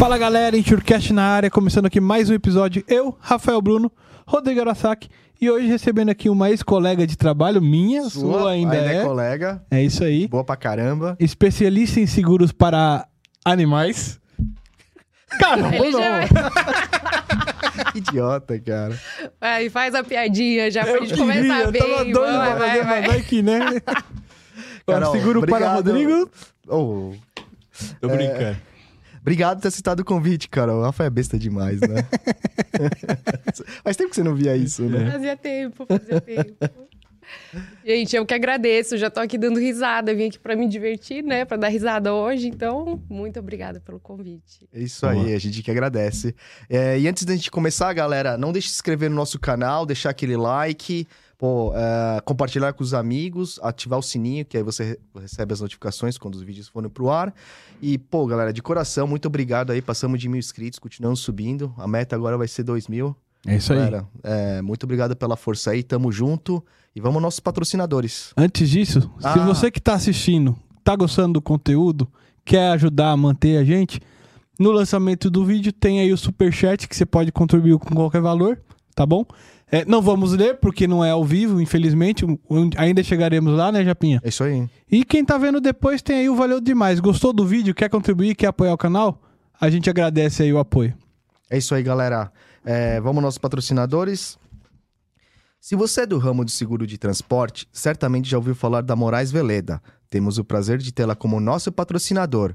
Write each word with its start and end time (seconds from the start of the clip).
Fala 0.00 0.16
galera, 0.16 0.56
Insurecast 0.56 1.12
na 1.12 1.22
área, 1.24 1.50
começando 1.50 1.84
aqui 1.84 2.00
mais 2.00 2.30
um 2.30 2.32
episódio. 2.32 2.82
Eu, 2.88 3.14
Rafael 3.20 3.60
Bruno, 3.60 3.92
Rodrigo 4.26 4.58
Arasaki, 4.62 5.10
e 5.38 5.50
hoje 5.50 5.66
recebendo 5.66 6.08
aqui 6.08 6.30
uma 6.30 6.48
ex-colega 6.48 7.06
de 7.06 7.18
trabalho 7.18 7.60
minha, 7.60 8.08
sua, 8.08 8.52
ainda, 8.52 8.76
é. 8.76 9.04
colega. 9.04 9.62
É 9.70 9.82
isso 9.82 10.02
aí. 10.02 10.26
Boa 10.26 10.42
pra 10.42 10.56
caramba. 10.56 11.18
Especialista 11.20 12.00
em 12.00 12.06
seguros 12.06 12.50
para 12.50 13.06
animais. 13.44 14.18
Caramba, 15.38 15.76
Ele 15.76 15.90
não. 15.90 16.00
já 16.00 16.20
Idiota, 17.94 18.58
cara. 18.58 18.98
vai, 19.38 19.68
faz 19.68 19.94
a 19.94 20.02
piadinha 20.02 20.70
já 20.70 20.82
pra 20.82 20.94
Eu 20.94 21.04
gente 21.04 21.18
começar 21.18 21.42
queria, 21.42 21.70
bem. 21.70 21.82
tava 21.82 22.04
doido 22.06 22.38
vai, 22.38 22.50
pra 22.50 22.54
vai, 22.54 22.68
fazer, 22.70 22.84
vai. 22.84 23.00
mas 23.02 23.06
vai 23.12 23.22
que, 23.22 23.42
né? 23.42 23.60
Carol, 24.88 25.12
seguro 25.12 25.40
para 25.42 25.56
obrigado. 25.56 25.86
Rodrigo. 25.90 26.30
Oh, 26.66 27.12
Tô 28.00 28.08
brincando. 28.08 28.69
Obrigado 29.20 29.58
por 29.58 29.62
ter 29.62 29.70
citado 29.70 30.02
o 30.02 30.04
convite, 30.04 30.48
cara. 30.48 30.74
O 30.74 30.82
Rafa 30.82 31.04
é 31.04 31.10
besta 31.10 31.38
demais, 31.38 31.80
né? 31.80 32.06
Faz 33.82 33.96
tempo 33.96 34.10
que 34.10 34.16
você 34.16 34.22
não 34.22 34.34
via 34.34 34.56
isso, 34.56 34.82
né? 34.82 35.10
Fazia 35.10 35.36
tempo, 35.36 35.86
fazia 35.86 36.20
tempo. 36.20 36.90
Gente, 37.84 38.14
eu 38.16 38.26
que 38.26 38.34
agradeço, 38.34 38.96
já 38.96 39.10
tô 39.10 39.20
aqui 39.20 39.38
dando 39.38 39.58
risada, 39.58 40.14
vim 40.14 40.26
aqui 40.26 40.38
pra 40.38 40.56
me 40.56 40.68
divertir, 40.68 41.22
né, 41.22 41.44
Pra 41.44 41.56
dar 41.56 41.68
risada 41.68 42.12
hoje, 42.12 42.48
então, 42.48 43.02
muito 43.08 43.38
obrigada 43.38 43.80
pelo 43.80 43.98
convite. 43.98 44.68
É 44.72 44.80
isso 44.80 45.06
aí, 45.06 45.32
a 45.34 45.38
gente 45.38 45.62
que 45.62 45.70
agradece. 45.70 46.34
É, 46.68 46.98
e 46.98 47.08
antes 47.08 47.24
da 47.24 47.34
gente 47.34 47.50
começar, 47.50 47.92
galera, 47.92 48.36
não 48.36 48.52
deixe 48.52 48.68
de 48.68 48.72
se 48.74 48.78
inscrever 48.78 49.10
no 49.10 49.16
nosso 49.16 49.38
canal, 49.38 49.86
deixar 49.86 50.10
aquele 50.10 50.36
like, 50.36 51.06
pô, 51.40 51.72
é, 51.74 52.20
compartilhar 52.20 52.74
com 52.74 52.84
os 52.84 52.92
amigos, 52.92 53.58
ativar 53.62 53.98
o 53.98 54.02
sininho, 54.02 54.44
que 54.44 54.58
aí 54.58 54.62
você 54.62 54.84
re- 54.84 54.98
recebe 55.22 55.54
as 55.54 55.60
notificações 55.62 56.18
quando 56.18 56.34
os 56.34 56.42
vídeos 56.42 56.68
forem 56.68 56.90
pro 56.90 57.08
ar. 57.10 57.34
E, 57.80 57.96
pô, 57.96 58.26
galera, 58.26 58.52
de 58.52 58.60
coração, 58.60 59.06
muito 59.06 59.24
obrigado 59.26 59.70
aí. 59.72 59.80
Passamos 59.80 60.20
de 60.20 60.28
mil 60.28 60.38
inscritos, 60.38 60.78
continuamos 60.78 61.20
subindo. 61.20 61.72
A 61.78 61.88
meta 61.88 62.14
agora 62.14 62.36
vai 62.36 62.46
ser 62.46 62.62
dois 62.62 62.86
mil. 62.88 63.16
É 63.46 63.56
isso 63.56 63.72
aí. 63.72 63.78
Galera, 63.78 64.06
é, 64.22 64.60
muito 64.60 64.84
obrigado 64.84 65.16
pela 65.16 65.34
força 65.34 65.70
aí, 65.70 65.82
tamo 65.82 66.12
junto. 66.12 66.62
E 66.94 67.00
vamos 67.00 67.16
aos 67.16 67.22
nossos 67.22 67.40
patrocinadores. 67.40 68.32
Antes 68.36 68.68
disso, 68.68 69.00
se 69.00 69.26
Ah. 69.26 69.46
você 69.46 69.70
que 69.70 69.80
tá 69.80 69.94
assistindo, 69.94 70.54
tá 70.84 70.94
gostando 70.94 71.34
do 71.34 71.40
conteúdo, 71.40 72.06
quer 72.44 72.72
ajudar 72.72 73.12
a 73.12 73.16
manter 73.16 73.56
a 73.56 73.64
gente, 73.64 73.98
no 74.58 74.70
lançamento 74.72 75.30
do 75.30 75.42
vídeo 75.42 75.72
tem 75.72 76.00
aí 76.00 76.12
o 76.12 76.18
superchat 76.18 76.86
que 76.86 76.94
você 76.94 77.06
pode 77.06 77.32
contribuir 77.32 77.78
com 77.78 77.94
qualquer 77.94 78.20
valor, 78.20 78.60
tá 78.94 79.06
bom? 79.06 79.24
É, 79.72 79.84
não 79.84 80.02
vamos 80.02 80.32
ler 80.32 80.58
porque 80.58 80.86
não 80.88 81.04
é 81.04 81.10
ao 81.10 81.24
vivo, 81.24 81.60
infelizmente. 81.60 82.24
Um- 82.24 82.70
Ainda 82.76 83.02
chegaremos 83.02 83.52
lá, 83.56 83.70
né, 83.70 83.84
Japinha? 83.84 84.20
É 84.24 84.28
isso 84.28 84.42
aí. 84.42 84.68
E 84.90 85.04
quem 85.04 85.24
tá 85.24 85.38
vendo 85.38 85.60
depois 85.60 86.02
tem 86.02 86.16
aí 86.16 86.28
o 86.28 86.34
Valeu 86.34 86.60
Demais. 86.60 86.98
Gostou 86.98 87.32
do 87.32 87.46
vídeo? 87.46 87.74
Quer 87.74 87.88
contribuir? 87.88 88.34
Quer 88.34 88.48
apoiar 88.48 88.72
o 88.72 88.78
canal? 88.78 89.22
A 89.60 89.70
gente 89.70 89.88
agradece 89.88 90.42
aí 90.42 90.52
o 90.52 90.58
apoio. 90.58 90.94
É 91.48 91.58
isso 91.58 91.74
aí, 91.74 91.82
galera. 91.82 92.32
É, 92.64 93.00
vamos 93.00 93.18
aos 93.18 93.24
nossos 93.24 93.38
patrocinadores. 93.38 94.38
Se 95.60 95.76
você 95.76 96.02
é 96.02 96.06
do 96.06 96.18
ramo 96.18 96.44
de 96.44 96.50
seguro 96.52 96.86
de 96.86 96.96
transporte, 96.98 97.68
certamente 97.70 98.28
já 98.30 98.38
ouviu 98.38 98.54
falar 98.54 98.80
da 98.80 98.96
Moraes 98.96 99.30
Veleda. 99.30 99.80
Temos 100.08 100.38
o 100.38 100.44
prazer 100.44 100.78
de 100.78 100.90
tê-la 100.92 101.14
como 101.14 101.38
nosso 101.38 101.70
patrocinador. 101.70 102.54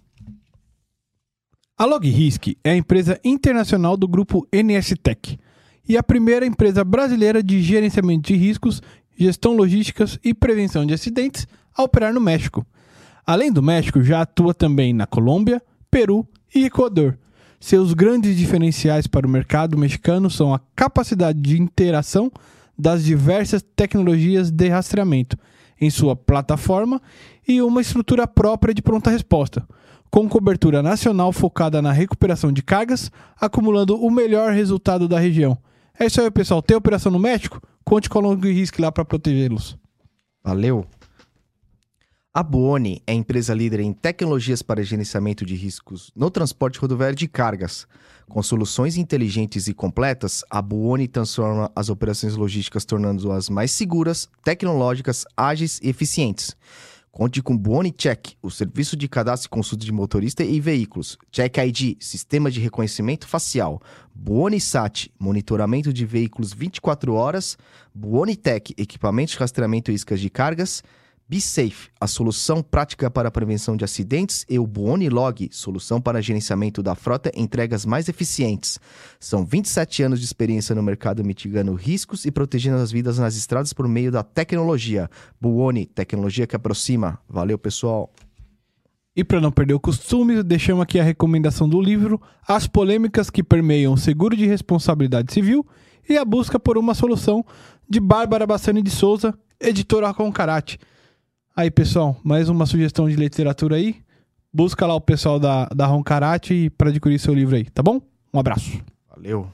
A 1.81 1.85
LogRisk 1.85 2.55
é 2.63 2.69
a 2.69 2.75
empresa 2.75 3.19
internacional 3.23 3.97
do 3.97 4.07
grupo 4.07 4.47
NS 4.53 4.93
Tech 5.01 5.39
e 5.89 5.97
a 5.97 6.03
primeira 6.03 6.45
empresa 6.45 6.83
brasileira 6.83 7.41
de 7.41 7.59
gerenciamento 7.59 8.31
de 8.31 8.35
riscos, 8.35 8.83
gestão 9.17 9.55
logísticas 9.55 10.19
e 10.23 10.31
prevenção 10.31 10.85
de 10.85 10.93
acidentes 10.93 11.47
a 11.75 11.81
operar 11.81 12.13
no 12.13 12.21
México. 12.21 12.63
Além 13.25 13.51
do 13.51 13.63
México, 13.63 14.03
já 14.03 14.21
atua 14.21 14.53
também 14.53 14.93
na 14.93 15.07
Colômbia, 15.07 15.59
Peru 15.89 16.23
e 16.53 16.65
Equador. 16.65 17.17
Seus 17.59 17.95
grandes 17.95 18.37
diferenciais 18.37 19.07
para 19.07 19.25
o 19.25 19.29
mercado 19.31 19.75
mexicano 19.75 20.29
são 20.29 20.53
a 20.53 20.61
capacidade 20.75 21.41
de 21.41 21.59
interação 21.59 22.31
das 22.77 23.03
diversas 23.03 23.65
tecnologias 23.75 24.51
de 24.51 24.69
rastreamento 24.69 25.35
em 25.81 25.89
sua 25.89 26.15
plataforma 26.15 27.01
e 27.47 27.59
uma 27.59 27.81
estrutura 27.81 28.27
própria 28.27 28.71
de 28.71 28.83
pronta 28.83 29.09
resposta, 29.09 29.67
com 30.11 30.27
cobertura 30.27 30.83
nacional 30.83 31.31
focada 31.31 31.81
na 31.81 31.93
recuperação 31.93 32.51
de 32.51 32.61
cargas, 32.61 33.09
acumulando 33.39 33.95
o 33.95 34.11
melhor 34.11 34.51
resultado 34.51 35.07
da 35.07 35.17
região. 35.17 35.57
É 35.97 36.05
isso 36.05 36.19
aí, 36.19 36.29
pessoal. 36.29 36.61
Tem 36.61 36.75
operação 36.75 37.11
no 37.11 37.17
México? 37.17 37.61
Conte 37.85 38.09
com 38.09 38.19
a 38.19 38.21
Long 38.21 38.35
Risk 38.35 38.77
lá 38.77 38.91
para 38.91 39.05
protegê-los. 39.05 39.77
Valeu! 40.43 40.85
A 42.33 42.43
Buoni 42.43 43.01
é 43.05 43.11
a 43.11 43.15
empresa 43.15 43.53
líder 43.53 43.81
em 43.81 43.91
tecnologias 43.91 44.61
para 44.61 44.83
gerenciamento 44.83 45.45
de 45.45 45.55
riscos 45.55 46.11
no 46.15 46.29
transporte 46.29 46.79
rodoviário 46.79 47.15
de 47.15 47.27
cargas. 47.27 47.85
Com 48.29 48.41
soluções 48.41 48.95
inteligentes 48.95 49.67
e 49.67 49.73
completas, 49.73 50.43
a 50.49 50.61
Buoni 50.61 51.09
transforma 51.09 51.69
as 51.75 51.89
operações 51.89 52.35
logísticas 52.35 52.85
tornando-as 52.85 53.49
mais 53.49 53.71
seguras, 53.71 54.29
tecnológicas, 54.45 55.25
ágeis 55.35 55.79
e 55.83 55.89
eficientes. 55.89 56.55
Conte 57.11 57.41
com 57.41 57.57
Buoni 57.57 57.91
Check, 57.91 58.35
o 58.41 58.49
serviço 58.49 58.95
de 58.95 59.05
cadastro 59.09 59.47
e 59.47 59.49
consulta 59.49 59.83
de 59.83 59.91
motorista 59.91 60.45
e 60.45 60.61
veículos. 60.61 61.17
Check 61.29 61.57
ID, 61.57 61.97
sistema 61.99 62.49
de 62.49 62.61
reconhecimento 62.61 63.27
facial. 63.27 63.81
Buoni 64.15 64.61
Sat, 64.61 65.11
monitoramento 65.19 65.91
de 65.91 66.05
veículos 66.05 66.53
24 66.53 67.13
horas. 67.13 67.57
Buoni 67.93 68.37
Tech, 68.37 68.73
equipamentos 68.77 69.33
de 69.33 69.39
rastreamento 69.39 69.91
e 69.91 69.93
iscas 69.93 70.21
de 70.21 70.29
cargas. 70.29 70.81
Be 71.31 71.39
Safe, 71.39 71.87
a 71.97 72.07
solução 72.07 72.61
prática 72.61 73.09
para 73.09 73.29
a 73.29 73.31
prevenção 73.31 73.77
de 73.77 73.85
acidentes, 73.85 74.45
e 74.49 74.59
o 74.59 74.67
Buoni 74.67 75.07
Log, 75.07 75.47
solução 75.49 76.01
para 76.01 76.21
gerenciamento 76.21 76.83
da 76.83 76.93
frota 76.93 77.31
e 77.33 77.41
entregas 77.41 77.85
mais 77.85 78.09
eficientes. 78.09 78.77
São 79.17 79.45
27 79.45 80.03
anos 80.03 80.19
de 80.19 80.25
experiência 80.25 80.75
no 80.75 80.83
mercado 80.83 81.23
mitigando 81.23 81.73
riscos 81.73 82.25
e 82.25 82.31
protegendo 82.31 82.79
as 82.79 82.91
vidas 82.91 83.17
nas 83.17 83.37
estradas 83.37 83.71
por 83.71 83.87
meio 83.87 84.11
da 84.11 84.23
tecnologia. 84.23 85.09
Buoni, 85.39 85.85
tecnologia 85.85 86.45
que 86.45 86.53
aproxima. 86.53 87.17
Valeu, 87.29 87.57
pessoal. 87.57 88.11
E 89.15 89.23
para 89.23 89.39
não 89.39 89.53
perder 89.53 89.75
o 89.75 89.79
costume, 89.79 90.43
deixamos 90.43 90.83
aqui 90.83 90.99
a 90.99 91.03
recomendação 91.03 91.69
do 91.69 91.79
livro 91.79 92.21
As 92.45 92.67
Polêmicas 92.67 93.29
que 93.29 93.41
Permeiam 93.41 93.93
o 93.93 93.97
Seguro 93.97 94.35
de 94.35 94.45
Responsabilidade 94.45 95.31
Civil 95.31 95.65
e 96.09 96.17
a 96.17 96.25
Busca 96.25 96.59
por 96.59 96.77
uma 96.77 96.93
Solução, 96.93 97.45
de 97.89 98.01
Bárbara 98.01 98.45
Bassani 98.45 98.81
de 98.81 98.91
Souza, 98.91 99.33
editora 99.61 100.13
Concarate. 100.13 100.77
Aí, 101.53 101.69
pessoal, 101.69 102.15
mais 102.23 102.47
uma 102.47 102.65
sugestão 102.65 103.09
de 103.09 103.15
literatura 103.17 103.75
aí. 103.75 103.97
Busca 104.53 104.87
lá 104.87 104.95
o 104.95 105.01
pessoal 105.01 105.37
da, 105.37 105.65
da 105.65 105.85
Roncarate 105.85 106.69
para 106.77 106.89
adquirir 106.89 107.19
seu 107.19 107.33
livro 107.33 107.57
aí, 107.57 107.65
tá 107.65 107.83
bom? 107.83 108.01
Um 108.33 108.39
abraço. 108.39 108.81
Valeu. 109.09 109.51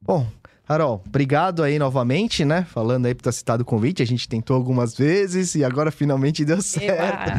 Bom, 0.00 0.24
Carol, 0.68 1.02
obrigado 1.06 1.62
aí 1.62 1.78
novamente, 1.78 2.44
né? 2.44 2.66
Falando 2.70 3.06
aí 3.06 3.14
por 3.14 3.22
ter 3.22 3.32
citado 3.32 3.62
o 3.62 3.64
convite. 3.64 4.02
A 4.02 4.06
gente 4.06 4.28
tentou 4.28 4.54
algumas 4.54 4.94
vezes 4.94 5.54
e 5.54 5.64
agora 5.64 5.90
finalmente 5.90 6.44
deu 6.44 6.60
certo. 6.60 7.30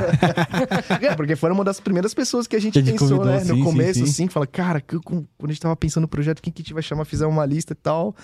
É, 0.99 1.13
porque 1.15 1.35
foi 1.35 1.51
uma 1.51 1.63
das 1.63 1.79
primeiras 1.79 2.11
pessoas 2.11 2.47
que 2.47 2.55
a 2.55 2.59
gente 2.59 2.73
Que 2.73 2.79
a 2.79 2.81
gente 2.81 2.93
pensou, 2.99 3.17
convidou, 3.19 3.31
né? 3.35 3.39
sim, 3.41 3.49
no 3.49 3.55
sim, 3.57 3.63
começo, 3.63 3.99
sim. 3.99 4.03
assim, 4.03 4.27
fala, 4.29 4.47
cara, 4.47 4.81
que- 4.81 4.97
com- 4.97 5.23
quando 5.37 5.51
a 5.51 5.53
gente 5.53 5.61
tava 5.61 5.75
pensando 5.75 6.01
no 6.01 6.07
projeto, 6.07 6.41
quem 6.41 6.51
que 6.51 6.61
a 6.61 6.63
gente 6.63 6.73
vai 6.73 6.81
chamar, 6.81 7.05
fizer 7.05 7.27
uma 7.27 7.45
lista 7.45 7.73
e 7.73 7.75
tal. 7.75 8.15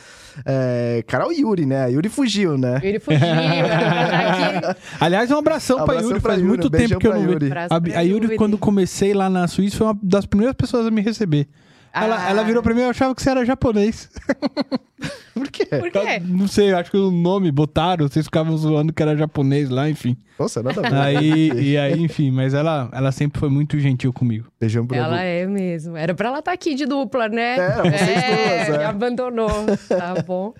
É, 0.44 1.04
Carol 1.06 1.32
Yuri, 1.32 1.68
né? 1.68 1.84
A 1.84 1.88
Yuri 1.88 2.10
fugiu, 2.10 2.58
né? 2.58 2.80
Ele 2.82 3.00
fugiu, 3.00 3.20
pra 3.20 4.72
aqui. 4.72 4.80
Aliás, 5.00 5.30
um 5.30 5.38
abração, 5.38 5.76
pra 5.76 5.84
Abração 5.84 6.10
Yuri. 6.10 6.20
pra 6.22 6.32
Faz 6.32 6.42
Yuri, 6.42 6.50
muito 6.50 6.68
um 6.68 6.72
tempo 6.72 6.98
que 7.00 7.08
eu 7.08 7.12
pra 7.12 7.20
não 7.20 7.26
Yuri. 7.28 7.40
vejo. 7.46 7.52
Abraço 7.52 7.74
A, 7.76 7.80
pra 7.82 8.00
a 8.00 8.02
Yuri, 8.02 8.24
Yuri. 8.26 8.38
quando 8.38 8.58
comecei 8.58 9.14
lá 9.14 9.30
na 9.30 9.48
Suíça, 9.48 9.78
foi 9.78 9.86
uma 9.86 10.00
das 10.02 10.26
primeiras 10.26 10.56
pessoas 10.56 10.88
a 10.88 10.90
me 10.92 11.02
receber. 11.02 11.48
Ela, 11.96 12.30
ela 12.30 12.44
virou 12.44 12.62
pra 12.62 12.74
mim, 12.74 12.82
eu 12.82 12.90
achava 12.90 13.16
que 13.16 13.22
você 13.22 13.30
era 13.30 13.46
japonês. 13.46 14.10
Por 15.34 15.52
quê? 15.52 15.66
Por 15.66 15.92
quê? 15.92 16.22
Não 16.24 16.48
sei, 16.48 16.74
acho 16.74 16.90
que 16.90 16.98
o 16.98 17.12
nome 17.12 17.52
botaram, 17.52 18.08
vocês 18.08 18.26
ficavam 18.26 18.56
zoando 18.58 18.94
que 18.94 19.02
era 19.02 19.16
japonês 19.18 19.70
lá, 19.70 19.90
enfim. 19.90 20.18
Nossa, 20.40 20.62
nada 20.62 20.86
a 20.86 20.90
ver. 20.90 20.96
Aí, 20.96 21.52
e 21.60 21.78
aí, 21.78 22.02
enfim, 22.02 22.32
mas 22.32 22.54
ela, 22.54 22.90
ela 22.94 23.12
sempre 23.12 23.40
foi 23.40 23.50
muito 23.50 23.80
gentil 23.80 24.12
comigo. 24.12 24.48
Beijão 24.60 24.86
pra 24.86 24.98
Ela 24.98 25.22
é 25.22 25.46
mesmo. 25.46 25.96
Era 25.96 26.14
pra 26.14 26.30
ela 26.30 26.40
estar 26.40 26.52
aqui 26.52 26.76
de 26.76 26.86
dupla, 26.86 27.30
né? 27.30 27.58
É, 27.58 27.72
vocês 27.76 28.68
duas, 28.68 28.70
é. 28.70 28.78
me 28.78 28.84
abandonou. 28.84 29.50
Tá 29.88 30.16
bom. 30.26 30.54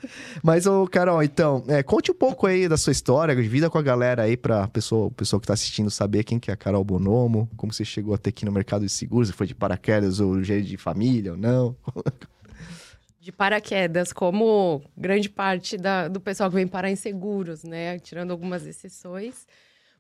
Mas, 0.44 0.66
ô, 0.66 0.88
Carol, 0.88 1.24
então, 1.24 1.64
é, 1.68 1.84
conte 1.84 2.12
um 2.12 2.16
pouco 2.16 2.48
aí 2.48 2.68
da 2.68 2.78
sua 2.78 2.92
história, 2.92 3.36
divida 3.36 3.70
com 3.70 3.78
a 3.78 3.82
galera 3.82 4.24
aí 4.24 4.38
pra 4.38 4.68
pessoa, 4.68 5.12
pessoa 5.12 5.40
que 5.40 5.48
tá 5.48 5.54
assistindo 5.54 5.90
saber 5.90 6.24
quem 6.24 6.40
que 6.40 6.52
é 6.52 6.54
a 6.54 6.58
Carol 6.58 6.84
Bonomo, 6.84 7.50
como 7.58 7.74
você 7.74 7.84
chegou 7.84 8.14
até 8.14 8.30
aqui 8.30 8.46
no 8.46 8.52
mercado 8.52 8.84
de 8.86 8.92
seguros, 8.92 9.30
se 9.30 9.34
foi 9.34 9.48
de 9.48 9.56
paraquedas 9.56 10.20
ou 10.20 10.42
jeito 10.44 10.68
de 10.68 10.78
família 10.78 11.25
ou 11.30 11.38
não. 11.38 11.76
De 13.20 13.32
paraquedas, 13.32 14.14
como 14.14 14.84
grande 14.96 15.28
parte 15.30 15.78
da- 15.78 16.08
do 16.08 16.20
pessoal 16.22 16.48
que 16.50 16.56
vem 16.56 16.68
parar 16.68 16.92
em 16.92 16.96
seguros, 16.96 17.64
né? 17.64 17.98
Tirando 17.98 18.30
algumas 18.30 18.68
exceções. 18.68 19.48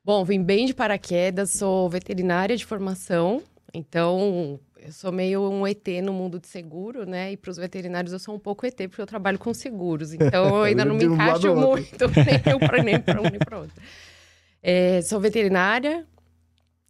Bom, 0.04 0.24
vim 0.24 0.44
bem 0.44 0.68
de 0.68 0.76
paraquedas, 0.76 1.50
sou 1.50 1.90
veterinária 1.90 2.56
de 2.56 2.64
formação, 2.64 3.42
então 3.74 4.60
eu 4.80 4.92
sou 4.92 5.12
meio 5.12 5.42
um 5.50 5.66
ET 5.66 5.88
no 6.04 6.14
mundo 6.14 6.40
de 6.40 6.46
seguro, 6.48 7.08
né? 7.08 7.32
E 7.32 7.38
para 7.38 7.50
os 7.50 7.58
veterinários 7.58 8.14
eu 8.14 8.20
sou 8.20 8.36
um 8.36 8.40
pouco 8.40 8.64
ET, 8.68 8.76
porque 8.88 9.02
eu 9.02 9.08
trabalho 9.08 9.40
com 9.40 9.52
seguros. 9.56 10.14
Então 10.14 10.58
eu 10.58 10.62
ainda 10.62 10.86
não 10.86 10.94
me 10.94 11.08
um 11.08 11.14
encaixo 11.16 11.56
muito, 11.56 12.06
nem 12.46 12.60
para 12.60 12.84
nem 12.84 13.02
para 13.02 13.20
um 13.22 13.30
nem 13.32 13.40
para 13.40 13.58
outro. 13.60 13.82
É, 14.62 15.02
sou 15.02 15.20
veterinária, 15.20 16.06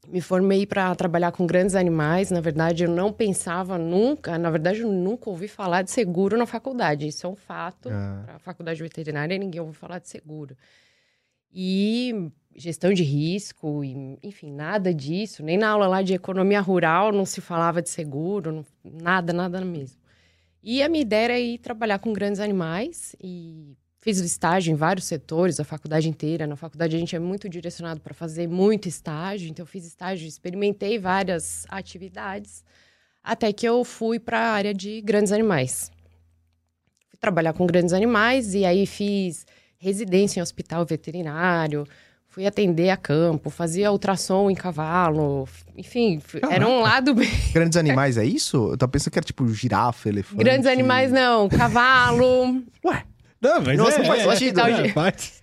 me 0.07 0.22
formei 0.22 0.66
para 0.66 0.94
trabalhar 0.96 1.31
com 1.31 1.46
grandes 1.46 1.75
animais. 1.75 2.31
Na 2.31 2.40
verdade, 2.42 2.84
eu 2.84 2.90
não 2.90 3.12
pensava 3.12 3.78
nunca, 3.78 4.38
na 4.38 4.50
verdade, 4.50 4.81
eu 4.81 4.92
nunca 4.92 5.30
ouvi 5.30 5.48
falar 5.48 5.81
de 5.81 5.92
seguro 5.92 6.38
na 6.38 6.46
faculdade. 6.46 7.07
Isso 7.07 7.25
é 7.25 7.30
um 7.30 7.36
fato. 7.36 7.90
Ah. 7.90 8.25
A 8.36 8.40
faculdade 8.40 8.81
veterinária, 8.81 9.38
ninguém 9.38 9.62
ouve 9.62 9.74
falar 9.74 10.00
de 10.00 10.07
seguro. 10.10 10.56
E 11.54 12.31
gestão 12.56 12.94
de 12.94 13.04
risco, 13.04 13.84
e, 13.84 14.18
enfim, 14.24 14.52
nada 14.52 14.94
disso. 14.94 15.44
Nem 15.44 15.57
na 15.57 15.69
aula 15.69 15.88
lá 15.88 16.02
de 16.02 16.13
economia 16.13 16.62
rural 16.62 17.12
não 17.12 17.25
se 17.25 17.42
falava 17.42 17.81
de 17.81 17.90
seguro, 17.90 18.51
não- 18.51 18.66
nada, 18.84 19.31
nada 19.34 19.62
mesmo. 19.63 20.00
E 20.63 20.81
a 20.81 20.90
minha 20.90 21.01
ideia 21.01 21.24
era 21.25 21.40
ir 21.40 21.60
trabalhar 21.60 22.00
com 22.00 22.12
grandes 22.12 22.40
animais 22.40 23.16
e 23.22 23.75
fiz 24.06 24.19
estágio 24.19 24.72
em 24.72 24.75
vários 24.75 25.07
setores, 25.07 25.60
a 25.60 25.63
faculdade 25.63 26.07
inteira. 26.07 26.46
Na 26.46 26.56
faculdade 26.56 26.96
a 26.96 27.00
gente 27.00 27.16
é 27.16 27.19
muito 27.19 27.50
direcionado 27.50 28.00
para 28.02 28.13
fazer 28.13 28.48
muito 28.48 28.88
estágio, 28.88 29.50
então 29.50 29.63
eu 29.63 29.68
fiz 29.68 29.84
estágio, 29.84 30.28
experimentei 30.28 31.00
várias 31.00 31.66
atividades, 31.69 32.63
até 33.24 33.52
que 33.52 33.68
eu 33.68 33.84
fui 33.84 34.19
para 34.19 34.38
a 34.40 34.52
área 34.52 34.75
de 34.75 35.02
grandes 35.02 35.31
animais. 35.31 35.90
Fui 37.10 37.18
trabalhar 37.19 37.54
com 37.54 37.66
grandes 37.66 37.94
animais 37.96 38.54
e 38.54 38.63
aí 38.63 38.86
fiz 38.86 39.44
residência 39.80 40.40
em 40.40 40.44
hospital 40.44 40.86
veterinário, 40.86 41.84
fui 42.28 42.46
atender 42.46 42.92
a 42.92 42.98
campo, 42.98 43.50
fazia 43.50 43.92
ultrassom 43.92 44.51
em 44.51 44.56
cavalo, 44.56 45.50
enfim, 45.75 46.18
f- 46.19 46.42
era 46.48 46.68
um 46.68 46.80
lado 46.80 47.16
bem 47.16 47.28
Grandes 47.51 47.75
animais, 47.75 48.18
é 48.19 48.25
isso? 48.25 48.69
Eu 48.72 48.78
tava 48.78 48.92
pensando 48.92 49.12
que 49.13 49.18
era 49.18 49.25
tipo 49.25 49.48
girafa, 49.48 50.10
elefante. 50.10 50.38
Grandes 50.44 50.68
animais, 50.68 51.12
não. 51.12 51.50
Cavalo. 51.50 52.62
Ué, 52.86 53.04
Não, 53.46 53.62
mas 53.62 53.78
Nossa, 53.78 53.98
não 54.00 54.06
faz 54.06 54.26
é, 54.26 54.36
sentido, 54.36 54.60
é, 54.62 54.82
né? 54.84 54.90
faz. 54.90 55.34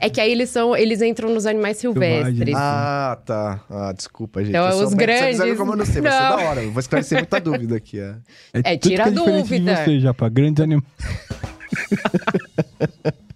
É 0.00 0.08
que 0.08 0.20
aí 0.20 0.30
eles 0.30 0.48
são, 0.50 0.76
eles 0.76 1.02
entram 1.02 1.28
nos 1.34 1.44
animais 1.44 1.76
silvestres. 1.76 2.54
Ah, 2.56 3.18
tá. 3.26 3.60
Ah, 3.68 3.92
desculpa, 3.92 4.40
gente. 4.40 4.50
Então, 4.50 4.64
Eu 4.66 4.72
sou 4.72 4.86
os 4.86 4.94
grandes- 4.94 5.56
como 5.56 5.72
eu 5.72 5.76
não 5.76 5.84
sei, 5.84 6.00
vai 6.00 6.12
ser 6.12 6.20
Não. 6.20 6.36
da 6.36 6.42
hora. 6.44 6.62
Eu 6.62 6.70
vou 6.70 6.78
esclarecer 6.80 7.18
muita 7.18 7.40
dúvida 7.40 7.76
aqui. 7.76 7.98
É. 7.98 8.14
É, 8.52 8.76
tudo 8.76 8.90
tira 8.90 9.02
que 9.04 9.08
a 9.08 9.12
dúvida. 9.12 9.74
De 9.74 9.84
você, 9.84 10.00
já, 10.00 10.14
pra 10.14 10.28
grandes 10.28 10.62
animais. 10.62 10.86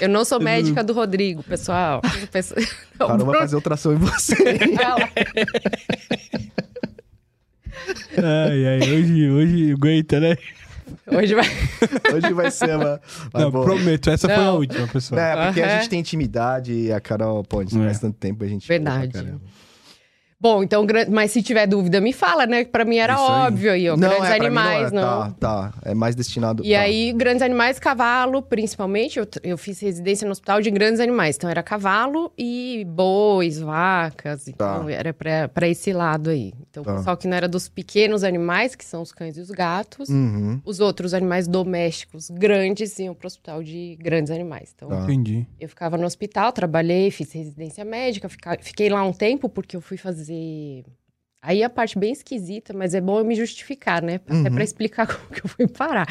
Eu 0.00 0.08
não 0.08 0.24
sou 0.24 0.38
médica 0.40 0.84
do 0.84 0.92
Rodrigo, 0.92 1.42
pessoal. 1.42 2.00
O 2.22 2.26
pessoal- 2.28 2.60
Não, 3.18 3.26
vai 3.26 3.40
fazer 3.40 3.56
ultrassom 3.56 3.94
em 3.94 3.96
você. 3.96 4.36
Ela- 4.80 5.10
Ai, 8.16 8.66
ai, 8.66 8.78
hoje, 8.92 9.30
hoje 9.30 9.72
aguenta, 9.72 10.20
né? 10.20 10.36
Hoje 11.10 11.34
vai. 11.34 11.46
Hoje 12.14 12.32
vai 12.34 12.50
ser 12.50 12.76
uma. 12.76 13.00
Mas, 13.32 13.42
Não, 13.42 13.50
bom, 13.50 13.64
prometo, 13.64 14.10
essa 14.10 14.28
foi 14.28 14.36
a 14.36 14.40
Não. 14.44 14.56
última, 14.58 14.86
pessoal. 14.88 15.20
É, 15.20 15.46
porque 15.46 15.62
a 15.62 15.78
gente 15.78 15.88
tem 15.88 16.00
intimidade 16.00 16.72
e 16.72 16.92
a 16.92 17.00
Carol, 17.00 17.42
pô, 17.44 17.60
a 17.60 17.62
gente 17.64 17.78
É. 17.78 17.84
faz 17.84 17.98
tanto 18.00 18.16
tempo, 18.16 18.44
a 18.44 18.46
gente. 18.48 18.66
Verdade. 18.66 19.12
Pô. 19.22 19.38
Bom, 20.40 20.62
então, 20.62 20.86
mas 21.10 21.32
se 21.32 21.42
tiver 21.42 21.66
dúvida, 21.66 22.00
me 22.00 22.12
fala, 22.12 22.46
né? 22.46 22.64
Que 22.64 22.70
pra 22.70 22.84
mim 22.84 22.96
era 22.98 23.14
Isso 23.14 23.22
óbvio 23.22 23.72
aí, 23.72 23.88
ó. 23.90 23.96
Não, 23.96 24.08
grandes 24.08 24.24
é, 24.24 24.36
pra 24.36 24.38
mim 24.38 24.46
animais, 24.46 24.92
não. 24.92 25.02
não. 25.02 25.24
É, 25.26 25.30
tá, 25.30 25.70
tá. 25.72 25.74
É 25.84 25.94
mais 25.94 26.14
destinado. 26.14 26.64
E 26.64 26.72
tá. 26.74 26.80
aí, 26.80 27.12
grandes 27.12 27.42
animais, 27.42 27.80
cavalo, 27.80 28.40
principalmente. 28.40 29.18
Eu, 29.18 29.26
eu 29.42 29.58
fiz 29.58 29.80
residência 29.80 30.24
no 30.26 30.30
hospital 30.30 30.60
de 30.62 30.70
grandes 30.70 31.00
animais. 31.00 31.34
Então, 31.36 31.50
era 31.50 31.60
cavalo 31.60 32.32
e 32.38 32.86
bois, 32.88 33.58
vacas. 33.58 34.46
Então, 34.46 34.84
Tá. 34.84 34.92
era 34.92 35.12
pra, 35.12 35.48
pra 35.48 35.66
esse 35.66 35.92
lado 35.92 36.30
aí. 36.30 36.52
Então, 36.70 36.84
Tá. 36.84 36.92
o 36.92 36.96
pessoal 36.98 37.16
que 37.16 37.26
não 37.26 37.36
era 37.36 37.48
dos 37.48 37.68
pequenos 37.68 38.22
animais, 38.22 38.76
que 38.76 38.84
são 38.84 39.02
os 39.02 39.10
cães 39.10 39.36
e 39.36 39.40
os 39.40 39.50
gatos. 39.50 40.08
Uhum. 40.08 40.60
Os 40.64 40.78
outros 40.78 41.14
animais 41.14 41.48
domésticos 41.48 42.30
grandes 42.30 42.96
iam 43.00 43.12
pro 43.12 43.26
hospital 43.26 43.60
de 43.60 43.96
grandes 44.00 44.30
animais. 44.30 44.72
Então, 44.72 44.88
Tá. 44.88 45.02
Entendi. 45.02 45.44
eu 45.60 45.68
ficava 45.68 45.96
no 45.98 46.06
hospital, 46.06 46.52
trabalhei, 46.52 47.10
fiz 47.10 47.32
residência 47.32 47.84
médica, 47.84 48.28
fica- 48.28 48.56
fiquei 48.60 48.88
lá 48.88 49.02
um 49.02 49.12
tempo 49.12 49.48
porque 49.48 49.74
eu 49.76 49.80
fui 49.80 49.96
fazer. 49.96 50.27
Aí 51.40 51.62
a 51.62 51.70
parte 51.70 51.96
bem 51.96 52.10
esquisita, 52.12 52.72
mas 52.74 52.94
é 52.94 53.00
bom 53.00 53.20
eu 53.20 53.24
me 53.24 53.34
justificar, 53.36 54.02
né? 54.02 54.16
Até 54.26 54.32
Uhum. 54.34 54.54
pra 54.54 54.64
explicar 54.64 55.06
como 55.06 55.28
que 55.30 55.44
eu 55.46 55.48
fui 55.48 55.68
parar. 55.68 56.06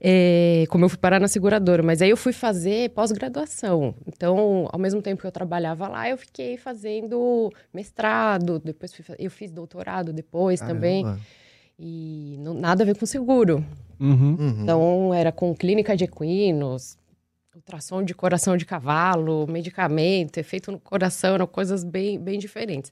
É, 0.00 0.64
como 0.68 0.84
eu 0.84 0.88
fui 0.88 0.98
parar 0.98 1.20
na 1.20 1.28
seguradora. 1.28 1.80
Mas 1.82 2.02
aí 2.02 2.10
eu 2.10 2.16
fui 2.16 2.32
fazer 2.32 2.90
pós-graduação. 2.90 3.94
Então, 4.06 4.68
ao 4.72 4.78
mesmo 4.78 5.00
tempo 5.00 5.20
que 5.20 5.26
eu 5.26 5.32
trabalhava 5.32 5.86
lá, 5.86 6.08
eu 6.10 6.18
fiquei 6.18 6.56
fazendo 6.56 7.52
mestrado, 7.72 8.58
depois 8.58 8.92
fui 8.92 9.04
eu 9.18 9.30
fiz 9.30 9.52
doutorado 9.52 10.12
depois 10.12 10.60
também. 10.60 11.04
Caramba. 11.04 11.20
E 11.78 12.36
não- 12.40 12.54
nada 12.54 12.82
a 12.82 12.86
ver 12.86 12.96
com 12.98 13.06
seguro. 13.06 13.64
Uhum. 14.00 14.36
Uhum. 14.38 14.62
Então, 14.62 15.14
era 15.14 15.30
com 15.30 15.54
clínica 15.54 15.96
de 15.96 16.04
equinos, 16.04 16.96
ultrassom 17.54 18.02
de 18.02 18.12
coração 18.14 18.56
de 18.56 18.64
cavalo, 18.64 19.46
medicamento, 19.48 20.38
efeito 20.38 20.72
no 20.72 20.80
coração, 20.80 21.34
eram 21.34 21.46
coisas 21.46 21.84
bem, 21.84 22.18
bem 22.18 22.38
diferentes. 22.40 22.90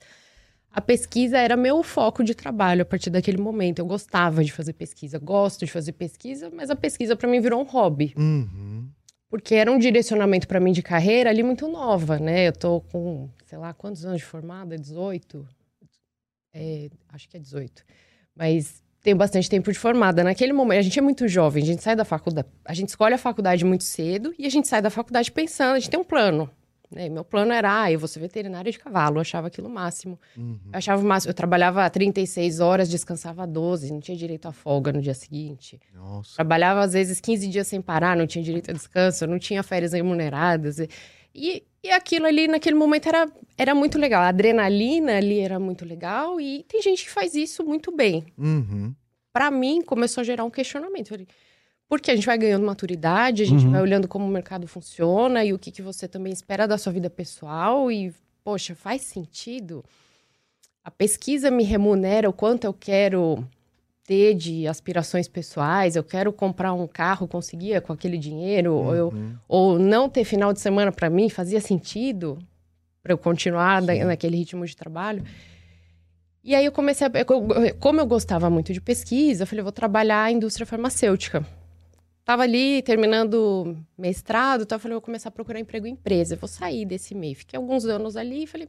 A 0.72 0.80
pesquisa 0.80 1.36
era 1.38 1.56
meu 1.56 1.82
foco 1.82 2.24
de 2.24 2.34
trabalho 2.34 2.82
a 2.82 2.84
partir 2.84 3.10
daquele 3.10 3.36
momento. 3.38 3.78
Eu 3.78 3.86
gostava 3.86 4.42
de 4.42 4.50
fazer 4.52 4.72
pesquisa, 4.72 5.18
gosto 5.18 5.66
de 5.66 5.70
fazer 5.70 5.92
pesquisa, 5.92 6.50
mas 6.50 6.70
a 6.70 6.76
pesquisa 6.76 7.14
para 7.14 7.28
mim 7.28 7.40
virou 7.40 7.60
um 7.60 7.64
hobby, 7.64 8.14
Uhum. 8.16 8.88
porque 9.28 9.54
era 9.54 9.70
um 9.70 9.78
direcionamento 9.78 10.48
para 10.48 10.58
mim 10.60 10.72
de 10.72 10.82
carreira 10.82 11.28
ali 11.30 11.42
muito 11.42 11.68
nova, 11.68 12.18
né? 12.18 12.48
Eu 12.48 12.52
tô 12.52 12.80
com, 12.80 13.28
sei 13.44 13.58
lá, 13.58 13.74
quantos 13.74 14.04
anos 14.06 14.18
de 14.18 14.24
formada? 14.24 14.78
18? 14.78 15.46
É, 16.54 16.88
acho 17.10 17.28
que 17.28 17.36
é 17.36 17.40
18. 17.40 17.84
Mas 18.34 18.82
tenho 19.02 19.16
bastante 19.16 19.48
tempo 19.50 19.70
de 19.72 19.78
formada. 19.78 20.22
Naquele 20.24 20.52
momento, 20.52 20.78
a 20.78 20.82
gente 20.82 20.98
é 20.98 21.02
muito 21.02 21.26
jovem, 21.28 21.62
a 21.62 21.66
gente 21.66 21.82
sai 21.82 21.96
da 21.96 22.04
faculdade, 22.04 22.48
a 22.64 22.72
gente 22.74 22.88
escolhe 22.88 23.14
a 23.14 23.18
faculdade 23.18 23.64
muito 23.64 23.84
cedo 23.84 24.34
e 24.38 24.46
a 24.46 24.50
gente 24.50 24.68
sai 24.68 24.80
da 24.80 24.90
faculdade 24.90 25.30
pensando, 25.30 25.74
a 25.76 25.78
gente 25.78 25.90
tem 25.90 26.00
um 26.00 26.04
plano. 26.04 26.48
Né? 26.94 27.08
Meu 27.08 27.24
plano 27.24 27.52
era, 27.52 27.82
ah, 27.82 27.90
eu 27.90 27.98
vou 27.98 28.06
ser 28.06 28.20
veterinária 28.20 28.70
de 28.70 28.78
cavalo, 28.78 29.16
eu 29.16 29.20
achava 29.20 29.46
aquilo 29.46 29.68
o 29.68 29.70
máximo. 29.70 30.18
Uhum. 30.36 30.58
Eu 30.72 30.78
achava 30.78 31.02
o 31.02 31.04
máximo, 31.04 31.30
eu 31.30 31.34
trabalhava 31.34 31.88
36 31.88 32.60
horas, 32.60 32.88
descansava 32.88 33.46
12, 33.46 33.92
não 33.92 34.00
tinha 34.00 34.16
direito 34.16 34.46
a 34.46 34.52
folga 34.52 34.92
no 34.92 35.00
dia 35.00 35.14
seguinte. 35.14 35.80
Nossa. 35.94 36.34
Trabalhava, 36.34 36.80
às 36.80 36.92
vezes, 36.92 37.20
15 37.20 37.48
dias 37.48 37.66
sem 37.66 37.80
parar, 37.80 38.16
não 38.16 38.26
tinha 38.26 38.44
direito 38.44 38.70
a 38.70 38.74
descanso, 38.74 39.26
não 39.26 39.38
tinha 39.38 39.62
férias 39.62 39.92
remuneradas. 39.92 40.78
E, 40.78 40.88
e, 41.34 41.62
e 41.82 41.90
aquilo 41.90 42.26
ali, 42.26 42.46
naquele 42.46 42.76
momento, 42.76 43.08
era, 43.08 43.30
era 43.56 43.74
muito 43.74 43.98
legal. 43.98 44.22
A 44.22 44.28
adrenalina 44.28 45.16
ali 45.16 45.40
era 45.40 45.58
muito 45.58 45.84
legal 45.84 46.40
e 46.40 46.64
tem 46.64 46.82
gente 46.82 47.04
que 47.04 47.10
faz 47.10 47.34
isso 47.34 47.64
muito 47.64 47.90
bem. 47.90 48.26
Uhum. 48.36 48.94
Para 49.32 49.50
mim, 49.50 49.80
começou 49.80 50.20
a 50.20 50.24
gerar 50.24 50.44
um 50.44 50.50
questionamento. 50.50 51.06
Eu 51.06 51.18
falei, 51.18 51.28
Porque 51.92 52.10
a 52.10 52.14
gente 52.14 52.24
vai 52.24 52.38
ganhando 52.38 52.64
maturidade, 52.64 53.42
a 53.42 53.46
gente 53.46 53.66
Uhum. 53.66 53.70
vai 53.72 53.82
olhando 53.82 54.08
como 54.08 54.24
o 54.24 54.28
mercado 54.28 54.66
funciona 54.66 55.44
e 55.44 55.52
o 55.52 55.58
que, 55.58 55.70
que 55.70 55.82
você 55.82 56.08
também 56.08 56.32
espera 56.32 56.66
da 56.66 56.78
sua 56.78 56.90
vida 56.90 57.10
pessoal. 57.10 57.92
E, 57.92 58.14
poxa, 58.42 58.74
faz 58.74 59.02
sentido? 59.02 59.84
A 60.82 60.90
pesquisa 60.90 61.50
me 61.50 61.62
remunera 61.62 62.30
o 62.30 62.32
quanto 62.32 62.64
eu 62.64 62.72
quero 62.72 63.46
ter 64.04 64.32
de 64.32 64.66
aspirações 64.66 65.28
pessoais, 65.28 65.94
eu 65.94 66.02
quero 66.02 66.32
comprar 66.32 66.72
um 66.72 66.86
carro, 66.86 67.28
conseguia 67.28 67.78
com 67.78 67.92
aquele 67.92 68.16
dinheiro, 68.16 68.72
ou, 68.72 68.94
eu, 68.96 69.08
Uhum. 69.08 69.34
ou 69.46 69.78
não 69.78 70.08
ter 70.08 70.24
final 70.24 70.50
de 70.54 70.60
semana 70.62 70.90
para 70.90 71.10
mim, 71.10 71.28
fazia 71.28 71.60
sentido 71.60 72.38
para 73.02 73.12
eu 73.12 73.18
continuar 73.18 73.82
da- 73.82 73.94
naquele 74.06 74.38
ritmo 74.38 74.64
de 74.64 74.74
trabalho. 74.74 75.22
E 76.42 76.54
aí 76.54 76.64
eu 76.64 76.72
comecei 76.72 77.06
a. 77.06 77.10
Como 77.78 78.00
eu 78.00 78.06
gostava 78.06 78.48
muito 78.48 78.72
de 78.72 78.80
pesquisa, 78.80 79.42
eu 79.42 79.46
falei, 79.46 79.60
eu 79.60 79.64
vou 79.64 79.72
trabalhar 79.72 80.22
a 80.22 80.32
indústria 80.32 80.64
farmacêutica. 80.64 81.46
Tava 82.24 82.42
ali 82.42 82.82
terminando 82.82 83.76
mestrado, 83.98 84.62
então 84.62 84.76
eu 84.76 84.80
falei, 84.80 84.94
vou 84.94 85.02
começar 85.02 85.28
a 85.28 85.32
procurar 85.32 85.58
emprego 85.58 85.86
em 85.86 85.92
empresa, 85.92 86.34
eu 86.34 86.38
vou 86.38 86.48
sair 86.48 86.84
desse 86.84 87.14
meio. 87.14 87.34
Fiquei 87.34 87.56
alguns 87.56 87.84
anos 87.84 88.16
ali 88.16 88.44
e 88.44 88.46
falei. 88.46 88.68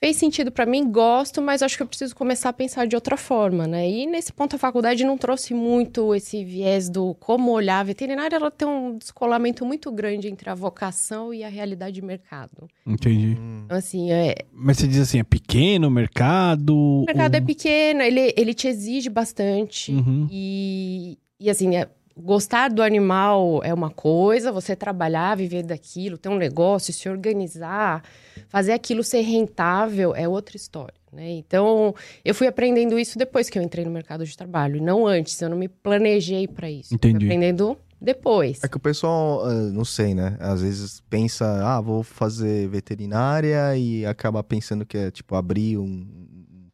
fez 0.00 0.16
sentido 0.16 0.50
para 0.50 0.64
mim, 0.66 0.90
gosto, 0.90 1.42
mas 1.42 1.62
acho 1.62 1.76
que 1.76 1.82
eu 1.82 1.86
preciso 1.86 2.14
começar 2.16 2.48
a 2.50 2.52
pensar 2.54 2.86
de 2.86 2.94
outra 2.94 3.16
forma, 3.16 3.66
né? 3.66 3.88
E 3.90 4.06
nesse 4.06 4.32
ponto 4.32 4.56
a 4.56 4.58
faculdade 4.58 5.04
não 5.04 5.18
trouxe 5.18 5.52
muito 5.52 6.14
esse 6.14 6.44
viés 6.44 6.88
do 6.88 7.14
como 7.16 7.50
olhar 7.50 7.80
a 7.80 7.82
veterinária, 7.82 8.36
ela 8.36 8.50
tem 8.50 8.66
um 8.68 8.96
descolamento 8.96 9.64
muito 9.64 9.90
grande 9.92 10.28
entre 10.28 10.48
a 10.48 10.54
vocação 10.54 11.34
e 11.34 11.44
a 11.44 11.48
realidade 11.48 11.94
de 11.96 12.02
mercado. 12.02 12.68
Entendi. 12.86 13.36
Então, 13.64 13.76
assim, 13.76 14.10
é, 14.10 14.34
Mas 14.52 14.78
você 14.78 14.86
diz 14.88 15.00
assim, 15.00 15.18
é 15.18 15.24
pequeno 15.24 15.88
o 15.88 15.90
mercado? 15.90 16.74
o 16.74 17.04
mercado 17.06 17.34
é 17.34 17.40
ou- 17.40 17.46
pequeno, 17.46 18.00
ele, 18.02 18.32
ele 18.36 18.54
te 18.54 18.66
exige 18.68 19.10
bastante. 19.10 19.92
Uhum. 19.92 20.26
E, 20.30 21.18
e 21.40 21.50
assim, 21.50 21.74
é- 21.76 21.88
gostar 22.16 22.70
do 22.70 22.82
animal 22.82 23.60
é 23.62 23.74
uma 23.74 23.90
coisa, 23.90 24.50
você 24.50 24.74
trabalhar, 24.74 25.36
viver 25.36 25.62
daquilo, 25.62 26.16
ter 26.16 26.30
um 26.30 26.38
negócio, 26.38 26.92
se 26.92 27.08
organizar, 27.08 28.02
fazer 28.48 28.72
aquilo 28.72 29.04
ser 29.04 29.20
rentável 29.20 30.14
é 30.14 30.26
outra 30.26 30.56
história, 30.56 30.94
né? 31.12 31.30
Então, 31.32 31.94
eu 32.24 32.34
fui 32.34 32.46
aprendendo 32.46 32.98
isso 32.98 33.18
depois 33.18 33.50
que 33.50 33.58
eu 33.58 33.62
entrei 33.62 33.84
no 33.84 33.90
mercado 33.90 34.24
de 34.24 34.36
trabalho, 34.36 34.82
não 34.82 35.06
antes, 35.06 35.40
eu 35.42 35.50
não 35.50 35.58
me 35.58 35.68
planejei 35.68 36.48
para 36.48 36.70
isso. 36.70 36.94
Entendi. 36.94 37.18
Fui 37.18 37.26
aprendendo 37.26 37.76
depois. 38.00 38.64
É 38.64 38.68
que 38.68 38.76
o 38.76 38.80
pessoal, 38.80 39.44
ah, 39.44 39.52
não 39.52 39.84
sei, 39.84 40.14
né? 40.14 40.36
Às 40.40 40.62
vezes 40.62 41.02
pensa, 41.10 41.44
ah, 41.66 41.80
vou 41.80 42.02
fazer 42.02 42.66
veterinária 42.68 43.76
e 43.76 44.06
acaba 44.06 44.42
pensando 44.42 44.86
que 44.86 44.96
é 44.96 45.10
tipo 45.10 45.34
abrir 45.34 45.76
um 45.76 46.06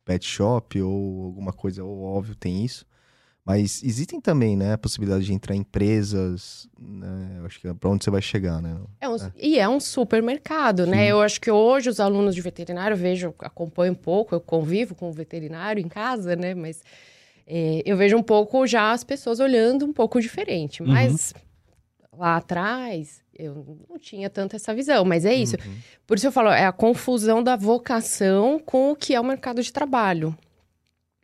pet 0.05 0.25
shop 0.25 0.81
ou 0.81 1.25
alguma 1.25 1.53
coisa, 1.53 1.83
ou 1.83 2.03
óbvio 2.03 2.37
tem 2.37 2.65
isso. 2.65 2.85
Mas 3.45 3.83
existem 3.83 4.21
também, 4.21 4.57
né, 4.57 4.75
a 4.75 4.79
possibilidade 4.79 5.25
de 5.25 5.33
entrar 5.35 5.57
em 5.57 5.61
empresas, 5.61 6.69
né? 6.79 7.39
Eu 7.41 7.47
acho 7.47 7.61
que 7.61 7.67
é 7.67 7.75
pra 7.75 7.91
onde 7.91 8.05
você 8.05 8.11
vai 8.11 8.23
chegar, 8.23 8.63
né? 8.63 8.77
É 9.01 9.09
um- 9.09 9.17
E 9.37 9.59
é 9.59 9.69
um 9.69 9.81
supermercado, 9.81 10.87
né? 10.87 10.99
Sim. 11.05 11.11
Eu 11.11 11.21
acho 11.21 11.41
que 11.41 11.51
hoje 11.51 11.91
os 11.91 11.99
alunos 11.99 12.37
de 12.37 12.41
veterinário, 12.41 12.95
eu 12.95 12.99
vejo, 12.99 13.35
acompanho 13.41 13.93
um 13.93 13.97
pouco, 13.97 14.33
eu 14.35 14.41
convivo 14.41 14.95
com 14.95 15.09
o 15.09 15.13
veterinário 15.13 15.81
em 15.85 15.89
casa, 15.89 16.37
né? 16.37 16.55
Mas 16.55 16.83
é, 17.45 17.83
eu 17.85 17.97
vejo 17.97 18.17
um 18.17 18.23
pouco 18.23 18.65
já 18.65 18.93
as 18.93 19.03
pessoas 19.03 19.41
olhando 19.41 19.85
um 19.85 19.93
pouco 19.93 20.21
diferente. 20.21 20.81
Uhum. 20.81 20.93
Mas 20.93 21.35
lá 22.17 22.37
atrás, 22.37 23.23
eu 23.37 23.77
não 23.91 23.99
tinha 23.99 24.31
tanto 24.31 24.55
essa 24.55 24.73
visão. 24.73 25.05
Mas 25.05 25.25
é 25.25 25.35
isso. 25.35 25.57
Uhum. 25.57 25.75
Por 26.07 26.17
isso 26.17 26.29
eu 26.29 26.33
falo, 26.33 26.51
é 26.51 26.65
a 26.65 26.71
confusão 26.73 27.43
da 27.43 27.57
vocação 27.57 28.61
com 28.65 28.93
o 28.93 28.97
que 28.97 29.15
é 29.17 29.21
o 29.21 29.25
mercado 29.25 29.61
de 29.61 29.73
trabalho. 29.73 30.33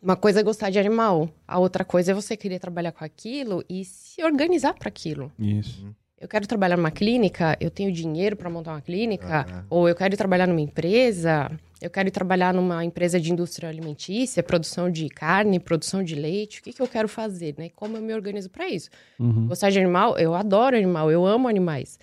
Uma 0.01 0.17
coisa 0.17 0.41
é 0.41 0.43
gostar 0.43 0.71
de 0.71 0.79
animal, 0.79 1.29
a 1.47 1.59
outra 1.59 1.85
coisa 1.85 2.13
é 2.13 2.15
você 2.15 2.37
querer 2.37 2.61
trabalhar 2.61 2.93
com 2.93 3.05
aquilo 3.05 3.65
e 3.69 3.85
se 3.85 4.23
organizar 4.23 4.75
para 4.75 4.89
aquilo. 4.89 5.33
Isso. 5.39 5.93
Eu 6.21 6.29
quero 6.29 6.47
trabalhar 6.47 6.77
numa 6.77 6.91
clínica, 6.91 7.57
eu 7.61 7.71
tenho 7.71 7.93
dinheiro 7.93 8.37
para 8.37 8.49
montar 8.51 8.73
uma 8.73 8.81
clínica, 8.81 9.47
Ah. 9.49 9.65
ou 9.71 9.89
eu 9.89 9.95
quero 9.95 10.17
trabalhar 10.17 10.47
numa 10.49 10.61
empresa, 10.61 11.51
eu 11.81 11.91
quero 11.91 12.11
trabalhar 12.11 12.53
numa 12.55 12.85
empresa 12.85 13.21
de 13.21 13.33
indústria 13.33 13.69
alimentícia, 13.69 14.43
produção 14.43 14.91
de 14.91 15.09
carne, 15.09 15.61
produção 15.61 16.03
de 16.03 16.15
leite, 16.17 16.61
o 16.61 16.63
que, 16.63 16.73
que 16.73 16.83
eu 16.83 16.89
quero 16.89 17.09
fazer, 17.09 17.55
né? 17.59 17.69
Como 17.75 17.97
eu 17.97 18.03
me 18.03 18.13
organizo 18.15 18.51
para 18.51 18.69
isso? 18.69 18.91
Uhum. 19.19 19.47
Gostar 19.47 19.71
de 19.71 19.79
animal, 19.79 20.17
eu 20.19 20.35
adoro 20.35 20.77
animal, 20.77 21.11
eu 21.11 21.25
amo 21.25 21.47
animais. 21.49 21.99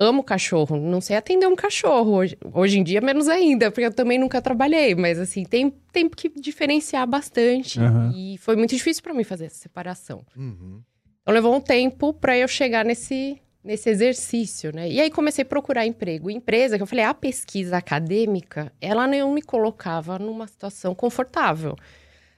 Amo 0.00 0.22
cachorro, 0.22 0.76
não 0.76 1.00
sei 1.00 1.16
atender 1.16 1.48
um 1.48 1.56
cachorro 1.56 2.12
hoje, 2.12 2.38
hoje 2.54 2.78
em 2.78 2.84
dia, 2.84 3.00
menos 3.00 3.26
ainda, 3.26 3.68
porque 3.68 3.86
eu 3.86 3.92
também 3.92 4.16
nunca 4.16 4.40
trabalhei, 4.40 4.94
mas 4.94 5.18
assim, 5.18 5.44
tem, 5.44 5.70
tem 5.92 6.08
que 6.08 6.28
diferenciar 6.28 7.04
bastante. 7.04 7.80
Aham. 7.80 8.12
E 8.14 8.38
foi 8.38 8.54
muito 8.54 8.70
difícil 8.76 9.02
para 9.02 9.12
mim 9.12 9.24
fazer 9.24 9.46
essa 9.46 9.56
separação. 9.56 10.24
Uhum. 10.36 10.80
Então 11.20 11.34
levou 11.34 11.52
um 11.52 11.60
tempo 11.60 12.14
para 12.14 12.38
eu 12.38 12.46
chegar 12.46 12.84
nesse, 12.84 13.42
nesse 13.62 13.90
exercício, 13.90 14.72
né? 14.72 14.88
E 14.88 15.00
aí 15.00 15.10
comecei 15.10 15.42
a 15.42 15.46
procurar 15.46 15.84
emprego. 15.84 16.30
Empresa, 16.30 16.76
que 16.76 16.82
eu 16.82 16.86
falei, 16.86 17.04
a 17.04 17.12
pesquisa 17.12 17.76
acadêmica, 17.76 18.72
ela 18.80 19.04
não 19.04 19.34
me 19.34 19.42
colocava 19.42 20.16
numa 20.16 20.46
situação 20.46 20.94
confortável. 20.94 21.74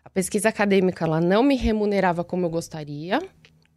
A 0.03 0.09
pesquisa 0.09 0.49
acadêmica, 0.49 1.05
ela 1.05 1.21
não 1.21 1.43
me 1.43 1.57
remunerava 1.57 2.25
como 2.25 2.47
eu 2.47 2.51
gostaria. 2.51 3.21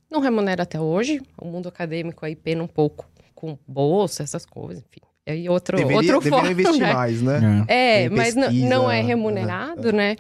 Não 0.09 0.21
remunera 0.21 0.63
até 0.63 0.79
hoje. 0.79 1.21
O 1.37 1.45
mundo 1.45 1.67
acadêmico 1.67 2.25
aí 2.25 2.33
pena 2.33 2.63
um 2.63 2.67
pouco 2.67 3.11
com 3.33 3.57
bolsa, 3.67 4.23
essas 4.23 4.45
coisas, 4.45 4.83
enfim. 4.83 5.01
E 5.25 5.47
outro, 5.47 5.77
Deveria, 5.77 5.97
outro 6.15 6.19
deveria 6.19 6.39
foco, 6.39 6.51
investir 6.51 6.81
né? 6.81 6.93
mais, 6.93 7.21
né? 7.21 7.65
É. 7.67 8.03
É, 8.03 8.09
mas 8.09 8.35
não- 8.35 8.43
pesquisa, 8.43 8.69
não 8.69 8.91
é 8.91 8.99
é, 8.99 9.01
remunerado, 9.01 9.93
né? 9.93 10.17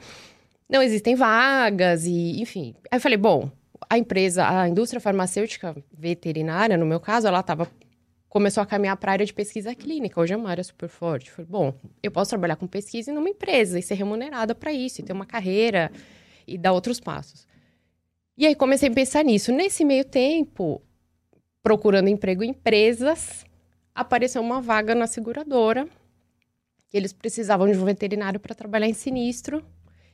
Não 0.69 0.81
existem 0.81 1.13
vagas 1.15 2.05
e, 2.05 2.41
enfim. 2.41 2.73
Aí 2.89 2.97
eu 2.97 3.01
falei, 3.01 3.17
bom, 3.17 3.51
a 3.89 3.97
empresa, 3.97 4.47
a 4.47 4.69
indústria 4.69 5.01
farmacêutica 5.01 5.75
veterinária, 5.91 6.77
no 6.77 6.85
meu 6.85 6.99
caso, 6.99 7.27
ela 7.27 7.43
tava 7.43 7.67
começou 8.33 8.63
a 8.63 8.65
caminhar 8.65 8.97
para 8.97 9.11
a 9.11 9.13
área 9.13 9.25
de 9.27 9.33
pesquisa 9.33 9.75
clínica. 9.75 10.19
Hoje 10.19 10.33
é 10.33 10.37
uma 10.37 10.49
área 10.49 10.63
super 10.63 10.89
forte. 10.89 11.29
Eu 11.29 11.35
falei, 11.35 11.51
bom, 11.51 11.73
eu 12.01 12.09
posso 12.09 12.29
trabalhar 12.31 12.55
com 12.55 12.65
pesquisa 12.65 13.11
em 13.11 13.15
uma 13.17 13.29
empresa 13.29 13.77
e 13.77 13.83
ser 13.83 13.93
remunerada 13.93 14.55
para 14.55 14.73
isso, 14.73 15.01
e 15.01 15.03
ter 15.03 15.13
uma 15.13 15.25
carreira 15.25 15.91
e 16.47 16.57
dar 16.57 16.73
outros 16.73 16.99
passos. 16.99 17.47
E 18.35 18.47
aí 18.47 18.55
comecei 18.55 18.89
a 18.89 18.91
pensar 18.91 19.23
nisso. 19.23 19.51
Nesse 19.51 19.85
meio 19.85 20.03
tempo, 20.03 20.81
procurando 21.63 22.09
emprego 22.09 22.43
em 22.43 22.49
empresas, 22.49 23.45
apareceu 23.95 24.41
uma 24.41 24.61
vaga 24.61 24.93
na 24.93 25.07
seguradora 25.07 25.87
eles 26.93 27.11
precisavam 27.11 27.69
de 27.69 27.77
um 27.77 27.83
veterinário 27.83 28.39
para 28.39 28.53
trabalhar 28.53 28.87
em 28.87 28.93
sinistro. 28.93 29.65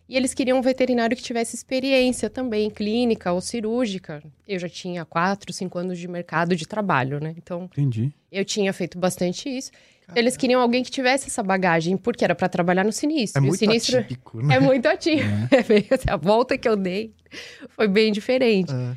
E 0.07 0.17
eles 0.17 0.33
queriam 0.33 0.57
um 0.57 0.61
veterinário 0.61 1.15
que 1.15 1.21
tivesse 1.21 1.55
experiência 1.55 2.31
também, 2.31 2.71
clínica 2.71 3.31
ou 3.31 3.39
cirúrgica. 3.41 4.23
Eu 4.47 4.57
já 4.57 4.67
tinha 4.67 5.05
quatro, 5.05 5.53
cinco 5.53 5.77
anos 5.77 5.99
de 5.99 6.07
mercado 6.07 6.55
de 6.55 6.65
trabalho, 6.65 7.19
né? 7.19 7.35
Então, 7.37 7.65
Entendi. 7.65 8.11
eu 8.31 8.43
tinha 8.43 8.73
feito 8.73 8.97
bastante 8.97 9.47
isso. 9.49 9.69
Eles 10.15 10.35
queriam 10.35 10.59
alguém 10.59 10.83
que 10.83 10.89
tivesse 10.89 11.27
essa 11.27 11.43
bagagem, 11.43 11.95
porque 11.95 12.23
era 12.23 12.33
para 12.33 12.49
trabalhar 12.49 12.83
no 12.83 12.91
sinistro. 12.91 13.39
É 13.39 13.45
E 13.45 13.47
muito 13.49 13.59
sinistro 13.59 13.99
atípico, 13.99 14.41
né? 14.41 14.55
é 14.55 14.59
muito 14.59 14.87
ativo. 14.87 15.29
É 15.51 15.61
bem 15.61 15.85
assim, 15.91 16.09
a 16.09 16.17
volta 16.17 16.57
que 16.57 16.67
eu 16.67 16.75
dei 16.75 17.13
foi 17.69 17.87
bem 17.87 18.11
diferente. 18.11 18.73
É. 18.73 18.95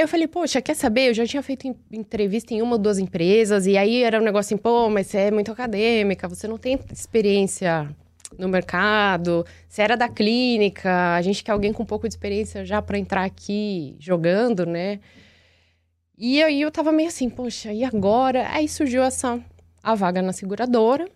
Eu 0.00 0.06
falei, 0.06 0.28
poxa, 0.28 0.62
quer 0.62 0.74
saber? 0.74 1.08
Eu 1.08 1.14
já 1.14 1.26
tinha 1.26 1.42
feito 1.42 1.66
entrevista 1.90 2.54
em 2.54 2.62
uma 2.62 2.74
ou 2.74 2.78
duas 2.78 3.00
empresas, 3.00 3.66
e 3.66 3.76
aí 3.76 4.04
era 4.04 4.20
um 4.20 4.22
negócio 4.22 4.54
assim, 4.54 4.56
pô, 4.56 4.88
mas 4.88 5.08
você 5.08 5.18
é 5.18 5.30
muito 5.32 5.50
acadêmica, 5.50 6.28
você 6.28 6.46
não 6.46 6.56
tem 6.56 6.78
experiência 6.92 7.92
no 8.38 8.48
mercado, 8.48 9.44
você 9.68 9.82
era 9.82 9.96
da 9.96 10.08
clínica, 10.08 11.16
a 11.16 11.20
gente 11.20 11.42
quer 11.42 11.50
alguém 11.50 11.72
com 11.72 11.82
um 11.82 11.86
pouco 11.86 12.08
de 12.08 12.14
experiência 12.14 12.64
já 12.64 12.80
para 12.80 12.96
entrar 12.96 13.24
aqui 13.24 13.96
jogando, 13.98 14.64
né? 14.64 15.00
E 16.16 16.40
aí 16.44 16.60
eu 16.60 16.70
tava 16.70 16.92
meio 16.92 17.08
assim, 17.08 17.28
poxa, 17.28 17.72
e 17.72 17.82
agora? 17.82 18.48
Aí 18.52 18.68
surgiu 18.68 19.02
essa 19.02 19.44
a 19.82 19.96
vaga 19.96 20.22
na 20.22 20.32
seguradora. 20.32 21.08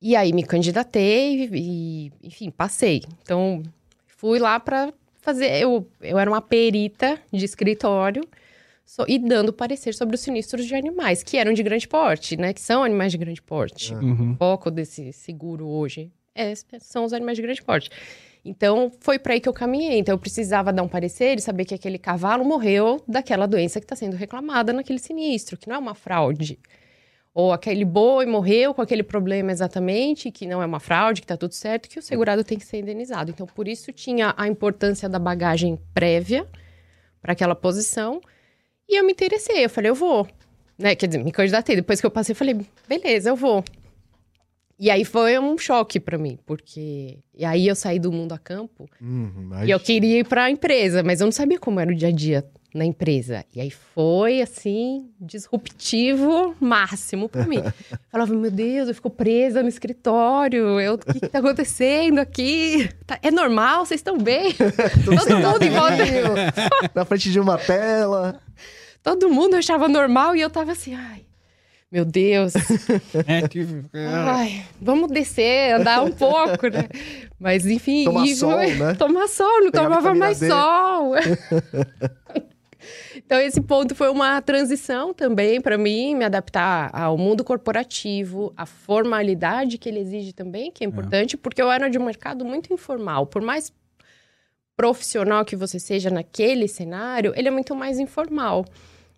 E 0.00 0.14
aí 0.14 0.32
me 0.32 0.44
candidatei 0.44 1.50
e, 1.52 2.12
enfim, 2.22 2.52
passei. 2.52 3.02
Então, 3.20 3.64
fui 4.06 4.38
lá 4.38 4.60
para 4.60 4.92
fazer. 5.28 5.50
Eu, 5.62 5.86
eu 6.00 6.18
era 6.18 6.30
uma 6.30 6.40
perita 6.40 7.18
de 7.32 7.44
escritório 7.44 8.22
so- 8.84 9.04
e 9.06 9.18
dando 9.18 9.52
parecer 9.52 9.94
sobre 9.94 10.14
os 10.14 10.20
sinistros 10.20 10.64
de 10.66 10.74
animais, 10.74 11.22
que 11.22 11.36
eram 11.36 11.52
de 11.52 11.62
grande 11.62 11.86
porte, 11.86 12.36
né? 12.36 12.52
Que 12.52 12.60
são 12.60 12.82
animais 12.82 13.12
de 13.12 13.18
grande 13.18 13.42
porte. 13.42 13.94
Uhum. 13.94 14.32
O 14.32 14.36
foco 14.36 14.70
desse 14.70 15.12
seguro 15.12 15.66
hoje 15.66 16.10
é- 16.34 16.54
são 16.80 17.04
os 17.04 17.12
animais 17.12 17.36
de 17.36 17.42
grande 17.42 17.62
porte. 17.62 17.90
Então, 18.44 18.90
foi 19.00 19.18
para 19.18 19.34
aí 19.34 19.40
que 19.40 19.48
eu 19.48 19.52
caminhei. 19.52 19.98
Então, 19.98 20.14
eu 20.14 20.18
precisava 20.18 20.72
dar 20.72 20.82
um 20.82 20.88
parecer 20.88 21.36
e 21.38 21.40
saber 21.42 21.64
que 21.66 21.74
aquele 21.74 21.98
cavalo 21.98 22.44
morreu 22.44 23.02
daquela 23.06 23.46
doença 23.46 23.78
que 23.80 23.84
está 23.84 23.96
sendo 23.96 24.16
reclamada 24.16 24.72
naquele 24.72 24.98
sinistro, 24.98 25.56
que 25.58 25.68
não 25.68 25.74
é 25.76 25.78
uma 25.78 25.94
fraude. 25.94 26.58
Ou 27.40 27.52
aquele 27.52 27.84
boi 27.84 28.26
morreu 28.26 28.74
com 28.74 28.82
aquele 28.82 29.04
problema 29.04 29.52
exatamente, 29.52 30.28
que 30.28 30.44
não 30.44 30.60
é 30.60 30.66
uma 30.66 30.80
fraude, 30.80 31.20
que 31.20 31.24
está 31.24 31.36
tudo 31.36 31.54
certo, 31.54 31.88
que 31.88 31.96
o 31.96 32.02
segurado 32.02 32.42
tem 32.42 32.58
que 32.58 32.66
ser 32.66 32.80
indenizado. 32.80 33.30
Então, 33.30 33.46
por 33.46 33.68
isso 33.68 33.92
tinha 33.92 34.34
a 34.36 34.48
importância 34.48 35.08
da 35.08 35.20
bagagem 35.20 35.78
prévia 35.94 36.44
para 37.22 37.34
aquela 37.34 37.54
posição. 37.54 38.20
E 38.88 38.98
eu 38.98 39.06
me 39.06 39.12
interessei, 39.12 39.64
eu 39.64 39.70
falei, 39.70 39.88
eu 39.88 39.94
vou. 39.94 40.26
Né? 40.76 40.96
Quer 40.96 41.06
dizer, 41.06 41.22
me 41.22 41.30
candidatei. 41.30 41.76
Depois 41.76 42.00
que 42.00 42.06
eu 42.08 42.10
passei, 42.10 42.32
eu 42.32 42.36
falei, 42.36 42.58
beleza, 42.88 43.30
eu 43.30 43.36
vou. 43.36 43.62
E 44.78 44.90
aí 44.90 45.04
foi 45.04 45.38
um 45.38 45.58
choque 45.58 45.98
para 45.98 46.16
mim, 46.16 46.38
porque. 46.46 47.18
E 47.36 47.44
aí 47.44 47.66
eu 47.66 47.74
saí 47.74 47.98
do 47.98 48.12
mundo 48.12 48.32
a 48.32 48.38
campo 48.38 48.88
Uhum, 49.00 49.50
e 49.64 49.70
eu 49.70 49.80
queria 49.80 50.20
ir 50.20 50.24
para 50.26 50.44
a 50.44 50.50
empresa, 50.50 51.02
mas 51.02 51.20
eu 51.20 51.24
não 51.24 51.32
sabia 51.32 51.58
como 51.58 51.80
era 51.80 51.90
o 51.90 51.94
dia 51.94 52.08
a 52.08 52.12
dia 52.12 52.44
na 52.74 52.84
empresa. 52.84 53.44
E 53.54 53.60
aí 53.60 53.70
foi 53.70 54.40
assim, 54.40 55.08
disruptivo 55.20 56.54
máximo 56.60 57.28
para 57.28 57.44
mim. 57.46 57.60
Falava, 58.10 58.32
meu 58.34 58.50
Deus, 58.50 58.88
eu 58.88 58.94
fico 58.94 59.10
presa 59.10 59.62
no 59.62 59.68
escritório. 59.68 60.78
Eu, 60.80 60.94
o 60.94 60.98
que, 60.98 61.20
que 61.20 61.28
tá 61.28 61.38
acontecendo 61.40 62.18
aqui? 62.18 62.88
Tá- 63.06 63.18
é 63.22 63.30
normal? 63.30 63.84
Vocês 63.86 63.98
estão 64.00 64.18
bem? 64.18 64.54
Todo 65.04 65.34
mundo 65.36 65.62
em 65.64 65.70
volta. 65.70 66.92
Na 66.94 67.04
frente 67.04 67.32
de 67.32 67.40
uma 67.40 67.58
tela. 67.58 68.40
Todo 69.02 69.28
mundo 69.30 69.54
achava 69.54 69.88
normal 69.88 70.36
e 70.36 70.40
eu 70.40 70.50
tava 70.50 70.72
assim, 70.72 70.94
ai, 70.94 71.24
meu 71.90 72.04
Deus. 72.04 72.52
É, 73.26 73.46
tipo, 73.48 73.88
Ai, 73.94 74.64
vamos 74.80 75.10
descer, 75.10 75.74
andar 75.74 76.02
um 76.02 76.12
pouco, 76.12 76.68
né? 76.68 76.88
Mas 77.38 77.66
enfim. 77.66 78.04
Tomar 78.04 78.26
e 78.26 78.34
sol, 78.34 78.56
né? 78.76 78.94
Tomar 78.94 79.28
sol, 79.28 79.60
não 79.60 79.70
Pegar 79.70 79.84
tomava 79.84 80.14
mais 80.14 80.40
D. 80.40 80.48
sol. 80.48 81.14
Então, 83.16 83.38
esse 83.40 83.60
ponto 83.60 83.94
foi 83.94 84.08
uma 84.08 84.40
transição 84.40 85.12
também 85.12 85.60
para 85.60 85.76
mim, 85.76 86.14
me 86.14 86.24
adaptar 86.24 86.88
ao 86.94 87.18
mundo 87.18 87.44
corporativo, 87.44 88.54
a 88.56 88.64
formalidade 88.64 89.76
que 89.76 89.86
ele 89.86 89.98
exige 89.98 90.32
também, 90.32 90.70
que 90.70 90.82
é 90.82 90.86
importante, 90.86 91.34
é. 91.34 91.38
porque 91.38 91.60
eu 91.60 91.70
era 91.70 91.90
de 91.90 91.98
um 91.98 92.04
mercado 92.04 92.44
muito 92.44 92.72
informal. 92.72 93.26
Por 93.26 93.42
mais 93.42 93.70
profissional 94.74 95.44
que 95.44 95.56
você 95.56 95.78
seja 95.78 96.08
naquele 96.08 96.68
cenário, 96.68 97.34
ele 97.36 97.48
é 97.48 97.50
muito 97.50 97.74
mais 97.74 97.98
informal. 97.98 98.64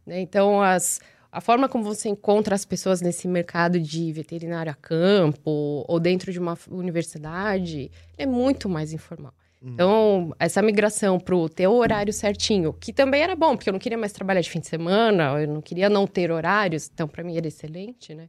Né? 0.05 0.21
Então, 0.21 0.61
as, 0.61 1.01
a 1.33 1.41
forma 1.41 1.69
como 1.69 1.85
você 1.85 2.09
encontra 2.09 2.55
as 2.55 2.65
pessoas 2.65 3.01
nesse 3.01 3.29
mercado 3.29 3.79
de 3.79 4.13
veterinário 4.13 4.73
a 4.73 4.75
campo 4.75 5.85
ou 5.87 6.01
dentro 6.01 6.33
de 6.33 6.39
uma 6.39 6.59
universidade 6.69 7.91
é 8.19 8.27
muito 8.27 8.69
mais 8.69 8.93
informal. 8.93 9.33
Uhum. 9.63 9.73
Então, 9.73 10.35
essa 10.39 10.61
migração 10.63 11.21
para 11.21 11.37
o 11.37 11.49
ter 11.49 11.69
o 11.69 11.73
horário 11.73 12.13
certinho, 12.13 12.73
que 12.73 12.93
também 12.93 13.23
era 13.23 13.37
bom, 13.37 13.57
porque 13.57 13.69
eu 13.69 13.73
não 13.73 13.79
queria 13.79 13.99
mais 13.99 14.13
trabalhar 14.13 14.41
de 14.41 14.51
fim 14.51 14.59
de 14.59 14.67
semana, 14.67 15.41
eu 15.41 15.47
não 15.47 15.61
queria 15.61 15.89
não 15.89 16.07
ter 16.07 16.31
horários, 16.31 16.91
então 16.93 17.07
para 17.07 17.23
mim 17.23 17.37
era 17.37 17.47
excelente, 17.47 18.15
né? 18.15 18.29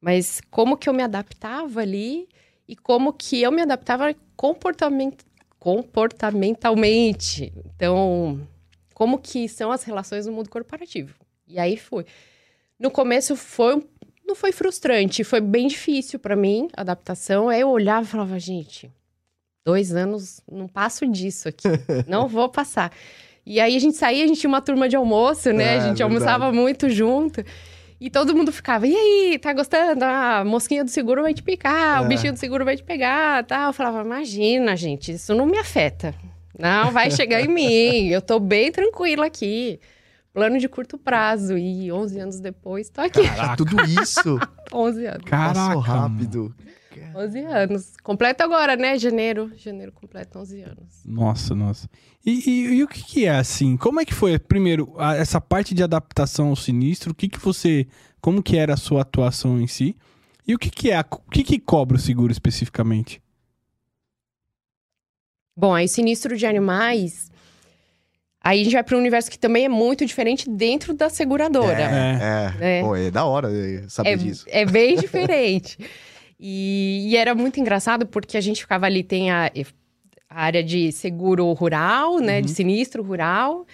Mas 0.00 0.40
como 0.50 0.76
que 0.76 0.88
eu 0.88 0.92
me 0.92 1.02
adaptava 1.02 1.80
ali 1.80 2.28
e 2.68 2.76
como 2.76 3.12
que 3.12 3.42
eu 3.42 3.50
me 3.50 3.62
adaptava 3.62 4.14
comportament... 4.36 5.14
comportamentalmente. 5.58 7.52
Então, 7.74 8.46
como 8.94 9.18
que 9.18 9.48
são 9.48 9.72
as 9.72 9.82
relações 9.82 10.26
no 10.26 10.32
mundo 10.32 10.50
corporativo. 10.50 11.14
E 11.48 11.58
aí 11.58 11.76
fui. 11.76 12.04
No 12.78 12.90
começo 12.90 13.34
foi 13.34 13.82
não 14.26 14.34
foi 14.34 14.52
frustrante, 14.52 15.24
foi 15.24 15.40
bem 15.40 15.66
difícil 15.66 16.18
para 16.18 16.36
mim 16.36 16.68
a 16.76 16.82
adaptação. 16.82 17.48
Aí 17.48 17.62
eu 17.62 17.70
olhava 17.70 18.04
e 18.04 18.08
falava, 18.08 18.38
gente, 18.38 18.90
dois 19.64 19.94
anos, 19.94 20.42
não 20.50 20.68
passo 20.68 21.06
disso 21.06 21.48
aqui. 21.48 21.66
não 22.06 22.28
vou 22.28 22.48
passar. 22.48 22.92
E 23.44 23.58
aí 23.58 23.74
a 23.74 23.78
gente 23.78 23.96
saía, 23.96 24.24
a 24.24 24.26
gente 24.26 24.40
tinha 24.40 24.48
uma 24.48 24.60
turma 24.60 24.86
de 24.86 24.96
almoço, 24.96 25.50
né? 25.54 25.64
É, 25.64 25.68
a 25.68 25.72
gente 25.72 25.82
verdade. 25.84 26.02
almoçava 26.02 26.52
muito 26.52 26.90
junto. 26.90 27.42
E 27.98 28.10
todo 28.10 28.36
mundo 28.36 28.52
ficava, 28.52 28.86
e 28.86 28.94
aí, 28.94 29.38
tá 29.38 29.52
gostando? 29.52 30.04
Ah, 30.04 30.40
a 30.40 30.44
mosquinha 30.44 30.84
do 30.84 30.90
seguro 30.90 31.22
vai 31.22 31.34
te 31.34 31.42
picar, 31.42 32.00
é. 32.00 32.04
o 32.04 32.08
bichinho 32.08 32.32
do 32.32 32.38
seguro 32.38 32.64
vai 32.64 32.76
te 32.76 32.84
pegar, 32.84 33.42
tá? 33.44 33.66
Eu 33.66 33.72
falava, 33.72 34.02
imagina, 34.02 34.76
gente, 34.76 35.12
isso 35.12 35.34
não 35.34 35.46
me 35.46 35.58
afeta. 35.58 36.14
Não, 36.56 36.92
vai 36.92 37.10
chegar 37.10 37.40
em 37.40 37.48
mim, 37.48 38.08
eu 38.08 38.22
tô 38.22 38.38
bem 38.38 38.70
tranquila 38.70 39.26
aqui. 39.26 39.80
Plano 40.38 40.56
de 40.56 40.68
curto 40.68 40.96
prazo. 40.96 41.58
E 41.58 41.90
11 41.90 42.20
anos 42.20 42.38
depois, 42.38 42.88
tô 42.88 43.00
aqui. 43.00 43.24
Caraca. 43.24 43.56
Tudo 43.56 43.76
isso? 43.82 44.38
11 44.72 45.06
anos. 45.06 45.24
Caraca. 45.24 45.58
Passou 45.58 45.80
rápido. 45.80 46.54
11 47.16 47.38
anos. 47.40 47.96
Completa 48.04 48.44
agora, 48.44 48.76
né? 48.76 48.96
Janeiro. 48.96 49.50
Janeiro 49.56 49.90
completa 49.90 50.38
11 50.38 50.62
anos. 50.62 51.02
Nossa, 51.04 51.56
nossa. 51.56 51.90
E, 52.24 52.48
e, 52.48 52.74
e 52.76 52.84
o 52.84 52.86
que, 52.86 53.02
que, 53.02 53.26
é 53.26 53.30
assim? 53.30 53.76
Como 53.76 54.00
é 54.00 54.04
que 54.04 54.14
foi, 54.14 54.38
primeiro, 54.38 54.94
a, 54.96 55.16
essa 55.16 55.40
parte 55.40 55.74
de 55.74 55.82
adaptação 55.82 56.50
ao 56.50 56.56
sinistro? 56.56 57.10
O 57.10 57.14
que 57.16 57.28
que 57.28 57.40
você... 57.40 57.88
Como 58.20 58.40
que 58.40 58.56
era 58.56 58.74
a 58.74 58.76
sua 58.76 59.02
atuação 59.02 59.60
em 59.60 59.66
si? 59.66 59.96
E 60.46 60.54
o 60.54 60.58
que 60.58 60.70
que 60.70 60.92
é? 60.92 61.00
O 61.00 61.30
que 61.32 61.42
que 61.42 61.58
cobra 61.58 61.96
o 61.96 62.00
seguro 62.00 62.30
especificamente? 62.30 63.20
Bom, 65.56 65.74
aí 65.74 65.88
sinistro 65.88 66.36
de 66.36 66.46
animais... 66.46 67.28
Aí 68.48 68.62
a 68.62 68.64
gente 68.64 68.72
vai 68.72 68.82
para 68.82 68.96
um 68.96 69.00
universo 69.00 69.30
que 69.30 69.38
também 69.38 69.66
é 69.66 69.68
muito 69.68 70.06
diferente 70.06 70.48
dentro 70.48 70.94
da 70.94 71.10
seguradora. 71.10 71.82
É, 71.82 72.54
é. 72.62 72.78
é. 72.78 72.82
Pô, 72.82 72.96
é 72.96 73.10
da 73.10 73.26
hora 73.26 73.50
saber 73.88 74.12
é, 74.12 74.16
disso. 74.16 74.46
É 74.48 74.64
bem 74.64 74.96
diferente. 74.96 75.76
E, 76.40 77.08
e, 77.10 77.16
era 77.16 77.34
muito 77.34 77.60
engraçado 77.60 78.06
porque 78.06 78.38
a 78.38 78.40
gente 78.40 78.62
ficava 78.62 78.86
ali, 78.86 79.02
tem 79.02 79.30
a, 79.30 79.50
a 80.30 80.42
área 80.44 80.64
de 80.64 80.90
seguro 80.92 81.52
rural, 81.52 82.20
né? 82.20 82.36
Uhum. 82.36 82.42
De 82.42 82.50
sinistro 82.52 83.02
rural. 83.02 83.66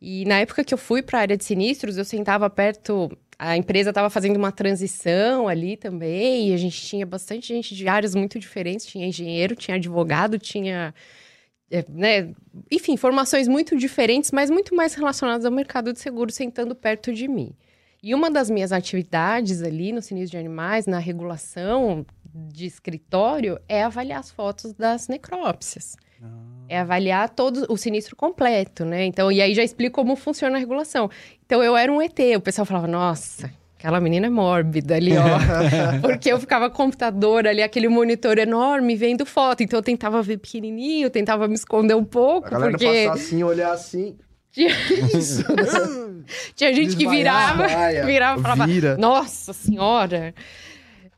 E 0.00 0.24
na 0.24 0.38
época 0.38 0.62
que 0.62 0.72
eu 0.72 0.78
fui 0.78 1.02
para 1.02 1.18
a 1.18 1.22
área 1.22 1.36
de 1.36 1.42
sinistros, 1.42 1.98
eu 1.98 2.04
sentava 2.04 2.48
perto. 2.48 3.10
A 3.36 3.56
empresa 3.56 3.90
estava 3.90 4.08
fazendo 4.08 4.36
uma 4.36 4.52
transição 4.52 5.48
ali 5.48 5.76
também, 5.76 6.50
e 6.50 6.54
a 6.54 6.56
gente 6.56 6.80
tinha 6.80 7.04
bastante 7.04 7.48
gente 7.48 7.74
de 7.74 7.88
áreas 7.88 8.14
muito 8.14 8.38
diferentes. 8.38 8.86
Tinha 8.86 9.04
engenheiro, 9.04 9.56
tinha 9.56 9.76
advogado, 9.78 10.38
tinha. 10.38 10.94
É, 11.72 11.82
né? 11.88 12.34
Enfim, 12.70 12.98
formações 12.98 13.48
muito 13.48 13.74
diferentes, 13.76 14.30
mas 14.30 14.50
muito 14.50 14.74
mais 14.74 14.92
relacionadas 14.92 15.46
ao 15.46 15.50
mercado 15.50 15.90
de 15.90 15.98
seguro, 15.98 16.30
sentando 16.30 16.74
perto 16.74 17.12
de 17.14 17.26
mim. 17.26 17.54
E 18.02 18.14
uma 18.14 18.30
das 18.30 18.50
minhas 18.50 18.72
atividades 18.72 19.62
ali 19.62 19.90
no 19.90 20.02
sinistro 20.02 20.32
de 20.32 20.36
animais, 20.36 20.86
na 20.86 20.98
regulação 20.98 22.04
de 22.34 22.66
escritório, 22.66 23.58
é 23.66 23.82
avaliar 23.82 24.20
as 24.20 24.30
fotos 24.30 24.74
das 24.74 25.08
necrópsias. 25.08 25.96
Ah. 26.22 26.28
É 26.68 26.78
avaliar 26.78 27.30
todo 27.30 27.64
o 27.70 27.76
sinistro 27.76 28.14
completo, 28.14 28.84
né? 28.84 29.06
Então, 29.06 29.32
e 29.32 29.40
aí 29.40 29.54
já 29.54 29.62
explico 29.62 29.94
como 29.94 30.14
funciona 30.14 30.56
a 30.56 30.60
regulação. 30.60 31.08
Então, 31.46 31.62
eu 31.62 31.74
era 31.74 31.90
um 31.90 32.02
ET. 32.02 32.18
O 32.36 32.40
pessoal 32.40 32.66
falava, 32.66 32.86
nossa, 32.86 33.50
aquela 33.82 34.00
menina 34.00 34.28
é 34.28 34.30
mórbida 34.30 34.94
ali, 34.94 35.12
ó. 35.16 35.24
Porque 36.00 36.32
eu 36.32 36.38
ficava 36.38 36.70
com 36.70 36.76
computador 36.76 37.48
ali, 37.48 37.62
aquele 37.62 37.88
monitor 37.88 38.38
enorme, 38.38 38.94
vendo 38.94 39.26
foto. 39.26 39.62
Então, 39.62 39.78
eu 39.78 39.82
tentava 39.82 40.22
ver 40.22 40.38
pequenininho, 40.38 41.10
tentava 41.10 41.48
me 41.48 41.54
esconder 41.54 41.94
um 41.94 42.04
pouco. 42.04 42.46
A 42.46 42.50
galera 42.50 42.70
porque... 42.72 43.06
passar 43.06 43.12
assim, 43.14 43.42
olhar 43.42 43.72
assim... 43.72 44.16
Tinha... 44.52 44.70
Isso? 45.16 45.44
Tinha 46.54 46.72
gente 46.74 46.94
que 46.94 47.08
virava, 47.08 47.66
virava 48.04 48.38
e 48.38 48.42
falava, 48.42 48.66
Vira. 48.66 48.96
nossa 48.96 49.52
senhora... 49.52 50.32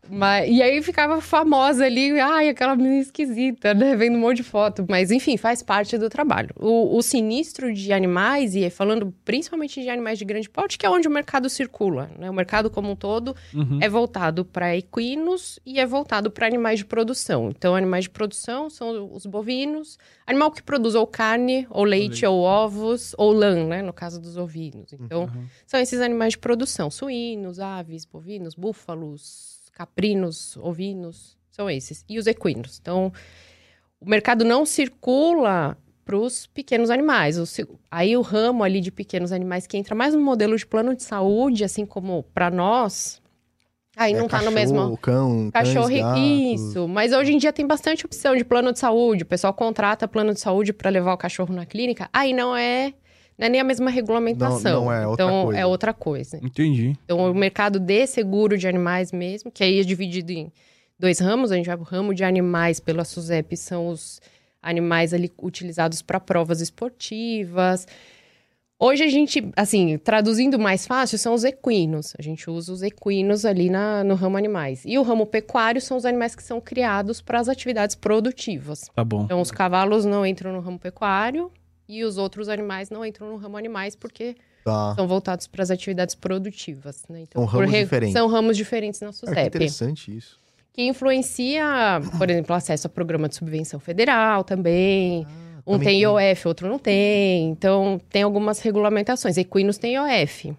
Mas, 0.08 0.48
e 0.48 0.62
aí 0.62 0.82
ficava 0.82 1.20
famosa 1.20 1.84
ali, 1.84 2.18
ai, 2.20 2.48
aquela 2.48 2.76
menina 2.76 2.98
esquisita, 2.98 3.74
né? 3.74 3.96
Vendo 3.96 4.16
um 4.16 4.20
monte 4.20 4.38
de 4.38 4.42
foto. 4.42 4.84
Mas, 4.88 5.10
enfim, 5.10 5.36
faz 5.36 5.62
parte 5.62 5.96
do 5.96 6.08
trabalho. 6.08 6.50
O, 6.56 6.96
o 6.96 7.02
sinistro 7.02 7.72
de 7.72 7.92
animais, 7.92 8.54
e 8.54 8.68
falando 8.70 9.14
principalmente 9.24 9.82
de 9.82 9.88
animais 9.88 10.18
de 10.18 10.24
grande 10.24 10.48
porte, 10.48 10.78
que 10.78 10.86
é 10.86 10.90
onde 10.90 11.08
o 11.08 11.10
mercado 11.10 11.48
circula, 11.48 12.10
né? 12.18 12.30
O 12.30 12.34
mercado 12.34 12.70
como 12.70 12.90
um 12.90 12.96
todo 12.96 13.34
uhum. 13.52 13.78
é 13.80 13.88
voltado 13.88 14.44
para 14.44 14.76
equinos 14.76 15.58
e 15.64 15.80
é 15.80 15.86
voltado 15.86 16.30
para 16.30 16.46
animais 16.46 16.78
de 16.78 16.84
produção. 16.84 17.50
Então, 17.50 17.74
animais 17.74 18.04
de 18.04 18.10
produção 18.10 18.68
são 18.68 19.10
os 19.12 19.26
bovinos, 19.26 19.98
animal 20.26 20.50
que 20.50 20.62
produz 20.62 20.94
ou 20.94 21.06
carne, 21.06 21.66
ou 21.70 21.84
leite, 21.84 22.08
leite. 22.08 22.26
ou 22.26 22.42
ovos, 22.42 23.14
ou 23.18 23.32
lã, 23.32 23.66
né? 23.66 23.82
No 23.82 23.92
caso 23.92 24.20
dos 24.20 24.36
ovinos. 24.36 24.92
Então, 24.92 25.22
uhum. 25.22 25.44
são 25.66 25.80
esses 25.80 26.00
animais 26.00 26.32
de 26.32 26.38
produção: 26.38 26.90
suínos, 26.90 27.60
aves, 27.60 28.04
bovinos, 28.04 28.54
búfalos 28.54 29.53
caprinos, 29.74 30.56
ovinos, 30.56 31.36
são 31.50 31.68
esses. 31.68 32.04
E 32.08 32.18
os 32.18 32.26
equinos. 32.26 32.78
Então, 32.80 33.12
o 34.00 34.08
mercado 34.08 34.44
não 34.44 34.64
circula 34.64 35.76
para 36.04 36.16
os 36.16 36.46
pequenos 36.46 36.90
animais. 36.90 37.38
O, 37.38 37.44
aí 37.90 38.16
o 38.16 38.20
ramo 38.20 38.62
ali 38.62 38.80
de 38.80 38.90
pequenos 38.90 39.32
animais 39.32 39.66
que 39.66 39.76
entra 39.76 39.94
mais 39.94 40.14
no 40.14 40.20
modelo 40.20 40.56
de 40.56 40.66
plano 40.66 40.94
de 40.94 41.02
saúde, 41.02 41.64
assim 41.64 41.86
como 41.86 42.22
para 42.34 42.50
nós, 42.50 43.22
aí 43.96 44.12
é, 44.12 44.16
não 44.16 44.26
está 44.26 44.42
no 44.42 44.50
mesmo. 44.50 44.96
Cão, 44.98 45.50
cachorro, 45.50 45.88
cães, 45.88 46.60
isso. 46.60 46.86
Mas 46.86 47.12
hoje 47.12 47.32
em 47.32 47.38
dia 47.38 47.52
tem 47.52 47.66
bastante 47.66 48.04
opção 48.04 48.36
de 48.36 48.44
plano 48.44 48.72
de 48.72 48.78
saúde. 48.78 49.22
O 49.22 49.26
pessoal 49.26 49.54
contrata 49.54 50.06
plano 50.06 50.34
de 50.34 50.40
saúde 50.40 50.72
para 50.72 50.90
levar 50.90 51.14
o 51.14 51.18
cachorro 51.18 51.54
na 51.54 51.64
clínica. 51.64 52.08
Aí 52.12 52.32
não 52.32 52.54
é 52.54 52.92
não 53.38 53.46
é 53.46 53.48
nem 53.50 53.60
a 53.60 53.64
mesma 53.64 53.90
regulamentação. 53.90 54.72
Não, 54.72 54.84
não 54.84 54.92
é 54.92 55.06
outra 55.06 55.24
então, 55.24 55.44
coisa. 55.44 55.60
é 55.60 55.66
outra 55.66 55.94
coisa. 55.94 56.40
Entendi. 56.42 56.96
Então, 57.04 57.30
o 57.30 57.34
mercado 57.34 57.78
de 57.80 58.06
seguro 58.06 58.56
de 58.56 58.68
animais 58.68 59.12
mesmo, 59.12 59.50
que 59.50 59.64
aí 59.64 59.80
é 59.80 59.82
dividido 59.82 60.32
em 60.32 60.52
dois 60.98 61.18
ramos. 61.18 61.50
A 61.50 61.56
gente 61.56 61.66
vai 61.66 61.76
o 61.76 61.82
ramo 61.82 62.14
de 62.14 62.24
animais 62.24 62.78
pela 62.78 63.04
SUSEP, 63.04 63.56
são 63.56 63.88
os 63.88 64.20
animais 64.62 65.12
ali 65.12 65.30
utilizados 65.42 66.00
para 66.00 66.20
provas 66.20 66.60
esportivas. 66.60 67.86
Hoje 68.78 69.04
a 69.04 69.08
gente, 69.08 69.50
assim, 69.56 69.98
traduzindo 69.98 70.58
mais 70.58 70.86
fácil, 70.86 71.18
são 71.18 71.32
os 71.32 71.44
equinos. 71.44 72.12
A 72.18 72.22
gente 72.22 72.50
usa 72.50 72.72
os 72.72 72.82
equinos 72.82 73.44
ali 73.44 73.70
na, 73.70 74.02
no 74.04 74.14
ramo 74.14 74.36
animais. 74.36 74.82
E 74.84 74.98
o 74.98 75.02
ramo 75.02 75.26
pecuário 75.26 75.80
são 75.80 75.96
os 75.96 76.04
animais 76.04 76.34
que 76.34 76.42
são 76.42 76.60
criados 76.60 77.20
para 77.20 77.38
as 77.38 77.48
atividades 77.48 77.94
produtivas. 77.94 78.90
Tá 78.94 79.04
bom. 79.04 79.24
Então, 79.24 79.40
os 79.40 79.50
cavalos 79.50 80.04
não 80.04 80.26
entram 80.26 80.52
no 80.52 80.60
ramo 80.60 80.78
pecuário, 80.78 81.50
e 81.88 82.04
os 82.04 82.16
outros 82.16 82.48
animais 82.48 82.90
não 82.90 83.04
entram 83.04 83.28
no 83.28 83.36
ramo 83.36 83.56
animais 83.56 83.94
porque 83.94 84.36
tá. 84.64 84.94
são 84.94 85.06
voltados 85.06 85.46
para 85.46 85.62
as 85.62 85.70
atividades 85.70 86.14
produtivas. 86.14 87.04
Né? 87.08 87.22
Então, 87.22 87.42
são 87.42 87.50
ramos 87.50 87.70
re... 87.70 87.82
diferentes. 87.82 88.12
São 88.12 88.28
ramos 88.28 88.56
diferentes 88.56 89.00
na 89.00 89.12
SUSEP. 89.12 89.38
É, 89.38 89.46
interessante 89.46 90.16
isso. 90.16 90.40
Que 90.72 90.82
influencia, 90.82 92.00
por 92.18 92.28
exemplo, 92.28 92.54
acesso 92.54 92.88
a 92.88 92.90
programa 92.90 93.28
de 93.28 93.36
subvenção 93.36 93.78
federal 93.78 94.42
também. 94.42 95.24
Ah, 95.24 95.60
um 95.64 95.72
também 95.74 95.86
tem 95.86 96.00
IOF, 96.02 96.48
outro 96.48 96.68
não 96.68 96.80
tem. 96.80 97.50
Então, 97.50 98.00
tem 98.10 98.22
algumas 98.22 98.58
regulamentações. 98.58 99.36
Equinos 99.36 99.78
tem 99.78 99.94
IOF. 99.94 100.56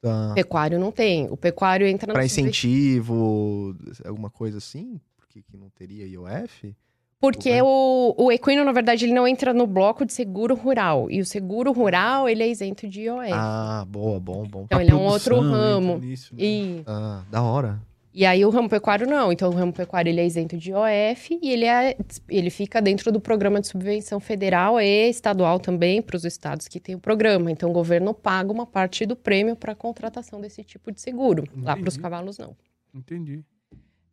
Tá. 0.00 0.32
Pecuário 0.34 0.80
não 0.80 0.90
tem. 0.90 1.28
O 1.30 1.36
pecuário 1.36 1.86
entra. 1.86 2.12
Para 2.12 2.24
incentivo, 2.24 3.76
alguma 4.04 4.30
coisa 4.30 4.58
assim? 4.58 5.00
Por 5.16 5.28
que, 5.28 5.42
que 5.42 5.56
não 5.56 5.70
teria 5.70 6.06
IOF? 6.06 6.74
Porque 7.20 7.60
o, 7.60 8.14
o 8.16 8.32
equino, 8.32 8.64
na 8.64 8.72
verdade, 8.72 9.04
ele 9.04 9.12
não 9.12 9.28
entra 9.28 9.52
no 9.52 9.66
bloco 9.66 10.06
de 10.06 10.12
seguro 10.12 10.54
rural. 10.54 11.10
E 11.10 11.20
o 11.20 11.26
seguro 11.26 11.70
rural, 11.70 12.26
ele 12.26 12.42
é 12.42 12.48
isento 12.48 12.88
de 12.88 13.02
IOF. 13.02 13.30
Ah, 13.30 13.84
boa, 13.86 14.18
bom, 14.18 14.46
bom. 14.46 14.62
Então, 14.64 14.78
a 14.78 14.82
ele 14.82 14.90
é 14.90 14.94
um 14.94 15.04
outro 15.04 15.38
ramo. 15.38 15.98
Nisso, 15.98 16.34
né? 16.34 16.42
e... 16.42 16.82
Ah, 16.86 17.22
da 17.30 17.42
hora. 17.42 17.78
E 18.12 18.26
aí 18.26 18.44
o 18.44 18.50
ramo 18.50 18.68
pecuário 18.68 19.06
não. 19.06 19.30
Então 19.30 19.50
o 19.50 19.54
ramo 19.54 19.72
pecuário 19.72 20.10
ele 20.10 20.20
é 20.20 20.26
isento 20.26 20.56
de 20.56 20.70
IOF 20.70 21.38
e 21.40 21.50
ele, 21.50 21.64
é, 21.64 21.96
ele 22.28 22.50
fica 22.50 22.82
dentro 22.82 23.12
do 23.12 23.20
programa 23.20 23.60
de 23.60 23.68
subvenção 23.68 24.18
federal 24.18 24.80
e 24.80 25.08
estadual 25.08 25.60
também 25.60 26.02
para 26.02 26.16
os 26.16 26.24
estados 26.24 26.66
que 26.66 26.80
têm 26.80 26.96
o 26.96 26.98
programa. 26.98 27.52
Então 27.52 27.70
o 27.70 27.72
governo 27.72 28.12
paga 28.12 28.50
uma 28.50 28.66
parte 28.66 29.06
do 29.06 29.14
prêmio 29.14 29.54
para 29.54 29.72
a 29.72 29.76
contratação 29.76 30.40
desse 30.40 30.64
tipo 30.64 30.90
de 30.90 31.00
seguro. 31.00 31.44
Lá 31.54 31.76
para 31.76 31.88
os 31.88 31.94
Entendi. 31.94 32.02
cavalos 32.02 32.38
não. 32.38 32.56
Entendi. 32.92 33.44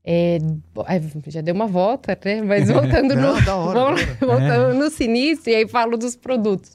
É, 0.09 0.37
é, 0.37 1.29
já 1.29 1.41
deu 1.41 1.53
uma 1.53 1.67
volta, 1.67 2.17
né? 2.23 2.41
Mas 2.41 2.69
voltando 2.71 3.13
no, 3.13 3.21
Não, 3.21 3.43
da 3.43 3.55
hora, 3.57 3.79
Vamos- 3.79 4.01
voltando 4.21 4.73
no 4.75 4.89
sinistro, 4.89 5.51
e 5.51 5.55
aí 5.55 5.67
falo 5.67 5.97
dos 5.97 6.15
produtos. 6.15 6.71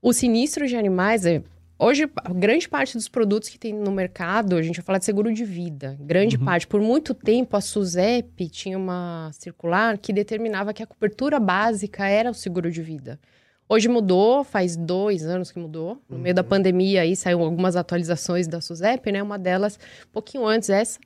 O 0.00 0.12
sinistro 0.14 0.66
de 0.66 0.74
animais 0.76 1.26
é. 1.26 1.42
Hoje, 1.80 2.10
grande 2.34 2.68
parte 2.68 2.94
dos 2.96 3.08
produtos 3.08 3.48
que 3.50 3.58
tem 3.58 3.72
no 3.72 3.92
mercado, 3.92 4.56
a 4.56 4.62
gente 4.62 4.76
vai 4.76 4.84
falar 4.84 4.98
de 4.98 5.04
seguro 5.04 5.32
de 5.32 5.44
vida. 5.44 5.96
Grande 6.00 6.36
Uhum. 6.36 6.44
parte. 6.44 6.66
Por 6.66 6.80
muito 6.80 7.14
tempo, 7.14 7.56
a 7.56 7.60
SUSEP 7.60 8.48
tinha 8.48 8.76
uma 8.76 9.30
circular 9.34 9.96
que 9.98 10.12
determinava 10.12 10.72
que 10.72 10.82
a 10.82 10.86
cobertura 10.86 11.38
básica 11.38 12.08
era 12.08 12.30
o 12.30 12.34
seguro 12.34 12.68
de 12.70 12.82
vida. 12.82 13.20
Hoje 13.68 13.88
mudou, 13.88 14.42
faz 14.42 14.74
dois 14.76 15.24
anos 15.24 15.52
que 15.52 15.58
mudou. 15.58 16.02
No 16.08 16.18
meio 16.18 16.34
da 16.34 16.42
pandemia 16.42 17.02
aí 17.02 17.14
saiu 17.14 17.42
algumas 17.44 17.76
atualizações 17.76 18.48
da 18.48 18.60
SUSEP, 18.60 19.12
né? 19.12 19.22
Uma 19.22 19.38
delas, 19.38 19.78
um 20.08 20.12
pouquinho 20.12 20.46
antes 20.46 20.70
essa, 20.70 20.98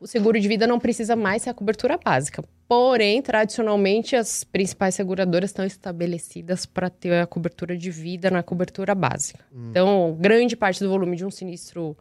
o 0.00 0.06
seguro 0.06 0.38
de 0.40 0.46
vida 0.46 0.66
não 0.66 0.78
precisa 0.78 1.16
mais 1.16 1.42
ser 1.42 1.50
a 1.50 1.54
cobertura 1.54 1.98
básica. 1.98 2.44
Porém, 2.68 3.20
tradicionalmente, 3.22 4.14
as 4.14 4.44
principais 4.44 4.94
seguradoras 4.94 5.50
estão 5.50 5.64
estabelecidas 5.64 6.66
para 6.66 6.90
ter 6.90 7.14
a 7.14 7.26
cobertura 7.26 7.76
de 7.76 7.90
vida 7.90 8.30
na 8.30 8.42
cobertura 8.42 8.94
básica. 8.94 9.44
Então, 9.70 10.16
grande 10.20 10.54
parte 10.54 10.84
do 10.84 10.88
volume 10.90 11.16
de 11.16 11.24
um 11.24 11.30
sinistro 11.30 11.96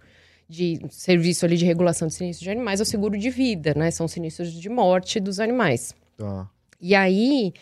de 0.49 0.79
serviço 0.89 1.45
ali 1.45 1.57
de 1.57 1.65
regulação 1.65 2.07
de 2.07 2.13
sinistro 2.13 2.43
de 2.43 2.51
animais 2.51 2.79
é 2.79 2.83
o 2.83 2.85
seguro 2.85 3.17
de 3.17 3.29
vida, 3.29 3.73
né? 3.75 3.91
São 3.91 4.07
sinistros 4.07 4.51
de 4.51 4.69
morte 4.69 5.19
dos 5.19 5.39
animais. 5.39 5.93
Tá. 6.17 6.49
E 6.79 6.95
aí, 6.95 7.53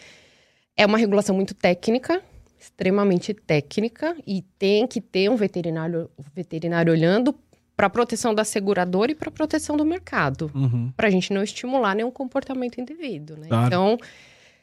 é 0.75 0.85
uma 0.85 0.97
regulação 0.97 1.35
muito 1.35 1.53
técnica, 1.53 2.21
extremamente 2.59 3.33
técnica, 3.33 4.15
e 4.25 4.41
tem 4.59 4.85
que 4.85 4.99
ter 4.99 5.29
um 5.29 5.35
veterinário, 5.35 6.09
veterinário 6.33 6.91
olhando 6.91 7.33
para 7.75 7.89
proteção 7.89 8.33
da 8.33 8.43
seguradora 8.43 9.11
e 9.11 9.15
para 9.15 9.29
proteção 9.29 9.75
do 9.75 9.85
mercado, 9.85 10.49
Uhum. 10.55 10.91
para 10.95 11.07
a 11.07 11.11
gente 11.11 11.33
não 11.33 11.43
estimular 11.43 11.95
nenhum 11.95 12.11
comportamento 12.11 12.79
indevido, 12.79 13.35
né? 13.37 13.47
Claro. 13.47 13.67
Então, 13.67 13.97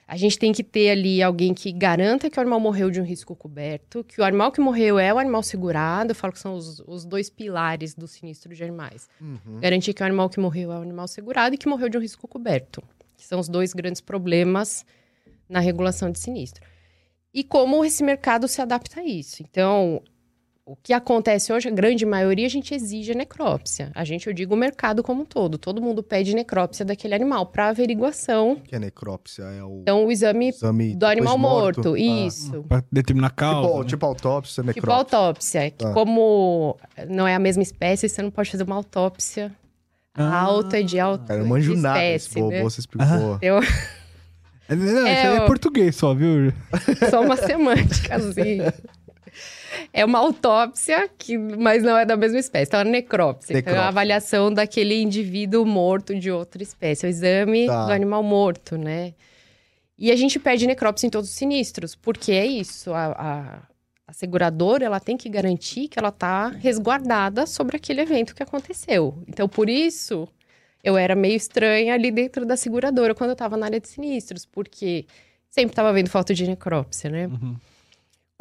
a 0.08 0.16
gente 0.16 0.38
tem 0.38 0.52
que 0.52 0.62
ter 0.64 0.90
ali 0.90 1.22
alguém 1.22 1.54
que 1.54 1.70
garanta 1.72 2.28
que 2.28 2.38
o 2.38 2.40
animal 2.40 2.58
morreu 2.60 2.90
de 2.90 3.00
um 3.00 3.04
risco 3.04 3.34
coberto, 3.36 4.02
que 4.04 4.20
o 4.20 4.24
animal 4.24 4.50
que 4.50 4.60
morreu 4.60 4.98
é 4.98 5.12
o 5.12 5.18
animal 5.18 5.42
segurado, 5.42 6.10
eu 6.10 6.14
falo 6.14 6.32
que 6.32 6.38
são 6.38 6.54
os, 6.54 6.80
os 6.86 7.04
dois 7.04 7.30
pilares 7.30 7.94
do 7.94 8.06
sinistro 8.06 8.54
de 8.54 8.62
animais. 8.62 9.08
Uhum. 9.20 9.60
Garantir 9.60 9.94
que 9.94 10.02
o 10.02 10.06
animal 10.06 10.28
que 10.28 10.40
morreu 10.40 10.72
é 10.72 10.78
o 10.78 10.82
animal 10.82 11.06
segurado 11.08 11.54
e 11.54 11.58
que 11.58 11.68
morreu 11.68 11.88
de 11.88 11.96
um 11.96 12.00
risco 12.00 12.26
coberto, 12.26 12.82
que 13.16 13.26
são 13.26 13.38
os 13.38 13.48
dois 13.48 13.72
grandes 13.72 14.00
problemas 14.00 14.84
na 15.48 15.60
regulação 15.60 16.10
de 16.10 16.18
sinistro. 16.18 16.62
E 17.32 17.42
como 17.44 17.82
esse 17.84 18.02
mercado 18.02 18.46
se 18.48 18.60
adapta 18.60 19.00
a 19.00 19.04
isso. 19.04 19.42
Então, 19.42 20.02
o 20.64 20.76
que 20.76 20.92
acontece 20.92 21.52
hoje, 21.52 21.68
a 21.68 21.72
grande 21.72 22.06
maioria, 22.06 22.46
a 22.46 22.48
gente 22.48 22.72
exige 22.72 23.10
a 23.12 23.14
necrópsia. 23.16 23.90
A 23.94 24.04
gente, 24.04 24.28
eu 24.28 24.32
digo, 24.32 24.54
o 24.54 24.56
mercado 24.56 25.02
como 25.02 25.22
um 25.22 25.24
todo. 25.24 25.58
Todo 25.58 25.82
mundo 25.82 26.02
pede 26.02 26.34
necrópsia 26.34 26.84
daquele 26.84 27.14
animal 27.14 27.46
para 27.46 27.68
averiguação. 27.68 28.52
O 28.52 28.60
que 28.60 28.76
é 28.76 28.78
necrópsia? 28.78 29.42
É 29.42 29.62
o 29.64 29.80
Então, 29.82 30.06
o 30.06 30.12
exame 30.12 30.48
exame 30.50 30.94
do 30.94 31.04
animal 31.04 31.34
de 31.34 31.40
morto. 31.40 31.94
Ah. 31.94 31.98
Isso. 31.98 32.62
Pra 32.68 32.82
determinar 32.92 33.26
a 33.26 33.30
causa. 33.30 33.68
Tipo, 33.68 33.78
né? 33.82 33.88
tipo 33.88 34.06
autópsia, 34.06 34.62
Tipo 34.62 34.66
necrópsia. 34.80 35.18
autópsia, 35.18 35.70
que 35.70 35.84
Tá. 35.84 35.92
como 35.92 36.76
não 37.08 37.26
é 37.26 37.34
a 37.34 37.38
mesma 37.40 37.62
espécie, 37.62 38.08
você 38.08 38.22
não 38.22 38.30
pode 38.30 38.50
fazer 38.50 38.62
uma 38.62 38.76
autópsia 38.76 39.50
Ah. 40.14 40.42
alta 40.42 40.82
de 40.84 41.00
alta 41.00 41.24
Cara, 41.26 41.40
eu 41.40 41.46
manjo 41.46 41.74
de 41.74 41.80
nada. 41.80 41.98
espécie, 41.98 42.28
Esse 42.28 42.38
bobo, 42.40 42.50
né? 42.52 42.62
você 42.62 42.80
explicou. 42.80 43.38
Eu, 43.42 43.58
É, 44.68 44.76
não, 44.76 45.06
É, 45.06 45.12
isso 45.18 45.26
aí 45.32 45.36
é 45.38 45.46
português 45.46 45.96
só, 45.96 46.14
viu? 46.14 46.52
só 47.10 47.20
uma 47.20 47.36
semântica, 47.36 48.14
assim. 48.16 48.58
É 49.92 50.04
uma 50.04 50.18
autópsia, 50.18 51.08
que, 51.18 51.36
mas 51.38 51.82
não 51.82 51.96
é 51.96 52.04
da 52.04 52.16
mesma 52.16 52.38
espécie. 52.38 52.68
Então, 52.68 52.80
é 52.80 52.84
necrópsia. 52.84 53.52
Então, 53.52 53.58
é 53.58 53.62
Necrópsia. 53.62 53.82
a 53.84 53.88
avaliação 53.88 54.52
daquele 54.52 55.00
indivíduo 55.02 55.64
morto 55.66 56.14
de 56.18 56.30
outra 56.30 56.62
espécie. 56.62 57.04
É 57.06 57.08
o 57.08 57.10
exame 57.10 57.66
Tá. 57.66 57.86
do 57.86 57.92
animal 57.92 58.22
morto, 58.22 58.76
né? 58.76 59.14
E 59.98 60.10
a 60.10 60.16
gente 60.16 60.38
pede 60.38 60.66
necrópsia 60.66 61.06
em 61.06 61.10
todos 61.10 61.28
os 61.30 61.34
sinistros. 61.36 61.94
Porque 61.94 62.32
é 62.32 62.44
isso. 62.46 62.92
A, 62.92 63.06
a, 63.12 63.62
a 64.06 64.12
seguradora, 64.12 64.84
ela 64.84 64.98
tem 65.00 65.16
que 65.16 65.28
garantir 65.28 65.88
que 65.88 65.98
ela 65.98 66.08
está 66.08 66.48
resguardada 66.48 67.46
sobre 67.46 67.76
aquele 67.76 68.00
evento 68.00 68.34
que 68.34 68.42
aconteceu. 68.42 69.22
Então, 69.28 69.48
por 69.48 69.68
isso, 69.70 70.26
eu 70.82 70.96
era 70.96 71.14
meio 71.14 71.36
estranha 71.36 71.94
ali 71.94 72.10
dentro 72.10 72.44
da 72.44 72.56
seguradora 72.56 73.14
quando 73.14 73.30
eu 73.30 73.34
estava 73.34 73.56
na 73.56 73.66
área 73.66 73.80
de 73.80 73.88
sinistros. 73.88 74.44
Porque 74.44 75.06
sempre 75.50 75.72
estava 75.72 75.92
vendo 75.92 76.08
foto 76.10 76.34
de 76.34 76.46
necrópsia, 76.46 77.08
né? 77.10 77.26
Uhum. 77.26 77.56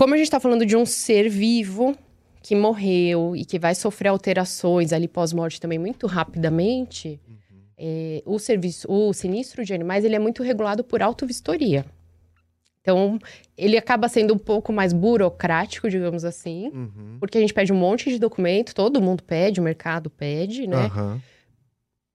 Como 0.01 0.15
a 0.15 0.17
gente 0.17 0.25
está 0.25 0.39
falando 0.39 0.65
de 0.65 0.75
um 0.75 0.83
ser 0.83 1.29
vivo 1.29 1.95
que 2.41 2.55
morreu 2.55 3.35
e 3.35 3.45
que 3.45 3.59
vai 3.59 3.75
sofrer 3.75 4.09
alterações 4.09 4.91
ali 4.91 5.07
pós-morte 5.07 5.61
também 5.61 5.77
muito 5.77 6.07
rapidamente, 6.07 7.19
é, 7.77 8.23
o 8.25 8.39
serviço, 8.39 8.91
o 8.91 9.13
sinistro 9.13 9.63
de 9.63 9.75
animais, 9.75 10.03
ele 10.03 10.15
é 10.15 10.19
muito 10.19 10.41
regulado 10.41 10.83
por 10.83 11.03
autovistoria. 11.03 11.85
Então, 12.81 13.19
ele 13.55 13.77
acaba 13.77 14.09
sendo 14.09 14.33
um 14.33 14.39
pouco 14.39 14.73
mais 14.73 14.91
burocrático, 14.91 15.87
digamos 15.87 16.25
assim, 16.25 16.71
Uhum. 16.73 17.17
porque 17.19 17.37
a 17.37 17.41
gente 17.41 17.53
pede 17.53 17.71
um 17.71 17.77
monte 17.77 18.09
de 18.09 18.17
documento, 18.17 18.73
todo 18.73 18.99
mundo 18.99 19.21
pede, 19.21 19.59
o 19.59 19.63
mercado 19.63 20.09
pede, 20.09 20.65
né? 20.65 20.85
Aham. 20.85 21.21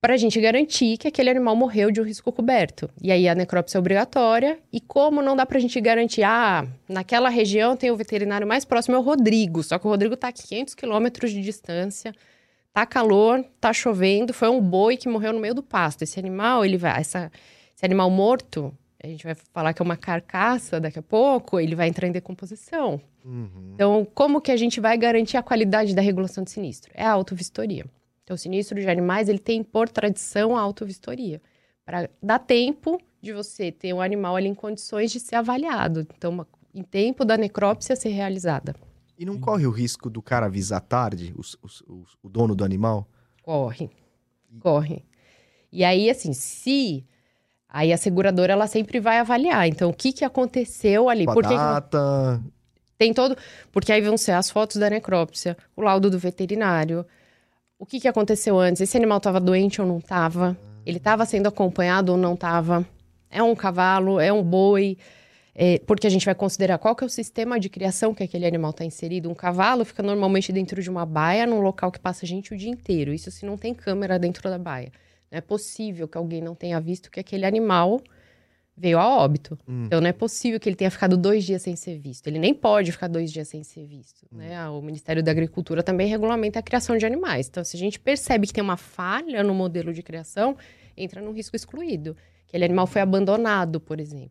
Para 0.01 0.15
a 0.15 0.17
gente 0.17 0.41
garantir 0.41 0.99
que 0.99 1.09
aquele 1.09 1.31
animal 1.31 1.57
morreu 1.57 1.91
de 1.91 2.01
um 2.01 2.05
risco 2.05 2.31
coberto. 2.31 2.89
E 3.03 3.11
aí 3.11 3.29
a 3.29 3.35
necrópsia 3.35 3.79
é 3.79 3.81
obrigatória. 3.81 4.59
E 4.73 4.81
como 4.81 5.23
não 5.23 5.35
dá 5.35 5.45
para 5.45 5.59
a 5.59 5.61
gente 5.61 5.81
garantir, 5.81 6.23
ah, 6.23 6.67
naquela 6.89 7.29
região 7.29 7.77
tem 7.77 7.91
o 7.91 7.97
veterinário 7.97 8.47
mais 8.47 8.65
próximo 8.65 8.95
é 8.95 8.99
o 8.99 9.03
Rodrigo, 9.03 9.63
só 9.63 9.79
que 9.79 9.87
o 9.87 9.91
Rodrigo 9.91 10.15
está 10.15 10.29
a 10.29 10.33
500 10.33 10.75
quilômetros 10.75 11.31
de 11.33 11.41
distância, 11.41 12.15
tá 12.73 12.85
calor, 12.85 13.45
tá 13.61 13.73
chovendo, 13.73 14.35
foi 14.35 14.49
um 14.49 14.61
boi 14.61 14.97
que 14.97 15.09
morreu 15.09 15.33
no 15.33 15.41
meio 15.41 15.55
do 15.55 15.63
pasto. 15.63 16.03
Esse 16.03 16.19
animal, 16.19 16.65
ele 16.65 16.77
vai, 16.77 17.01
essa, 17.01 17.33
esse 17.75 17.85
animal 17.85 18.11
morto, 18.11 18.73
a 19.03 19.07
gente 19.07 19.25
vai 19.25 19.35
falar 19.53 19.73
que 19.73 19.81
é 19.81 19.85
uma 19.85 19.97
carcaça 19.97 20.79
daqui 20.79 20.99
a 20.99 21.03
pouco, 21.03 21.59
ele 21.59 21.75
vai 21.75 21.89
entrar 21.89 22.07
em 22.07 22.13
decomposição. 22.13 23.01
Uhum. 23.25 23.73
Então, 23.75 24.07
como 24.15 24.41
que 24.41 24.53
a 24.53 24.57
gente 24.57 24.79
vai 24.81 24.97
garantir 24.97 25.37
a 25.37 25.43
qualidade 25.43 25.95
da 25.95 26.03
regulação 26.03 26.45
de 26.45 26.51
sinistro? 26.51 26.93
É 26.95 27.05
a 27.05 27.11
autovistoria. 27.11 27.85
Então, 28.27 28.35
o 28.35 28.39
sinistro 28.39 28.81
de 28.81 28.89
animais, 28.91 29.29
ele 29.29 29.39
tem 29.39 29.63
por 29.63 29.89
tradição 29.89 30.57
a 30.57 30.61
autovistoria. 30.61 31.41
Para 31.85 32.11
dar 32.21 32.41
tempo 32.41 33.01
de 33.23 33.33
você 33.33 33.71
ter 33.71 33.93
um 33.93 34.01
animal 34.01 34.35
ali 34.35 34.49
em 34.49 34.55
condições 34.55 35.13
de 35.13 35.21
ser 35.21 35.37
avaliado. 35.37 36.05
Então, 36.19 36.33
uma- 36.33 36.49
em 36.75 36.83
tempo 36.83 37.25
da 37.25 37.37
necrópsia 37.37 37.95
ser 37.95 38.09
realizada. 38.09 38.75
E 39.17 39.25
não 39.25 39.39
corre 39.39 39.65
o 39.65 39.71
risco 39.71 40.11
do 40.11 40.21
cara 40.21 40.47
avisar 40.47 40.81
tarde, 40.81 41.33
os- 41.39 41.57
os- 41.63 41.83
os- 41.87 42.17
o 42.21 42.29
dono 42.29 42.57
do 42.57 42.65
animal? 42.65 43.07
Corre. 43.45 43.89
Corre. 44.59 45.05
E 45.71 45.85
aí, 45.85 46.11
assim, 46.11 46.33
se... 46.33 47.07
Aí 47.69 47.93
a 47.93 47.97
seguradora, 47.97 48.55
ela 48.55 48.67
sempre 48.67 48.99
vai 48.99 49.19
avaliar. 49.19 49.69
Então, 49.69 49.91
o 49.91 49.95
que, 49.95 50.13
que 50.13 50.25
aconteceu 50.25 51.09
ali? 51.09 51.27
Com 51.27 51.31
a 51.31 51.35
Por 51.35 51.43
que 51.45 51.51
que 51.51 51.55
data... 51.55 52.43
Tem 52.99 53.15
todo. 53.15 53.37
Porque 53.71 53.93
aí 53.93 54.01
vão 54.01 54.17
ser 54.17 54.33
as 54.33 54.51
fotos 54.51 54.79
da 54.79 54.91
necrópsia, 54.91 55.57
o 55.77 55.83
laudo 55.83 56.11
do 56.11 56.19
veterinário. 56.19 57.07
O 57.79 57.85
que, 57.85 58.01
que 58.01 58.09
aconteceu 58.09 58.59
antes? 58.59 58.81
Esse 58.81 58.97
animal 58.97 59.19
estava 59.19 59.39
doente 59.39 59.83
ou 59.83 59.87
não 59.87 59.99
estava? 59.99 60.57
Ele 60.87 60.97
estava 60.97 61.27
sendo 61.27 61.47
acompanhado 61.47 62.13
ou 62.13 62.17
não 62.17 62.33
estava? 62.33 62.87
É 63.31 63.43
um 63.43 63.55
cavalo? 63.55 64.19
É 64.19 64.33
um 64.33 64.43
boi? 64.43 64.97
É, 65.55 65.79
porque 65.81 66.07
a 66.07 66.11
gente 66.11 66.25
vai 66.25 66.35
considerar 66.35 66.79
qual 66.79 66.97
que 66.97 67.05
é 67.05 67.07
o 67.07 67.11
sistema 67.11 67.61
de 67.61 67.69
criação 67.69 68.15
que 68.15 68.23
aquele 68.23 68.47
animal 68.47 68.71
está 68.71 68.83
inserido. 68.83 69.29
Um 69.29 69.35
cavalo 69.35 69.85
fica 69.85 70.03
normalmente 70.03 70.53
dentro 70.53 70.83
de 70.83 70.89
uma 70.89 71.05
baia, 71.05 71.47
num 71.47 71.61
local 71.61 71.93
que 71.93 72.01
passa 72.01 72.25
gente 72.25 72.55
o 72.55 72.57
dia 72.57 72.71
inteiro. 72.71 73.13
Isso 73.13 73.31
se 73.31 73.45
não 73.45 73.59
tem 73.59 73.75
câmera 73.75 74.19
dentro 74.19 74.49
da 74.49 74.59
baia. 74.59 74.91
Não 75.31 75.37
é 75.37 75.43
possível 75.43 76.09
que 76.09 76.17
alguém 76.17 76.41
não 76.41 76.55
tenha 76.55 76.81
visto 76.81 77.11
que 77.11 77.21
aquele 77.21 77.45
animal 77.45 78.01
veio 78.77 78.99
a 78.99 79.09
óbito. 79.09 79.59
Hum. 79.67 79.85
Então 79.87 80.01
não 80.01 80.09
é 80.09 80.13
possível 80.13 80.61
que 80.61 80.69
ele 80.69 80.77
tenha 80.77 80.91
ficado 80.91 81.17
dois 81.17 81.45
dias 81.45 81.63
sem 81.63 81.75
ser 81.75 81.99
visto. 81.99 82.27
Ele 82.27 82.39
nem 82.39 82.53
pode 82.53 82.93
ficar 82.93 83.09
dois 83.09 83.33
dias 83.33 83.49
sem 83.49 83.63
ser 83.63 83.87
visto. 83.87 84.27
Né? 84.31 84.69
O 84.69 84.83
Ministério 84.83 85.23
da 85.23 85.31
Agricultura 85.31 85.83
também 85.83 86.09
regulamenta 86.09 86.59
a 86.59 86.63
criação 86.63 86.97
de 86.97 87.07
animais. 87.07 87.49
Então, 87.49 87.65
se 87.65 87.77
a 87.77 87.79
gente 87.79 87.99
percebe 87.99 88.47
que 88.47 88.53
tem 88.53 88.63
uma 88.63 88.77
falha 88.77 89.43
no 89.43 89.55
modelo 89.55 89.93
de 89.93 90.03
criação, 90.03 90.57
entra 90.97 91.23
num 91.23 91.33
risco 91.33 91.57
excluído. 91.57 92.17
Aquele 92.47 92.65
animal 92.65 92.87
foi 92.87 93.01
abandonado, 93.01 93.81
por 93.81 93.99
exemplo. 93.99 94.31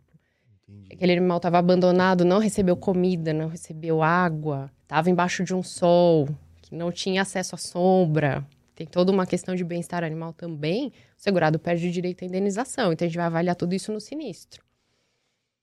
Entendi. 0.67 0.87
Aquele 0.93 1.13
animal 1.13 1.37
estava 1.37 1.57
abandonado, 1.57 2.23
não 2.23 2.39
recebeu 2.39 2.75
comida, 2.75 3.33
não 3.33 3.47
recebeu 3.47 4.01
água, 4.01 4.71
estava 4.83 5.09
embaixo 5.09 5.43
de 5.43 5.53
um 5.53 5.61
sol, 5.61 6.27
que 6.61 6.73
não 6.73 6.91
tinha 6.91 7.21
acesso 7.21 7.55
à 7.55 7.57
sombra. 7.57 8.45
Tem 8.75 8.85
toda 8.85 9.11
uma 9.11 9.25
questão 9.25 9.55
de 9.55 9.63
bem-estar 9.63 10.03
animal 10.03 10.33
também. 10.33 10.87
O 10.87 10.91
segurado 11.15 11.57
perde 11.57 11.87
o 11.87 11.91
direito 11.91 12.23
à 12.23 12.27
indenização. 12.27 12.91
Então, 12.91 13.05
a 13.05 13.09
gente 13.09 13.17
vai 13.17 13.25
avaliar 13.25 13.55
tudo 13.55 13.73
isso 13.73 13.91
no 13.91 14.01
sinistro. 14.01 14.63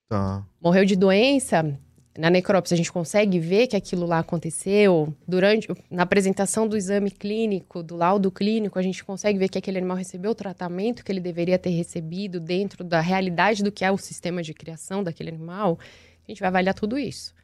Tá. 0.09 0.47
Morreu 0.61 0.85
de 0.85 0.97
doença, 0.97 1.79
na 2.19 2.29
necrópsia 2.29 2.75
a 2.75 2.77
gente 2.77 2.93
consegue 2.93 3.39
ver 3.39 3.67
que 3.67 3.77
aquilo 3.77 4.05
lá 4.05 4.19
aconteceu 4.19 5.15
durante 5.27 5.69
na 5.91 6.03
apresentação 6.03 6.69
do 6.69 6.77
exame 6.77 7.11
clínico, 7.11 7.83
do 7.83 7.97
laudo 7.97 8.31
clínico, 8.31 8.79
a 8.79 8.83
gente 8.83 9.03
consegue 9.03 9.39
ver 9.39 9.49
que 9.49 9.57
aquele 9.57 9.79
animal 9.79 9.97
recebeu 9.97 10.33
o 10.33 10.35
tratamento 10.35 11.03
que 11.03 11.11
ele 11.11 11.21
deveria 11.21 11.59
ter 11.59 11.71
recebido 11.71 12.39
dentro 12.39 12.85
da 12.85 13.01
realidade 13.01 13.63
do 13.63 13.73
que 13.73 13.85
é 13.85 13.91
o 13.91 13.97
sistema 13.97 14.43
de 14.43 14.53
criação 14.53 15.03
daquele 15.03 15.31
animal. 15.31 15.79
A 16.27 16.31
gente 16.31 16.41
vai 16.41 16.49
avaliar 16.49 16.75
tudo 16.75 16.99
isso. 16.99 17.35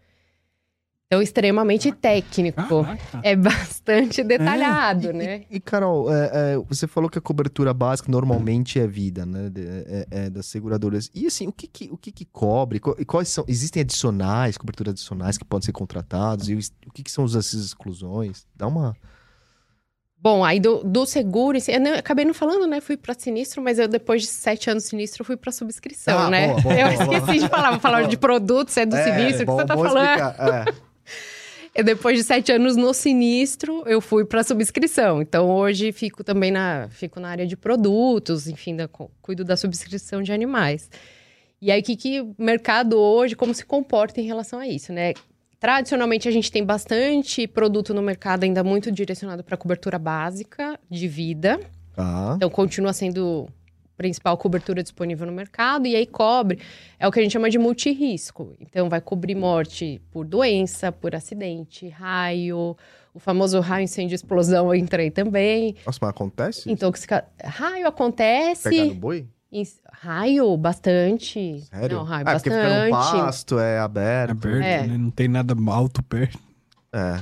Então, 1.11 1.23
extremamente 1.23 1.91
técnico. 1.91 2.85
Caraca. 2.85 3.21
É 3.23 3.35
bastante 3.35 4.23
detalhado, 4.23 5.11
né? 5.11 5.45
E, 5.51 5.57
e, 5.57 5.61
Carol, 5.61 6.13
é, 6.15 6.31
é, 6.53 6.57
você 6.59 6.87
falou 6.87 7.09
que 7.09 7.17
a 7.19 7.21
cobertura 7.23 7.73
básica 7.73 8.13
normalmente 8.13 8.79
é 8.79 8.87
vida, 8.87 9.25
né? 9.25 9.49
de- 9.49 9.67
é- 9.67 10.07
é 10.11 10.31
das 10.31 10.45
seguradoras. 10.45 11.11
E 11.15 11.27
assim, 11.27 11.47
o 11.49 11.53
que 11.53 11.67
que, 11.67 11.89
o 11.91 11.97
que, 11.97 12.13
que 12.13 12.27
cobre? 12.27 12.79
E 12.99 13.05
Quais 13.07 13.29
são? 13.31 13.43
Existem 13.49 13.81
adicionais, 13.81 14.59
coberturas 14.59 14.93
adicionais 14.93 15.39
que 15.39 15.47
podem 15.47 15.65
ser 15.65 15.73
contratados? 15.73 16.51
E 16.51 16.55
o, 16.55 16.59
o 16.87 16.93
que, 16.93 17.03
que 17.03 17.11
são 17.11 17.25
essas 17.25 17.55
exclusões? 17.55 18.47
Dá 18.55 18.67
uma. 18.67 18.95
Bom, 20.21 20.45
aí 20.45 20.61
do, 20.61 20.83
do 20.85 21.07
seguro, 21.07 21.57
eu 21.69 21.81
não- 21.81 21.95
acabei 21.95 22.27
não 22.27 22.35
falando, 22.35 22.67
né? 22.67 22.83
Fui 22.83 22.99
para 22.99 23.15
sinistro, 23.19 23.63
mas 23.63 23.79
eu 23.79 23.89
depois 23.89 24.21
de 24.23 24.29
sete 24.29 24.69
anos 24.69 24.85
sinistro 24.85 25.25
fui 25.25 25.39
para 25.39 25.51
subscrição, 25.53 26.19
Ah, 26.19 26.29
né? 26.29 26.49
boa, 26.49 26.61
boa, 26.61 26.75
eu 26.75 26.99
boa, 27.07 27.17
esqueci 27.19 27.39
de 27.39 27.49
falar, 27.49 27.71
vou 27.71 27.81
falar 27.81 28.03
de 28.03 28.17
produtos, 28.19 28.77
é 28.77 28.85
do 28.85 28.95
sinistro, 28.97 29.45
o 29.45 29.47
que 29.47 29.53
você 29.63 29.65
tá 29.65 29.75
falando? 29.77 30.05
explicar, 30.05 30.67
é. 30.69 30.88
E 31.79 31.83
depois 31.85 32.19
de 32.19 32.25
sete 32.25 32.51
anos 32.51 32.75
no 32.75 32.93
sinistro, 32.93 33.85
eu 33.87 34.01
fui 34.01 34.25
para 34.25 34.43
subscrição. 34.43 35.23
Então 35.23 35.49
hoje 35.49 35.93
fico 35.93 36.25
também 36.25 36.51
na, 36.51 36.89
fico 36.91 37.21
na 37.21 37.29
área 37.29 37.47
de 37.47 37.57
produtos, 37.57 38.49
enfim, 38.49 38.75
da- 38.75 38.89
cu- 38.89 39.09
cuido 39.23 39.45
da 39.45 39.57
subscrição 39.57 40.21
de 40.21 40.33
animais. 40.33 40.91
E 41.63 41.71
aí, 41.71 41.81
o 41.81 41.85
que, 41.85 41.95
que 41.95 42.21
o 42.21 42.35
mercado 42.37 42.99
hoje, 42.99 43.37
como 43.37 43.55
se 43.55 43.65
comporta 43.65 44.21
em 44.21 44.25
relação 44.25 44.59
a 44.59 44.67
isso, 44.67 44.93
né? 44.93 45.13
Tradicionalmente, 45.61 46.29
a 46.29 46.33
gente 46.33 46.51
tem 46.51 46.65
bastante 46.65 47.47
produto 47.47 47.95
no 47.95 48.03
mercado 48.03 48.43
ainda 48.43 48.65
muito 48.65 48.91
direcionado 48.91 49.45
para 49.45 49.57
cobertura 49.57 50.01
básica 50.01 50.79
de 50.91 51.07
vida. 51.07 51.61
Tá. 51.95 52.33
Então, 52.37 52.51
continua 52.51 52.93
sendo 52.93 53.49
principal 53.99 54.39
cobertura 54.39 54.83
disponível 54.83 55.27
no 55.27 55.33
mercado. 55.33 55.87
E 55.87 55.95
aí, 55.95 56.07
cobre 56.07 56.59
é 56.99 57.07
o 57.07 57.13
que 57.13 57.21
a 57.21 57.23
gente 57.23 57.33
chama 57.33 57.51
de 57.51 57.59
multirisco. 57.59 58.55
Então, 58.59 58.89
vai 58.89 59.01
cobrir 59.03 59.35
morte 59.35 60.01
por 60.11 60.25
doença, 60.25 60.91
por 60.91 61.15
acidente, 61.15 61.89
raio. 61.89 62.75
O 63.13 63.19
famoso 63.19 63.59
raio, 63.61 63.85
incêndio, 63.85 64.15
explosão, 64.15 64.69
eu 64.69 64.75
entrei 64.75 65.11
também. 65.11 65.75
Nossa, 65.85 65.99
mas 66.01 66.11
acontece? 66.11 66.71
Intoxica... 66.71 67.25
Raio 67.45 67.87
acontece... 67.89 68.71
Pegar 68.71 68.85
no 68.87 68.95
boi? 68.95 69.27
Raio, 69.91 70.57
bastante. 70.57 71.61
Sério? 71.71 71.97
Não, 71.97 72.05
raio, 72.05 72.25
ah, 72.29 72.33
porque 72.33 72.51
fica 72.51 72.63
no 72.63 72.91
bastante. 72.91 73.23
pasto, 73.23 73.59
é 73.59 73.77
É 73.77 73.79
aberto. 73.79 74.31
aberto, 74.33 74.63
É. 74.65 74.87
né? 74.87 74.99
Não 74.99 75.11
tem 75.11 75.27
nada 75.27 75.55
alto 75.73 76.03
perto. 76.03 76.39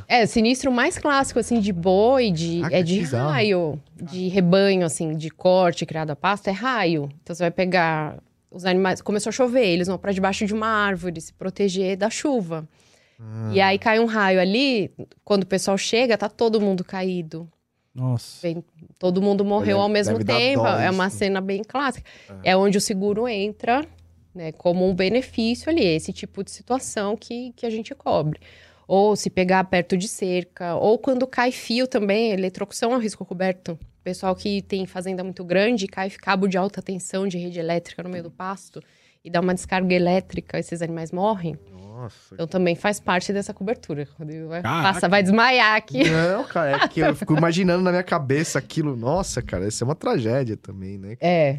É. 0.09 0.21
É, 0.21 0.25
o 0.25 0.29
sinistro 0.29 0.71
mais 0.71 0.97
clássico, 0.97 1.41
assim, 1.41 1.59
de 1.61 1.73
boi, 1.73 2.31
de, 2.31 2.63
Ah, 2.65 2.69
é 2.71 2.83
de 2.83 3.01
bizarro. 3.01 3.31
raio, 3.31 3.81
de 4.01 4.29
rebanho, 4.29 4.87
assim, 4.87 5.17
de 5.17 5.29
corte 5.29 5.85
criado 5.85 6.11
a 6.11 6.17
pasto, 6.17 6.49
é 6.49 6.53
raio. 6.53 7.09
Então 7.23 7.35
você 7.35 7.43
vai 7.43 7.51
pegar 7.51 8.19
os 8.51 8.65
animais. 8.65 9.03
Começou 9.03 9.31
a 9.31 9.33
chover, 9.33 9.67
eles 9.67 9.89
vão 9.89 9.99
para 9.99 10.13
debaixo 10.13 10.47
de 10.47 10.55
uma 10.55 10.69
árvore 10.69 11.21
se 11.21 11.33
proteger 11.33 11.97
da 11.97 12.09
chuva. 12.09 12.69
Ah. 13.19 13.51
E 13.53 13.61
aí 13.61 13.79
cai 13.79 13.99
um 13.99 14.05
raio 14.07 14.41
ali, 14.41 14.91
quando 15.25 15.43
o 15.43 15.47
pessoal 15.47 15.77
chega, 15.77 16.17
tá 16.17 16.29
todo 16.29 16.61
mundo 16.61 16.85
caído. 16.85 17.49
Nossa. 17.93 18.43
Vem- 18.43 18.63
todo 18.99 19.21
mundo 19.23 19.45
morreu 19.45 19.77
Deve- 19.79 19.81
ao 19.83 19.89
mesmo 19.89 20.25
tempo. 20.25 20.63
dó 20.63 20.79
é 20.79 20.91
uma 20.91 21.09
isso. 21.09 21.17
cena 21.17 21.41
bem 21.41 21.63
clássica. 21.65 22.09
É. 22.45 22.55
onde 22.57 22.79
o 22.79 22.81
seguro 22.81 23.27
entra, 23.27 23.85
né, 24.35 24.53
como 24.53 24.87
um 24.89 24.95
benefício 24.95 25.71
ali, 25.71 25.83
esse 25.85 26.13
tipo 26.13 26.45
de 26.45 26.51
situação 26.51 27.17
que, 27.17 27.53
que 27.57 27.65
a 27.67 27.71
gente 27.71 27.95
cobre. 27.95 28.39
Ou 28.87 29.17
se 29.17 29.29
pegar 29.29 29.65
perto 29.65 29.97
de 29.97 30.07
cerca, 30.07 30.77
ou 30.77 30.99
quando 30.99 31.27
cai 31.27 31.51
fio 31.51 31.87
também, 31.89 32.31
eletrocução 32.31 32.93
é 32.93 32.97
um 32.97 33.01
risco 33.01 33.25
coberto. 33.25 33.79
Pessoal 34.05 34.37
que 34.37 34.63
tem 34.63 34.87
fazenda 34.87 35.25
muito 35.25 35.45
grande, 35.45 35.89
cai 35.89 36.09
cabo 36.11 36.47
de 36.47 36.57
alta 36.57 36.81
tensão 36.81 37.27
de 37.27 37.37
rede 37.37 37.59
elétrica 37.59 38.03
no 38.03 38.09
meio 38.09 38.23
do 38.23 38.31
pasto 38.31 38.81
e 39.25 39.31
dá 39.31 39.41
uma 39.41 39.53
descarga 39.53 39.93
elétrica, 39.93 40.57
esses 40.57 40.81
animais 40.81 41.11
morrem. 41.11 41.59
Nossa. 41.73 42.35
Então 42.35 42.47
também 42.47 42.77
faz 42.77 43.01
parte 43.01 43.33
dessa 43.33 43.53
cobertura. 43.53 44.07
Rodrigo 44.17 44.47
vai, 44.47 44.63
Caraca. 44.63 44.93
passa, 44.93 45.09
vai 45.09 45.21
desmaiar 45.21 45.75
aqui. 45.75 46.09
Não, 46.09 46.45
cara, 46.45 46.85
é 46.85 46.89
que 46.89 47.01
eu 47.01 47.17
fico 47.17 47.37
imaginando 47.37 47.83
na 47.83 47.91
minha 47.91 48.05
cabeça 48.05 48.59
aquilo. 48.59 48.95
Nossa, 48.95 49.43
cara, 49.43 49.67
isso 49.67 49.83
é 49.83 49.85
uma 49.85 49.97
tragédia 49.97 50.57
também, 50.57 50.97
né? 50.97 51.17
É. 51.21 51.59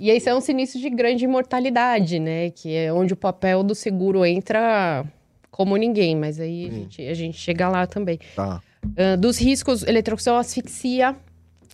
E 0.00 0.10
esse 0.10 0.28
é 0.28 0.34
um 0.34 0.40
sinistro 0.40 0.80
de 0.80 0.90
grande 0.90 1.26
mortalidade, 1.28 2.18
né? 2.18 2.50
Que 2.50 2.74
é 2.74 2.92
onde 2.92 3.12
o 3.12 3.16
papel 3.16 3.62
do 3.62 3.74
seguro 3.74 4.24
entra 4.24 5.04
como 5.50 5.76
ninguém, 5.76 6.16
mas 6.16 6.38
aí 6.38 6.66
a 6.66 6.70
Sim. 6.70 6.76
gente, 6.76 7.08
a 7.08 7.14
gente 7.14 7.38
chega 7.38 7.68
lá 7.68 7.86
também. 7.86 8.18
Tá. 8.34 8.62
Ah, 8.96 9.16
dos 9.16 9.38
riscos, 9.38 9.82
eletrocução, 9.82 10.36
asfixia. 10.36 11.16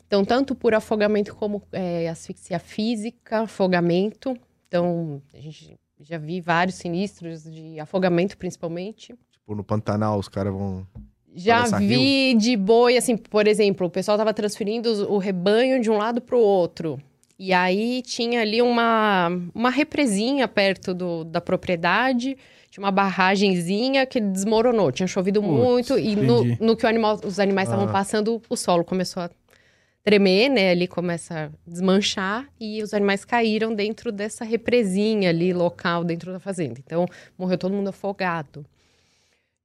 Então, 0.06 0.24
tanto 0.24 0.54
por 0.54 0.74
afogamento 0.74 1.35
como 1.35 1.62
é, 1.72 2.08
asfixia 2.08 2.58
física, 2.58 3.40
afogamento. 3.40 4.37
Então, 4.68 5.22
a 5.35 5.40
gente 5.40 5.78
já 6.00 6.18
vi 6.18 6.40
vários 6.40 6.76
sinistros 6.76 7.44
de 7.44 7.80
afogamento, 7.80 8.37
principalmente. 8.37 9.14
Tipo, 9.30 9.54
no 9.54 9.64
Pantanal 9.64 10.18
os 10.18 10.28
caras 10.28 10.52
vão. 10.52 10.87
Já 11.35 11.64
vi 11.78 12.35
de 12.35 12.56
boi, 12.56 12.98
assim, 12.98 13.16
por 13.16 13.46
exemplo, 13.46 13.87
o 13.87 13.90
pessoal 13.90 14.18
tava 14.18 14.35
transferindo 14.35 15.11
o 15.11 15.16
rebanho 15.16 15.80
de 15.80 15.90
um 15.90 15.96
lado 15.96 16.20
para 16.20 16.37
o 16.37 16.40
outro. 16.40 17.00
E 17.44 17.52
aí 17.52 18.02
tinha 18.02 18.40
ali 18.40 18.62
uma, 18.62 19.28
uma 19.52 19.68
represinha 19.68 20.46
perto 20.46 20.94
do, 20.94 21.24
da 21.24 21.40
propriedade, 21.40 22.37
tinha 22.70 22.85
uma 22.85 22.92
barragenzinha 22.92 24.07
que 24.07 24.20
desmoronou. 24.20 24.92
Tinha 24.92 25.09
chovido 25.09 25.42
muito 25.42 25.98
e 25.98 26.14
no, 26.14 26.44
no 26.61 26.76
que 26.76 26.87
o 26.87 26.88
animal, 26.88 27.18
os 27.24 27.40
animais 27.40 27.66
estavam 27.66 27.88
Ah. 27.88 27.92
passando, 27.92 28.40
o 28.48 28.57
solo 28.57 28.85
começou 28.85 29.24
a 29.24 29.31
tremer, 30.05 30.50
né? 30.50 30.70
Ali 30.70 30.87
começa 30.87 31.46
a 31.46 31.50
desmanchar 31.68 32.48
e 32.61 32.81
os 32.81 32.94
animais 32.94 33.24
caíram 33.24 33.74
dentro 33.74 34.12
dessa 34.12 34.44
represinha 34.44 35.31
ali 35.31 35.52
local 35.52 36.05
dentro 36.05 36.31
da 36.31 36.38
fazenda. 36.38 36.78
Então 36.78 37.07
morreu 37.37 37.59
todo 37.59 37.74
mundo 37.74 37.88
afogado. 37.88 38.64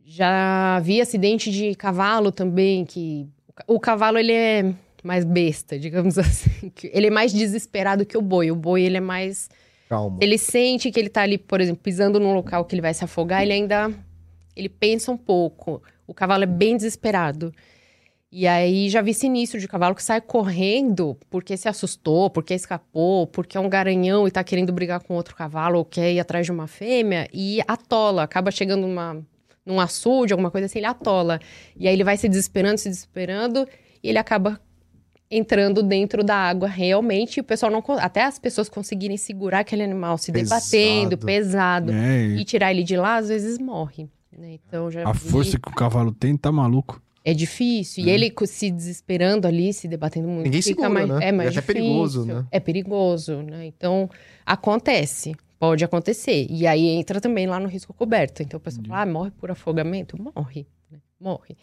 Já 0.03 0.79
vi 0.79 0.99
acidente 0.99 1.51
de 1.51 1.75
cavalo 1.75 2.31
também, 2.31 2.85
que 2.85 3.27
o 3.67 3.79
cavalo 3.79 4.17
ele 4.17 4.33
é 4.33 4.73
mais 5.07 5.23
besta, 5.23 5.79
digamos 5.79 6.17
assim. 6.19 6.71
Ele 6.83 7.07
é 7.07 7.11
mais 7.11 7.33
desesperado 7.33 8.05
que 8.05 8.17
o 8.17 8.21
boi. 8.21 8.51
O 8.51 8.55
boi 8.55 8.83
ele 8.83 8.97
é 8.97 9.01
mais, 9.01 9.49
Calma. 9.89 10.19
ele 10.21 10.37
sente 10.37 10.91
que 10.91 10.99
ele 10.99 11.09
tá 11.09 11.21
ali, 11.21 11.37
por 11.37 11.61
exemplo, 11.61 11.81
pisando 11.81 12.19
num 12.19 12.33
local 12.33 12.65
que 12.65 12.75
ele 12.75 12.81
vai 12.81 12.93
se 12.93 13.03
afogar, 13.03 13.41
ele 13.41 13.53
ainda 13.53 13.91
ele 14.55 14.69
pensa 14.69 15.11
um 15.11 15.17
pouco. 15.17 15.81
O 16.05 16.13
cavalo 16.13 16.43
é 16.43 16.47
bem 16.47 16.75
desesperado. 16.75 17.53
E 18.29 18.45
aí 18.45 18.89
já 18.89 19.01
vi 19.01 19.13
sinistro 19.13 19.57
de 19.59 19.67
cavalo 19.67 19.95
que 19.95 20.03
sai 20.03 20.19
correndo 20.19 21.17
porque 21.29 21.55
se 21.55 21.69
assustou, 21.69 22.29
porque 22.29 22.53
escapou, 22.53 23.25
porque 23.25 23.57
é 23.57 23.59
um 23.59 23.69
garanhão 23.69 24.27
e 24.27 24.31
tá 24.31 24.43
querendo 24.43 24.73
brigar 24.73 24.99
com 24.99 25.13
outro 25.13 25.33
cavalo 25.33 25.77
ou 25.77 25.85
quer 25.85 26.11
ir 26.11 26.19
atrás 26.19 26.45
de 26.45 26.51
uma 26.51 26.67
fêmea 26.67 27.29
e 27.31 27.61
atola, 27.65 28.23
acaba 28.23 28.51
chegando 28.51 28.81
numa, 28.85 29.25
num 29.65 29.79
açude, 29.79 30.33
alguma 30.33 30.51
coisa 30.51 30.65
assim, 30.65 30.79
ele 30.79 30.87
atola. 30.87 31.39
E 31.77 31.87
aí 31.87 31.93
ele 31.93 32.03
vai 32.03 32.17
se 32.17 32.27
desesperando, 32.27 32.79
se 32.79 32.89
desesperando 32.89 33.65
e 34.03 34.09
ele 34.09 34.17
acaba 34.17 34.59
entrando 35.29 35.83
dentro 35.83 36.23
da 36.23 36.35
água 36.35 36.67
realmente. 36.67 37.37
E 37.37 37.41
o 37.41 37.43
pessoal 37.43 37.71
não. 37.71 37.83
Até 37.99 38.23
as 38.23 38.39
pessoas 38.39 38.69
conseguirem 38.69 39.17
segurar 39.17 39.59
aquele 39.59 39.83
animal 39.83 40.17
se 40.17 40.31
Pesado. 40.31 40.61
debatendo, 40.61 41.17
pesado, 41.17 41.91
É, 41.91 42.27
e 42.27 42.43
tirar 42.45 42.71
ele 42.71 42.83
de 42.83 42.95
lá, 42.97 43.17
às 43.17 43.27
vezes 43.29 43.57
morre. 43.59 44.09
né? 44.37 44.53
Então 44.67 44.89
já 44.91 45.07
a 45.07 45.11
vi- 45.13 45.29
força 45.29 45.59
que 45.59 45.67
o 45.69 45.73
cavalo 45.73 46.11
tem 46.11 46.37
tá 46.37 46.51
maluco. 46.51 47.01
é 47.25 47.33
difícil. 47.33 48.05
E 48.05 48.09
ele 48.09 48.31
se 48.45 48.71
desesperando 48.71 49.45
ali, 49.47 49.73
se 49.73 49.85
debatendo 49.87 50.27
muito. 50.29 50.45
Ninguém 50.45 50.61
fica 50.61 50.83
segura, 50.83 50.89
mais, 50.89 51.09
né? 51.09 51.27
É 51.27 51.31
mais 51.33 51.55
É 51.55 51.59
até 51.59 51.73
perigoso, 51.73 52.23
né? 52.25 52.45
É 52.51 52.59
perigoso, 52.59 53.41
né? 53.41 53.65
Então, 53.65 54.09
acontece. 54.45 55.35
Pode 55.59 55.83
acontecer. 55.83 56.45
E 56.49 56.65
aí 56.67 56.85
entra 56.87 57.19
também 57.19 57.47
lá 57.47 57.59
no 57.59 57.67
risco 57.67 57.93
coberto. 57.93 58.43
Então, 58.43 58.57
o 58.59 58.61
pessoal 58.61 58.85
fala, 58.87 59.01
ah, 59.01 59.05
morre 59.07 59.31
por 59.31 59.49
afogamento? 59.51 60.15
Morre. 60.21 60.67
né? 60.91 60.99
Morre. 61.19 61.57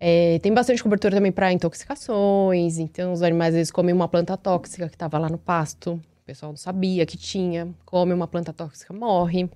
É, 0.00 0.38
tem 0.38 0.52
bastante 0.54 0.82
cobertura 0.82 1.16
também 1.16 1.32
para 1.32 1.52
intoxicações. 1.52 2.78
Então, 2.78 3.12
os 3.12 3.22
animais, 3.22 3.50
às 3.50 3.56
vezes, 3.56 3.70
comem 3.72 3.94
uma 3.94 4.08
planta 4.08 4.36
tóxica 4.36 4.88
que 4.88 4.94
estava 4.94 5.18
lá 5.18 5.28
no 5.28 5.38
pasto. 5.38 5.92
O 5.94 6.24
pessoal 6.24 6.52
não 6.52 6.56
sabia 6.56 7.04
que 7.04 7.16
tinha. 7.16 7.68
Come 7.84 8.12
uma 8.12 8.28
planta 8.28 8.52
tóxica, 8.52 8.92
morre. 8.94 9.48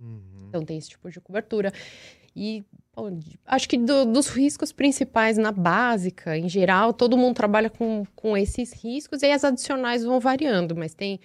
Uhum. 0.00 0.46
Então 0.48 0.64
tem 0.64 0.78
esse 0.78 0.90
tipo 0.90 1.10
de 1.10 1.20
cobertura. 1.20 1.72
E 2.36 2.64
de- 3.18 3.38
acho 3.46 3.68
que 3.68 3.76
do- 3.78 4.04
dos 4.06 4.28
riscos 4.28 4.72
principais 4.72 5.36
na 5.38 5.52
básica, 5.52 6.36
em 6.36 6.48
geral, 6.48 6.92
todo 6.92 7.16
mundo 7.16 7.34
trabalha 7.34 7.70
com, 7.70 8.04
com 8.14 8.36
esses 8.36 8.72
riscos 8.72 9.22
e 9.22 9.26
aí 9.26 9.32
as 9.32 9.44
adicionais 9.44 10.04
vão 10.04 10.18
variando, 10.20 10.74
mas 10.76 10.94
tem 10.94 11.20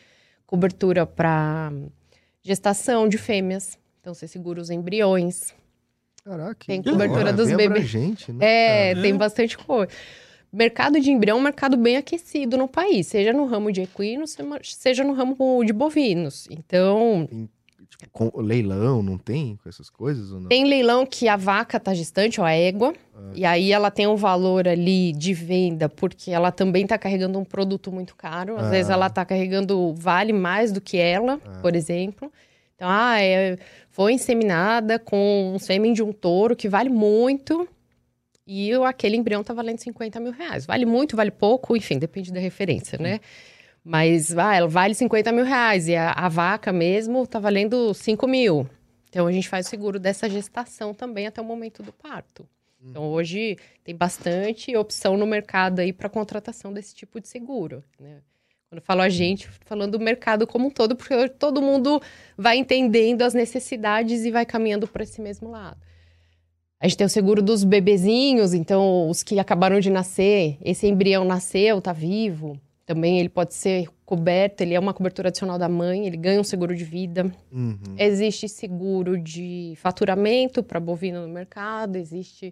cobertura 0.45 1.05
para 1.05 1.71
gestação 2.43 3.07
de 3.07 3.17
fêmeas. 3.17 3.77
Então 4.01 4.13
você 4.13 4.27
segura 4.27 4.61
os 4.61 4.69
embriões. 4.69 5.53
Caraca. 6.23 6.65
Tem 6.65 6.81
cobertura 6.81 7.33
dos 7.33 7.49
bebês. 7.49 7.69
abrangente, 7.69 8.31
né? 8.31 8.45
É, 8.45 8.91
É. 8.91 8.95
tem 9.01 9.15
bastante 9.15 9.57
coisa. 9.57 9.91
Mercado 10.51 10.99
de 10.99 11.11
embrião 11.11 11.37
é 11.37 11.39
um 11.39 11.43
mercado 11.43 11.75
bem 11.75 11.97
aquecido 11.97 12.57
no 12.57 12.67
país, 12.67 13.07
seja 13.07 13.33
no 13.33 13.45
ramo 13.45 13.71
de 13.71 13.81
equinos, 13.81 14.37
seja 14.63 15.03
no 15.03 15.13
ramo 15.13 15.63
de 15.65 15.73
bovinos. 15.73 16.47
Então, 16.49 17.27
Tipo, 17.89 18.09
com- 18.11 18.41
leilão, 18.41 19.01
não 19.03 19.17
tem 19.17 19.57
com 19.61 19.67
essas 19.67 19.89
coisas 19.89 20.31
ou 20.31 20.39
não? 20.39 20.49
Tem 20.49 20.63
leilão 20.63 21.05
que 21.05 21.27
a 21.27 21.35
vaca 21.35 21.79
tá 21.79 21.93
gestante, 21.93 22.39
ó, 22.39 22.45
a 22.45 22.51
égua, 22.53 22.93
e 23.35 23.45
aí 23.45 23.71
ela 23.71 23.89
tem 23.91 24.07
um 24.07 24.15
valor 24.15 24.67
ali 24.67 25.11
de 25.13 25.33
venda, 25.33 25.89
porque 25.89 26.31
ela 26.31 26.51
também 26.51 26.85
tá 26.87 26.97
carregando 26.97 27.37
um 27.39 27.43
produto 27.45 27.91
muito 27.91 28.15
caro. 28.15 28.55
Às 28.57 28.67
Ah. 28.67 28.69
vezes 28.69 28.89
ela 28.89 29.09
tá 29.09 29.25
carregando 29.25 29.93
vale 29.95 30.33
mais 30.33 30.71
do 30.71 30.79
que 30.81 30.97
ela, 30.97 31.37
por 31.61 31.75
exemplo. 31.75 32.31
Então, 32.83 32.91
ah, 32.91 33.21
é, 33.21 33.57
foi 33.89 34.11
inseminada 34.11 34.99
com 34.99 35.53
um 35.55 35.57
sêmen 35.57 35.93
de 35.93 36.03
um 36.03 36.11
touro 36.11 36.53
que 36.53 36.67
vale 36.67 36.89
muito. 36.89 37.65
E 38.45 38.73
aquele 38.73 39.15
embrião 39.15 39.41
tá 39.41 39.53
valendo 39.53 39.79
50 39.79 40.19
mil 40.19 40.33
reais. 40.33 40.65
Vale 40.65 40.85
muito, 40.85 41.15
vale 41.15 41.31
pouco, 41.31 41.77
enfim, 41.77 41.97
depende 41.97 42.33
da 42.33 42.41
referência, 42.41 42.99
né? 42.99 43.21
Mas 43.85 44.37
ah, 44.37 44.53
ela 44.53 44.67
vale 44.67 44.93
50 44.93 45.31
mil 45.31 45.45
reais 45.45 45.87
e 45.87 45.95
a, 45.95 46.11
a 46.11 46.27
vaca 46.27 46.73
mesmo 46.73 47.25
tá 47.25 47.39
valendo 47.39 47.93
5 47.93 48.27
mil. 48.27 48.69
Então 49.09 49.27
a 49.27 49.31
gente 49.31 49.47
faz 49.47 49.65
o 49.65 49.69
seguro 49.69 49.97
dessa 49.97 50.29
gestação 50.29 50.93
também 50.93 51.25
até 51.25 51.39
o 51.39 51.45
momento 51.45 51.81
do 51.81 51.93
parto. 51.93 52.45
Então 52.85 53.05
hoje 53.05 53.57
tem 53.81 53.95
bastante 53.95 54.75
opção 54.75 55.15
no 55.15 55.25
mercado 55.25 55.79
aí 55.79 55.93
para 55.93 56.09
contratação 56.09 56.73
desse 56.73 56.93
tipo 56.93 57.21
de 57.21 57.29
seguro. 57.29 57.81
Né? 57.97 58.17
Quando 58.73 58.79
eu 58.79 58.85
falo 58.85 59.01
a 59.01 59.09
gente, 59.09 59.47
tô 59.47 59.65
falando 59.67 59.91
do 59.91 59.99
mercado 59.99 60.47
como 60.47 60.67
um 60.67 60.71
todo, 60.71 60.95
porque 60.95 61.29
todo 61.29 61.61
mundo 61.61 62.01
vai 62.35 62.57
entendendo 62.57 63.21
as 63.21 63.35
necessidades 63.35 64.25
e 64.25 64.31
vai 64.31 64.47
caminhando 64.47 64.87
para 64.87 65.03
esse 65.03 65.21
mesmo 65.21 65.51
lado. 65.51 65.77
A 66.79 66.87
gente 66.87 66.97
tem 66.97 67.05
o 67.05 67.09
seguro 67.09 67.39
dos 67.39 67.63
bebezinhos, 67.63 68.51
então 68.51 69.07
os 69.07 69.21
que 69.21 69.37
acabaram 69.37 69.79
de 69.79 69.91
nascer, 69.91 70.57
esse 70.63 70.87
embrião 70.87 71.23
nasceu, 71.23 71.79
tá 71.79 71.93
vivo. 71.93 72.59
Também 72.83 73.19
ele 73.19 73.29
pode 73.29 73.53
ser 73.53 73.87
coberto, 74.03 74.61
ele 74.61 74.73
é 74.73 74.79
uma 74.79 74.93
cobertura 74.93 75.29
adicional 75.29 75.59
da 75.59 75.69
mãe, 75.69 76.07
ele 76.07 76.17
ganha 76.17 76.41
um 76.41 76.43
seguro 76.43 76.75
de 76.75 76.83
vida. 76.83 77.31
Uhum. 77.51 77.77
Existe 77.95 78.49
seguro 78.49 79.19
de 79.19 79.75
faturamento 79.77 80.63
para 80.63 80.79
bovino 80.79 81.21
no 81.21 81.31
mercado, 81.31 81.95
existe 81.95 82.51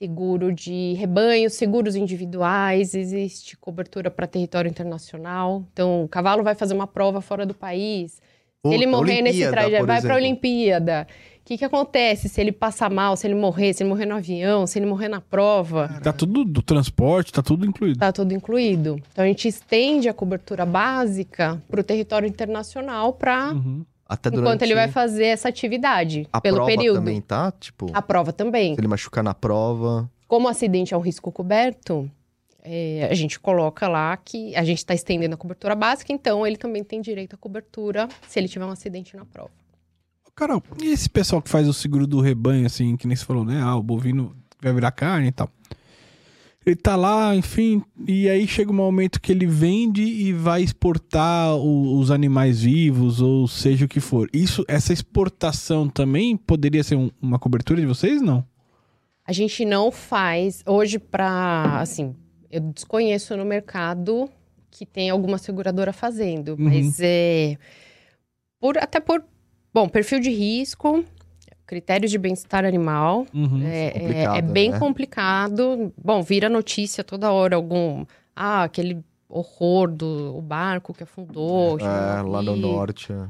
seguro 0.00 0.50
de 0.50 0.94
rebanho, 0.94 1.50
seguros 1.50 1.94
individuais, 1.94 2.94
existe 2.94 3.54
cobertura 3.58 4.10
para 4.10 4.26
território 4.26 4.68
internacional. 4.68 5.62
Então, 5.72 6.02
o 6.04 6.08
cavalo 6.08 6.42
vai 6.42 6.54
fazer 6.54 6.72
uma 6.72 6.86
prova 6.86 7.20
fora 7.20 7.44
do 7.44 7.52
país. 7.52 8.12
Se 8.64 8.74
ele 8.74 8.86
morrer 8.86 9.20
nesse 9.20 9.46
trajeto, 9.50 9.86
vai 9.86 10.00
para 10.00 10.14
a. 10.14 10.16
Olimpíada. 10.16 11.06
O 11.40 11.44
que, 11.50 11.58
que 11.58 11.64
acontece 11.64 12.28
se 12.28 12.40
ele 12.40 12.52
passar 12.52 12.90
mal, 12.90 13.16
se 13.16 13.26
ele 13.26 13.34
morrer, 13.34 13.74
se 13.74 13.82
ele 13.82 13.90
morrer 13.90 14.06
no 14.06 14.14
avião, 14.14 14.66
se 14.66 14.78
ele 14.78 14.86
morrer 14.86 15.08
na 15.08 15.20
prova? 15.20 15.88
Tá 16.02 16.12
tudo 16.12 16.44
do 16.44 16.62
transporte, 16.62 17.32
tá 17.32 17.42
tudo 17.42 17.66
incluído. 17.66 17.98
Tá 17.98 18.12
tudo 18.12 18.32
incluído. 18.32 19.00
Então, 19.12 19.24
a 19.24 19.28
gente 19.28 19.48
estende 19.48 20.08
a 20.08 20.14
cobertura 20.14 20.64
básica 20.64 21.60
para 21.68 21.80
o 21.80 21.84
território 21.84 22.26
internacional 22.26 23.12
para 23.12 23.52
Uhum. 23.52 23.84
Até 24.10 24.28
enquanto 24.28 24.42
durante 24.44 24.64
ele 24.64 24.74
vai 24.74 24.88
fazer 24.88 25.26
essa 25.26 25.48
atividade 25.48 26.26
a 26.32 26.40
pelo 26.40 26.56
prova 26.56 26.68
período. 26.68 26.96
também, 26.96 27.20
tá? 27.20 27.52
Tipo, 27.52 27.86
A 27.94 28.02
prova 28.02 28.32
também. 28.32 28.74
se 28.74 28.80
ele 28.80 28.88
machucar 28.88 29.22
na 29.22 29.32
prova. 29.32 30.10
Como 30.26 30.48
o 30.48 30.50
acidente 30.50 30.92
é 30.92 30.96
um 30.96 31.00
risco 31.00 31.30
coberto, 31.30 32.10
é, 32.60 33.06
a 33.08 33.14
gente 33.14 33.38
coloca 33.38 33.86
lá 33.86 34.16
que 34.16 34.52
a 34.56 34.64
gente 34.64 34.78
está 34.78 34.94
estendendo 34.94 35.34
a 35.34 35.38
cobertura 35.38 35.76
básica, 35.76 36.12
então 36.12 36.44
ele 36.44 36.56
também 36.56 36.82
tem 36.82 37.00
direito 37.00 37.34
à 37.34 37.38
cobertura 37.38 38.08
se 38.26 38.40
ele 38.40 38.48
tiver 38.48 38.64
um 38.64 38.70
acidente 38.70 39.16
na 39.16 39.24
prova. 39.24 39.50
Carol, 40.34 40.60
e 40.82 40.88
esse 40.88 41.08
pessoal 41.08 41.40
que 41.40 41.48
faz 41.48 41.68
o 41.68 41.72
seguro 41.72 42.04
do 42.04 42.20
rebanho, 42.20 42.66
assim, 42.66 42.96
que 42.96 43.06
nem 43.06 43.16
você 43.16 43.24
falou, 43.24 43.44
né? 43.44 43.60
Ah, 43.62 43.76
o 43.76 43.82
bovino 43.82 44.34
vai 44.60 44.72
virar 44.72 44.90
carne 44.90 45.28
e 45.28 45.32
tal. 45.32 45.48
Ele 46.64 46.76
tá 46.76 46.94
lá, 46.94 47.34
enfim, 47.34 47.82
e 48.06 48.28
aí 48.28 48.46
chega 48.46 48.70
um 48.70 48.74
momento 48.74 49.18
que 49.20 49.32
ele 49.32 49.46
vende 49.46 50.02
e 50.02 50.30
vai 50.32 50.62
exportar 50.62 51.56
o- 51.56 51.98
os 51.98 52.10
animais 52.10 52.60
vivos, 52.60 53.20
ou 53.22 53.48
seja 53.48 53.86
o 53.86 53.88
que 53.88 53.98
for. 53.98 54.28
Isso, 54.32 54.62
essa 54.68 54.92
exportação 54.92 55.88
também 55.88 56.36
poderia 56.36 56.84
ser 56.84 56.96
um- 56.96 57.10
uma 57.20 57.38
cobertura 57.38 57.80
de 57.80 57.86
vocês, 57.86 58.20
não? 58.20 58.44
A 59.24 59.32
gente 59.32 59.64
não 59.64 59.90
faz 59.90 60.62
hoje 60.66 60.98
para, 60.98 61.80
assim, 61.80 62.14
eu 62.50 62.60
desconheço 62.60 63.34
no 63.38 63.44
mercado 63.44 64.28
que 64.70 64.84
tem 64.84 65.08
alguma 65.08 65.38
seguradora 65.38 65.94
fazendo, 65.94 66.50
Uhum. 66.52 66.56
mas 66.64 66.98
é 67.00 67.56
por 68.60 68.76
até 68.76 69.00
por 69.00 69.24
bom 69.72 69.88
perfil 69.88 70.20
de 70.20 70.30
risco, 70.30 71.02
critérios 71.70 72.10
de 72.10 72.18
bem-estar 72.18 72.64
animal, 72.64 73.24
Uhum. 73.32 73.62
É, 73.64 73.86
é- 73.86 73.90
complicado, 73.92 74.36
é 74.36 74.42
bem 74.42 74.70
né? 74.72 74.78
complicado. 74.78 75.92
Bom, 75.96 76.20
vira 76.22 76.48
notícia 76.48 77.04
toda 77.04 77.30
hora 77.32 77.54
algum. 77.54 78.04
Ah, 78.34 78.64
aquele 78.64 78.98
horror 79.28 79.88
do 79.90 80.36
o 80.36 80.42
barco 80.42 80.92
que 80.92 81.04
afundou. 81.04 81.78
que 81.78 81.84
É, 81.84 82.22
lá 82.22 82.42
no 82.42 82.56
norte. 82.56 83.12
é. 83.12 83.28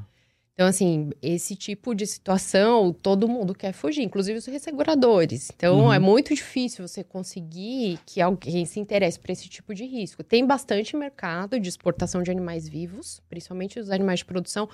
Então, 0.55 0.67
assim, 0.69 1.11
esse 1.23 1.57
tipo 1.57 1.95
de 1.95 2.07
situação, 2.07 2.93
todo 2.93 3.27
mundo 3.27 3.55
quer 3.55 3.73
fugir, 3.73 4.03
inclusive 4.03 4.39
os 4.39 4.45
resseguradores. 4.47 5.51
Então, 5.57 5.85
Uhum. 5.87 5.93
é 5.93 5.99
muito 5.99 6.35
difícil 6.35 6.87
você 6.87 7.03
conseguir 7.03 7.99
que 8.05 8.21
alguém 8.21 8.67
se 8.67 8.79
interesse 8.79 9.19
por 9.19 9.31
esse 9.31 9.49
tipo 9.49 9.75
de 9.75 9.85
risco. 9.87 10.23
Tem 10.23 10.45
bastante 10.47 10.95
mercado 10.97 11.59
de 11.59 11.67
exportação 11.69 12.23
de 12.23 12.31
animais 12.31 12.69
vivos, 12.69 13.23
principalmente 13.29 13.79
os 13.81 13.91
animais 13.91 14.19
de 14.19 14.27
produção, 14.27 14.69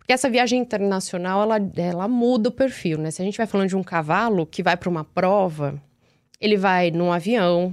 porque 0.00 0.12
essa 0.12 0.28
viagem 0.28 0.58
internacional, 0.58 1.42
ela, 1.42 1.56
ela 1.76 2.08
muda 2.08 2.48
o 2.48 2.52
perfil, 2.52 2.98
né? 2.98 3.12
Se 3.12 3.22
a 3.22 3.24
gente 3.24 3.38
vai 3.38 3.46
falando 3.46 3.68
de 3.68 3.76
um 3.76 3.82
cavalo 3.82 4.44
que 4.44 4.62
vai 4.62 4.76
para 4.76 4.88
uma 4.88 5.04
prova, 5.04 5.80
ele 6.40 6.56
vai 6.56 6.90
num 6.90 7.12
avião, 7.12 7.72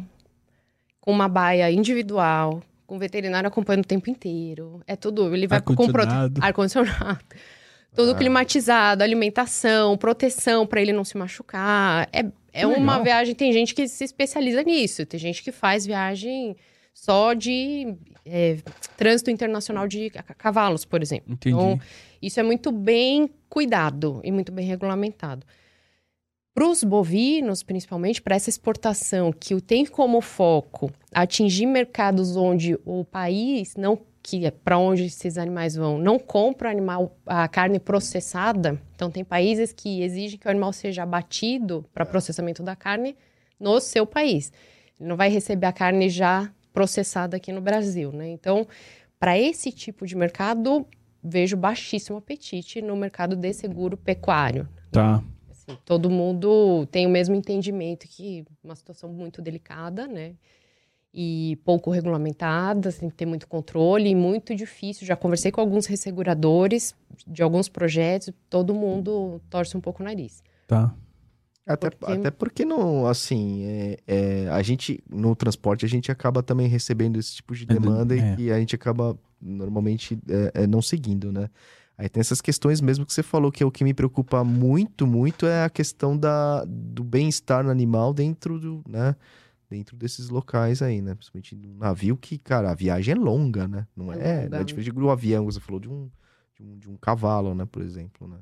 com 1.01 1.11
uma 1.11 1.27
baia 1.27 1.71
individual, 1.71 2.61
com 2.85 2.95
o 2.97 2.99
veterinário 2.99 3.47
acompanhando 3.47 3.85
o 3.85 3.87
tempo 3.87 4.09
inteiro. 4.09 4.81
É 4.85 4.95
tudo. 4.95 5.33
Ele 5.33 5.47
vai 5.47 5.59
com 5.61 5.73
prote- 5.87 6.13
Ar-condicionado. 6.39 7.23
Tudo 7.95 8.13
climatizado, 8.15 9.01
alimentação, 9.01 9.97
proteção 9.97 10.67
para 10.67 10.79
ele 10.79 10.93
não 10.93 11.03
se 11.03 11.17
machucar. 11.17 12.07
É, 12.13 12.19
é 12.53 12.59
Que 12.59 12.65
uma 12.67 12.91
legal. 12.97 13.03
viagem. 13.03 13.33
Tem 13.33 13.51
gente 13.51 13.73
que 13.73 13.87
se 13.87 14.03
especializa 14.03 14.61
nisso. 14.61 15.03
Tem 15.03 15.19
gente 15.19 15.41
que 15.41 15.51
faz 15.51 15.83
viagem 15.83 16.55
só 16.99 17.33
de 17.33 17.95
é, 18.25 18.57
trânsito 18.97 19.29
internacional 19.29 19.87
de 19.87 20.09
ca- 20.09 20.23
cavalos, 20.33 20.83
por 20.83 20.99
exemplo. 21.03 21.31
Entendi. 21.31 21.55
Então, 21.55 21.79
isso 22.19 22.39
é 22.39 22.43
muito 22.43 22.71
bem 22.71 23.29
cuidado 23.47 24.19
e 24.23 24.31
muito 24.31 24.51
bem 24.51 24.65
regulamentado. 24.65 25.45
Para 26.55 26.67
os 26.67 26.83
bovinos, 26.83 27.61
principalmente, 27.61 28.19
para 28.19 28.35
essa 28.35 28.49
exportação 28.49 29.31
que 29.31 29.53
o 29.53 29.61
tem 29.61 29.85
como 29.85 30.21
foco 30.21 30.91
atingir 31.13 31.67
mercados 31.67 32.35
onde 32.35 32.79
o 32.83 33.05
país 33.05 33.75
não 33.75 34.01
que 34.23 34.45
é 34.45 34.51
para 34.51 34.77
onde 34.77 35.05
esses 35.05 35.37
animais 35.37 35.75
vão, 35.75 35.97
não 35.99 36.17
compra 36.19 36.69
animal, 36.69 37.15
a 37.25 37.47
carne 37.47 37.79
processada. 37.79 38.81
Então 38.95 39.09
tem 39.09 39.23
países 39.23 39.71
que 39.71 40.01
exigem 40.01 40.37
que 40.37 40.47
o 40.47 40.51
animal 40.51 40.73
seja 40.73 41.03
abatido 41.03 41.85
para 41.93 42.05
processamento 42.05 42.61
da 42.63 42.75
carne 42.75 43.15
no 43.57 43.79
seu 43.79 44.05
país. 44.05 44.51
Ele 44.99 45.07
não 45.07 45.15
vai 45.15 45.29
receber 45.29 45.67
a 45.67 45.71
carne 45.71 46.09
já 46.09 46.51
processada 46.77 47.37
aqui 47.37 47.51
no 47.51 47.59
Brasil, 47.59 48.11
né? 48.11 48.29
Então, 48.29 48.67
para 49.19 49.35
esse 49.35 49.71
tipo 49.71 50.05
de 50.05 50.15
mercado, 50.15 50.85
vejo 51.23 51.57
baixíssimo 51.57 52.19
apetite 52.19 52.83
no 52.83 52.95
mercado 52.95 53.35
de 53.35 53.51
seguro 53.51 53.97
pecuário. 53.97 54.69
Tá. 54.91 55.23
Assim, 55.49 55.75
todo 55.83 56.07
mundo 56.07 56.85
tem 56.91 57.07
o 57.07 57.09
mesmo 57.09 57.33
entendimento 57.33 58.07
que 58.07 58.45
uma 58.63 58.75
situação 58.75 59.11
muito 59.11 59.41
delicada, 59.41 60.05
né? 60.05 60.35
E 61.11 61.57
pouco 61.65 61.89
regulamentada, 61.89 62.93
tem 62.93 63.09
que 63.09 63.15
ter 63.15 63.25
muito 63.25 63.47
controle 63.47 64.09
e 64.09 64.13
muito 64.15 64.53
difícil. 64.53 65.07
Já 65.07 65.15
conversei 65.15 65.51
com 65.51 65.59
alguns 65.59 65.87
resseguradores 65.87 66.95
de 67.25 67.41
alguns 67.41 67.67
projetos, 67.67 68.31
todo 68.51 68.71
mundo 68.75 69.41
torce 69.49 69.75
um 69.75 69.81
pouco 69.81 70.03
o 70.03 70.05
nariz. 70.05 70.43
Tá. 70.67 70.93
Até, 71.67 71.89
Porque- 71.89 72.11
até 72.13 72.31
porque 72.31 72.65
não, 72.65 73.05
assim, 73.07 73.63
é, 73.65 73.97
é, 74.07 74.49
a 74.49 74.61
gente, 74.61 75.03
no 75.09 75.35
transporte, 75.35 75.85
a 75.85 75.89
gente 75.89 76.09
acaba 76.11 76.41
também 76.41 76.67
recebendo 76.67 77.19
esse 77.19 77.35
tipo 77.35 77.53
de 77.53 77.63
É, 77.63 77.67
demanda 77.67 78.15
é. 78.17 78.33
e 78.33 78.35
que 78.37 78.51
a 78.51 78.57
gente 78.59 78.73
acaba 78.73 79.17
normalmente 79.41 80.17
é, 80.29 80.63
é, 80.63 80.67
não 80.67 80.81
seguindo, 80.81 81.31
né? 81.31 81.49
Aí 81.97 82.07
tem 82.07 82.21
essas 82.21 82.39
questões 82.41 82.79
mesmo 82.79 83.05
que 83.05 83.11
você 83.13 83.23
falou, 83.23 83.51
que 83.51 83.63
é 83.63 83.65
o 83.65 83.71
que 83.71 83.83
me 83.83 83.93
preocupa 83.93 84.43
muito, 84.43 85.05
muito 85.07 85.45
é 85.47 85.63
a 85.63 85.69
questão 85.69 86.15
da, 86.17 86.63
do 86.65 87.03
bem-estar 87.03 87.63
no 87.63 87.69
animal 87.71 88.13
dentro 88.13 88.59
do, 88.59 88.83
né? 88.87 89.15
Dentro 89.69 89.97
desses 89.97 90.29
locais 90.29 90.81
aí, 90.81 91.01
né? 91.01 91.15
Principalmente 91.15 91.55
no 91.55 91.73
navio, 91.73 92.15
que, 92.15 92.37
cara, 92.37 92.71
a 92.71 92.75
viagem 92.75 93.13
é 93.13 93.17
longa, 93.17 93.67
né? 93.67 93.85
Não 93.95 94.13
É 94.13 94.15
é, 94.15 94.43
longa. 94.43 94.57
é 94.59 94.63
diferente 94.63 94.91
do 94.93 95.09
avião, 95.09 95.43
você 95.43 95.59
falou 95.59 95.79
de 95.81 95.89
um, 95.89 96.09
de 96.55 96.63
um, 96.63 96.77
de 96.77 96.89
um 96.89 96.95
cavalo, 96.95 97.53
né? 97.53 97.65
Por 97.65 97.81
exemplo, 97.81 98.27
né? 98.27 98.37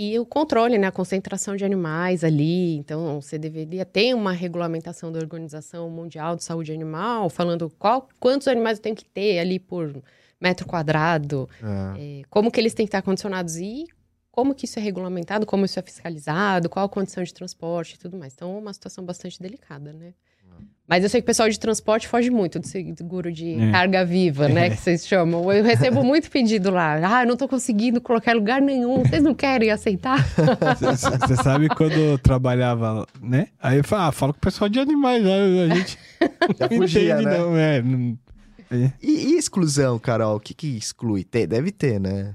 E 0.00 0.16
o 0.16 0.24
controle, 0.24 0.78
né? 0.78 0.86
A 0.86 0.92
concentração 0.92 1.56
de 1.56 1.64
animais 1.64 2.22
ali. 2.22 2.76
Então, 2.76 3.20
você 3.20 3.36
deveria 3.36 3.84
ter 3.84 4.14
uma 4.14 4.30
regulamentação 4.30 5.10
da 5.10 5.18
Organização 5.18 5.90
Mundial 5.90 6.36
de 6.36 6.44
Saúde 6.44 6.72
Animal, 6.72 7.28
falando 7.28 7.68
qual, 7.78 8.08
quantos 8.20 8.46
animais 8.46 8.78
eu 8.78 8.82
tenho 8.82 8.94
que 8.94 9.04
ter 9.04 9.40
ali 9.40 9.58
por 9.58 10.00
metro 10.40 10.64
quadrado, 10.66 11.48
É. 11.60 12.20
é, 12.20 12.22
como 12.30 12.48
que 12.48 12.60
eles 12.60 12.74
têm 12.74 12.86
que 12.86 12.90
estar 12.90 13.02
condicionados 13.02 13.56
e 13.56 13.86
como 14.30 14.54
que 14.54 14.66
isso 14.66 14.78
é 14.78 14.82
regulamentado, 14.82 15.44
como 15.44 15.64
isso 15.64 15.80
é 15.80 15.82
fiscalizado, 15.82 16.68
qual 16.68 16.86
a 16.86 16.88
condição 16.88 17.24
de 17.24 17.34
transporte 17.34 17.94
e 17.96 17.98
tudo 17.98 18.16
mais. 18.16 18.34
Então, 18.34 18.54
é 18.54 18.58
uma 18.60 18.72
situação 18.72 19.04
bastante 19.04 19.42
delicada, 19.42 19.92
né? 19.92 20.14
Mas 20.90 21.02
eu 21.04 21.10
sei 21.10 21.20
que 21.20 21.24
o 21.24 21.26
pessoal 21.26 21.50
de 21.50 21.60
transporte 21.60 22.08
foge 22.08 22.30
muito 22.30 22.58
do 22.58 22.66
seguro 22.66 23.30
de 23.30 23.60
É. 23.60 23.70
carga 23.72 24.06
viva, 24.06 24.48
né? 24.48 24.68
É. 24.68 24.70
Que 24.70 24.76
vocês 24.78 25.06
chamam. 25.06 25.52
Eu 25.52 25.62
recebo 25.62 26.02
muito 26.02 26.30
pedido 26.30 26.70
lá. 26.70 26.94
Ah, 27.18 27.24
eu 27.24 27.28
não 27.28 27.36
tô 27.36 27.46
conseguindo 27.46 28.00
colocar 28.00 28.32
em 28.32 28.36
lugar 28.36 28.62
nenhum. 28.62 29.02
Vocês 29.02 29.22
não 29.22 29.34
querem 29.34 29.70
aceitar? 29.70 30.16
Você 31.26 31.36
sabe 31.36 31.68
quando 31.68 31.92
eu 31.92 32.18
trabalhava, 32.18 33.06
né? 33.20 33.48
Aí 33.62 33.76
eu 33.78 33.84
falo, 33.84 34.02
ah, 34.04 34.12
fala 34.12 34.32
com 34.32 34.38
o 34.38 34.40
pessoal 34.40 34.68
de 34.70 34.78
animais, 34.78 35.22
já, 35.22 35.34
a 35.34 35.76
gente 35.76 35.98
Já 36.58 36.68
não 36.70 36.76
fugia, 36.78 37.12
entende, 37.14 37.24
né? 37.26 37.38
não. 37.38 37.56
É, 37.56 37.82
não- 37.82 38.18
é. 38.70 38.92
E, 39.02 39.32
e 39.32 39.38
exclusão, 39.38 39.98
Carol? 39.98 40.36
O 40.36 40.40
que 40.40 40.54
que 40.54 40.68
exclui? 40.76 41.22
Tem, 41.24 41.46
deve 41.46 41.70
ter, 41.70 41.98
né? 42.00 42.34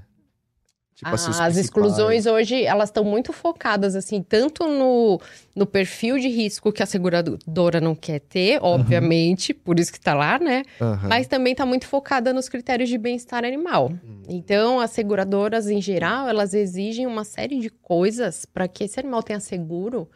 Tipo 0.94 1.10
Ah, 1.10 1.14
assim, 1.14 1.30
os 1.30 1.40
as 1.40 1.56
exclusões 1.56 2.24
hoje, 2.24 2.64
elas 2.64 2.88
estão 2.88 3.02
muito 3.02 3.32
focadas, 3.32 3.96
assim, 3.96 4.22
tanto 4.22 4.64
no, 4.68 5.20
no 5.54 5.66
perfil 5.66 6.18
de 6.18 6.28
risco 6.28 6.70
que 6.70 6.82
a 6.84 6.86
seguradora 6.86 7.80
não 7.80 7.96
quer 7.96 8.20
ter, 8.20 8.60
obviamente, 8.62 9.52
por 9.52 9.80
isso 9.80 9.92
que 9.92 9.98
tá 10.00 10.14
lá, 10.14 10.38
né? 10.38 10.62
Aham. 10.80 11.08
Mas 11.08 11.26
também 11.26 11.52
está 11.52 11.66
muito 11.66 11.86
focada 11.88 12.32
nos 12.32 12.48
critérios 12.48 12.88
de 12.88 12.96
bem-estar 12.96 13.44
animal. 13.44 13.92
Então, 14.28 14.78
as 14.78 14.90
seguradoras, 14.92 15.68
em 15.68 15.80
geral, 15.80 16.28
elas 16.28 16.54
exigem 16.54 17.06
uma 17.06 17.24
série 17.24 17.58
de 17.58 17.70
coisas 17.70 18.44
para 18.44 18.68
que 18.68 18.84
esse 18.84 19.00
animal 19.00 19.22
tenha 19.22 19.40
seguro 19.40 20.08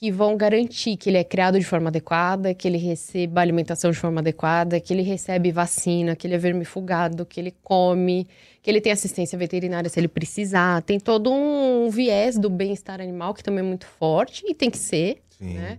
que 0.00 0.10
vão 0.10 0.34
garantir 0.34 0.96
que 0.96 1.10
ele 1.10 1.18
é 1.18 1.24
criado 1.24 1.58
de 1.58 1.64
forma 1.66 1.88
adequada, 1.88 2.54
que 2.54 2.66
ele 2.66 2.78
receba 2.78 3.42
alimentação 3.42 3.90
de 3.90 3.98
forma 3.98 4.22
adequada, 4.22 4.80
que 4.80 4.94
ele 4.94 5.02
recebe 5.02 5.52
vacina, 5.52 6.16
que 6.16 6.26
ele 6.26 6.34
é 6.34 6.38
vermifugado, 6.38 7.26
que 7.26 7.38
ele 7.38 7.54
come, 7.62 8.26
que 8.62 8.70
ele 8.70 8.80
tem 8.80 8.92
assistência 8.92 9.38
veterinária 9.38 9.90
se 9.90 10.00
ele 10.00 10.08
precisar. 10.08 10.80
Tem 10.80 10.98
todo 10.98 11.30
um 11.30 11.90
viés 11.90 12.38
do 12.38 12.48
bem-estar 12.48 12.98
animal 12.98 13.34
que 13.34 13.42
também 13.44 13.62
é 13.62 13.68
muito 13.68 13.84
forte 13.84 14.42
e 14.48 14.54
tem 14.54 14.70
que 14.70 14.78
ser 14.78 15.20
Sim. 15.38 15.58
né? 15.58 15.78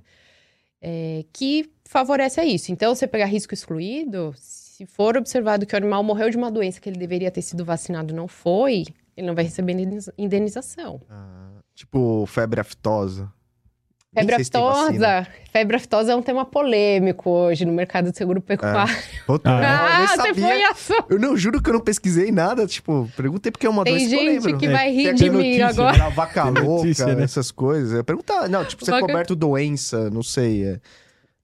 É, 0.80 1.26
que 1.34 1.72
favorece 1.86 2.40
a 2.40 2.46
isso. 2.46 2.72
Então, 2.72 2.94
você 2.94 3.08
pegar 3.08 3.26
risco 3.26 3.56
excluído, 3.56 4.36
se 4.38 4.86
for 4.86 5.18
observado 5.18 5.66
que 5.66 5.74
o 5.74 5.78
animal 5.78 6.04
morreu 6.04 6.30
de 6.30 6.38
uma 6.38 6.52
doença 6.52 6.80
que 6.80 6.88
ele 6.88 7.00
deveria 7.00 7.32
ter 7.32 7.42
sido 7.42 7.66
vacinado 7.66 8.14
e 8.14 8.16
não 8.16 8.28
foi, 8.28 8.86
ele 9.18 9.26
não 9.26 9.34
vai 9.34 9.46
receber 9.46 9.74
indeniza- 9.74 10.14
indenização. 10.16 11.02
Ah, 11.10 11.50
tipo, 11.74 12.24
febre 12.28 12.62
aftosa. 12.62 13.32
Febre 14.14 14.36
aftosa. 14.36 15.28
Febre 15.54 15.76
aftosa 15.78 16.12
é 16.12 16.16
um 16.16 16.22
tema 16.22 16.44
polêmico 16.44 17.30
hoje 17.30 17.64
no 17.64 17.72
mercado 17.72 18.12
de 18.12 18.18
seguro 18.18 18.42
pecuário. 18.42 18.94
Puta, 19.26 19.50
Ah, 19.50 19.62
eu 19.62 20.04
Ah, 20.04 20.08
você 20.08 20.16
sabia. 20.18 20.34
foi 20.34 20.64
a 21.00 21.06
Eu 21.10 21.18
não 21.20 21.38
juro 21.38 21.62
que 21.62 21.70
eu 21.70 21.74
não 21.74 21.80
pesquisei 21.80 22.30
nada. 22.30 22.68
Tipo, 22.68 23.10
perguntei 23.16 23.54
porque 23.54 23.66
é 23.66 23.70
uma 23.70 23.86
Tem 23.86 23.94
doença 23.94 24.10
que 24.10 24.16
eu 24.16 24.20
gente 24.20 24.44
lembro. 24.44 24.58
que 24.60 24.66
É, 24.66 24.72
vai 24.72 24.92
rir 24.92 25.04
de 25.04 25.10
aquele 25.26 25.30
mim 25.30 25.38
notícia, 25.38 25.68
agora. 25.68 25.98
Da 25.98 26.10
vaca 26.10 26.44
Tem 26.44 26.52
louca, 26.52 26.84
notícia, 26.84 27.16
né? 27.16 27.24
essas 27.24 27.52
coisas. 27.52 27.94
Eu 27.94 28.04
perguntar, 28.04 28.50
não, 28.50 28.66
tipo, 28.66 28.84
ser 28.84 28.92
Vaca- 28.92 29.08
coberto 29.08 29.34
doença, 29.34 30.10
não 30.10 30.24
sei. 30.24 30.66
é, 30.66 30.80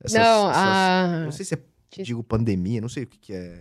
essas- 0.04 0.20
não, 0.22 0.50
essas- 0.52 0.64
a... 0.64 1.22
Não 1.24 1.32
sei 1.32 1.46
se 1.46 1.54
é, 1.54 2.04
digo, 2.04 2.22
pandemia, 2.22 2.82
não 2.82 2.90
sei 2.90 3.04
o 3.04 3.08
que, 3.08 3.18
que 3.18 3.34
é. 3.34 3.54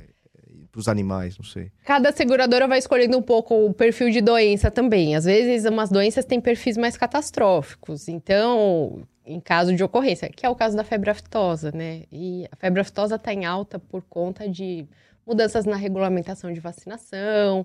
Pros 0.77 0.89
animais, 0.89 1.39
não 1.39 1.45
sei. 1.47 1.72
Cada 1.87 2.12
seguradora 2.12 2.68
vai 2.68 2.79
escolhendo 2.79 3.16
um 3.16 3.22
pouco 3.22 3.64
o 3.64 3.72
perfil 3.72 4.11
de 4.11 4.20
doença 4.20 4.70
também. 4.70 5.16
Às 5.16 5.24
vezes, 5.24 5.64
umas 5.64 5.89
doenças 5.89 6.27
têm 6.27 6.39
perfis 6.39 6.77
mais 6.77 6.99
catastróficos. 6.99 8.09
Então, 8.09 9.01
em 9.24 9.41
caso 9.41 9.74
de 9.74 9.83
ocorrência, 9.83 10.29
que 10.29 10.45
é 10.45 10.51
o 10.51 10.55
caso 10.55 10.77
da 10.77 10.85
febre 10.85 11.09
aftosa, 11.09 11.72
né? 11.72 12.03
E 12.12 12.47
a 12.53 12.57
febre 12.57 12.83
aftosa 12.83 13.14
está 13.14 13.33
em 13.33 13.47
alta 13.47 13.79
por 13.79 14.03
conta 14.03 14.47
de 14.47 14.87
mudanças 15.27 15.64
na 15.64 15.77
regulamentação 15.77 16.53
de 16.53 16.61
vacinação. 16.61 17.61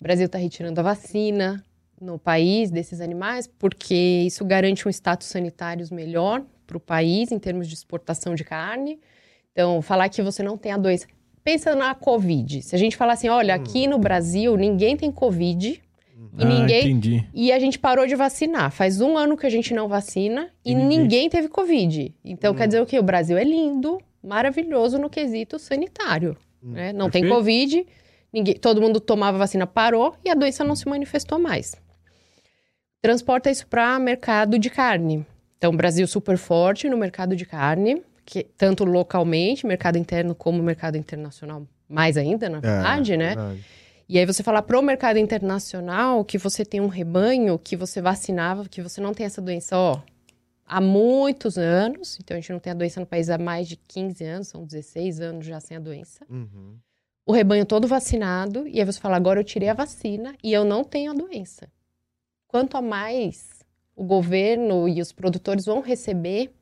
O 0.00 0.02
Brasil 0.02 0.24
está 0.24 0.38
retirando 0.38 0.80
a 0.80 0.82
vacina 0.82 1.62
no 2.00 2.18
país 2.18 2.70
desses 2.70 3.02
animais, 3.02 3.46
porque 3.46 4.24
isso 4.24 4.42
garante 4.46 4.88
um 4.88 4.90
status 4.90 5.26
sanitário 5.26 5.86
melhor 5.92 6.42
para 6.66 6.78
o 6.78 6.80
país 6.80 7.30
em 7.30 7.38
termos 7.38 7.68
de 7.68 7.74
exportação 7.74 8.34
de 8.34 8.44
carne. 8.44 8.98
Então, 9.52 9.82
falar 9.82 10.08
que 10.08 10.22
você 10.22 10.42
não 10.42 10.56
tem 10.56 10.72
a 10.72 10.78
doença. 10.78 11.06
Pensa 11.46 11.76
na 11.76 11.94
Covid. 11.94 12.60
Se 12.60 12.74
a 12.74 12.78
gente 12.78 12.96
falar 12.96 13.12
assim, 13.12 13.28
olha, 13.28 13.54
aqui 13.54 13.86
no 13.86 13.98
Brasil 14.00 14.56
ninguém 14.56 14.96
tem 14.96 15.12
Covid 15.12 15.80
e 16.38 16.42
Ah, 16.42 16.44
ninguém. 16.44 16.80
entendi. 16.80 17.24
E 17.32 17.52
a 17.52 17.58
gente 17.60 17.78
parou 17.78 18.04
de 18.04 18.16
vacinar. 18.16 18.72
Faz 18.72 19.00
um 19.00 19.16
ano 19.16 19.36
que 19.36 19.46
a 19.46 19.48
gente 19.48 19.72
não 19.72 19.86
vacina 19.86 20.50
e, 20.64 20.72
E 20.72 20.74
ninguém- 20.74 20.98
ninguém... 20.98 21.30
teve 21.30 21.46
Covid. 21.46 22.12
Então 22.24 22.52
quer 22.52 22.66
dizer 22.66 22.82
o 22.82 22.86
quê? 22.86 22.98
O 22.98 23.02
Brasil 23.02 23.38
é 23.38 23.44
lindo, 23.44 23.98
maravilhoso 24.20 24.98
no 24.98 25.08
quesito 25.08 25.56
sanitário. 25.56 26.36
Né? 26.60 26.92
Não 26.92 27.08
tem 27.08 27.22
Perfeito. 27.22 27.36
Covid, 27.36 27.86
ninguém, 28.32 28.54
todo 28.56 28.82
mundo 28.82 28.98
tomava 28.98 29.38
vacina, 29.38 29.68
parou 29.68 30.16
e 30.24 30.28
a 30.30 30.34
doença 30.34 30.64
não 30.64 30.74
se 30.74 30.88
manifestou 30.88 31.38
mais. 31.38 31.76
Transporta 33.00 33.52
isso 33.52 33.68
para 33.68 33.96
mercado 34.00 34.58
de 34.58 34.68
carne. 34.68 35.24
Então, 35.58 35.70
Brasil 35.76 36.08
super 36.08 36.36
forte 36.36 36.88
no 36.88 36.96
mercado 36.96 37.36
de 37.36 37.46
carne, 37.46 38.02
que, 38.26 38.42
tanto 38.42 38.84
localmente, 38.84 39.64
mercado 39.64 39.96
interno, 39.96 40.34
como 40.34 40.60
mercado 40.62 40.96
internacional, 40.96 41.64
mais 41.88 42.16
ainda, 42.16 42.48
na 42.48 42.58
verdade, 42.58 43.16
né? 43.16 43.28
verdade. 43.28 43.64
E 44.08 44.18
aí 44.18 44.26
você 44.26 44.42
falar 44.42 44.62
pro 44.62 44.82
mercado 44.82 45.18
internacional 45.18 46.24
que 46.24 46.36
você 46.36 46.64
tem 46.64 46.80
um 46.80 46.88
rebanho 46.88 47.58
que 47.58 47.76
você 47.76 48.00
vacinava, 48.00 48.68
que 48.68 48.82
você 48.82 49.00
não 49.00 49.14
tem 49.14 49.26
essa 49.26 49.40
doença, 49.40 49.78
ó, 49.78 50.00
há 50.64 50.80
muitos 50.80 51.56
anos. 51.56 52.18
Então 52.20 52.36
a 52.36 52.40
gente 52.40 52.52
não 52.52 52.58
tem 52.58 52.72
a 52.72 52.74
doença 52.74 53.00
no 53.00 53.06
país 53.06 53.30
há 53.30 53.38
mais 53.38 53.68
de 53.68 53.76
15 53.76 54.24
anos, 54.24 54.48
são 54.48 54.64
16 54.64 55.20
anos 55.20 55.46
já 55.46 55.58
sem 55.60 55.76
a 55.76 55.80
doença. 55.80 56.24
Uhum. 56.28 56.76
O 57.24 57.32
rebanho 57.32 57.66
todo 57.66 57.88
vacinado, 57.88 58.66
e 58.68 58.78
aí 58.78 58.84
você 58.84 59.00
fala, 59.00 59.16
agora 59.16 59.40
eu 59.40 59.44
tirei 59.44 59.68
a 59.68 59.74
vacina 59.74 60.36
e 60.42 60.52
eu 60.52 60.64
não 60.64 60.84
tenho 60.84 61.10
a 61.10 61.14
doença. 61.14 61.68
Quanto 62.46 62.76
a 62.76 62.82
mais 62.82 63.64
o 63.96 64.04
governo 64.04 64.88
e 64.88 65.00
os 65.00 65.10
produtores 65.10 65.64
vão 65.64 65.80
receber 65.80 66.52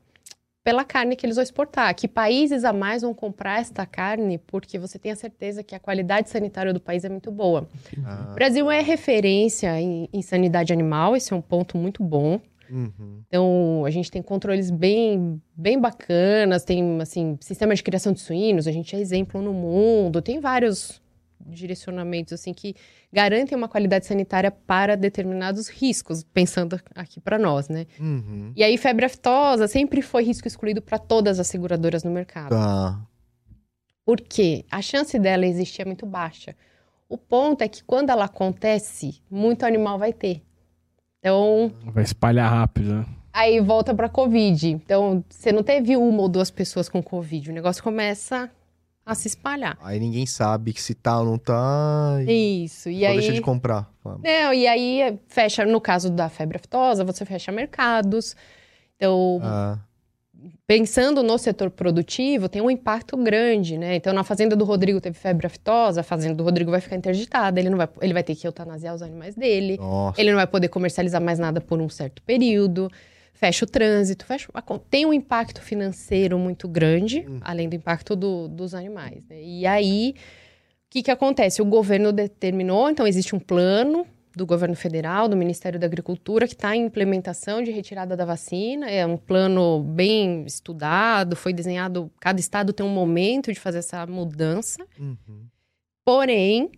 pela 0.65 0.83
carne 0.83 1.15
que 1.15 1.23
eles 1.25 1.35
vão 1.35 1.43
exportar. 1.43 1.93
Que 1.95 2.07
países 2.07 2.65
a 2.65 2.73
mais 2.73 3.03
vão 3.03 3.13
comprar 3.13 3.61
esta 3.61 3.85
carne 3.85 4.39
porque 4.39 4.79
você 4.79 4.97
tem 4.97 5.11
a 5.11 5.15
certeza 5.15 5.63
que 5.63 5.75
a 5.75 5.79
qualidade 5.79 6.27
sanitária 6.27 6.73
do 6.73 6.79
país 6.79 7.05
é 7.05 7.09
muito 7.09 7.29
boa. 7.31 7.69
O 7.95 8.01
Ah, 8.03 8.31
Brasil 8.33 8.69
é 8.71 8.81
referência 8.81 9.79
em, 9.79 10.09
em 10.11 10.21
sanidade 10.23 10.73
animal, 10.73 11.15
esse 11.15 11.31
é 11.31 11.35
um 11.35 11.41
ponto 11.41 11.77
muito 11.77 12.03
bom. 12.03 12.41
uhum. 12.67 13.21
Então, 13.27 13.83
a 13.85 13.91
gente 13.91 14.09
tem 14.09 14.23
controles 14.23 14.71
bem, 14.71 15.39
bem 15.55 15.79
bacanas, 15.79 16.63
tem, 16.63 16.99
assim, 16.99 17.37
sistema 17.39 17.75
de 17.75 17.83
criação 17.83 18.11
de 18.11 18.19
suínos, 18.21 18.67
a 18.67 18.71
gente 18.71 18.95
é 18.95 18.99
exemplo 18.99 19.39
no 19.43 19.53
mundo, 19.53 20.19
tem 20.19 20.39
vários 20.39 20.99
direcionamentos, 21.45 22.33
assim, 22.33 22.53
que 22.53 22.75
garantem 23.11 23.57
uma 23.57 23.67
qualidade 23.67 24.05
sanitária 24.05 24.51
para 24.51 24.95
determinados 24.95 25.67
riscos, 25.67 26.23
pensando 26.23 26.79
aqui 26.95 27.19
para 27.19 27.37
nós, 27.37 27.69
né? 27.69 27.85
Uhum. 27.99 28.51
E 28.55 28.63
aí, 28.63 28.77
febre 28.77 29.05
aftosa 29.05 29.67
sempre 29.67 30.01
foi 30.01 30.23
risco 30.23 30.47
excluído 30.47 30.81
para 30.81 30.97
todas 30.97 31.39
as 31.39 31.47
seguradoras 31.47 32.03
no 32.03 32.11
mercado. 32.11 32.49
Tá. 32.49 32.99
Por 34.05 34.21
quê? 34.21 34.65
A 34.69 34.81
chance 34.81 35.17
dela 35.17 35.45
existir 35.45 35.81
é 35.81 35.85
muito 35.85 36.05
baixa. 36.05 36.55
O 37.07 37.17
ponto 37.17 37.61
é 37.61 37.67
que 37.67 37.83
quando 37.83 38.09
ela 38.09 38.25
acontece, 38.25 39.21
muito 39.29 39.65
animal 39.65 39.97
vai 39.97 40.13
ter. 40.13 40.43
Então, 41.19 41.71
Vai 41.85 42.03
espalhar 42.03 42.51
rápido, 42.51 42.93
né? 42.93 43.05
aí 43.33 43.59
volta 43.59 43.93
para 43.93 44.07
Covid. 44.07 44.69
Então, 44.69 45.23
você 45.29 45.51
não 45.51 45.61
teve 45.61 45.97
uma 45.97 46.21
ou 46.21 46.29
duas 46.29 46.49
pessoas 46.49 46.87
com 46.87 47.03
Covid. 47.03 47.49
O 47.49 47.53
negócio 47.53 47.83
começa 47.83 48.49
a 49.05 49.13
se 49.13 49.27
espalhar. 49.27 49.77
Aí 49.81 49.99
ninguém 49.99 50.25
sabe 50.25 50.73
que 50.73 50.81
se 50.81 50.95
tá 50.95 51.19
ou 51.19 51.25
não 51.25 51.37
tá. 51.37 52.17
E 52.27 52.65
Isso. 52.65 52.89
E 52.89 53.01
só 53.01 53.07
aí. 53.07 53.17
deixa 53.17 53.33
de 53.33 53.41
comprar. 53.41 53.89
Não, 54.03 54.53
e 54.53 54.67
aí 54.67 55.19
fecha, 55.27 55.65
no 55.65 55.79
caso 55.79 56.09
da 56.09 56.27
febre 56.29 56.57
aftosa, 56.57 57.03
você 57.03 57.23
fecha 57.25 57.51
mercados. 57.51 58.35
Então, 58.97 59.39
Ah, 59.43 59.77
pensando 60.67 61.21
no 61.21 61.37
setor 61.37 61.69
produtivo, 61.69 62.47
tem 62.49 62.61
um 62.61 62.69
impacto 62.69 63.15
grande, 63.17 63.77
né? 63.77 63.95
Então, 63.95 64.13
na 64.13 64.23
fazenda 64.23 64.55
do 64.55 64.65
Rodrigo 64.65 64.99
teve 65.01 65.17
febre 65.17 65.45
aftosa, 65.47 66.01
a 66.01 66.03
fazenda 66.03 66.35
do 66.35 66.43
Rodrigo 66.43 66.71
vai 66.71 66.81
ficar 66.81 66.95
interditada, 66.95 67.59
ele 67.59 67.69
não 67.69 67.77
vai, 67.77 67.89
ele 68.01 68.13
vai 68.13 68.23
ter 68.23 68.35
que 68.35 68.47
eutanasiar 68.47 68.95
os 68.95 69.01
animais 69.01 69.35
dele, 69.35 69.77
nossa. 69.77 70.19
ele 70.19 70.29
não 70.31 70.37
vai 70.37 70.47
poder 70.47 70.67
comercializar 70.69 71.21
mais 71.21 71.37
nada 71.39 71.59
por 71.61 71.79
um 71.81 71.89
certo 71.89 72.21
período, 72.23 72.89
fecha 73.35 73.65
o 73.65 73.67
trânsito, 73.69 74.25
fecha, 74.25 74.49
tem 74.89 75.05
um 75.05 75.13
impacto 75.13 75.61
financeiro 75.61 76.39
muito 76.39 76.67
grande, 76.67 77.23
Hum. 77.29 77.39
além 77.41 77.69
do 77.69 77.75
impacto 77.75 78.15
do- 78.15 78.47
dos 78.47 78.73
animais, 78.73 79.23
né? 79.27 79.39
E 79.43 79.67
aí, 79.67 80.15
o 80.17 80.89
que 80.89 81.03
que 81.03 81.11
acontece? 81.11 81.61
O 81.61 81.65
governo 81.65 82.11
determinou, 82.11 82.89
então 82.89 83.05
existe 83.05 83.35
um 83.35 83.39
plano 83.39 84.07
do 84.35 84.45
governo 84.45 84.75
federal, 84.75 85.29
do 85.29 85.37
Ministério 85.37 85.79
da 85.79 85.85
Agricultura, 85.85 86.45
que 86.47 86.53
está 86.55 86.75
em 86.75 86.85
implementação 86.85 87.61
de 87.63 87.71
retirada 87.71 88.17
da 88.17 88.25
vacina. 88.25 88.89
É 88.89 89.05
um 89.05 89.15
plano 89.15 89.81
bem 89.83 90.43
estudado, 90.45 91.35
foi 91.37 91.53
desenhado. 91.53 92.11
Cada 92.19 92.39
estado 92.39 92.73
tem 92.73 92.85
um 92.85 92.89
momento 92.89 93.53
de 93.53 93.59
fazer 93.59 93.77
essa 93.79 94.05
mudança. 94.07 94.85
Uhum. 94.99 95.45
Porém, 96.03 96.69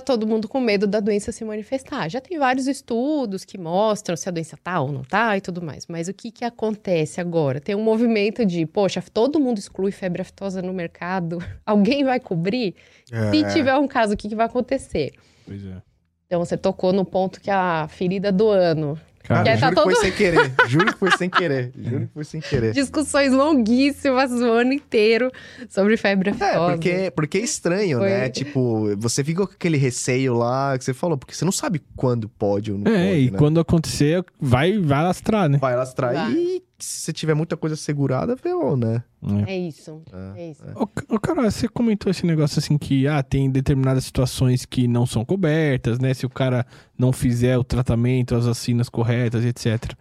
todo 0.00 0.26
mundo 0.26 0.48
com 0.48 0.60
medo 0.60 0.86
da 0.86 1.00
doença 1.00 1.32
se 1.32 1.44
manifestar. 1.44 2.08
Já 2.08 2.20
tem 2.20 2.38
vários 2.38 2.66
estudos 2.66 3.44
que 3.44 3.56
mostram 3.58 4.16
se 4.16 4.28
a 4.28 4.32
doença 4.32 4.56
tá 4.62 4.80
ou 4.80 4.92
não 4.92 5.02
tá 5.02 5.36
e 5.36 5.40
tudo 5.40 5.62
mais. 5.62 5.86
Mas 5.86 6.08
o 6.08 6.14
que 6.14 6.30
que 6.30 6.44
acontece 6.44 7.20
agora? 7.20 7.60
Tem 7.60 7.74
um 7.74 7.82
movimento 7.82 8.44
de, 8.44 8.64
poxa, 8.66 9.02
todo 9.12 9.40
mundo 9.40 9.58
exclui 9.58 9.90
febre 9.92 10.22
aftosa 10.22 10.60
no 10.62 10.72
mercado. 10.72 11.38
Alguém 11.64 12.04
vai 12.04 12.20
cobrir? 12.20 12.74
Se 13.04 13.44
É. 13.44 13.52
tiver 13.52 13.74
um 13.76 13.86
caso, 13.88 14.14
o 14.14 14.16
que, 14.16 14.28
que 14.28 14.34
vai 14.36 14.46
acontecer? 14.46 15.12
Pois 15.46 15.64
é. 15.64 15.82
Então 16.26 16.44
você 16.44 16.56
tocou 16.56 16.92
no 16.92 17.04
ponto 17.04 17.40
que 17.40 17.48
é 17.50 17.54
a 17.54 17.86
ferida 17.88 18.32
do 18.32 18.48
ano. 18.48 18.98
Cara, 19.26 19.42
Que 19.42 19.50
tá 19.50 19.56
juro 19.56 19.68
que 19.70 19.74
todo- 19.74 19.84
foi 19.84 19.94
sem 19.96 20.12
querer. 20.12 20.52
Juro 20.68 20.86
que 20.92 20.98
foi 20.98 21.10
sem 21.16 21.30
querer. 21.30 21.72
Juro 21.76 22.00
que 22.06 22.12
foi 22.14 22.24
sem 22.24 22.40
querer. 22.40 22.72
Discussões 22.72 23.32
longuíssimas 23.32 24.30
o 24.32 24.44
ano 24.52 24.72
inteiro 24.72 25.30
sobre 25.68 25.96
febre 25.96 26.30
É, 26.30 26.32
aftosa. 26.32 26.72
porque, 26.72 27.12
porque 27.14 27.38
é 27.38 27.40
estranho, 27.42 27.98
Foi. 27.98 28.08
né? 28.08 28.28
Tipo, 28.28 28.96
você 28.96 29.24
fica 29.24 29.46
com 29.46 29.52
aquele 29.52 29.76
receio 29.76 30.34
lá 30.34 30.76
que 30.78 30.84
você 30.84 30.94
falou, 30.94 31.16
porque 31.16 31.34
você 31.34 31.44
não 31.44 31.52
sabe 31.52 31.82
quando 31.96 32.28
pode 32.28 32.70
ou 32.72 32.78
não 32.78 32.90
É, 32.92 33.08
pode, 33.08 33.20
e 33.20 33.30
né? 33.30 33.38
quando 33.38 33.60
acontecer, 33.60 34.24
vai, 34.40 34.78
vai 34.78 35.02
lastrar, 35.02 35.48
né? 35.48 35.58
Vai 35.58 35.74
lastrar 35.76 36.12
Vai. 36.14 36.32
e 36.32 36.62
se 36.78 37.00
você 37.00 37.12
tiver 37.12 37.34
muita 37.34 37.56
coisa 37.56 37.74
segurada, 37.76 38.36
ferrou, 38.36 38.76
né? 38.76 39.02
É 39.46 39.56
isso, 39.58 40.02
É. 40.36 40.42
é 40.42 40.50
isso. 40.50 40.62
Ô, 40.74 41.14
ô, 41.14 41.18
cara, 41.18 41.50
você 41.50 41.68
comentou 41.68 42.10
esse 42.10 42.26
negócio 42.26 42.58
assim 42.58 42.76
que 42.76 43.06
ah, 43.08 43.22
tem 43.22 43.50
determinadas 43.50 44.04
situações 44.04 44.64
que 44.64 44.86
não 44.86 45.06
são 45.06 45.24
cobertas, 45.24 45.98
né? 45.98 46.12
Se 46.14 46.26
o 46.26 46.30
cara 46.30 46.66
não 46.98 47.12
fizer 47.12 47.56
o 47.58 47.64
tratamento, 47.64 48.34
as 48.34 48.46
vacinas 48.46 48.88
corretas, 48.88 49.44
etc. 49.44 49.92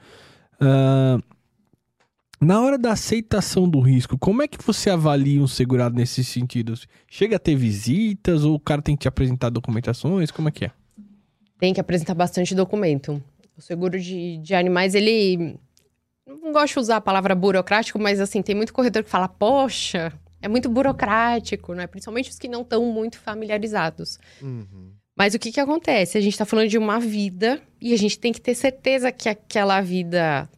Ah, 0.59 1.17
na 2.41 2.61
hora 2.61 2.77
da 2.77 2.91
aceitação 2.91 3.67
do 3.67 3.79
risco, 3.79 4.17
como 4.17 4.41
é 4.43 4.47
que 4.47 4.57
você 4.63 4.89
avalia 4.89 5.41
um 5.41 5.47
segurado 5.47 5.95
nesses 5.95 6.27
sentidos? 6.27 6.85
Chega 7.09 7.37
a 7.37 7.39
ter 7.39 7.55
visitas 7.55 8.43
ou 8.43 8.55
o 8.55 8.59
cara 8.59 8.81
tem 8.81 8.95
que 8.95 9.03
te 9.03 9.07
apresentar 9.07 9.49
documentações? 9.49 10.29
Como 10.31 10.49
é 10.49 10.51
que 10.51 10.65
é? 10.65 10.71
Tem 11.57 11.73
que 11.73 11.79
apresentar 11.79 12.13
bastante 12.13 12.53
documento. 12.53 13.23
O 13.57 13.61
seguro 13.61 13.97
de, 13.99 14.37
de 14.37 14.53
animais, 14.53 14.93
ele. 14.93 15.57
Não 16.41 16.51
gosto 16.51 16.73
de 16.73 16.79
usar 16.79 16.97
a 16.97 17.01
palavra 17.01 17.35
burocrático, 17.35 17.99
mas 17.99 18.19
assim, 18.19 18.41
tem 18.41 18.55
muito 18.55 18.73
corretor 18.73 19.03
que 19.03 19.09
fala, 19.09 19.27
poxa, 19.27 20.13
é 20.41 20.47
muito 20.47 20.69
burocrático, 20.69 21.73
né? 21.73 21.87
Principalmente 21.87 22.29
os 22.29 22.37
que 22.37 22.47
não 22.47 22.61
estão 22.61 22.85
muito 22.85 23.17
familiarizados. 23.19 24.19
Uhum. 24.41 24.93
Mas 25.15 25.33
o 25.33 25.39
que 25.39 25.51
que 25.51 25.59
acontece? 25.59 26.17
A 26.17 26.21
gente 26.21 26.37
tá 26.37 26.45
falando 26.45 26.67
de 26.67 26.77
uma 26.77 26.99
vida 26.99 27.61
e 27.79 27.93
a 27.93 27.97
gente 27.97 28.19
tem 28.19 28.33
que 28.33 28.41
ter 28.41 28.53
certeza 28.53 29.11
que 29.11 29.29
aquela 29.29 29.79
vida 29.81 30.49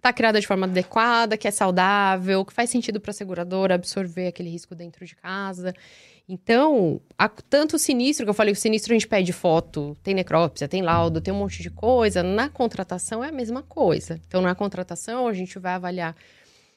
tá 0.00 0.12
criada 0.12 0.38
de 0.38 0.46
forma 0.46 0.66
adequada, 0.66 1.36
que 1.38 1.48
é 1.48 1.50
saudável, 1.50 2.44
que 2.44 2.52
faz 2.52 2.68
sentido 2.68 3.00
para 3.00 3.10
a 3.10 3.14
seguradora 3.14 3.74
absorver 3.74 4.26
aquele 4.26 4.50
risco 4.50 4.74
dentro 4.74 5.06
de 5.06 5.16
casa. 5.16 5.74
Então, 6.26 7.02
há 7.18 7.28
tanto 7.28 7.78
sinistro 7.78 8.24
que 8.24 8.30
eu 8.30 8.34
falei, 8.34 8.52
o 8.52 8.56
sinistro 8.56 8.92
a 8.92 8.94
gente 8.94 9.06
pede 9.06 9.30
foto, 9.32 9.94
tem 10.02 10.14
necrópsia, 10.14 10.66
tem 10.66 10.80
laudo, 10.80 11.20
tem 11.20 11.34
um 11.34 11.38
monte 11.38 11.62
de 11.62 11.70
coisa. 11.70 12.22
Na 12.22 12.48
contratação 12.48 13.22
é 13.22 13.28
a 13.28 13.32
mesma 13.32 13.62
coisa. 13.62 14.18
Então, 14.26 14.40
na 14.40 14.54
contratação, 14.54 15.28
a 15.28 15.34
gente 15.34 15.58
vai 15.58 15.74
avaliar 15.74 16.16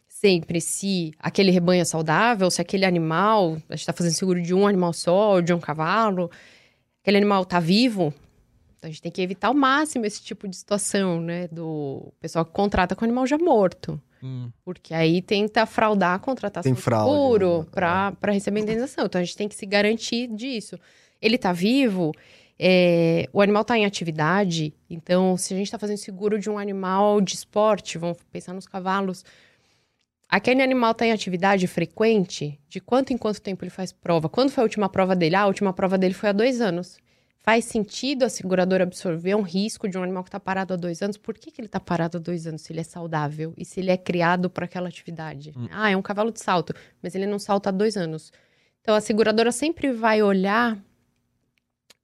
sempre 0.10 0.60
se 0.60 1.14
aquele 1.18 1.50
rebanho 1.50 1.82
é 1.82 1.86
saudável, 1.86 2.52
se 2.52 2.60
aquele 2.60 2.86
animal, 2.86 3.54
a 3.70 3.74
gente 3.74 3.82
está 3.82 3.94
fazendo 3.94 4.14
seguro 4.14 4.42
de 4.42 4.54
um 4.54 4.68
animal 4.68 4.92
só, 4.92 5.36
ou 5.36 5.42
de 5.42 5.54
um 5.54 5.60
cavalo, 5.60 6.30
aquele 7.02 7.18
animal 7.18 7.46
tá 7.46 7.60
vivo. 7.60 8.14
Então, 8.76 8.90
a 8.90 8.92
gente 8.92 9.02
tem 9.02 9.12
que 9.12 9.22
evitar 9.22 9.48
ao 9.48 9.54
máximo 9.54 10.06
esse 10.06 10.22
tipo 10.22 10.46
de 10.46 10.58
situação, 10.58 11.22
né? 11.22 11.48
Do 11.48 12.12
pessoal 12.20 12.44
que 12.44 12.52
contrata 12.52 12.98
com 12.98 13.06
animal 13.06 13.26
já 13.26 13.38
morto. 13.38 14.02
Porque 14.64 14.94
aí 14.94 15.22
tenta 15.22 15.66
fraudar 15.66 16.16
a 16.16 16.20
contratação 16.20 16.72
Tem 16.72 16.82
fraude, 16.82 17.12
seguro 17.12 17.60
né? 17.60 17.66
para 18.20 18.32
receber 18.32 18.62
indenização. 18.62 19.06
Então 19.06 19.22
a 19.22 19.24
gente 19.24 19.38
tem 19.38 19.48
que 19.48 19.56
se 19.56 19.66
garantir 19.66 20.28
disso. 20.28 20.80
Ele 21.22 21.38
tá 21.38 21.52
vivo, 21.52 22.12
é, 22.60 23.30
o 23.32 23.42
animal 23.42 23.64
tá 23.64 23.78
em 23.78 23.86
atividade. 23.86 24.74
Então, 24.90 25.38
se 25.38 25.54
a 25.54 25.58
gente 25.58 25.72
tá 25.72 25.78
fazendo 25.78 25.98
seguro 25.98 26.40
de 26.40 26.50
um 26.50 26.58
animal 26.58 27.22
de 27.22 27.36
esporte, 27.36 27.98
vamos 27.98 28.18
pensar 28.32 28.54
nos 28.54 28.68
cavalos. 28.68 29.24
Aquele 30.30 30.62
animal 30.62 30.94
tá 30.94 31.06
em 31.06 31.12
atividade 31.12 31.66
frequente, 31.68 32.60
de 32.68 32.82
quanto 32.82 33.14
em 33.14 33.18
quanto 33.18 33.42
tempo 33.42 33.64
ele 33.64 33.70
faz 33.72 33.94
prova? 33.94 34.28
Quando 34.28 34.50
foi 34.50 34.62
a 34.62 34.66
última 34.66 34.90
prova 34.90 35.16
dele? 35.16 35.36
Ah, 35.36 35.44
a 35.44 35.48
última 35.48 35.72
prova 35.72 35.98
dele 35.98 36.14
foi 36.14 36.30
há 36.30 36.34
dois 36.34 36.60
anos. 36.60 36.98
Faz 37.48 37.64
sentido 37.64 38.24
a 38.24 38.30
seguradora 38.30 38.84
absorver 38.84 39.34
um 39.34 39.42
risco 39.42 39.88
de 39.88 39.98
um 39.98 40.04
animal 40.04 40.22
que 40.22 40.28
está 40.28 40.38
parado 40.38 40.74
há 40.74 40.76
dois 40.76 41.02
anos? 41.02 41.16
Por 41.16 41.34
que, 41.34 41.50
que 41.50 41.62
ele 41.62 41.68
está 41.68 41.80
parado 41.80 42.18
há 42.18 42.20
dois 42.20 42.46
anos 42.46 42.62
se 42.62 42.74
ele 42.74 42.82
é 42.82 42.84
saudável 42.84 43.54
e 43.56 43.64
se 43.64 43.80
ele 43.80 43.90
é 43.90 43.96
criado 43.96 44.50
para 44.50 44.66
aquela 44.66 44.90
atividade? 44.90 45.54
Ah, 45.72 45.90
é 45.90 45.96
um 45.96 46.02
cavalo 46.02 46.30
de 46.30 46.42
salto, 46.42 46.74
mas 47.02 47.16
ele 47.16 47.26
não 47.26 47.40
salta 47.40 47.70
há 47.70 47.72
dois 47.72 47.96
anos. 47.96 48.34
Então 48.82 48.94
a 48.94 49.00
seguradora 49.00 49.50
sempre 49.54 49.94
vai 49.94 50.22
olhar 50.22 50.78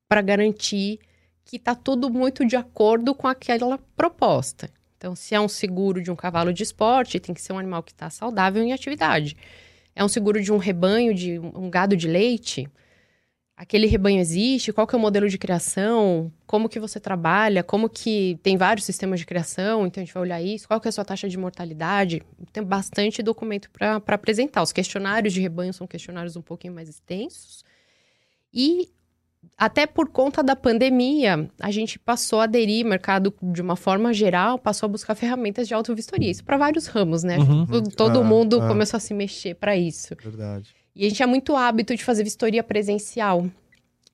para 0.08 0.22
garantir 0.22 1.02
que 1.44 1.58
está 1.58 1.76
tudo 1.76 2.10
muito 2.10 2.46
de 2.46 2.56
acordo 2.56 3.14
com 3.14 3.28
aquela 3.28 3.78
proposta. 3.98 4.70
Então, 4.98 5.14
se 5.14 5.36
é 5.36 5.42
um 5.42 5.50
seguro 5.50 6.02
de 6.02 6.10
um 6.10 6.16
cavalo 6.16 6.54
de 6.54 6.64
esporte, 6.64 7.20
tem 7.20 7.36
que 7.36 7.42
ser 7.42 7.52
um 7.52 7.60
animal 7.60 7.84
que 7.84 7.92
está 7.92 8.10
saudável 8.10 8.64
em 8.64 8.72
atividade. 8.72 9.36
É 9.94 10.06
um 10.06 10.08
seguro 10.08 10.42
de 10.42 10.54
um 10.54 10.58
rebanho, 10.58 11.14
de 11.14 11.38
um 11.38 11.70
gado 11.70 11.98
de 11.98 12.08
leite, 12.08 12.66
aquele 13.56 13.88
rebanho 13.88 14.20
existe, 14.20 14.74
qual 14.74 14.86
que 14.88 14.96
é 14.96 14.98
o 14.98 15.02
modelo 15.02 15.30
de 15.30 15.38
criação, 15.38 16.32
como 16.46 16.68
que 16.68 16.80
você 16.80 17.00
trabalha, 17.00 17.64
como 17.64 17.88
que 17.88 18.40
tem 18.42 18.58
vários 18.58 18.86
sistemas 18.86 19.20
de 19.20 19.26
criação, 19.26 19.86
então 19.86 20.02
a 20.02 20.06
gente 20.06 20.14
vai 20.14 20.24
olhar 20.24 20.42
isso, 20.42 20.68
qual 20.68 20.82
que 20.82 20.88
é 20.88 20.90
a 20.90 20.92
sua 20.92 21.06
taxa 21.06 21.30
de 21.30 21.38
mortalidade, 21.38 22.22
tem 22.52 22.64
bastante 22.64 23.22
documento 23.22 23.70
para 23.72 24.02
apresentar. 24.08 24.64
Os 24.64 24.72
questionários 24.72 25.34
de 25.34 25.42
rebanho 25.42 25.74
são 25.74 25.88
questionários 25.88 26.36
um 26.36 26.42
pouquinho 26.42 26.74
mais 26.74 26.90
extensos. 26.90 27.64
E 28.54 28.90
até 29.58 29.86
por 29.86 30.10
conta 30.10 30.42
da 30.42 30.56
pandemia, 30.56 31.50
a 31.60 31.70
gente 31.70 32.00
passou 32.00 32.40
a 32.40 32.46
aderir, 32.46 32.86
mercado 32.86 33.34
de 33.42 33.62
uma 33.62 33.76
forma 33.76 34.14
geral, 34.14 34.58
passou 34.58 34.88
a 34.88 34.90
buscar 34.90 35.16
ferramentas 35.16 35.68
de 35.68 35.74
auto-vistoria. 35.74 36.32
Isso 36.32 36.44
para 36.44 36.58
vários 36.58 36.88
ramos, 36.88 37.24
né? 37.24 37.38
Uhum. 37.38 37.66
Todo, 37.96 38.20
Ah, 38.20 38.24
mundo 38.24 38.62
ah. 38.62 38.68
começou 38.68 38.98
a 38.98 39.02
se 39.02 39.14
mexer 39.14 39.56
para 39.56 39.76
isso. 39.76 40.16
Verdade. 40.22 40.74
E 40.96 41.06
a 41.06 41.10
gente 41.10 41.18
tinha 41.18 41.28
muito 41.28 41.56
hábito 41.56 41.96
de 41.96 42.04
fazer 42.04 42.24
vistoria 42.24 42.64
presencial. 42.64 43.46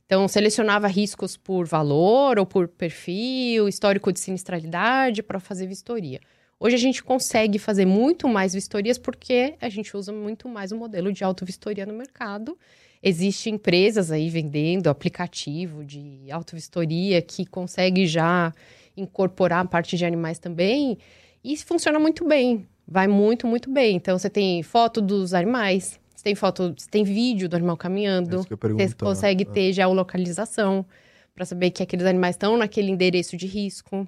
Então, 0.06 0.28
selecionava 0.28 0.88
riscos 0.88 1.38
por 1.38 1.68
valor 1.68 2.40
ou 2.40 2.46
por 2.46 2.68
perfil, 2.68 3.68
histórico 3.68 4.12
de 4.12 4.20
sinistralidade 4.20 5.22
para 5.22 5.40
fazer 5.40 5.68
vistoria. 5.68 6.20
Hoje 6.60 6.76
a 6.76 6.80
gente 6.80 7.04
consegue 7.04 7.60
fazer 7.60 7.86
muito 7.86 8.28
mais 8.28 8.54
vistorias 8.54 8.98
porque 8.98 9.56
a 9.62 9.70
gente 9.70 9.96
usa 9.96 10.12
muito 10.12 10.50
mais 10.50 10.72
o 10.72 10.78
modelo 10.78 11.14
de 11.14 11.24
auto-vistoria 11.24 11.86
no 11.86 11.94
mercado. 11.94 12.58
Existem 13.02 13.54
empresas 13.54 14.12
aí 14.12 14.30
vendendo 14.30 14.90
aplicativo 14.90 15.86
de 15.86 16.30
auto-vistoria 16.32 17.22
que 17.22 17.46
consegue 17.46 18.08
já 18.08 18.54
incorporar 18.98 19.64
a 19.64 19.68
parte 19.68 19.96
de 19.96 20.06
animais 20.06 20.38
também 20.40 20.98
e 21.44 21.56
funciona 21.56 22.00
muito 22.00 22.28
bem. 22.28 22.68
Vai 22.86 23.08
muito, 23.08 23.48
muito 23.48 23.70
bem. 23.70 23.96
Então, 23.96 24.18
você 24.18 24.30
tem 24.30 24.62
foto 24.64 25.00
dos 25.00 25.34
animais, 25.34 26.00
você 26.20 26.24
tem 26.24 26.36
foto, 26.36 26.76
você 26.78 26.90
tem 26.90 27.04
vídeo 27.04 27.48
do 27.48 27.56
animal 27.56 27.76
É 27.76 27.80
caminhando, 27.80 28.40
isso 28.40 28.48
que 28.48 28.54
eu 28.54 28.58
você 28.58 28.94
consegue 28.94 29.46
ter 29.46 29.72
geolocalização 29.72 30.86
para 31.34 31.46
saber 31.46 31.72
que 31.72 31.82
aqueles 31.82 32.06
animais 32.06 32.36
estão 32.36 32.58
naquele 32.58 32.92
endereço 32.92 33.38
de 33.38 33.48
risco. 33.48 34.06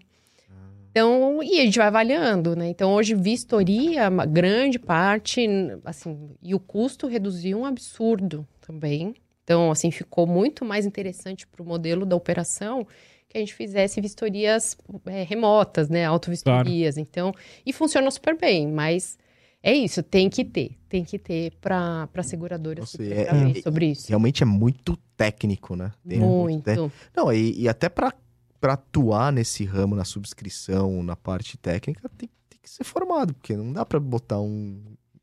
Então, 0.92 1.42
e 1.42 1.62
a 1.62 1.64
gente 1.64 1.78
vai 1.78 1.88
avaliando, 1.88 2.54
né? 2.54 2.68
Então, 2.68 2.94
hoje, 2.94 3.16
vistoria, 3.16 4.10
uma 4.10 4.26
grande 4.26 4.78
parte, 4.78 5.48
assim, 5.86 6.32
e 6.44 6.54
o 6.54 6.60
custo 6.60 7.08
reduziu 7.08 7.60
um 7.60 7.66
absurdo 7.66 8.46
também. 8.60 9.16
Então, 9.46 9.72
assim, 9.72 9.90
ficou 9.90 10.28
muito 10.28 10.66
mais 10.66 10.86
interessante 10.86 11.48
para 11.48 11.64
o 11.64 11.66
modelo 11.66 12.06
da 12.06 12.18
operação 12.18 12.86
que 13.30 13.38
a 13.38 13.40
gente 13.40 13.54
fizesse 13.54 14.02
vistorias 14.02 14.76
é, 15.06 15.24
remotas, 15.24 15.88
né? 15.88 16.04
Autovistorias. 16.04 16.98
Então, 16.98 17.34
e 17.66 17.72
funciona 17.72 18.12
super 18.12 18.38
bem, 18.38 18.68
mas 18.68 19.18
é 19.64 19.74
isso, 19.74 20.02
tem 20.04 20.30
que 20.30 20.44
ter. 20.46 20.78
Tem 20.90 21.04
que 21.04 21.18
ter 21.18 21.54
para 21.62 22.08
seguradora 22.24 22.86
se 22.86 22.98
Nossa, 23.02 23.14
é- 23.14 23.58
é- 23.58 23.62
sobre 23.62 23.88
isso. 23.92 24.08
Realmente 24.10 24.44
é 24.44 24.46
muito 24.46 24.98
técnico, 25.16 25.76
né? 25.76 25.92
Tem 26.08 26.20
muito 26.20 26.64
té- 26.64 26.76
Muito. 26.76 26.92
Não, 27.16 27.32
e, 27.32 27.62
e 27.62 27.70
até 27.70 27.88
pra, 27.90 28.14
pra 28.60 28.74
atuar 28.74 29.32
nesse 29.32 29.64
ramo, 29.64 29.96
na 29.96 30.04
subscrição, 30.06 31.02
na 31.04 31.16
parte 31.16 31.58
técnica, 31.58 32.10
tem, 32.18 32.30
tem 32.50 32.60
que 32.62 32.70
ser 32.70 32.84
formado, 32.84 33.34
porque 33.34 33.56
não 33.56 33.72
dá 33.72 33.86
pra 33.86 34.00
botar 34.00 34.40
um. 34.42 34.82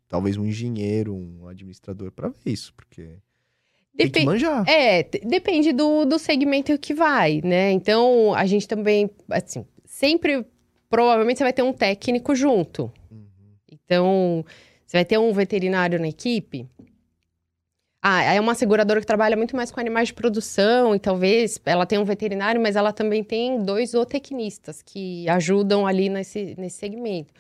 Talvez 0.09 0.39
um 0.39 0.47
engenheiro, 0.47 1.14
um 1.14 1.47
administrador 1.49 2.11
pra 2.11 2.28
ver 2.28 2.36
isso, 2.53 2.72
porque. 2.74 3.18
Tem 3.97 4.09
que 4.11 4.24
manjar. 4.24 4.64
É, 4.68 5.03
depende 5.03 5.72
do, 5.72 6.05
do 6.05 6.18
segmento 6.20 6.78
que 6.78 6.95
vai, 6.95 7.41
né? 7.43 7.72
Então, 7.72 8.32
a 8.32 8.47
gente 8.47 8.66
também, 8.68 9.11
assim, 9.28 9.66
sempre, 9.84 10.47
provavelmente 10.89 11.39
você 11.39 11.45
vai 11.45 11.53
ter 11.53 11.62
um 11.64 11.72
técnico 11.72 12.32
junto. 12.34 12.91
Então, 13.89 14.45
você 14.86 14.99
vai 14.99 15.05
ter 15.07 15.18
um 15.18 15.32
veterinário 15.32 15.99
na 15.99 16.09
equipe. 16.09 16.68
Ah, 18.03 18.22
é 18.22 18.39
uma 18.39 18.55
seguradora 18.55 19.01
que 19.01 19.07
trabalha 19.07 19.36
muito 19.36 19.57
mais 19.57 19.70
com 19.70 19.80
animais 19.80 20.09
de 20.09 20.14
produção 20.14 20.95
e 20.95 20.99
talvez 20.99 21.59
ela 21.64 21.86
tenha 21.86 22.01
um 22.01 22.05
veterinário, 22.05 22.61
mas 22.61 22.76
ela 22.76 22.93
também 22.93 23.24
tem 23.24 23.64
dois 23.64 23.91
zootecnistas 23.91 24.82
que 24.82 25.26
ajudam 25.30 25.86
ali 25.86 26.11
nesse, 26.11 26.55
nesse 26.59 26.76
segmento. 26.76 27.32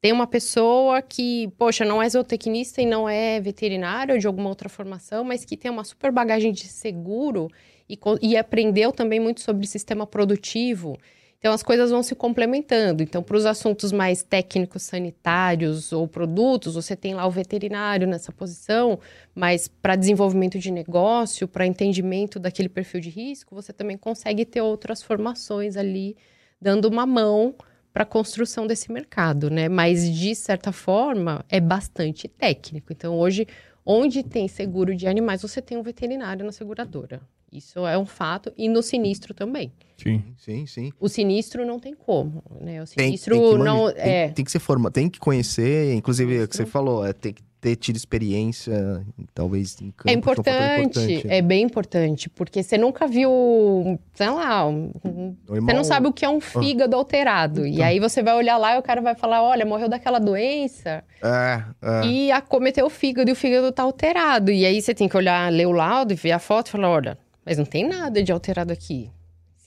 Tem 0.00 0.10
uma 0.10 0.26
pessoa 0.26 1.02
que, 1.02 1.48
poxa, 1.58 1.84
não 1.84 2.02
é 2.02 2.08
zootecnista 2.08 2.80
e 2.80 2.86
não 2.86 3.06
é 3.06 3.38
veterinário 3.38 4.18
de 4.18 4.26
alguma 4.26 4.48
outra 4.48 4.68
formação, 4.70 5.22
mas 5.22 5.44
que 5.44 5.58
tem 5.58 5.70
uma 5.70 5.84
super 5.84 6.10
bagagem 6.10 6.50
de 6.50 6.66
seguro 6.66 7.48
e, 7.88 7.98
e 8.22 8.36
aprendeu 8.38 8.92
também 8.92 9.20
muito 9.20 9.42
sobre 9.42 9.66
sistema 9.66 10.06
produtivo. 10.06 10.96
Então 11.40 11.54
as 11.54 11.62
coisas 11.62 11.90
vão 11.90 12.02
se 12.02 12.14
complementando. 12.14 13.02
Então, 13.02 13.22
para 13.22 13.34
os 13.34 13.46
assuntos 13.46 13.92
mais 13.92 14.22
técnicos, 14.22 14.82
sanitários 14.82 15.90
ou 15.90 16.06
produtos, 16.06 16.74
você 16.74 16.94
tem 16.94 17.14
lá 17.14 17.26
o 17.26 17.30
veterinário 17.30 18.06
nessa 18.06 18.30
posição, 18.30 19.00
mas 19.34 19.66
para 19.66 19.96
desenvolvimento 19.96 20.58
de 20.58 20.70
negócio, 20.70 21.48
para 21.48 21.66
entendimento 21.66 22.38
daquele 22.38 22.68
perfil 22.68 23.00
de 23.00 23.08
risco, 23.08 23.54
você 23.54 23.72
também 23.72 23.96
consegue 23.96 24.44
ter 24.44 24.60
outras 24.60 25.02
formações 25.02 25.78
ali, 25.78 26.14
dando 26.60 26.84
uma 26.88 27.06
mão 27.06 27.54
para 27.90 28.02
a 28.02 28.06
construção 28.06 28.66
desse 28.66 28.92
mercado, 28.92 29.48
né? 29.48 29.66
Mas 29.66 30.14
de 30.14 30.34
certa 30.34 30.72
forma 30.72 31.42
é 31.48 31.58
bastante 31.58 32.28
técnico. 32.28 32.92
Então, 32.92 33.18
hoje, 33.18 33.46
onde 33.84 34.22
tem 34.22 34.46
seguro 34.46 34.94
de 34.94 35.06
animais, 35.06 35.40
você 35.40 35.62
tem 35.62 35.78
um 35.78 35.82
veterinário 35.82 36.44
na 36.44 36.52
seguradora. 36.52 37.22
Isso 37.52 37.86
é 37.86 37.98
um 37.98 38.06
fato. 38.06 38.52
E 38.56 38.68
no 38.68 38.82
sinistro 38.82 39.34
também. 39.34 39.72
Sim. 39.96 40.22
Sim, 40.38 40.66
sim. 40.66 40.92
O 40.98 41.08
sinistro 41.08 41.66
não 41.66 41.78
tem 41.78 41.94
como, 41.94 42.42
né? 42.60 42.82
O 42.82 42.86
Tem, 42.86 43.06
sinistro 43.08 43.34
tem 43.34 43.42
que 43.50 43.58
manja- 43.58 43.64
não 43.64 43.92
tem, 43.92 44.02
é. 44.12 44.28
tem 44.28 44.44
que 44.44 44.50
ser 44.50 44.58
forma, 44.60 44.90
tem 44.90 45.10
que 45.10 45.18
conhecer, 45.18 45.92
inclusive 45.94 46.38
é 46.38 46.44
o 46.44 46.48
que 46.48 46.56
você 46.56 46.64
falou, 46.64 47.04
é 47.04 47.12
ter 47.12 47.32
que 47.34 47.42
ter 47.60 47.76
tido 47.76 47.96
experiência, 47.96 49.04
talvez 49.34 49.78
em 49.82 49.90
campo, 49.90 50.08
É 50.08 50.12
que 50.14 50.18
um 50.18 50.22
fator 50.22 50.54
importante, 50.78 51.26
é 51.28 51.42
bem 51.42 51.62
importante, 51.62 52.30
porque 52.30 52.62
você 52.62 52.78
nunca 52.78 53.06
viu, 53.06 54.00
sei 54.14 54.30
lá, 54.30 54.66
um- 54.66 54.90
um- 55.04 55.36
você 55.46 55.72
não 55.74 55.84
sabe 55.84 56.06
o 56.06 56.12
que 56.14 56.24
é 56.24 56.28
um 56.30 56.40
fígado 56.40 56.96
alterado. 56.96 57.66
E 57.66 57.72
Então. 57.74 57.84
aí 57.84 58.00
você 58.00 58.22
vai 58.22 58.34
olhar 58.34 58.56
lá 58.56 58.76
e 58.76 58.78
o 58.78 58.82
cara 58.82 59.02
vai 59.02 59.14
falar: 59.14 59.42
olha, 59.42 59.66
morreu 59.66 59.90
daquela 59.90 60.18
doença 60.18 61.04
É, 61.22 61.62
é. 61.82 62.06
e 62.06 62.32
acometeu 62.32 62.86
o 62.86 62.90
fígado 62.90 63.28
e 63.28 63.32
o 63.32 63.36
fígado 63.36 63.70
tá 63.72 63.82
alterado. 63.82 64.50
E 64.50 64.64
aí 64.64 64.80
você 64.80 64.94
tem 64.94 65.06
que 65.06 65.16
olhar, 65.18 65.52
ler 65.52 65.66
o 65.66 65.72
laudo 65.72 66.14
e 66.14 66.16
ver 66.16 66.32
a 66.32 66.38
foto 66.38 66.68
e 66.68 66.70
falar: 66.70 66.88
olha, 66.88 67.18
mas 67.44 67.58
não 67.58 67.64
tem 67.64 67.88
nada 67.88 68.22
de 68.22 68.32
alterado 68.32 68.72
aqui. 68.72 69.10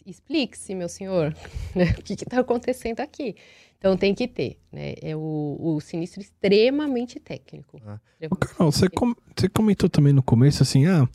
Explique-se, 0.06 0.76
meu 0.76 0.90
senhor, 0.90 1.36
né? 1.76 1.96
o 1.98 2.02
que 2.02 2.14
está 2.14 2.40
acontecendo 2.40 3.00
aqui. 3.00 3.36
Então 3.78 3.98
tem 3.98 4.16
que 4.16 4.28
ter, 4.28 4.58
né? 4.72 4.94
É 5.02 5.16
o, 5.16 5.58
o 5.60 5.82
sinistro 5.82 6.22
extremamente 6.22 7.20
técnico. 7.20 7.82
Ah. 7.86 8.00
Carol, 8.40 8.72
você, 8.72 8.88
com- 8.88 9.14
você 9.36 9.50
comentou 9.50 9.90
também 9.90 10.14
no 10.14 10.24
começo 10.24 10.64
assim, 10.64 10.86
ah, 10.86 11.06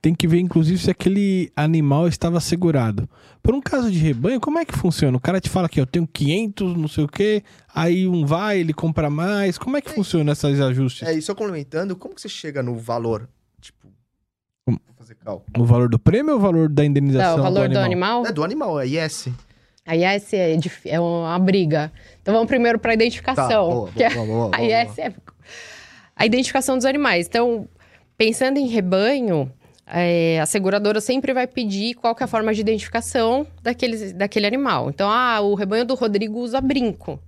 tem 0.00 0.14
que 0.14 0.26
ver 0.26 0.38
inclusive 0.38 0.78
se 0.78 0.90
aquele 0.90 1.50
animal 1.54 2.08
estava 2.08 2.40
segurado. 2.40 3.08
Por 3.42 3.54
um 3.54 3.60
caso 3.60 3.90
de 3.90 3.98
rebanho, 3.98 4.40
como 4.40 4.58
é 4.58 4.64
que 4.64 4.76
funciona? 4.76 5.16
O 5.16 5.20
cara 5.20 5.38
te 5.40 5.50
fala 5.50 5.68
que 5.68 5.78
eu 5.78 5.86
tenho 5.86 6.06
500, 6.06 6.76
não 6.76 6.88
sei 6.88 7.04
o 7.04 7.08
quê, 7.08 7.42
aí 7.74 8.06
um 8.06 8.24
vai, 8.24 8.58
ele 8.58 8.72
compra 8.72 9.08
mais. 9.10 9.58
Como 9.58 9.76
é 9.76 9.82
que 9.82 9.90
funciona 9.90 10.32
esses 10.32 10.60
ajustes? 10.60 11.06
É, 11.06 11.12
e 11.14 11.20
só 11.20 11.34
complementando, 11.34 11.94
como 11.94 12.14
que 12.14 12.20
você 12.22 12.28
chega 12.28 12.62
no 12.62 12.74
valor? 12.74 13.28
Tipo, 13.60 13.88
O 15.58 15.64
valor 15.64 15.88
do 15.88 15.98
prêmio 15.98 16.32
ou 16.34 16.38
o 16.38 16.42
valor 16.42 16.68
da 16.68 16.84
indenização 16.84 17.38
Não, 17.38 17.40
o 17.40 17.42
valor 17.44 17.68
do 17.68 17.74
do 17.74 17.78
animal? 17.78 17.84
animal, 18.20 18.26
É 18.26 18.32
do 18.32 18.44
animal, 18.44 18.80
é 18.80 18.86
IS. 18.86 19.28
a 19.86 19.96
IS 19.96 20.32
é, 20.34 20.56
dif- 20.56 20.88
é 20.88 20.98
uma 21.00 21.38
briga. 21.38 21.90
Então 22.20 22.34
vamos 22.34 22.48
primeiro 22.48 22.78
para 22.78 22.92
a 22.92 22.96
Tá, 22.96 23.02
identificação. 23.02 23.68
boa, 23.68 23.90
é- 23.96 24.10
boa, 24.10 24.26
boa, 24.26 24.38
boa, 24.48 24.50
a 24.56 24.62
IS 24.62 24.98
é 24.98 25.12
a 26.16 26.26
identificação 26.26 26.76
dos 26.76 26.84
animais. 26.84 27.26
Então, 27.26 27.66
pensando 28.16 28.58
em 28.58 28.66
rebanho, 28.68 29.50
é, 29.86 30.38
a 30.40 30.46
seguradora 30.46 31.00
sempre 31.00 31.32
vai 31.34 31.46
pedir 31.46 31.94
qual 31.94 32.14
que 32.14 32.22
é 32.22 32.24
a 32.24 32.28
forma 32.28 32.52
de 32.54 32.60
identificação 32.60 33.46
daquele, 33.62 34.12
daquele 34.12 34.46
animal. 34.46 34.88
Então, 34.90 35.10
ah, 35.10 35.40
o 35.40 35.54
rebanho 35.54 35.84
do 35.84 35.94
Rodrigo 35.94 36.38
usa 36.38 36.60
brinco. 36.60 37.18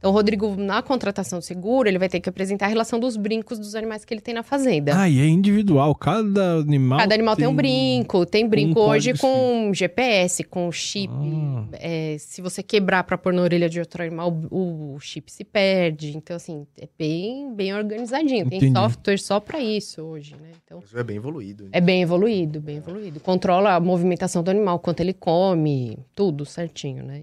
Então, 0.00 0.12
o 0.12 0.14
Rodrigo, 0.14 0.56
na 0.56 0.80
contratação 0.80 1.40
do 1.40 1.44
seguro, 1.44 1.86
ele 1.86 1.98
vai 1.98 2.08
ter 2.08 2.20
que 2.20 2.28
apresentar 2.28 2.64
a 2.64 2.68
relação 2.70 2.98
dos 2.98 3.18
brincos 3.18 3.58
dos 3.58 3.74
animais 3.74 4.02
que 4.02 4.14
ele 4.14 4.22
tem 4.22 4.32
na 4.32 4.42
fazenda. 4.42 4.98
Ah, 4.98 5.06
e 5.06 5.20
é 5.20 5.26
individual, 5.26 5.94
cada 5.94 6.54
animal. 6.54 6.98
Cada 7.00 7.14
animal 7.14 7.36
tem 7.36 7.46
um 7.46 7.54
brinco, 7.54 8.24
tem 8.24 8.48
brinco 8.48 8.80
um 8.80 8.82
hoje 8.84 9.12
com 9.18 9.70
GPS, 9.74 10.42
com 10.42 10.72
chip. 10.72 11.12
Ah. 11.12 11.66
É, 11.72 12.16
se 12.18 12.40
você 12.40 12.62
quebrar 12.62 13.04
para 13.04 13.18
pôr 13.18 13.34
na 13.34 13.42
orelha 13.42 13.68
de 13.68 13.78
outro 13.78 14.02
animal, 14.02 14.40
o, 14.50 14.98
chip 15.00 15.30
se 15.30 15.44
perde. 15.44 16.16
Então, 16.16 16.34
assim, 16.34 16.66
é 16.78 16.88
bem, 16.98 17.54
bem 17.54 17.74
organizadinho. 17.74 18.48
Tem 18.48 18.56
Entendi. 18.56 18.78
software 18.78 19.18
só 19.18 19.38
para 19.38 19.60
isso 19.60 20.00
hoje, 20.00 20.34
né? 20.40 20.48
Então, 20.64 20.78
Isso 20.78 20.96
é 20.96 21.04
bem 21.04 21.18
evoluído. 21.18 21.68
é 21.70 21.80
bem 21.80 22.00
evoluído, 22.00 22.58
bem 22.58 22.78
evoluído. 22.78 23.20
Controla 23.20 23.74
a 23.74 23.80
movimentação 23.80 24.42
do 24.42 24.50
animal, 24.50 24.78
quanto 24.78 25.00
ele 25.00 25.12
come, 25.12 25.98
tudo 26.14 26.46
certinho, 26.46 27.04
né? 27.04 27.22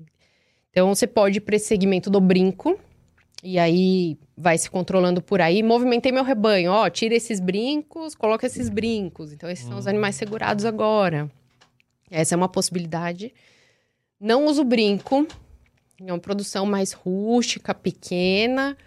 Então, 0.77 0.93
você 0.93 1.07
pode 1.07 1.39
ir 1.39 1.41
para 1.41 1.55
esse 1.55 1.65
segmento 1.65 2.07
do 2.07 2.21
brinco, 2.21 2.79
e 3.43 3.57
aí 3.57 4.15
vai 4.37 4.59
se 4.59 4.69
controlando 4.69 5.23
por 5.23 5.41
aí. 5.41 5.63
Movimentei 5.63 6.11
meu 6.11 6.23
rebanho, 6.23 6.71
ó, 6.71 6.87
tira 6.87 7.15
esses 7.15 7.39
brincos, 7.39 8.13
coloca 8.13 8.45
esses 8.45 8.69
brincos. 8.69 9.33
Então, 9.33 9.49
esses 9.49 9.65
são 9.65 9.75
os 9.75 9.87
animais 9.87 10.13
segurados 10.13 10.65
agora. 10.65 11.31
Essa 12.11 12.35
é 12.35 12.37
uma 12.37 12.47
possibilidade. 12.47 13.33
Não 14.19 14.45
uso 14.45 14.63
brinco, 14.63 15.25
é 15.99 16.13
uma 16.13 16.19
produção 16.19 16.63
mais 16.63 16.91
rústica, 16.91 17.73
pequena. 17.73 18.77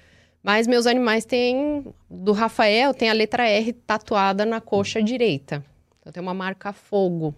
Mas 0.45 0.69
meus 0.69 0.87
animais 0.87 1.25
têm. 1.25 1.85
Do 2.09 2.31
Rafael, 2.31 2.95
tem 2.95 3.11
a 3.11 3.15
letra 3.15 3.49
R 3.49 3.73
tatuada 3.73 4.47
na 4.47 4.61
coxa 4.61 5.03
direita. 5.03 5.65
Então 5.99 6.13
tem 6.13 6.23
uma 6.23 6.35
marca 6.35 6.73
fogo, 6.73 7.35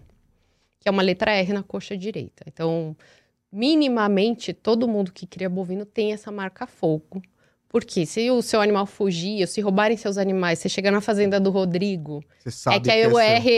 que 0.79 0.87
é 0.87 0.91
uma 0.91 1.01
letra 1.01 1.31
R 1.31 1.53
na 1.53 1.63
coxa 1.63 1.97
direita. 1.97 2.43
Então, 2.45 2.95
minimamente, 3.53 4.51
todo 4.51 4.87
mundo 4.87 5.11
que 5.13 5.27
cria 5.27 5.47
bovino 5.47 5.85
tem 5.85 6.11
essa 6.11 6.31
marca 6.31 6.65
fogo. 6.65 7.21
Porque 7.69 8.05
se 8.05 8.29
o 8.31 8.41
seu 8.41 8.61
animal 8.61 8.85
fugir, 8.85 9.41
ou 9.41 9.47
se 9.47 9.61
roubarem 9.61 9.95
seus 9.97 10.17
animais, 10.17 10.59
você 10.59 10.69
chegar 10.69 10.91
na 10.91 11.01
fazenda 11.01 11.39
do 11.39 11.49
Rodrigo, 11.49 12.23
Você 12.39 12.51
sabe 12.51 12.77
é 12.77 12.79
que 12.79 12.91
aí 12.91 13.07
o 13.07 13.11
seu. 13.11 13.19
R 13.19 13.49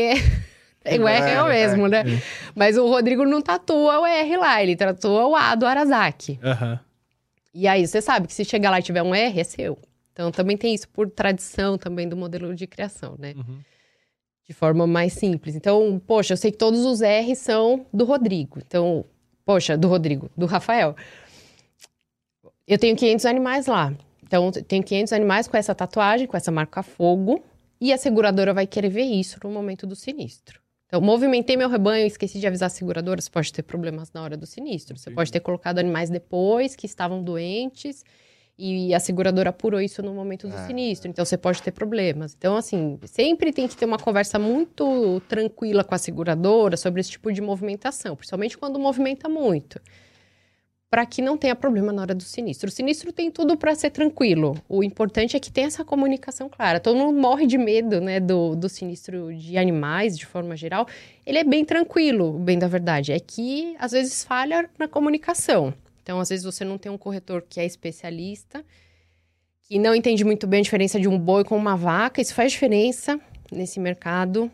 é... 0.85 0.99
o 0.99 1.07
R 1.07 1.31
é 1.31 1.43
o 1.43 1.47
É, 1.47 1.53
mesmo, 1.67 1.87
né? 1.87 1.99
é. 2.01 2.21
Mas 2.53 2.77
o 2.77 2.87
Rodrigo 2.87 3.25
não 3.25 3.41
tatua 3.41 3.99
o 4.01 4.05
R 4.05 4.37
lá, 4.37 4.61
ele 4.61 4.75
tatua 4.75 5.25
o 5.27 5.35
A 5.35 5.55
do 5.55 5.65
Arasaki. 5.65 6.39
Aham. 6.43 6.79
E 7.53 7.67
aí, 7.67 7.87
você 7.87 8.01
sabe 8.01 8.27
que 8.27 8.33
se 8.33 8.43
chegar 8.43 8.69
lá 8.69 8.79
e 8.79 8.83
tiver 8.83 9.01
um 9.01 9.15
R, 9.15 9.39
é 9.39 9.43
seu. 9.43 9.77
Então, 10.11 10.29
também 10.31 10.57
tem 10.57 10.73
isso 10.73 10.87
por 10.89 11.09
tradição 11.09 11.77
também 11.77 12.07
do 12.07 12.15
modelo 12.15 12.53
de 12.53 12.67
criação, 12.67 13.15
né? 13.17 13.33
Uhum. 13.35 13.59
De 14.47 14.53
forma 14.53 14.85
mais 14.85 15.13
simples. 15.13 15.55
Então, 15.55 16.01
poxa, 16.05 16.33
eu 16.33 16.37
sei 16.37 16.51
que 16.51 16.57
todos 16.57 16.85
os 16.85 17.01
R 17.01 17.35
são 17.35 17.85
do 17.93 18.05
Rodrigo. 18.05 18.59
Então, 18.65 19.05
poxa, 19.45 19.77
do 19.77 19.87
Rodrigo, 19.87 20.29
do 20.35 20.45
Rafael. 20.45 20.95
Eu 22.67 22.79
tenho 22.79 22.95
500 22.95 23.25
animais 23.25 23.67
lá. 23.67 23.93
Então, 24.23 24.51
tenho 24.51 24.83
500 24.83 25.13
animais 25.13 25.47
com 25.47 25.55
essa 25.55 25.75
tatuagem, 25.75 26.27
com 26.27 26.35
essa 26.35 26.51
marca 26.51 26.81
fogo. 26.81 27.43
E 27.79 27.93
a 27.93 27.97
seguradora 27.97 28.53
vai 28.53 28.65
querer 28.65 28.89
ver 28.89 29.03
isso 29.03 29.37
no 29.43 29.51
momento 29.51 29.85
do 29.85 29.95
sinistro. 29.95 30.59
Então, 30.87 30.99
movimentei 31.01 31.57
meu 31.57 31.69
rebanho, 31.69 32.07
esqueci 32.07 32.39
de 32.39 32.47
avisar 32.47 32.67
a 32.67 32.69
seguradora, 32.69 33.19
você 33.21 33.29
pode 33.29 33.51
ter 33.51 33.63
problemas 33.63 34.11
na 34.13 34.23
hora 34.23 34.37
do 34.37 34.45
sinistro. 34.45 34.97
Você 34.97 35.11
pode 35.11 35.31
ter 35.31 35.39
colocado 35.39 35.79
animais 35.79 36.09
depois 36.09 36.75
que 36.75 36.85
estavam 36.85 37.23
doentes 37.23 38.03
e 38.57 38.93
a 38.93 38.99
seguradora 38.99 39.49
apurou 39.49 39.81
isso 39.81 40.01
no 40.01 40.13
momento 40.13 40.47
do 40.47 40.55
Ah. 40.55 40.65
sinistro. 40.67 41.09
Então, 41.09 41.25
você 41.25 41.37
pode 41.37 41.61
ter 41.61 41.71
problemas. 41.71 42.33
Então, 42.37 42.55
assim, 42.55 42.97
sempre 43.05 43.51
tem 43.51 43.67
que 43.67 43.75
ter 43.75 43.85
uma 43.85 43.97
conversa 43.99 44.39
muito 44.39 45.21
tranquila 45.27 45.83
com 45.83 45.93
a 45.93 45.97
seguradora 45.97 46.77
sobre 46.77 47.01
esse 47.01 47.11
tipo 47.11 47.31
de 47.33 47.41
movimentação, 47.41 48.15
principalmente 48.15 48.57
quando 48.57 48.79
movimenta 48.79 49.27
muito. 49.27 49.79
Para 50.89 51.05
que 51.05 51.21
não 51.21 51.35
tenha 51.37 51.55
problema 51.55 51.91
na 51.91 52.01
hora 52.03 52.15
do 52.15 52.23
sinistro. 52.23 52.69
O 52.69 52.71
sinistro 52.71 53.11
tem 53.11 53.29
tudo 53.29 53.57
para 53.57 53.75
ser 53.75 53.89
tranquilo. 53.89 54.55
O 54.69 54.81
importante 54.81 55.35
é 55.35 55.39
que 55.39 55.51
tenha 55.51 55.67
essa 55.67 55.83
comunicação 55.83 56.47
clara. 56.47 56.79
Todo 56.79 56.95
mundo 56.97 57.19
morre 57.19 57.45
de 57.45 57.57
medo, 57.57 57.99
né, 57.99 58.21
do, 58.21 58.55
do 58.55 58.69
sinistro 58.69 59.35
de 59.35 59.57
animais, 59.57 60.17
de 60.17 60.25
forma 60.25 60.55
geral. 60.55 60.87
Ele 61.25 61.39
é 61.39 61.43
bem 61.43 61.65
tranquilo, 61.65 62.39
bem 62.39 62.57
da 62.57 62.67
verdade. 62.69 63.11
É 63.11 63.19
que, 63.19 63.75
às 63.77 63.91
vezes, 63.91 64.23
falha 64.23 64.69
na 64.79 64.87
comunicação. 64.87 65.73
Então, 66.05 66.19
às 66.19 66.29
vezes, 66.29 66.45
você 66.45 66.63
não 66.63 66.77
tem 66.77 66.91
um 66.91 66.99
corretor 66.99 67.41
que 67.49 67.59
é 67.59 67.65
especialista, 67.65 68.63
que 69.63 69.79
não 69.79 69.95
entende 69.95 70.23
muito 70.23 70.45
bem 70.45 70.59
a 70.59 70.63
diferença 70.63 70.99
de 70.99 71.07
um 71.07 71.17
boi 71.17 71.43
com 71.43 71.57
uma 71.57 71.75
vaca. 71.75 72.21
Isso 72.21 72.35
faz 72.35 72.51
diferença 72.51 73.19
nesse 73.51 73.79
mercado. 73.79 74.51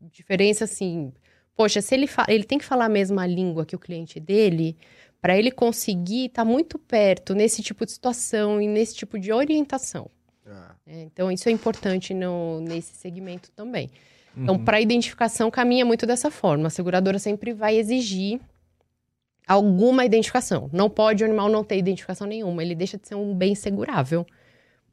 Diferença, 0.00 0.64
assim... 0.64 1.12
Poxa, 1.54 1.82
se 1.82 1.94
ele, 1.94 2.08
ele 2.26 2.44
tem 2.44 2.56
que 2.56 2.64
falar 2.64 2.86
a 2.86 2.88
mesma 2.88 3.26
língua 3.26 3.66
que 3.66 3.76
o 3.76 3.78
cliente 3.78 4.18
dele 4.18 4.78
para 5.20 5.36
ele 5.36 5.50
conseguir 5.50 6.26
estar 6.26 6.44
muito 6.44 6.78
perto 6.78 7.34
nesse 7.34 7.62
tipo 7.62 7.84
de 7.84 7.92
situação 7.92 8.58
e 8.58 8.66
nesse 8.66 8.94
tipo 8.94 9.18
de 9.18 9.30
orientação. 9.30 10.08
Ah, 10.46 10.74
né? 10.86 11.02
Então, 11.02 11.30
isso 11.30 11.50
é 11.50 11.52
importante 11.52 12.14
no, 12.14 12.60
nesse 12.60 12.94
segmento 12.94 13.50
também. 13.50 13.90
Então, 14.34 14.54
Uhum. 14.54 14.64
para 14.64 14.80
identificação, 14.80 15.50
caminha 15.50 15.84
muito 15.84 16.06
dessa 16.06 16.30
forma. 16.30 16.68
A 16.68 16.70
seguradora 16.70 17.18
sempre 17.18 17.52
vai 17.52 17.76
exigir 17.76 18.40
alguma 19.48 20.04
identificação. 20.04 20.68
Não 20.72 20.90
pode 20.90 21.24
o 21.24 21.26
animal 21.26 21.48
não 21.48 21.64
ter 21.64 21.78
identificação 21.78 22.26
nenhuma. 22.26 22.62
Ele 22.62 22.74
deixa 22.74 22.98
de 22.98 23.08
ser 23.08 23.14
um 23.14 23.34
bem 23.34 23.54
segurável. 23.54 24.26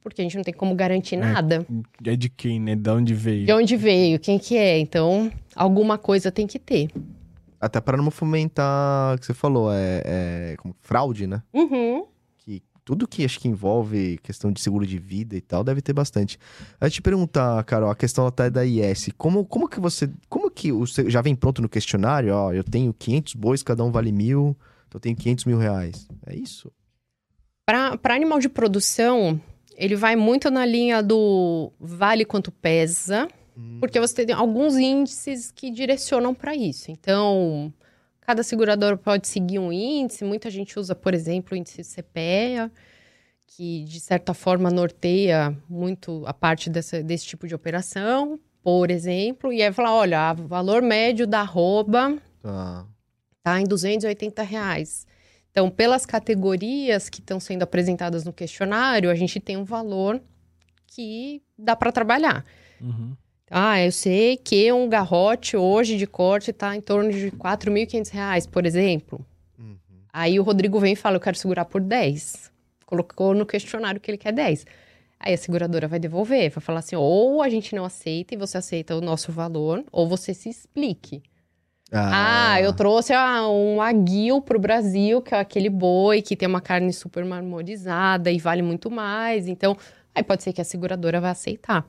Porque 0.02 0.22
a 0.22 0.24
gente 0.24 0.36
não 0.36 0.44
tem 0.44 0.54
como 0.54 0.74
garantir 0.74 1.16
nada. 1.16 1.66
É 2.04 2.14
de 2.14 2.28
quem, 2.28 2.60
né? 2.60 2.76
De 2.76 2.90
onde 2.90 3.12
veio? 3.12 3.44
De 3.44 3.52
onde 3.52 3.76
veio, 3.76 4.20
quem 4.20 4.38
que 4.38 4.56
é. 4.56 4.78
Então, 4.78 5.30
alguma 5.54 5.98
coisa 5.98 6.30
tem 6.30 6.46
que 6.46 6.58
ter. 6.58 6.88
Até 7.60 7.80
para 7.80 7.96
não 7.96 8.10
fomentar, 8.10 9.16
o 9.16 9.18
que 9.18 9.26
você 9.26 9.34
falou, 9.34 9.72
é, 9.72 10.02
é 10.04 10.56
como 10.58 10.74
fraude, 10.80 11.26
né? 11.26 11.42
Uhum. 11.52 12.06
Tudo 12.86 13.06
que 13.08 13.24
acho 13.24 13.40
que 13.40 13.48
envolve 13.48 14.16
questão 14.22 14.52
de 14.52 14.60
seguro 14.60 14.86
de 14.86 14.96
vida 14.96 15.36
e 15.36 15.40
tal, 15.40 15.64
deve 15.64 15.82
ter 15.82 15.92
bastante. 15.92 16.38
Eu 16.80 16.86
ia 16.86 16.90
te 16.90 17.02
perguntar, 17.02 17.62
Carol, 17.64 17.90
a 17.90 17.96
questão 17.96 18.26
até 18.28 18.48
da 18.48 18.64
IS, 18.64 19.10
como, 19.18 19.44
como 19.44 19.68
que 19.68 19.80
você, 19.80 20.08
como 20.28 20.48
que 20.48 20.70
o, 20.70 20.86
seu- 20.86 21.10
já 21.10 21.20
vem 21.20 21.34
pronto 21.34 21.60
no 21.60 21.68
questionário, 21.68 22.32
ó, 22.32 22.52
eu 22.52 22.62
tenho 22.62 22.94
500 22.94 23.34
bois, 23.34 23.62
cada 23.64 23.82
um 23.82 23.90
vale 23.90 24.12
mil, 24.12 24.56
Então 24.86 24.98
eu 24.98 25.00
tenho 25.00 25.16
500 25.16 25.44
mil 25.46 25.58
reais. 25.58 26.06
É 26.24 26.34
isso? 26.36 26.70
Para 27.66 28.14
animal 28.14 28.38
de 28.38 28.48
produção, 28.48 29.40
ele 29.76 29.96
vai 29.96 30.14
muito 30.14 30.48
na 30.48 30.64
linha 30.64 31.02
do 31.02 31.72
vale 31.80 32.24
quanto 32.24 32.52
pesa, 32.52 33.26
Hum. 33.58 33.78
porque 33.80 33.98
você 33.98 34.24
tem 34.24 34.34
alguns 34.34 34.76
índices 34.76 35.50
que 35.50 35.70
direcionam 35.72 36.32
para 36.34 36.54
isso. 36.54 36.90
Então, 36.92 37.72
cada 38.26 38.42
seguradora 38.42 38.96
pode 38.96 39.28
seguir 39.28 39.60
um 39.60 39.72
índice. 39.72 40.24
Muita 40.24 40.50
gente 40.50 40.76
usa, 40.78 40.96
por 40.96 41.14
exemplo, 41.14 41.54
o 41.54 41.56
índice 41.56 41.84
CPEA, 41.84 42.72
que 43.46 43.84
de 43.84 44.00
certa 44.00 44.34
forma 44.34 44.68
norteia 44.68 45.56
muito 45.68 46.24
a 46.26 46.34
parte 46.34 46.68
dessa, 46.68 47.00
desse 47.04 47.24
tipo 47.24 47.46
de 47.46 47.54
operação, 47.54 48.40
por 48.64 48.90
exemplo. 48.90 49.52
E 49.52 49.62
aí 49.62 49.72
falar: 49.72 49.94
olha, 49.94 50.32
o 50.32 50.48
valor 50.48 50.82
médio 50.82 51.24
da 51.24 51.40
arroba 51.40 52.18
Tá. 52.42 52.84
está 53.38 53.60
em 53.60 53.64
280 53.64 54.42
reais. 54.42 55.06
Então, 55.52 55.70
pelas 55.70 56.04
categorias 56.04 57.08
que 57.08 57.20
estão 57.20 57.38
sendo 57.38 57.62
apresentadas 57.62 58.24
no 58.24 58.32
questionário, 58.32 59.08
a 59.08 59.14
gente 59.14 59.38
tem 59.40 59.56
um 59.56 59.64
valor 59.64 60.20
que 60.88 61.42
dá 61.56 61.76
para 61.76 61.92
trabalhar. 61.92 62.44
Uhum. 62.80 63.16
Ah, 63.50 63.80
eu 63.80 63.92
sei 63.92 64.36
que 64.36 64.72
um 64.72 64.88
garrote 64.88 65.56
hoje 65.56 65.96
de 65.96 66.06
corte 66.06 66.50
está 66.50 66.74
em 66.74 66.80
torno 66.80 67.12
de 67.12 67.30
4.500 67.30 68.10
reais, 68.10 68.46
por 68.46 68.66
exemplo. 68.66 69.24
Uhum. 69.58 69.76
Aí 70.12 70.40
o 70.40 70.42
Rodrigo 70.42 70.80
vem 70.80 70.94
e 70.94 70.96
fala, 70.96 71.16
eu 71.16 71.20
quero 71.20 71.36
segurar 71.36 71.64
por 71.64 71.80
10. 71.80 72.50
Colocou 72.84 73.34
no 73.34 73.46
questionário 73.46 74.00
que 74.00 74.10
ele 74.10 74.18
quer 74.18 74.32
10. 74.32 74.66
Aí 75.18 75.32
a 75.32 75.38
seguradora 75.38 75.88
vai 75.88 75.98
devolver, 75.98 76.50
vai 76.50 76.62
falar 76.62 76.80
assim, 76.80 76.96
ou 76.96 77.40
a 77.40 77.48
gente 77.48 77.74
não 77.74 77.84
aceita 77.84 78.34
e 78.34 78.36
você 78.36 78.58
aceita 78.58 78.96
o 78.96 79.00
nosso 79.00 79.32
valor, 79.32 79.84
ou 79.90 80.08
você 80.08 80.34
se 80.34 80.48
explique. 80.48 81.22
Ah, 81.92 82.60
eu 82.60 82.72
trouxe 82.72 83.12
ah, 83.12 83.48
um 83.48 83.80
aguil 83.80 84.42
pro 84.42 84.58
Brasil, 84.58 85.22
que 85.22 85.34
é 85.34 85.38
aquele 85.38 85.70
boi 85.70 86.20
que 86.20 86.34
tem 86.34 86.48
uma 86.48 86.60
carne 86.60 86.92
super 86.92 87.24
marmorizada 87.24 88.30
e 88.30 88.38
vale 88.38 88.60
muito 88.60 88.90
mais. 88.90 89.46
Então, 89.46 89.76
aí 90.14 90.22
pode 90.22 90.42
ser 90.42 90.52
que 90.52 90.60
a 90.60 90.64
seguradora 90.64 91.20
vai 91.20 91.30
aceitar. 91.30 91.86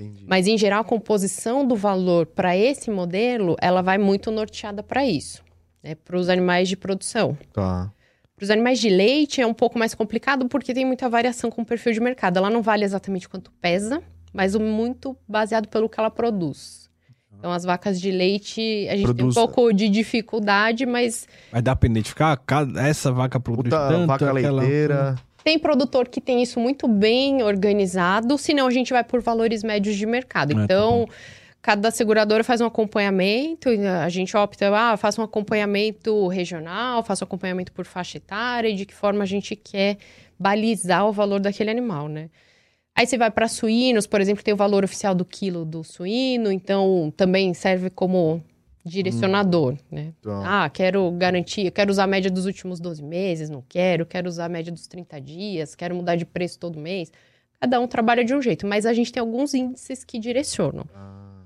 Entendi. 0.00 0.24
Mas, 0.26 0.46
em 0.46 0.56
geral, 0.56 0.80
a 0.80 0.84
composição 0.84 1.66
do 1.66 1.76
valor 1.76 2.26
para 2.26 2.56
esse 2.56 2.90
modelo, 2.90 3.56
ela 3.60 3.82
vai 3.82 3.98
muito 3.98 4.30
norteada 4.30 4.82
para 4.82 5.04
isso, 5.06 5.42
né? 5.82 5.94
Para 5.94 6.16
os 6.16 6.28
animais 6.28 6.68
de 6.68 6.76
produção. 6.76 7.36
Tá. 7.52 7.92
Para 8.36 8.44
os 8.44 8.50
animais 8.50 8.78
de 8.78 8.88
leite 8.88 9.40
é 9.42 9.46
um 9.46 9.52
pouco 9.52 9.78
mais 9.78 9.94
complicado 9.94 10.48
porque 10.48 10.72
tem 10.72 10.86
muita 10.86 11.08
variação 11.10 11.50
com 11.50 11.60
o 11.60 11.66
perfil 11.66 11.92
de 11.92 12.00
mercado. 12.00 12.38
Ela 12.38 12.48
não 12.48 12.62
vale 12.62 12.84
exatamente 12.84 13.28
quanto 13.28 13.52
pesa, 13.60 14.02
mas 14.32 14.54
muito 14.56 15.14
baseado 15.28 15.68
pelo 15.68 15.88
que 15.88 16.00
ela 16.00 16.10
produz. 16.10 16.88
Então, 17.38 17.52
as 17.52 17.64
vacas 17.64 17.98
de 17.98 18.10
leite, 18.10 18.60
a 18.90 18.96
gente 18.96 19.04
Produz- 19.04 19.34
tem 19.34 19.42
um 19.42 19.46
pouco 19.46 19.72
de 19.72 19.88
dificuldade, 19.88 20.84
mas 20.84 21.26
Mas 21.50 21.62
dá 21.62 21.74
pra 21.74 21.88
identificar? 21.88 22.38
Essa 22.76 23.10
vaca 23.12 23.40
produz 23.40 23.64
Puta 23.74 23.88
tanto, 23.88 24.06
vaca 24.06 24.30
aquela... 24.30 24.60
leiteira. 24.60 25.14
Tem 25.44 25.58
produtor 25.58 26.08
que 26.08 26.20
tem 26.20 26.42
isso 26.42 26.60
muito 26.60 26.86
bem 26.86 27.42
organizado, 27.42 28.36
senão 28.38 28.66
a 28.66 28.70
gente 28.70 28.92
vai 28.92 29.04
por 29.04 29.20
valores 29.20 29.62
médios 29.62 29.96
de 29.96 30.06
mercado. 30.06 30.52
Ah, 30.52 30.56
tá 30.56 30.64
Então, 30.64 31.08
cada 31.62 31.90
seguradora 31.90 32.42
faz 32.42 32.60
um 32.60 32.66
acompanhamento, 32.66 33.68
a 34.02 34.08
gente 34.08 34.36
opta, 34.36 34.70
ah, 34.74 34.96
faça 34.96 35.20
um 35.20 35.24
acompanhamento 35.24 36.26
regional, 36.28 37.02
faça 37.02 37.24
um 37.24 37.26
acompanhamento 37.26 37.72
por 37.72 37.84
faixa 37.84 38.16
etária, 38.16 38.68
e 38.68 38.74
de 38.74 38.86
que 38.86 38.94
forma 38.94 39.22
a 39.22 39.26
gente 39.26 39.54
quer 39.56 39.98
balizar 40.38 41.06
o 41.06 41.12
valor 41.12 41.40
daquele 41.40 41.70
animal, 41.70 42.08
né? 42.08 42.30
Aí 42.96 43.06
você 43.06 43.16
vai 43.16 43.30
para 43.30 43.48
suínos, 43.48 44.06
por 44.06 44.20
exemplo, 44.20 44.42
tem 44.42 44.52
o 44.52 44.56
valor 44.56 44.84
oficial 44.84 45.14
do 45.14 45.24
quilo 45.24 45.64
do 45.64 45.84
suíno, 45.84 46.50
então 46.50 47.12
também 47.16 47.54
serve 47.54 47.88
como 47.88 48.42
direcionador, 48.84 49.76
né? 49.90 50.12
Tá. 50.22 50.64
Ah, 50.64 50.70
quero 50.70 51.10
garantir, 51.12 51.66
eu 51.66 51.72
quero 51.72 51.90
usar 51.90 52.04
a 52.04 52.06
média 52.06 52.30
dos 52.30 52.46
últimos 52.46 52.80
12 52.80 53.02
meses, 53.02 53.50
não 53.50 53.62
quero, 53.68 54.06
quero 54.06 54.28
usar 54.28 54.46
a 54.46 54.48
média 54.48 54.72
dos 54.72 54.86
30 54.86 55.20
dias, 55.20 55.74
quero 55.74 55.94
mudar 55.94 56.16
de 56.16 56.24
preço 56.24 56.58
todo 56.58 56.78
mês. 56.78 57.12
Cada 57.60 57.78
um 57.78 57.86
trabalha 57.86 58.24
de 58.24 58.34
um 58.34 58.40
jeito, 58.40 58.66
mas 58.66 58.86
a 58.86 58.92
gente 58.92 59.12
tem 59.12 59.20
alguns 59.20 59.52
índices 59.52 60.02
que 60.02 60.18
direcionam. 60.18 60.86
Ah, 60.94 61.42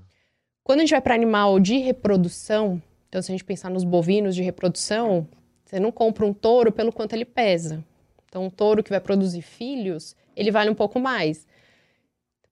Quando 0.63 0.79
a 0.79 0.81
gente 0.83 0.91
vai 0.91 1.01
para 1.01 1.13
animal 1.13 1.59
de 1.59 1.77
reprodução, 1.77 2.81
então 3.09 3.21
se 3.21 3.31
a 3.31 3.33
gente 3.33 3.43
pensar 3.43 3.69
nos 3.69 3.83
bovinos 3.83 4.33
de 4.33 4.41
reprodução, 4.41 5.27
você 5.65 5.79
não 5.79 5.91
compra 5.91 6.25
um 6.25 6.33
touro 6.33 6.71
pelo 6.71 6.91
quanto 6.91 7.13
ele 7.13 7.25
pesa. 7.25 7.83
Então, 8.29 8.45
um 8.45 8.49
touro 8.49 8.83
que 8.83 8.89
vai 8.89 8.99
produzir 8.99 9.41
filhos, 9.41 10.15
ele 10.35 10.51
vale 10.51 10.69
um 10.69 10.75
pouco 10.75 10.99
mais. 10.99 11.47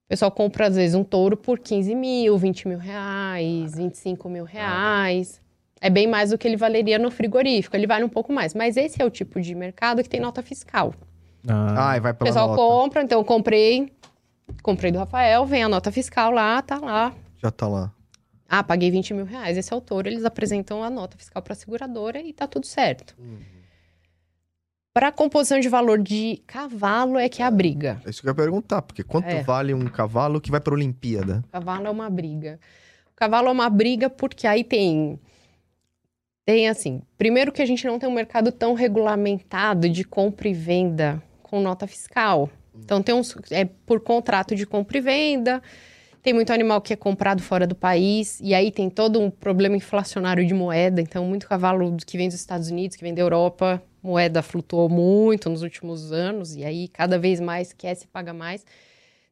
O 0.04 0.08
pessoal 0.08 0.30
compra, 0.30 0.66
às 0.66 0.76
vezes, 0.76 0.94
um 0.94 1.02
touro 1.02 1.34
por 1.34 1.58
15 1.58 1.94
mil, 1.94 2.36
20 2.36 2.68
mil 2.68 2.78
reais, 2.78 3.74
25 3.74 4.28
mil 4.28 4.44
reais. 4.44 5.40
É 5.80 5.88
bem 5.88 6.06
mais 6.06 6.30
do 6.30 6.36
que 6.38 6.46
ele 6.46 6.58
valeria 6.58 6.98
no 6.98 7.10
frigorífico. 7.10 7.74
Ele 7.74 7.86
vale 7.86 8.04
um 8.04 8.08
pouco 8.08 8.30
mais. 8.30 8.54
Mas 8.54 8.76
esse 8.76 9.00
é 9.00 9.04
o 9.04 9.10
tipo 9.10 9.40
de 9.40 9.54
mercado 9.54 10.02
que 10.02 10.08
tem 10.08 10.20
nota 10.20 10.42
fiscal. 10.42 10.92
Ah, 11.48 11.90
Ah, 11.92 11.96
e 11.96 12.00
vai 12.00 12.12
O 12.12 12.14
pela 12.14 12.28
pessoal 12.28 12.48
nota. 12.48 12.60
compra, 12.60 13.02
então 13.02 13.18
eu 13.20 13.24
comprei, 13.24 13.90
comprei 14.62 14.92
do 14.92 14.98
Rafael, 14.98 15.44
vem 15.46 15.62
a 15.62 15.68
nota 15.68 15.90
fiscal 15.90 16.30
lá, 16.30 16.60
tá 16.60 16.78
lá. 16.78 17.14
Já 17.38 17.50
tá 17.50 17.66
lá. 17.66 17.90
Ah, 18.48 18.62
paguei 18.62 18.90
20 18.90 19.14
mil 19.14 19.24
reais. 19.24 19.56
Esse 19.56 19.72
é 19.72 19.76
o 19.76 19.80
touro, 19.80 20.06
eles 20.08 20.24
apresentam 20.26 20.82
a 20.84 20.90
nota 20.90 21.16
fiscal 21.16 21.42
para 21.42 21.54
a 21.54 21.56
seguradora 21.56 22.20
e 22.20 22.32
tá 22.32 22.46
tudo 22.46 22.66
certo. 22.66 23.16
Para 24.94 25.08
a 25.08 25.12
composição 25.12 25.58
de 25.58 25.68
valor 25.68 26.00
de 26.00 26.40
cavalo 26.46 27.18
é 27.18 27.28
que 27.28 27.42
é 27.42 27.44
a 27.44 27.50
briga. 27.50 28.00
É 28.06 28.10
isso 28.10 28.22
que 28.22 28.28
eu 28.28 28.30
ia 28.30 28.34
perguntar, 28.36 28.80
porque 28.80 29.02
quanto 29.02 29.26
É. 29.26 29.42
vale 29.42 29.74
um 29.74 29.86
cavalo 29.86 30.40
que 30.40 30.52
vai 30.52 30.60
pra 30.60 30.72
Olimpíada? 30.72 31.42
Cavalo 31.50 31.88
é 31.88 31.90
uma 31.90 32.08
briga. 32.08 32.60
O 33.10 33.16
cavalo 33.16 33.48
é 33.48 33.50
uma 33.50 33.68
briga 33.68 34.08
porque 34.08 34.46
aí 34.46 34.62
tem. 34.62 35.18
Tem 36.46 36.68
assim. 36.68 37.02
Primeiro 37.18 37.50
que 37.50 37.60
a 37.60 37.66
gente 37.66 37.84
não 37.84 37.98
tem 37.98 38.08
um 38.08 38.12
mercado 38.12 38.52
tão 38.52 38.72
regulamentado 38.74 39.88
de 39.88 40.04
compra 40.04 40.48
e 40.48 40.54
venda 40.54 41.20
com 41.42 41.60
nota 41.60 41.88
fiscal. 41.88 42.48
Então 42.72 43.02
tem 43.02 43.16
uns. 43.16 43.34
É 43.50 43.64
por 43.64 43.98
contrato 43.98 44.54
de 44.54 44.64
compra 44.64 44.98
e 44.98 45.00
venda. 45.00 45.60
Tem 46.22 46.32
muito 46.32 46.52
animal 46.52 46.80
que 46.80 46.92
é 46.92 46.96
comprado 46.96 47.42
fora 47.42 47.66
do 47.66 47.74
país. 47.74 48.38
E 48.40 48.54
aí 48.54 48.70
tem 48.70 48.88
todo 48.88 49.20
um 49.20 49.28
problema 49.28 49.76
inflacionário 49.76 50.46
de 50.46 50.54
moeda. 50.54 51.00
Então, 51.00 51.26
muito 51.26 51.48
cavalo 51.48 51.96
que 52.06 52.16
vem 52.16 52.28
dos 52.28 52.36
Estados 52.38 52.70
Unidos, 52.70 52.96
que 52.96 53.02
vem 53.02 53.12
da 53.12 53.20
Europa, 53.20 53.82
moeda 54.04 54.42
flutuou 54.42 54.88
muito 54.88 55.48
nos 55.48 55.62
últimos 55.62 56.12
anos. 56.12 56.54
E 56.54 56.62
aí, 56.62 56.88
cada 56.88 57.18
vez 57.18 57.40
mais 57.40 57.72
quer 57.72 57.94
se 57.94 58.06
paga 58.06 58.34
mais. 58.34 58.64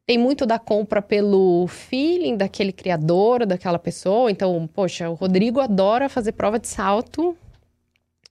Tem 0.05 0.17
muito 0.17 0.45
da 0.45 0.57
compra 0.59 1.01
pelo 1.01 1.67
feeling 1.67 2.35
daquele 2.35 2.73
criador, 2.73 3.45
daquela 3.45 3.79
pessoa. 3.79 4.31
Então, 4.31 4.67
poxa, 4.73 5.09
o 5.09 5.13
Rodrigo 5.13 5.59
adora 5.59 6.09
fazer 6.09 6.33
prova 6.33 6.59
de 6.59 6.67
salto 6.67 7.37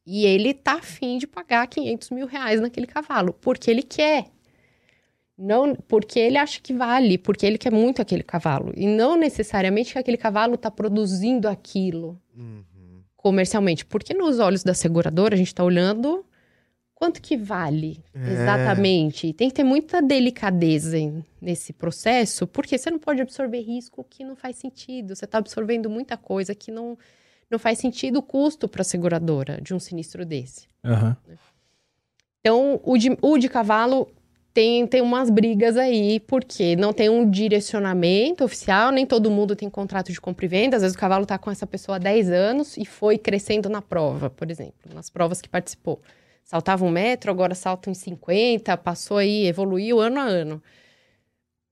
e 0.05 0.27
ele 0.27 0.53
tá 0.53 0.75
afim 0.75 1.17
de 1.17 1.27
pagar 1.27 1.67
500 1.69 2.11
mil 2.11 2.27
reais 2.27 2.61
naquele 2.61 2.87
cavalo, 2.87 3.33
porque 3.41 3.71
ele 3.71 3.83
quer. 3.83 4.27
Não, 5.39 5.75
porque 5.75 6.19
ele 6.19 6.37
acha 6.37 6.61
que 6.61 6.75
vale, 6.75 7.17
porque 7.17 7.47
ele 7.47 7.57
quer 7.57 7.73
muito 7.73 8.03
aquele 8.03 8.23
cavalo. 8.23 8.73
E 8.77 8.87
não 8.87 9.17
necessariamente 9.17 9.93
que 9.93 9.99
aquele 9.99 10.19
cavalo 10.19 10.57
tá 10.59 10.71
produzindo 10.71 11.49
aquilo 11.49 12.21
comercialmente. 13.17 13.87
Porque 13.87 14.13
nos 14.13 14.39
olhos 14.41 14.63
da 14.63 14.75
seguradora, 14.75 15.35
a 15.35 15.39
gente 15.39 15.55
tá 15.55 15.65
olhando 15.65 16.25
quanto 17.03 17.21
que 17.21 17.37
vale 17.37 17.99
É. 18.15 18.31
exatamente. 18.31 19.33
Tem 19.33 19.49
que 19.49 19.55
ter 19.57 19.65
muita 19.65 20.01
delicadeza 20.01 20.97
nesse 21.41 21.73
processo, 21.73 22.47
porque 22.47 22.79
você 22.79 22.93
não 22.93 22.99
pode 23.01 23.21
absorver 23.21 23.61
risco 23.61 24.07
que 24.09 24.23
não 24.23 24.37
faz 24.37 24.55
sentido. 24.55 25.17
Você 25.17 25.25
está 25.25 25.39
absorvendo 25.39 25.91
muita 25.91 26.17
coisa 26.17 26.55
que 26.55 26.71
não, 26.71 26.97
não 27.51 27.59
faz 27.59 27.79
sentido 27.79 28.21
o 28.21 28.23
custo 28.23 28.69
para 28.69 28.83
a 28.83 28.85
seguradora 28.85 29.61
de 29.61 29.75
um 29.75 29.81
sinistro 29.81 30.25
desse. 30.25 30.69
aham. 30.85 31.17
Então, 32.39 32.81
o 32.85 32.97
de, 32.97 33.17
o 33.21 33.37
de 33.37 33.49
cavalo 33.49 34.09
tem, 34.55 34.87
tem 34.87 35.01
umas 35.01 35.29
brigas 35.29 35.77
aí, 35.77 36.21
porque 36.21 36.77
não 36.77 36.93
tem 36.93 37.09
um 37.09 37.29
direcionamento 37.29 38.45
oficial, 38.45 38.93
nem 38.93 39.07
todo 39.07 39.29
mundo 39.29 39.57
tem 39.57 39.69
contrato 39.69 40.13
de 40.13 40.21
compra 40.21 40.45
e 40.45 40.49
venda. 40.49 40.77
Às 40.77 40.83
vezes 40.83 40.97
o 40.97 41.01
cavalo 41.01 41.25
está 41.25 41.37
com 41.37 41.51
essa 41.51 41.67
pessoa 41.67 41.97
há 41.97 41.99
10 41.99 42.31
anos 42.31 42.77
e 42.77 42.85
foi 42.85 43.19
crescendo 43.19 43.69
na 43.69 43.83
prova, 43.83 44.31
por 44.31 44.49
exemplo, 44.49 44.95
nas 44.95 45.11
provas 45.11 45.41
que 45.41 45.49
participou. 45.49 46.01
Saltava 46.45 46.85
um 46.85 46.91
metro, 46.91 47.31
agora 47.31 47.55
salta 47.55 47.91
em 47.91 47.95
50, 47.95 48.77
passou 48.77 49.17
aí, 49.17 49.47
evoluiu 49.47 50.01
ano 50.01 50.21
a 50.21 50.25
ano. 50.25 50.63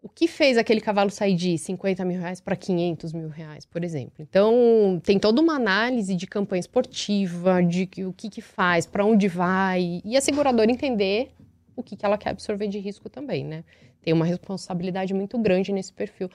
O 0.03 0.09
que 0.09 0.27
fez 0.27 0.57
aquele 0.57 0.81
cavalo 0.81 1.11
sair 1.11 1.35
de 1.35 1.59
50 1.59 2.05
mil 2.07 2.18
reais 2.18 2.41
para 2.41 2.57
500 2.57 3.12
mil 3.12 3.29
reais, 3.29 3.66
por 3.66 3.85
exemplo? 3.85 4.14
Então, 4.18 4.99
tem 5.05 5.18
toda 5.18 5.43
uma 5.43 5.55
análise 5.57 6.16
de 6.16 6.27
campanha 6.27 6.61
esportiva, 6.61 7.62
de 7.62 7.87
o 8.07 8.12
que, 8.12 8.31
que 8.31 8.41
faz, 8.41 8.87
para 8.87 9.05
onde 9.05 9.29
vai, 9.29 10.01
e 10.03 10.16
a 10.16 10.21
seguradora 10.23 10.71
entender 10.71 11.33
o 11.77 11.83
que, 11.83 11.97
que 11.97 12.07
ela 12.07 12.16
quer 12.16 12.31
absorver 12.31 12.68
de 12.68 12.79
risco 12.79 13.11
também, 13.11 13.45
né? 13.45 13.62
Tem 14.01 14.14
uma 14.14 14.25
responsabilidade 14.25 15.12
muito 15.12 15.39
grande 15.39 15.71
nesse 15.71 15.93
perfil. 15.93 16.31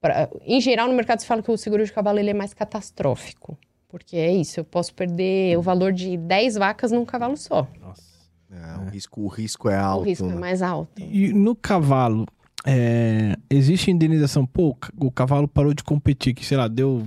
Pra- 0.00 0.30
em 0.42 0.60
geral, 0.60 0.86
no 0.86 0.94
mercado 0.94 1.18
se 1.18 1.26
fala 1.26 1.42
que 1.42 1.50
o 1.50 1.56
seguro 1.56 1.84
de 1.84 1.92
cavalo 1.92 2.20
ele 2.20 2.30
é 2.30 2.34
mais 2.34 2.54
catastrófico. 2.54 3.58
Porque 3.88 4.16
é 4.16 4.30
isso, 4.32 4.60
eu 4.60 4.64
posso 4.64 4.92
perder 4.94 5.56
o 5.56 5.62
valor 5.62 5.92
de 5.92 6.16
10 6.16 6.56
vacas 6.56 6.92
num 6.92 7.04
cavalo 7.06 7.36
só. 7.36 7.66
Nossa. 7.80 8.02
É, 8.50 8.78
O, 8.78 8.90
risco, 8.90 9.20
o 9.22 9.28
risco 9.28 9.68
é 9.68 9.76
alto. 9.76 10.02
o 10.02 10.04
risco 10.04 10.24
é 10.26 10.28
né? 10.28 10.34
mais 10.34 10.62
alto. 10.62 11.02
E 11.02 11.32
no 11.32 11.54
cavalo, 11.56 12.26
é, 12.66 13.34
existe 13.50 13.90
indenização? 13.90 14.46
Pô, 14.46 14.76
o 14.98 15.10
cavalo 15.10 15.48
parou 15.48 15.72
de 15.72 15.82
competir, 15.82 16.34
que 16.34 16.44
sei 16.44 16.56
lá, 16.56 16.68
deu. 16.68 17.06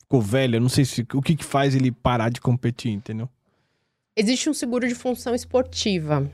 Ficou 0.00 0.20
velho, 0.20 0.56
eu 0.56 0.60
não 0.60 0.68
sei 0.68 0.84
se, 0.84 1.06
o 1.14 1.22
que, 1.22 1.34
que 1.34 1.44
faz 1.44 1.74
ele 1.74 1.90
parar 1.90 2.28
de 2.28 2.40
competir, 2.40 2.92
entendeu? 2.92 3.28
Existe 4.14 4.50
um 4.50 4.54
seguro 4.54 4.86
de 4.86 4.94
função 4.94 5.34
esportiva. 5.34 6.30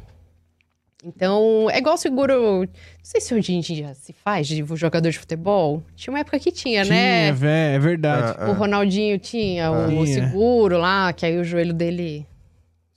Então, 1.05 1.68
é 1.70 1.78
igual 1.78 1.96
seguro. 1.96 2.62
Não 2.62 2.68
sei 3.05 3.20
se 3.20 3.32
hoje 3.32 3.55
em 3.55 3.61
dia 3.61 3.94
se 3.94 4.12
faz 4.12 4.49
de 4.49 4.64
jogador 4.74 5.11
de 5.11 5.18
futebol. 5.18 5.82
Tinha 5.94 6.12
uma 6.12 6.18
época 6.20 6.38
que 6.40 6.51
tinha, 6.51 6.84
né? 6.84 7.26
Tinha, 7.26 7.34
vé, 7.34 7.74
é 7.74 7.78
verdade. 7.78 8.36
Ah, 8.38 8.51
O 8.51 8.55
Ronaldinho 8.55 9.18
tinha 9.18 9.70
o 9.70 9.88
Tinha. 9.88 10.07
seguro 10.07 10.76
lá, 10.76 11.12
que 11.12 11.24
aí 11.24 11.38
o 11.38 11.44
joelho 11.44 11.72
dele 11.72 12.26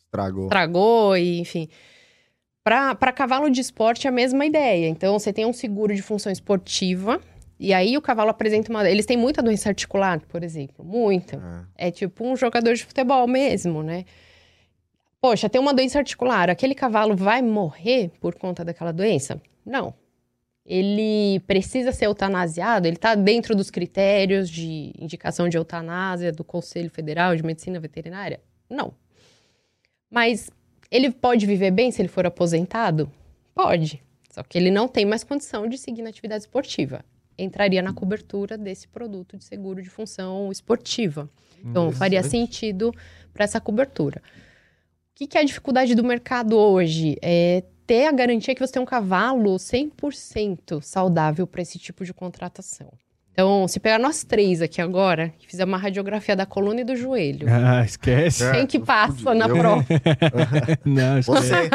Estragou. 0.04 0.46
estragou 0.46 1.16
e 1.18 1.40
enfim. 1.40 1.70
Para 2.64 3.12
cavalo 3.12 3.50
de 3.50 3.62
esporte 3.62 4.08
é 4.08 4.10
a 4.10 4.14
mesma 4.14 4.46
ideia. 4.46 4.88
Então, 4.88 5.18
você 5.18 5.32
tem 5.32 5.46
um 5.46 5.54
seguro 5.54 5.96
de 5.96 6.02
função 6.02 6.32
esportiva. 6.32 7.20
E 7.60 7.72
aí 7.74 7.96
o 7.96 8.02
cavalo 8.02 8.32
apresenta 8.32 8.72
uma. 8.72 8.90
Eles 8.90 9.06
têm 9.06 9.16
muita 9.18 9.44
doença 9.44 9.70
articular, 9.70 10.20
por 10.28 10.44
exemplo. 10.44 10.84
Muita. 10.84 11.68
É. 11.78 11.88
É 11.90 11.92
tipo 11.92 12.26
um 12.26 12.36
jogador 12.36 12.74
de 12.74 12.84
futebol 12.84 13.28
mesmo, 13.28 13.84
né? 13.84 14.06
Poxa, 15.22 15.48
tem 15.48 15.62
uma 15.62 15.74
doença 15.74 16.00
articular. 16.00 16.50
Aquele 16.50 16.74
cavalo 16.74 17.16
vai 17.16 17.44
morrer 17.44 18.12
por 18.20 18.34
conta 18.34 18.66
daquela 18.66 18.92
doença? 18.92 19.40
Não. 19.64 19.94
Ele 20.66 21.40
precisa 21.42 21.92
ser 21.92 22.06
eutanasiado? 22.06 22.88
Ele 22.88 22.96
está 22.96 23.14
dentro 23.14 23.56
dos 23.56 23.70
critérios 23.70 24.50
de 24.50 24.92
indicação 25.00 25.48
de 25.48 25.58
eutanásia 25.58 26.32
do 26.32 26.44
Conselho 26.44 26.90
Federal 26.90 27.36
de 27.36 27.44
Medicina 27.44 27.80
Veterinária? 27.80 28.42
Não. 28.68 28.94
Mas 30.10 30.50
ele 30.90 31.12
pode 31.12 31.46
viver 31.46 31.70
bem 31.70 31.92
se 31.92 32.02
ele 32.02 32.10
for 32.10 32.26
aposentado? 32.26 33.12
Pode. 33.54 34.02
Só 34.32 34.42
que 34.42 34.58
ele 34.58 34.72
não 34.72 34.88
tem 34.88 35.06
mais 35.06 35.24
condição 35.24 35.68
de 35.68 35.78
seguir 35.78 36.02
na 36.02 36.10
atividade 36.10 36.44
esportiva. 36.44 37.06
Entraria 37.38 37.82
na 37.82 37.94
cobertura 37.94 38.58
desse 38.58 38.88
produto 38.88 39.38
de 39.38 39.44
seguro 39.44 39.84
de 39.84 39.90
função 39.90 40.52
esportiva. 40.52 41.30
Então, 41.64 41.92
faria 41.92 42.20
Interessante. 42.20 42.48
sentido 42.48 42.96
para 43.34 43.44
essa 43.44 43.62
cobertura. 43.62 44.22
O 45.22 45.24
que, 45.24 45.28
que 45.28 45.38
é 45.38 45.42
a 45.42 45.44
dificuldade 45.44 45.94
do 45.94 46.04
mercado 46.04 46.58
hoje? 46.58 47.16
É 47.22 47.62
ter 47.86 48.08
a 48.08 48.12
garantia 48.12 48.56
que 48.56 48.60
você 48.66 48.74
tem 48.74 48.82
um 48.82 48.86
cavalo 48.88 49.56
100% 49.56 50.82
saudável 50.82 51.46
para 51.46 51.62
esse 51.62 51.78
tipo 51.78 52.04
de 52.04 52.12
contratação. 52.12 52.88
Então, 53.32 53.68
se 53.68 53.80
pegar 53.80 54.00
nós 54.00 54.24
três 54.24 54.64
aqui 54.64 54.82
agora, 54.82 55.32
que 55.38 55.46
fizemos 55.46 55.72
uma 55.74 55.78
radiografia 55.78 56.36
da 56.36 56.44
coluna 56.48 56.82
e 56.82 56.84
do 56.84 56.96
joelho, 56.96 57.46
Ah, 57.54 57.86
esquece. 57.86 58.44
É, 58.46 58.52
quem 58.54 58.66
que 58.66 58.80
passa 58.80 59.36
na 59.36 59.48
Eu- 59.48 59.56
prova? 59.58 59.86
Não, 60.84 61.20
esquece. 61.20 61.50
Você. 61.50 61.70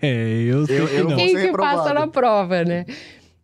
É, 0.00 0.42
eu 0.48 0.60
Eu- 0.60 0.66
que 0.66 0.72
eu- 0.72 1.00
não. 1.04 1.08
Vou 1.10 1.16
Quem 1.18 1.28
que 1.34 1.42
reprovado. 1.42 1.76
passa 1.76 1.92
na 1.92 2.06
prova, 2.08 2.64
né? 2.64 2.86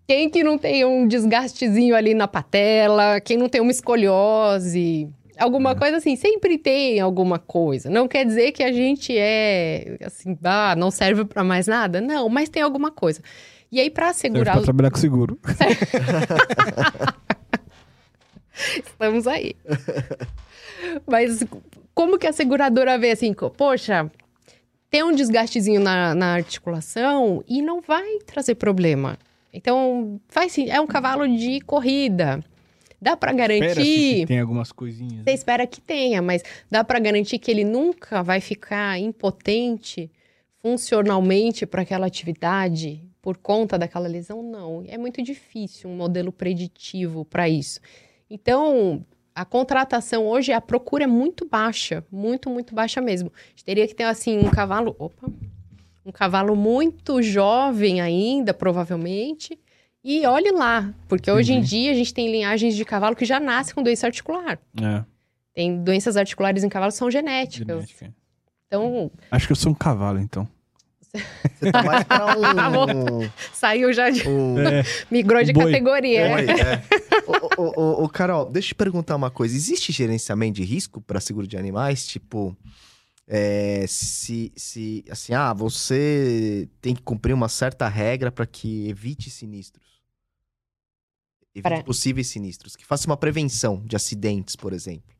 Quem 0.09 0.31
que 0.31 0.43
não 0.43 0.57
tem 0.57 0.87
um 0.87 1.07
desgastezinho 1.07 1.95
ali 1.95 2.15
na 2.15 2.27
patela? 2.27 3.21
Quem 3.21 3.37
não 3.37 3.47
tem 3.51 3.61
uma 3.61 3.71
escoliose? 3.71 5.07
Alguma 5.41 5.75
coisa 5.75 5.97
assim, 5.97 6.17
sempre 6.17 6.59
tem 6.59 7.01
alguma 7.01 7.39
coisa. 7.39 7.89
Não 7.89 8.07
quer 8.07 8.27
dizer 8.27 8.53
que 8.53 8.63
a 8.63 8.71
gente 8.71 9.17
é, 9.17 9.97
assim, 10.05 10.39
ah, 10.45 10.75
não 10.77 10.91
serve 10.91 11.25
pra 11.25 11.43
mais 11.43 11.67
nada. 11.67 12.01
Não, 12.01 12.29
mas 12.29 12.49
tem 12.49 12.63
alguma 12.63 12.91
coisa. 12.91 13.23
E 13.73 13.81
aí, 13.81 13.89
pra 13.89 14.13
Serve 14.13 14.37
assegurar... 14.37 14.57
pra 14.57 14.65
trabalhar 14.65 14.91
com 14.91 14.99
seguro. 14.99 15.39
Estamos 18.85 19.27
aí. 19.27 19.55
Mas 21.07 21.43
como 21.95 22.19
que 22.19 22.27
a 22.27 22.33
seguradora 22.33 22.99
vê 22.99 23.13
assim, 23.13 23.33
poxa, 23.57 24.11
tem 24.91 25.03
um 25.03 25.13
desgastezinho 25.13 25.81
na, 25.81 26.15
na 26.15 26.35
articulação 26.35 27.45
e 27.49 27.63
não 27.63 27.81
vai 27.81 28.19
trazer 28.27 28.57
problema. 28.57 29.17
Então, 29.53 30.21
faz 30.29 30.53
sim, 30.53 30.69
é 30.69 30.81
um 30.81 30.87
cavalo 30.87 31.27
de 31.29 31.61
corrida. 31.61 32.43
Dá 33.01 33.13
Espera 33.13 33.33
garantir. 33.33 34.21
que 34.21 34.27
tem 34.27 34.41
algumas 34.41 34.73
coisinhas. 34.73 35.25
Você 35.25 35.31
espera 35.33 35.67
que 35.67 35.81
tenha, 35.81 36.21
mas 36.21 36.43
dá 36.71 36.85
pra 36.85 36.99
garantir 36.99 37.39
que 37.39 37.51
ele 37.51 37.65
nunca 37.65 38.23
vai 38.23 38.41
ficar 38.41 38.99
impotente 38.99 40.11
funcionalmente 40.63 41.65
para 41.65 41.83
aquela 41.83 42.07
atividade 42.07 43.03
por 43.23 43.39
conta 43.39 43.79
daquela 43.79 44.07
lesão? 44.07 44.43
Não. 44.43 44.85
É 44.87 44.99
muito 44.99 45.23
difícil 45.23 45.89
um 45.89 45.97
modelo 45.97 46.31
preditivo 46.31 47.25
para 47.25 47.49
isso. 47.49 47.81
Então, 48.29 49.05
a 49.35 49.45
contratação 49.45 50.27
hoje, 50.27 50.53
a 50.53 50.61
procura 50.61 51.05
é 51.05 51.07
muito 51.07 51.49
baixa, 51.49 52.05
muito, 52.13 52.51
muito 52.51 52.75
baixa 52.75 53.01
mesmo. 53.01 53.33
A 53.35 53.51
gente 53.51 53.65
teria 53.65 53.89
que 53.89 53.95
ter, 53.95 54.05
assim, 54.05 54.39
um 54.39 54.51
cavalo. 54.51 54.95
Opa! 54.99 55.29
Um 56.05 56.13
cavalo 56.13 56.57
muito 56.57 57.23
jovem 57.23 58.01
ainda, 58.01 58.53
provavelmente. 58.53 59.59
E 60.03 60.27
olhe 60.27 60.51
lá, 60.51 60.93
porque 61.09 61.31
hoje 61.31 61.53
em 61.53 61.57
Uhum. 61.59 61.63
dia 61.63 61.91
a 61.91 61.95
gente 61.95 62.15
tem 62.15 62.31
linhagens 62.31 62.75
de 62.75 62.85
cavalo 62.85 63.15
que 63.15 63.25
já 63.25 63.39
nascem 63.39 63.75
com 63.75 63.83
doença 63.83 64.07
articular. 64.07 64.59
É, 64.81 65.05
Tem 65.55 65.83
doenças 65.83 66.17
articulares 66.17 66.65
em 66.65 66.69
cavalo 66.69 66.91
que 66.93 66.97
são 66.99 67.11
genéticas. 67.11 67.67
genética. 67.89 68.15
Então, 68.67 69.11
Acho 69.31 69.47
que 69.47 69.53
eu 69.53 69.57
sou 69.57 69.73
um 69.73 69.75
cavalo, 69.75 70.19
então. 70.19 70.49
Você 71.13 71.73
tá 71.73 71.83
mais 71.83 72.05
pra 72.05 72.39
um. 72.39 73.29
saiu 73.53 73.93
já 73.93 74.09
de. 74.11 74.27
um 74.29 74.57
É, 74.63 74.85
migrou 75.11 75.43
de 75.43 75.53
Boi. 75.53 75.65
categoria. 75.67 76.21
É. 76.21 76.83
ô, 77.27 77.63
ô, 77.63 77.73
ô, 78.01 78.05
ô, 78.05 78.09
Carol, 78.09 78.49
deixa 78.49 78.67
eu 78.67 78.69
te 78.69 78.75
perguntar 78.77 79.17
uma 79.17 79.31
coisa. 79.31 79.55
Existe 79.57 79.91
gerenciamento 79.93 80.55
de 80.55 80.63
risco 80.65 81.01
para 81.01 81.21
seguro 81.21 81.49
de 81.49 81.57
animais? 81.59 82.07
Tipo, 82.07 82.57
é, 83.27 83.85
se, 83.89 84.53
se, 84.57 85.05
assim, 85.11 85.35
ah, 85.35 85.53
você 85.53 86.69
tem 86.81 86.95
que 86.95 87.03
cumprir 87.03 87.33
uma 87.35 87.49
certa 87.49 87.89
regra 87.89 88.31
para 88.31 88.47
que 88.47 88.89
evite 88.89 89.29
sinistros. 89.31 89.90
Evite 91.55 91.63
Pra- 91.63 91.83
possíveis 91.85 92.29
sinistros. 92.29 92.77
Que 92.77 92.87
faça 92.87 93.07
uma 93.07 93.17
prevenção 93.17 93.83
de 93.85 93.97
acidentes, 93.97 94.55
por 94.57 94.73
exemplo. 94.73 95.15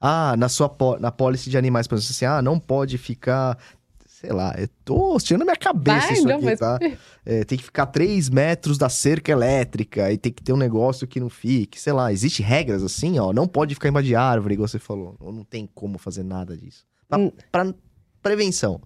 Ah, 0.00 0.34
na 0.36 0.48
sua 0.48 0.74
na 1.00 1.10
pólice 1.10 1.48
de 1.48 1.56
animais, 1.56 1.86
por 1.86 1.94
exemplo, 1.96 2.10
assim, 2.12 2.24
ah, 2.26 2.42
não 2.42 2.58
pode 2.58 2.98
ficar... 2.98 3.56
Sei 4.06 4.32
lá, 4.32 4.54
eu 4.58 4.66
tô 4.84 5.16
tirando 5.18 5.44
minha 5.44 5.56
cabeça 5.56 6.06
Vai, 6.06 6.12
isso 6.14 6.26
não, 6.26 6.36
aqui, 6.36 6.44
mas- 6.46 6.58
tá? 6.58 6.78
É, 7.28 7.44
tem 7.44 7.58
que 7.58 7.64
ficar 7.64 7.86
3 7.86 8.28
metros 8.30 8.78
da 8.78 8.88
cerca 8.88 9.30
elétrica 9.32 10.10
e 10.12 10.16
tem 10.16 10.32
que 10.32 10.42
ter 10.42 10.52
um 10.52 10.56
negócio 10.56 11.06
que 11.08 11.18
não 11.20 11.28
fique, 11.28 11.78
sei 11.80 11.92
lá, 11.92 12.12
existe 12.12 12.40
regras 12.42 12.82
assim, 12.84 13.18
ó, 13.18 13.32
não 13.32 13.46
pode 13.48 13.74
ficar 13.74 13.88
embaixo 13.88 14.06
de 14.06 14.14
árvore, 14.14 14.54
igual 14.54 14.68
você 14.68 14.78
falou, 14.78 15.16
ou 15.20 15.32
não 15.32 15.42
tem 15.44 15.68
como 15.74 15.98
fazer 15.98 16.22
nada 16.22 16.56
disso. 16.56 16.84
Pra, 17.08 17.18
Hum. 17.18 17.32
pra 17.52 17.74
prevenção. 18.22 18.80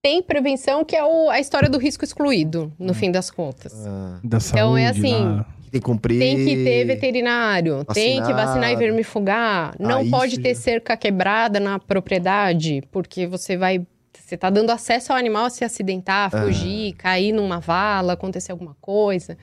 Tem 0.00 0.22
prevenção, 0.22 0.84
que 0.84 0.94
é 0.94 1.04
o- 1.04 1.28
a 1.28 1.40
história 1.40 1.68
do 1.68 1.76
risco 1.76 2.04
excluído, 2.04 2.72
no 2.78 2.94
fim 2.94 3.10
das 3.10 3.30
contas. 3.32 3.74
Ah, 3.84 4.20
da 4.22 4.38
Então, 4.38 4.76
é 4.76 4.92
saúde 4.92 5.06
assim, 5.06 5.24
lá. 5.24 5.44
que 5.64 5.70
tem 5.72 5.80
que 5.80 5.84
cumprir. 5.84 6.18
Tem 6.20 6.36
que 6.36 6.54
ter 6.64 6.84
veterinário, 6.84 7.84
tem 7.92 8.22
que 8.22 8.32
vacinar 8.32 8.70
e 8.70 8.76
vermifugar. 8.76 9.74
Não 9.78 9.98
Ah, 9.98 10.02
isso 10.02 10.10
pode 10.12 10.38
ter 10.40 10.54
já. 10.54 10.60
cerca 10.60 10.96
quebrada 10.96 11.58
na 11.58 11.80
propriedade, 11.80 12.80
porque 12.92 13.26
você 13.26 13.56
vai. 13.56 13.84
Você 14.16 14.36
tá 14.36 14.50
dando 14.50 14.70
acesso 14.70 15.12
ao 15.12 15.18
animal 15.18 15.46
a 15.46 15.50
se 15.50 15.64
acidentar, 15.64 16.30
Ah. 16.32 16.42
fugir, 16.44 16.92
cair 16.94 17.32
numa 17.32 17.58
vala, 17.58 18.12
acontecer 18.12 18.52
alguma 18.52 18.76
coisa. 18.80 19.36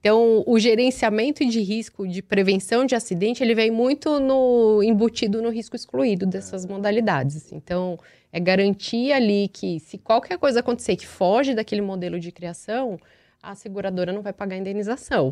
Então, 0.00 0.44
o 0.46 0.58
gerenciamento 0.60 1.44
de 1.44 1.60
risco 1.60 2.06
de 2.06 2.22
prevenção 2.22 2.86
de 2.86 2.94
acidente, 2.94 3.42
ele 3.42 3.52
vem 3.54 3.70
muito 3.70 4.20
no 4.20 4.80
embutido 4.82 5.42
no 5.42 5.50
risco 5.50 5.74
excluído 5.74 6.24
dessas 6.24 6.64
modalidades. 6.64 7.50
Então, 7.52 7.98
é 8.32 8.38
garantir 8.40 9.12
ali 9.12 9.48
que 9.48 9.80
se 9.80 9.98
qualquer 9.98 10.38
coisa 10.38 10.60
acontecer 10.60 10.96
que 10.96 11.06
foge 11.06 11.54
daquele 11.54 11.80
modelo 11.80 12.18
de 12.20 12.30
criação, 12.30 12.98
a 13.42 13.54
seguradora 13.54 14.12
não 14.12 14.22
vai 14.22 14.32
pagar 14.32 14.56
a 14.56 14.58
indenização. 14.58 15.30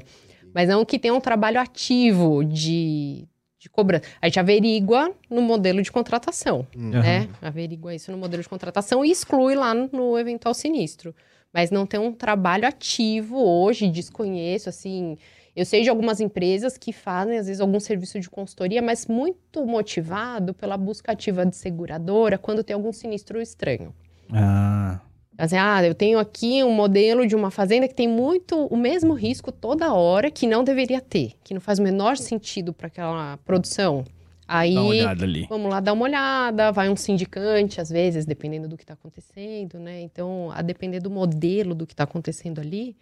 Mas 0.54 0.68
não 0.68 0.84
que 0.84 0.98
tenha 0.98 1.12
um 1.12 1.20
trabalho 1.20 1.60
ativo 1.60 2.42
de, 2.44 3.26
de 3.58 3.68
cobrança. 3.68 4.04
A 4.22 4.26
gente 4.26 4.40
averigua 4.40 5.12
no 5.28 5.42
modelo 5.42 5.82
de 5.82 5.92
contratação, 5.92 6.66
Hum. 6.76 6.90
Aham. 6.94 7.02
né? 7.02 7.28
Averigua 7.42 7.94
isso 7.94 8.10
no 8.12 8.16
modelo 8.18 8.42
de 8.42 8.48
contratação 8.48 9.04
e 9.04 9.10
exclui 9.10 9.54
lá 9.54 9.74
no, 9.74 9.88
no 9.92 10.18
eventual 10.18 10.54
sinistro. 10.54 11.14
Mas 11.52 11.70
não 11.70 11.86
tem 11.86 11.98
um 12.00 12.12
trabalho 12.12 12.66
ativo 12.66 13.36
hoje, 13.38 13.88
desconheço, 13.88 14.68
assim... 14.68 15.16
Eu 15.56 15.64
sei 15.64 15.82
de 15.82 15.88
algumas 15.88 16.20
empresas 16.20 16.76
que 16.76 16.92
fazem, 16.92 17.38
às 17.38 17.46
vezes, 17.46 17.60
algum 17.62 17.80
serviço 17.80 18.20
de 18.20 18.28
consultoria, 18.28 18.82
mas 18.82 19.06
muito 19.06 19.64
motivado 19.64 20.52
pela 20.52 20.76
busca 20.76 21.12
ativa 21.12 21.46
de 21.46 21.56
seguradora 21.56 22.36
quando 22.36 22.62
tem 22.62 22.74
algum 22.74 22.92
sinistro 22.92 23.40
estranho. 23.40 23.94
Ah, 24.30 25.00
Assim, 25.38 25.56
ah, 25.56 25.84
eu 25.84 25.94
tenho 25.94 26.18
aqui 26.18 26.64
um 26.64 26.72
modelo 26.72 27.26
de 27.26 27.36
uma 27.36 27.50
fazenda 27.50 27.86
que 27.86 27.94
tem 27.94 28.08
muito 28.08 28.66
o 28.66 28.76
mesmo 28.76 29.12
risco 29.12 29.52
toda 29.52 29.92
hora 29.92 30.30
que 30.30 30.46
não 30.46 30.64
deveria 30.64 31.00
ter, 31.00 31.32
que 31.44 31.52
não 31.52 31.60
faz 31.60 31.78
o 31.78 31.82
menor 31.82 32.16
sentido 32.16 32.72
para 32.72 32.86
aquela 32.86 33.36
produção. 33.44 34.02
Aí, 34.48 34.74
dá 34.74 34.80
uma 34.80 34.90
olhada 34.90 35.24
ali. 35.24 35.46
vamos 35.48 35.70
lá 35.70 35.80
dar 35.80 35.92
uma 35.92 36.04
olhada, 36.04 36.72
vai 36.72 36.88
um 36.88 36.96
sindicante, 36.96 37.80
às 37.80 37.90
vezes, 37.90 38.24
dependendo 38.24 38.66
do 38.66 38.76
que 38.76 38.84
está 38.84 38.94
acontecendo, 38.94 39.78
né? 39.78 40.00
Então, 40.00 40.50
a 40.52 40.62
depender 40.62 41.00
do 41.00 41.10
modelo 41.10 41.74
do 41.74 41.86
que 41.86 41.92
está 41.92 42.04
acontecendo 42.04 42.58
ali, 42.60 42.96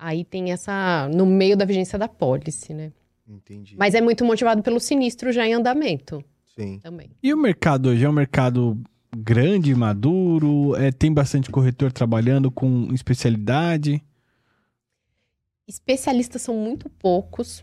aí 0.00 0.24
tem 0.24 0.50
essa, 0.50 1.08
no 1.14 1.26
meio 1.26 1.56
da 1.56 1.66
vigência 1.66 1.98
da 1.98 2.08
pólice, 2.08 2.72
né? 2.72 2.90
Entendi. 3.28 3.76
Mas 3.78 3.94
é 3.94 4.00
muito 4.00 4.24
motivado 4.24 4.62
pelo 4.62 4.80
sinistro 4.80 5.30
já 5.30 5.46
em 5.46 5.52
andamento 5.52 6.24
Sim. 6.56 6.80
também. 6.80 7.10
E 7.22 7.32
o 7.32 7.36
mercado 7.36 7.90
hoje 7.90 8.04
é 8.04 8.08
um 8.08 8.12
mercado 8.12 8.82
grande, 9.14 9.74
maduro? 9.74 10.74
É, 10.76 10.90
tem 10.90 11.12
bastante 11.12 11.50
corretor 11.50 11.92
trabalhando 11.92 12.50
com 12.50 12.88
especialidade? 12.92 14.02
Especialistas 15.68 16.42
são 16.42 16.56
muito 16.56 16.88
poucos, 16.88 17.62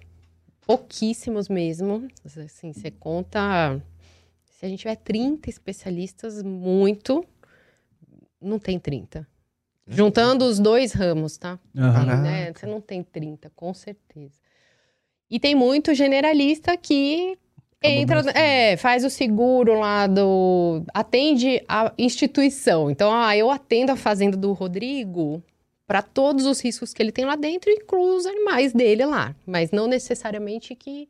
pouquíssimos 0.66 1.50
mesmo. 1.50 2.08
Assim, 2.24 2.72
você 2.72 2.92
conta 2.92 3.82
Se 4.52 4.66
a 4.66 4.70
gente 4.70 4.80
tiver 4.80 4.96
30 4.96 5.50
especialistas, 5.50 6.42
muito, 6.42 7.26
não 8.40 8.58
tem 8.58 8.80
30. 8.80 9.28
Juntando 9.88 10.46
os 10.46 10.60
dois 10.60 10.92
ramos, 10.92 11.38
tá? 11.38 11.58
Aham. 11.76 12.22
Né? 12.22 12.54
Você 12.54 12.66
não 12.66 12.82
tem 12.82 13.04
30, 13.04 13.50
com 13.56 13.74
certeza. 13.74 14.36
E 15.30 15.40
tem 15.40 15.56
muito 15.56 15.94
generalista 15.94 16.76
que 16.76 17.38
Acabou 17.80 17.98
entra, 18.00 18.32
é, 18.32 18.76
faz 18.76 19.06
o 19.06 19.10
seguro 19.10 19.80
lá 19.80 20.08
do. 20.08 20.84
atende 20.94 21.64
a 21.68 21.94
instituição. 21.98 22.90
Então, 22.90 23.14
ah, 23.14 23.38
eu 23.38 23.52
atendo 23.52 23.92
a 23.92 23.96
fazenda 23.96 24.36
do 24.36 24.52
Rodrigo 24.52 25.44
para 25.86 26.02
todos 26.02 26.46
os 26.46 26.60
riscos 26.60 26.94
que 26.94 27.02
ele 27.02 27.12
tem 27.12 27.24
lá 27.24 27.36
dentro, 27.36 27.72
incluo 27.72 28.16
os 28.16 28.26
animais 28.26 28.74
dele 28.74 29.06
lá. 29.06 29.36
Mas 29.46 29.72
não 29.72 29.88
necessariamente 29.88 30.76
que 30.76 31.08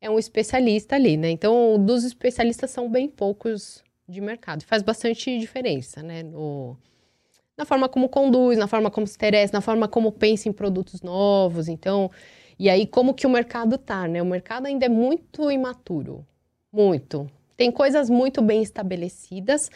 é 0.00 0.10
um 0.10 0.18
especialista 0.18 0.96
ali, 0.96 1.16
né? 1.16 1.30
Então, 1.30 1.82
dos 1.82 2.04
especialistas 2.04 2.70
são 2.70 2.90
bem 2.90 3.08
poucos 3.08 3.82
de 4.06 4.20
mercado. 4.20 4.64
Faz 4.64 4.82
bastante 4.82 5.38
diferença, 5.38 6.02
né? 6.02 6.22
No, 6.22 6.76
na 7.62 7.66
forma 7.66 7.88
como 7.88 8.08
conduz, 8.08 8.58
na 8.58 8.66
forma 8.66 8.90
como 8.90 9.06
se 9.06 9.14
interessa, 9.14 9.52
na 9.52 9.60
forma 9.60 9.86
como 9.86 10.10
pensa 10.10 10.48
em 10.48 10.52
produtos 10.52 11.00
novos. 11.00 11.68
Então, 11.68 12.10
e 12.58 12.68
aí 12.68 12.86
como 12.86 13.14
que 13.14 13.26
o 13.26 13.30
mercado 13.30 13.78
tá, 13.78 14.08
né? 14.08 14.20
O 14.20 14.26
mercado 14.26 14.66
ainda 14.66 14.86
é 14.86 14.88
muito 14.88 15.48
imaturo, 15.50 16.26
muito. 16.72 17.30
Tem 17.56 17.70
coisas 17.70 18.10
muito 18.10 18.42
bem 18.42 18.62
estabelecidas, 18.62 19.70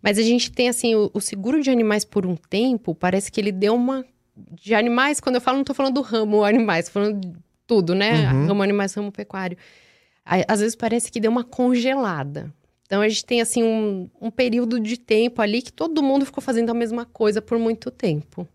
mas 0.00 0.18
a 0.18 0.22
gente 0.22 0.52
tem 0.52 0.68
assim 0.68 0.94
o, 0.94 1.10
o 1.12 1.20
seguro 1.20 1.60
de 1.60 1.70
animais 1.70 2.04
por 2.04 2.24
um 2.24 2.36
tempo, 2.36 2.94
parece 2.94 3.32
que 3.32 3.40
ele 3.40 3.50
deu 3.50 3.74
uma 3.74 4.04
de 4.36 4.74
animais, 4.74 5.18
quando 5.18 5.34
eu 5.34 5.40
falo 5.40 5.58
não 5.58 5.64
tô 5.64 5.74
falando 5.74 5.94
do 5.94 6.00
ramo 6.00 6.44
animais, 6.44 6.86
tô 6.86 6.92
falando 6.92 7.20
de 7.20 7.32
tudo, 7.66 7.94
né? 7.94 8.30
Uhum. 8.32 8.46
Ramo 8.46 8.62
animais, 8.62 8.94
ramo 8.94 9.10
pecuário. 9.10 9.58
Às 10.24 10.60
vezes 10.60 10.76
parece 10.76 11.10
que 11.10 11.18
deu 11.18 11.30
uma 11.30 11.42
congelada. 11.42 12.54
Então 12.92 13.00
a 13.00 13.08
gente 13.08 13.24
tem 13.24 13.40
assim 13.40 13.62
um, 13.62 14.06
um 14.20 14.30
período 14.30 14.78
de 14.78 14.98
tempo 14.98 15.40
ali 15.40 15.62
que 15.62 15.72
todo 15.72 16.02
mundo 16.02 16.26
ficou 16.26 16.42
fazendo 16.42 16.68
a 16.68 16.74
mesma 16.74 17.06
coisa 17.06 17.40
por 17.40 17.58
muito 17.58 17.90
tempo. 17.90 18.46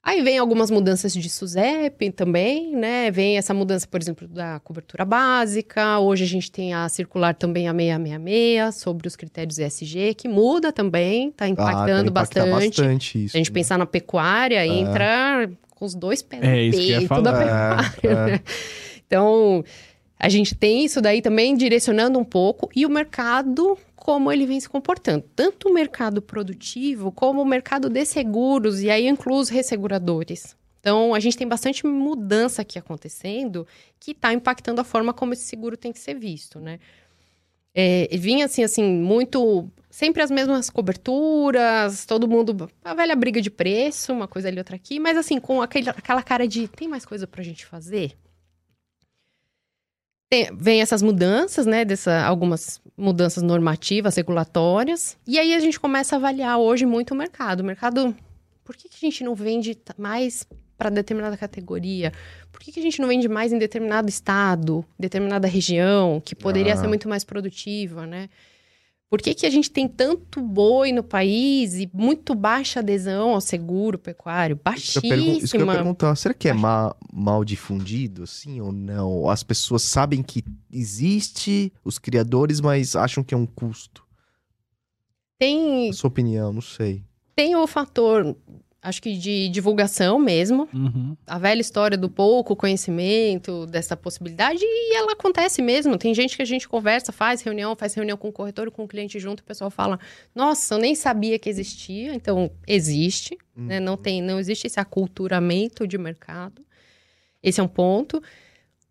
Aí 0.00 0.22
vem 0.22 0.38
algumas 0.38 0.70
mudanças 0.70 1.12
de 1.12 1.28
SUSEP 1.28 2.12
também, 2.12 2.76
né? 2.76 3.10
Vem 3.10 3.36
essa 3.36 3.52
mudança, 3.52 3.88
por 3.88 4.00
exemplo, 4.00 4.28
da 4.28 4.60
cobertura 4.60 5.04
básica. 5.04 5.98
Hoje 5.98 6.22
a 6.22 6.28
gente 6.28 6.48
tem 6.52 6.72
a 6.72 6.88
circular 6.88 7.34
também 7.34 7.66
a 7.68 7.72
666 7.74 8.76
sobre 8.76 9.08
os 9.08 9.16
critérios 9.16 9.58
ESG, 9.58 10.14
que 10.14 10.28
muda 10.28 10.72
também, 10.72 11.30
está 11.30 11.46
Ah, 11.46 11.48
impactando 11.48 12.10
impacta 12.10 12.46
bastante. 12.46 12.76
bastante 12.80 13.24
isso. 13.24 13.32
Se 13.32 13.36
a 13.36 13.40
gente 13.40 13.50
né? 13.50 13.54
pensar 13.54 13.76
na 13.78 13.84
pecuária, 13.86 14.64
entra 14.64 15.50
com 15.74 15.84
os 15.84 15.96
dois 15.96 16.22
pés 16.22 16.40
É 16.40 16.66
no 16.66 16.70
peito 16.70 17.20
da 17.20 17.32
falar. 17.34 17.92
pecuária, 17.92 18.00
É, 18.04 18.12
é. 18.12 18.30
né? 18.30 18.40
Então, 19.08 19.64
a 20.18 20.28
gente 20.28 20.54
tem 20.54 20.84
isso 20.84 21.00
daí 21.00 21.22
também 21.22 21.56
direcionando 21.56 22.18
um 22.18 22.24
pouco 22.24 22.68
e 22.74 22.84
o 22.84 22.90
mercado 22.90 23.78
como 23.94 24.32
ele 24.32 24.46
vem 24.46 24.58
se 24.58 24.68
comportando, 24.68 25.24
tanto 25.36 25.68
o 25.68 25.74
mercado 25.74 26.22
produtivo 26.22 27.12
como 27.12 27.42
o 27.42 27.44
mercado 27.44 27.90
de 27.90 28.04
seguros 28.06 28.80
e 28.80 28.90
aí 28.90 29.06
incluo 29.06 29.38
os 29.38 29.48
resseguradores. 29.48 30.56
Então, 30.80 31.12
a 31.12 31.20
gente 31.20 31.36
tem 31.36 31.46
bastante 31.46 31.84
mudança 31.86 32.62
aqui 32.62 32.78
acontecendo 32.78 33.66
que 34.00 34.12
está 34.12 34.32
impactando 34.32 34.80
a 34.80 34.84
forma 34.84 35.12
como 35.12 35.34
esse 35.34 35.42
seguro 35.42 35.76
tem 35.76 35.92
que 35.92 35.98
ser 35.98 36.14
visto, 36.14 36.58
né? 36.58 36.78
É, 37.74 38.08
vinha 38.16 38.46
assim, 38.46 38.64
assim, 38.64 38.82
muito. 38.82 39.68
Sempre 39.90 40.22
as 40.22 40.30
mesmas 40.30 40.70
coberturas, 40.70 42.06
todo 42.06 42.28
mundo. 42.28 42.70
A 42.82 42.94
velha 42.94 43.14
briga 43.14 43.40
de 43.40 43.50
preço, 43.50 44.12
uma 44.12 44.26
coisa 44.26 44.48
ali, 44.48 44.58
outra 44.58 44.76
aqui, 44.76 44.98
mas 44.98 45.16
assim, 45.16 45.38
com 45.38 45.60
aquele, 45.60 45.90
aquela 45.90 46.22
cara 46.22 46.48
de 46.48 46.68
tem 46.68 46.88
mais 46.88 47.04
coisa 47.04 47.26
pra 47.26 47.42
gente 47.42 47.66
fazer? 47.66 48.16
Tem- 50.30 50.50
vem 50.54 50.80
essas 50.82 51.02
mudanças, 51.02 51.64
né? 51.66 51.84
Dessa, 51.84 52.22
algumas 52.24 52.80
mudanças 52.96 53.42
normativas, 53.42 54.16
regulatórias. 54.16 55.16
E 55.26 55.38
aí 55.38 55.54
a 55.54 55.60
gente 55.60 55.80
começa 55.80 56.16
a 56.16 56.18
avaliar 56.18 56.58
hoje 56.58 56.84
muito 56.84 57.12
o 57.12 57.16
mercado. 57.16 57.60
O 57.60 57.64
mercado. 57.64 58.14
Por 58.64 58.76
que, 58.76 58.88
que 58.88 58.96
a 58.96 59.08
gente 59.08 59.24
não 59.24 59.34
vende 59.34 59.78
mais 59.96 60.46
para 60.76 60.90
determinada 60.90 61.36
categoria? 61.36 62.12
Por 62.52 62.60
que, 62.60 62.70
que 62.70 62.78
a 62.78 62.82
gente 62.82 63.00
não 63.00 63.08
vende 63.08 63.26
mais 63.28 63.52
em 63.52 63.58
determinado 63.58 64.08
estado, 64.08 64.84
determinada 64.98 65.48
região, 65.48 66.20
que 66.22 66.34
poderia 66.34 66.74
Ah. 66.74 66.76
ser 66.76 66.86
muito 66.88 67.08
mais 67.08 67.24
produtiva, 67.24 68.06
né? 68.06 68.28
Por 69.10 69.22
que, 69.22 69.32
que 69.34 69.46
a 69.46 69.50
gente 69.50 69.70
tem 69.70 69.88
tanto 69.88 70.42
boi 70.42 70.92
no 70.92 71.02
país 71.02 71.74
e 71.74 71.88
muito 71.94 72.34
baixa 72.34 72.80
adesão 72.80 73.30
ao 73.30 73.40
seguro 73.40 73.98
pecuário? 73.98 74.60
Isso 74.76 75.00
que 75.00 75.06
eu 75.06 75.10
pergun- 75.10 75.32
Isso 75.38 75.50
que 75.50 75.56
eu 75.56 75.60
ia 75.60 75.66
Baixíssima. 75.66 75.72
perguntar, 75.72 76.14
será 76.16 76.34
que 76.34 76.46
é 76.48 76.52
ma- 76.52 76.94
mal 77.10 77.42
difundido, 77.42 78.24
assim, 78.24 78.60
ou 78.60 78.70
não? 78.70 79.30
As 79.30 79.42
pessoas 79.42 79.80
sabem 79.82 80.22
que 80.22 80.44
existe 80.70 81.72
os 81.82 81.98
criadores, 81.98 82.60
mas 82.60 82.94
acham 82.94 83.24
que 83.24 83.32
é 83.32 83.36
um 83.36 83.46
custo. 83.46 84.04
Tem, 85.38 85.86
Na 85.88 85.92
sua 85.94 86.08
opinião, 86.08 86.52
não 86.52 86.60
sei. 86.60 87.02
tem 87.34 87.56
o 87.56 87.66
fator, 87.66 88.36
acho 88.82 89.02
que 89.02 89.16
de 89.16 89.48
divulgação 89.48 90.18
mesmo. 90.18 90.68
Uhum. 90.72 91.16
A 91.26 91.38
velha 91.38 91.60
história 91.60 91.96
do 91.96 92.08
pouco 92.08 92.54
conhecimento 92.54 93.66
dessa 93.66 93.96
possibilidade, 93.96 94.60
e 94.62 94.96
ela 94.96 95.12
acontece 95.12 95.60
mesmo. 95.60 95.98
Tem 95.98 96.14
gente 96.14 96.36
que 96.36 96.42
a 96.42 96.46
gente 96.46 96.68
conversa, 96.68 97.12
faz 97.12 97.42
reunião, 97.42 97.74
faz 97.76 97.94
reunião 97.94 98.16
com 98.16 98.28
o 98.28 98.32
corretor 98.32 98.70
com 98.70 98.84
o 98.84 98.88
cliente 98.88 99.18
junto, 99.18 99.40
o 99.40 99.44
pessoal 99.44 99.70
fala: 99.70 99.98
Nossa, 100.34 100.74
eu 100.74 100.78
nem 100.78 100.94
sabia 100.94 101.38
que 101.38 101.48
existia. 101.48 102.14
Então, 102.14 102.50
existe, 102.66 103.36
né? 103.56 103.80
Não, 103.80 103.96
tem, 103.96 104.22
não 104.22 104.38
existe 104.38 104.66
esse 104.66 104.78
aculturamento 104.78 105.86
de 105.86 105.98
mercado. 105.98 106.64
Esse 107.42 107.60
é 107.60 107.62
um 107.62 107.68
ponto. 107.68 108.22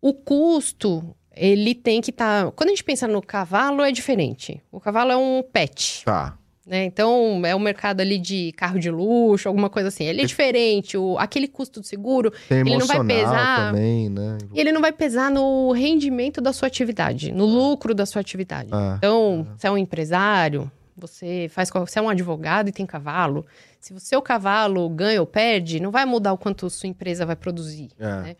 O 0.00 0.12
custo, 0.12 1.14
ele 1.34 1.74
tem 1.74 2.00
que 2.00 2.10
estar. 2.10 2.50
Quando 2.52 2.68
a 2.68 2.72
gente 2.72 2.84
pensa 2.84 3.08
no 3.08 3.22
cavalo, 3.22 3.82
é 3.82 3.90
diferente. 3.90 4.62
O 4.70 4.80
cavalo 4.80 5.12
é 5.12 5.16
um 5.16 5.42
pet. 5.42 6.04
Tá. 6.04 6.38
Né? 6.68 6.84
Então, 6.84 7.40
é 7.46 7.54
o 7.54 7.58
mercado 7.60 8.00
ali 8.00 8.18
de 8.18 8.52
carro 8.52 8.78
de 8.78 8.90
luxo, 8.90 9.48
alguma 9.48 9.70
coisa 9.70 9.88
assim. 9.88 10.04
Ele 10.04 10.20
é 10.20 10.24
diferente. 10.26 10.96
O, 10.96 11.16
aquele 11.18 11.48
custo 11.48 11.80
do 11.80 11.86
seguro, 11.86 12.30
Tem 12.48 12.60
Ele 12.60 12.76
não 12.76 12.86
vai 12.86 13.04
pesar- 13.04 13.72
também, 13.72 14.10
né? 14.10 14.38
ele 14.54 14.70
não 14.70 14.80
vai 14.80 14.92
pesar 14.92 15.30
no 15.30 15.72
rendimento 15.72 16.40
da 16.40 16.52
sua 16.52 16.68
atividade, 16.68 17.32
no 17.32 17.46
lucro 17.46 17.94
da 17.94 18.04
sua 18.04 18.20
atividade. 18.20 18.68
Ah, 18.72 18.94
Então, 18.98 19.46
se 19.56 19.66
é 19.66 19.70
um 19.70 19.78
empresário, 19.78 20.70
você 20.96 21.48
faz 21.50 21.70
se 21.86 21.98
é 21.98 22.02
um 22.02 22.08
advogado 22.08 22.68
e 22.68 22.72
tem 22.72 22.84
cavalo, 22.84 23.46
se 23.80 23.94
o 23.94 24.00
seu 24.00 24.20
cavalo 24.20 24.88
ganha 24.90 25.20
ou 25.20 25.26
perde, 25.26 25.80
não 25.80 25.90
vai 25.90 26.04
mudar 26.04 26.32
o 26.32 26.38
quanto 26.38 26.68
sua 26.68 26.88
empresa 26.88 27.24
vai 27.24 27.36
produzir. 27.36 27.88
é. 27.98 28.04
né? 28.04 28.36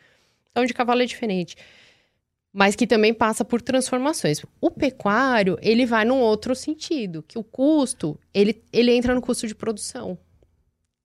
Então, 0.51 0.67
de 0.67 0.75
cavalo 0.75 1.01
é 1.03 1.07
diferente. 1.07 1.57
Mas 2.53 2.75
que 2.75 2.87
também 2.87 3.13
passa 3.13 3.45
por 3.45 3.61
transformações. 3.61 4.43
O 4.61 4.71
pecuário, 4.71 5.59
ele 5.61 5.85
vai 5.85 6.05
num 6.05 6.21
outro 6.21 6.55
sentido, 6.55 7.23
que 7.23 7.39
o 7.39 7.45
custo, 7.45 8.19
ele, 8.33 8.63
ele 8.73 8.93
entra 8.93 9.15
no 9.15 9.21
custo 9.21 9.47
de 9.47 9.55
produção. 9.55 10.19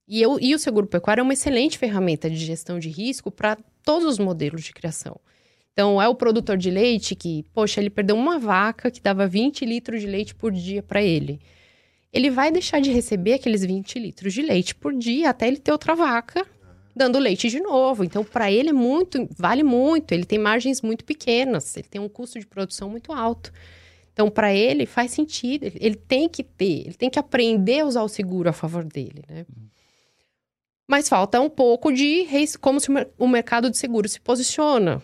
E, 0.07 0.21
eu, 0.21 0.37
e 0.39 0.53
o 0.53 0.59
seguro 0.59 0.87
pecuário 0.87 1.21
é 1.21 1.23
uma 1.23 1.33
excelente 1.33 1.77
ferramenta 1.77 2.29
de 2.29 2.35
gestão 2.35 2.79
de 2.79 2.89
risco 2.89 3.31
para 3.31 3.57
todos 3.83 4.07
os 4.07 4.19
modelos 4.19 4.63
de 4.63 4.73
criação. 4.73 5.19
Então, 5.71 6.01
é 6.01 6.07
o 6.07 6.15
produtor 6.15 6.55
de 6.55 6.69
leite 6.69 7.15
que, 7.15 7.43
poxa, 7.53 7.81
ele 7.81 7.89
perdeu 7.89 8.15
uma 8.15 8.37
vaca 8.37 8.91
que 8.91 9.01
dava 9.01 9.25
20 9.25 9.65
litros 9.65 10.01
de 10.01 10.07
leite 10.07 10.35
por 10.35 10.51
dia 10.51 10.83
para 10.83 11.01
ele. 11.01 11.39
Ele 12.11 12.29
vai 12.29 12.51
deixar 12.51 12.79
de 12.79 12.91
receber 12.91 13.33
aqueles 13.33 13.65
20 13.65 13.97
litros 13.97 14.33
de 14.33 14.43
leite 14.43 14.75
por 14.75 14.93
dia 14.93 15.31
até 15.31 15.47
ele 15.47 15.57
ter 15.57 15.71
outra 15.71 15.95
vaca 15.95 16.45
dando 16.95 17.19
leite 17.19 17.49
de 17.49 17.59
novo. 17.59 18.03
Então, 18.03 18.23
para 18.23 18.51
ele 18.51 18.69
é 18.69 18.73
muito, 18.73 19.27
vale 19.37 19.63
muito. 19.63 20.11
Ele 20.11 20.25
tem 20.25 20.37
margens 20.37 20.81
muito 20.81 21.03
pequenas, 21.03 21.75
ele 21.75 21.87
tem 21.87 22.01
um 22.01 22.09
custo 22.09 22.39
de 22.39 22.45
produção 22.45 22.89
muito 22.89 23.11
alto. 23.11 23.51
Então, 24.13 24.29
para 24.29 24.53
ele 24.53 24.85
faz 24.85 25.11
sentido. 25.11 25.71
Ele, 25.75 25.95
tem 25.95 26.29
que 26.29 26.43
ter, 26.43 26.85
ele 26.85 26.93
tem 26.93 27.09
que 27.09 27.19
aprender 27.19 27.81
a 27.81 27.85
usar 27.85 28.03
o 28.03 28.07
seguro 28.07 28.49
a 28.49 28.53
favor 28.53 28.83
dele, 28.83 29.23
né? 29.27 29.45
Mas 30.87 31.09
falta 31.09 31.39
um 31.39 31.49
pouco 31.49 31.91
de 31.91 32.27
como 32.59 32.79
o 33.17 33.27
mercado 33.27 33.69
de 33.69 33.77
seguro 33.77 34.07
se 34.07 34.19
posiciona. 34.19 35.01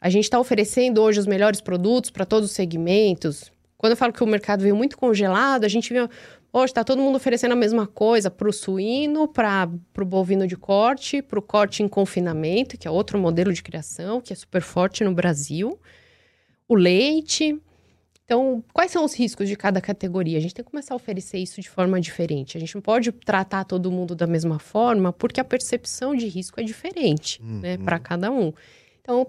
A 0.00 0.10
gente 0.10 0.24
está 0.24 0.38
oferecendo 0.38 1.00
hoje 1.00 1.18
os 1.18 1.26
melhores 1.26 1.60
produtos 1.60 2.10
para 2.10 2.26
todos 2.26 2.50
os 2.50 2.54
segmentos. 2.54 3.50
Quando 3.78 3.92
eu 3.92 3.96
falo 3.96 4.12
que 4.12 4.22
o 4.22 4.26
mercado 4.26 4.62
veio 4.62 4.76
muito 4.76 4.96
congelado, 4.96 5.64
a 5.64 5.68
gente 5.68 5.92
viu 5.92 6.08
Hoje 6.52 6.66
está 6.72 6.84
todo 6.84 7.00
mundo 7.00 7.16
oferecendo 7.16 7.52
a 7.52 7.56
mesma 7.56 7.86
coisa 7.86 8.30
para 8.30 8.46
o 8.48 8.52
suíno, 8.52 9.26
para 9.26 9.70
o 9.98 10.04
bovino 10.04 10.46
de 10.46 10.56
corte, 10.56 11.22
para 11.22 11.38
o 11.38 11.42
corte 11.42 11.82
em 11.82 11.88
confinamento, 11.88 12.76
que 12.76 12.86
é 12.86 12.90
outro 12.90 13.18
modelo 13.18 13.52
de 13.52 13.62
criação, 13.62 14.20
que 14.20 14.32
é 14.34 14.36
super 14.36 14.60
forte 14.60 15.02
no 15.02 15.14
Brasil. 15.14 15.80
O 16.68 16.74
leite. 16.74 17.58
Então, 18.24 18.62
quais 18.72 18.90
são 18.90 19.02
os 19.04 19.14
riscos 19.14 19.48
de 19.48 19.56
cada 19.56 19.80
categoria? 19.80 20.36
A 20.36 20.40
gente 20.40 20.54
tem 20.54 20.64
que 20.64 20.70
começar 20.70 20.94
a 20.94 20.96
oferecer 20.96 21.38
isso 21.38 21.60
de 21.60 21.68
forma 21.70 21.98
diferente. 22.00 22.56
A 22.56 22.60
gente 22.60 22.74
não 22.74 22.82
pode 22.82 23.10
tratar 23.12 23.64
todo 23.64 23.90
mundo 23.90 24.14
da 24.14 24.26
mesma 24.26 24.58
forma, 24.58 25.10
porque 25.12 25.40
a 25.40 25.44
percepção 25.44 26.14
de 26.14 26.26
risco 26.28 26.60
é 26.60 26.62
diferente, 26.62 27.42
né, 27.42 27.76
Uhum. 27.76 27.84
para 27.84 27.98
cada 27.98 28.30
um. 28.30 28.52
Então, 29.00 29.26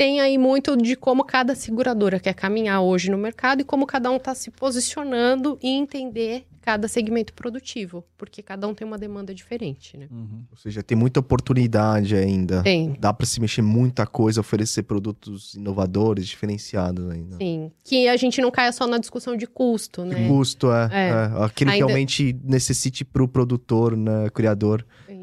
tem 0.00 0.18
aí 0.18 0.38
muito 0.38 0.74
de 0.78 0.96
como 0.96 1.22
cada 1.22 1.54
seguradora 1.54 2.18
quer 2.18 2.32
caminhar 2.32 2.80
hoje 2.80 3.10
no 3.10 3.18
mercado 3.18 3.60
e 3.60 3.64
como 3.64 3.84
cada 3.86 4.10
um 4.10 4.16
está 4.16 4.34
se 4.34 4.50
posicionando 4.50 5.58
e 5.62 5.68
entender 5.68 6.46
cada 6.62 6.88
segmento 6.88 7.34
produtivo, 7.34 8.02
porque 8.16 8.42
cada 8.42 8.66
um 8.66 8.72
tem 8.74 8.86
uma 8.86 8.96
demanda 8.96 9.34
diferente, 9.34 9.98
né? 9.98 10.06
Uhum. 10.10 10.42
Ou 10.50 10.56
seja, 10.56 10.82
tem 10.82 10.96
muita 10.96 11.20
oportunidade 11.20 12.14
ainda. 12.16 12.62
Tem, 12.62 12.96
Dá 12.98 13.12
pra 13.12 13.26
se 13.26 13.40
mexer 13.42 13.60
muita 13.60 14.06
coisa, 14.06 14.40
oferecer 14.40 14.84
produtos 14.84 15.52
inovadores, 15.54 16.26
diferenciados 16.26 17.10
ainda. 17.10 17.36
sim. 17.36 17.70
Que 17.84 18.08
a 18.08 18.16
gente 18.16 18.40
não 18.40 18.50
caia 18.50 18.72
só 18.72 18.86
na 18.86 18.96
discussão 18.96 19.36
de 19.36 19.46
custo, 19.46 20.02
Que 20.02 20.08
né? 20.14 20.28
custo 20.28 20.70
é, 20.72 20.88
É. 20.92 21.44
é. 21.44 21.48
Que 21.54 21.64
Ainda- 21.64 21.76
realmente 21.76 22.34
necessite 22.42 23.04
pro 23.04 23.28
produtor, 23.28 23.94
né, 23.96 24.30
criador. 24.32 24.86
Isso. 25.08 25.19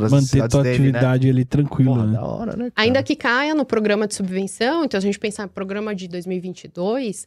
Pras 0.00 0.12
Manter 0.12 0.48
tua 0.48 0.62
dele, 0.62 0.78
né? 0.78 0.88
atividade 0.88 1.28
ali 1.28 1.44
tranquila, 1.44 1.94
Porra, 1.94 2.06
né? 2.06 2.12
da 2.14 2.24
hora, 2.24 2.56
né? 2.56 2.70
cara? 2.70 2.72
Ainda 2.76 3.02
que 3.02 3.14
caia 3.16 3.54
no 3.54 3.64
programa 3.64 4.06
de 4.06 4.14
subvenção, 4.14 4.84
então 4.84 5.00
se 5.00 5.06
a 5.06 5.08
gente 5.08 5.18
pensar 5.18 5.44
no 5.44 5.48
programa 5.50 5.94
de 5.94 6.08
2022, 6.08 7.26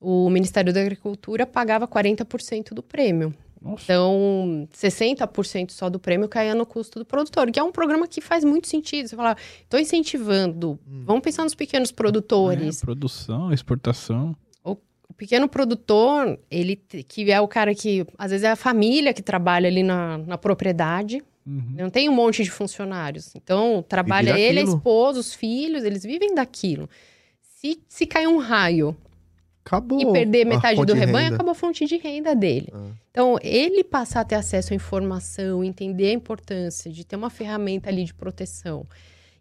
o 0.00 0.28
Ministério 0.30 0.72
da 0.72 0.80
Agricultura 0.80 1.46
pagava 1.46 1.86
40% 1.88 2.72
do 2.72 2.82
prêmio. 2.82 3.34
Nossa. 3.60 3.84
Então, 3.84 4.66
60% 4.74 5.70
só 5.70 5.90
do 5.90 5.98
prêmio 5.98 6.26
caía 6.28 6.54
no 6.54 6.64
custo 6.64 6.98
do 6.98 7.04
produtor, 7.04 7.50
que 7.50 7.58
é 7.60 7.62
um 7.62 7.70
programa 7.70 8.08
que 8.08 8.20
faz 8.22 8.42
muito 8.42 8.66
sentido. 8.66 9.06
Você 9.08 9.14
fala, 9.14 9.36
estou 9.62 9.78
incentivando, 9.78 10.78
Hum. 10.88 11.02
vamos 11.04 11.22
pensar 11.22 11.42
nos 11.44 11.54
pequenos 11.54 11.92
produtores. 11.92 12.78
É, 12.78 12.84
produção, 12.84 13.52
exportação. 13.52 14.34
O 14.64 15.12
pequeno 15.14 15.46
produtor, 15.48 16.38
ele 16.50 16.76
que 16.76 17.30
é 17.30 17.38
o 17.40 17.46
cara 17.48 17.74
que, 17.74 18.06
às 18.16 18.30
vezes, 18.30 18.44
é 18.44 18.50
a 18.50 18.56
família 18.56 19.12
que 19.12 19.20
trabalha 19.20 19.68
ali 19.68 19.82
na, 19.82 20.16
na 20.16 20.38
propriedade, 20.38 21.22
Uhum. 21.46 21.74
não 21.74 21.90
tem 21.90 22.08
um 22.08 22.14
monte 22.14 22.42
de 22.44 22.50
funcionários. 22.50 23.34
Então, 23.34 23.84
trabalha 23.88 24.38
ele, 24.38 24.60
a 24.60 24.62
daquilo. 24.62 24.76
esposa, 24.76 25.20
os 25.20 25.34
filhos, 25.34 25.84
eles 25.84 26.02
vivem 26.02 26.34
daquilo. 26.34 26.88
Se, 27.40 27.80
se 27.88 28.06
cair 28.06 28.26
um 28.26 28.38
raio 28.38 28.96
Acabou. 29.64 30.00
e 30.00 30.12
perder 30.12 30.46
a 30.46 30.48
metade 30.48 30.84
do 30.84 30.94
rebanho, 30.94 31.34
acabou 31.34 31.52
a 31.52 31.54
fonte 31.54 31.86
de 31.86 31.96
renda 31.96 32.34
dele. 32.34 32.68
Ah. 32.72 32.90
Então, 33.10 33.38
ele 33.42 33.82
passar 33.82 34.20
a 34.20 34.24
ter 34.24 34.36
acesso 34.36 34.72
à 34.72 34.76
informação, 34.76 35.64
entender 35.64 36.10
a 36.10 36.12
importância 36.12 36.90
de 36.90 37.04
ter 37.04 37.16
uma 37.16 37.30
ferramenta 37.30 37.88
ali 37.90 38.04
de 38.04 38.14
proteção. 38.14 38.86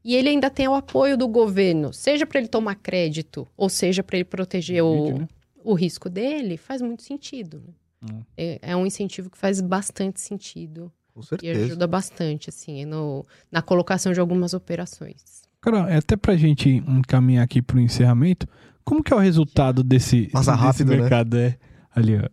E 0.03 0.15
ele 0.15 0.29
ainda 0.29 0.49
tem 0.49 0.67
o 0.67 0.73
apoio 0.73 1.17
do 1.17 1.27
governo, 1.27 1.93
seja 1.93 2.25
para 2.25 2.39
ele 2.39 2.47
tomar 2.47 2.75
crédito, 2.75 3.47
ou 3.57 3.69
seja 3.69 4.01
para 4.01 4.17
ele 4.17 4.23
proteger 4.23 4.81
o, 4.83 5.19
né? 5.19 5.27
o 5.63 5.73
risco 5.73 6.09
dele, 6.09 6.57
faz 6.57 6.81
muito 6.81 7.03
sentido. 7.03 7.61
né? 8.01 8.13
Hum. 8.13 8.21
É, 8.37 8.59
é 8.61 8.75
um 8.75 8.85
incentivo 8.85 9.29
que 9.29 9.37
faz 9.37 9.59
bastante 9.59 10.21
sentido 10.21 10.91
Com 11.19 11.35
e 11.35 11.39
certeza. 11.39 11.65
ajuda 11.65 11.87
bastante, 11.87 12.49
assim, 12.49 12.85
no, 12.85 13.25
na 13.51 13.61
colocação 13.61 14.11
de 14.13 14.19
algumas 14.19 14.53
operações. 14.53 15.41
Cara, 15.61 15.89
é 15.89 15.97
até 15.97 16.15
pra 16.15 16.35
gente 16.37 16.69
encaminhar 16.69 17.43
aqui 17.43 17.61
pro 17.61 17.79
encerramento, 17.79 18.47
como 18.83 19.03
que 19.03 19.13
é 19.13 19.15
o 19.15 19.19
resultado 19.19 19.83
desse, 19.83 20.27
Passa 20.29 20.51
desse 20.51 20.63
rápido, 20.63 20.91
né? 20.91 20.97
mercado? 20.97 21.37
É, 21.37 21.57
ali, 21.93 22.17
ó. 22.17 22.29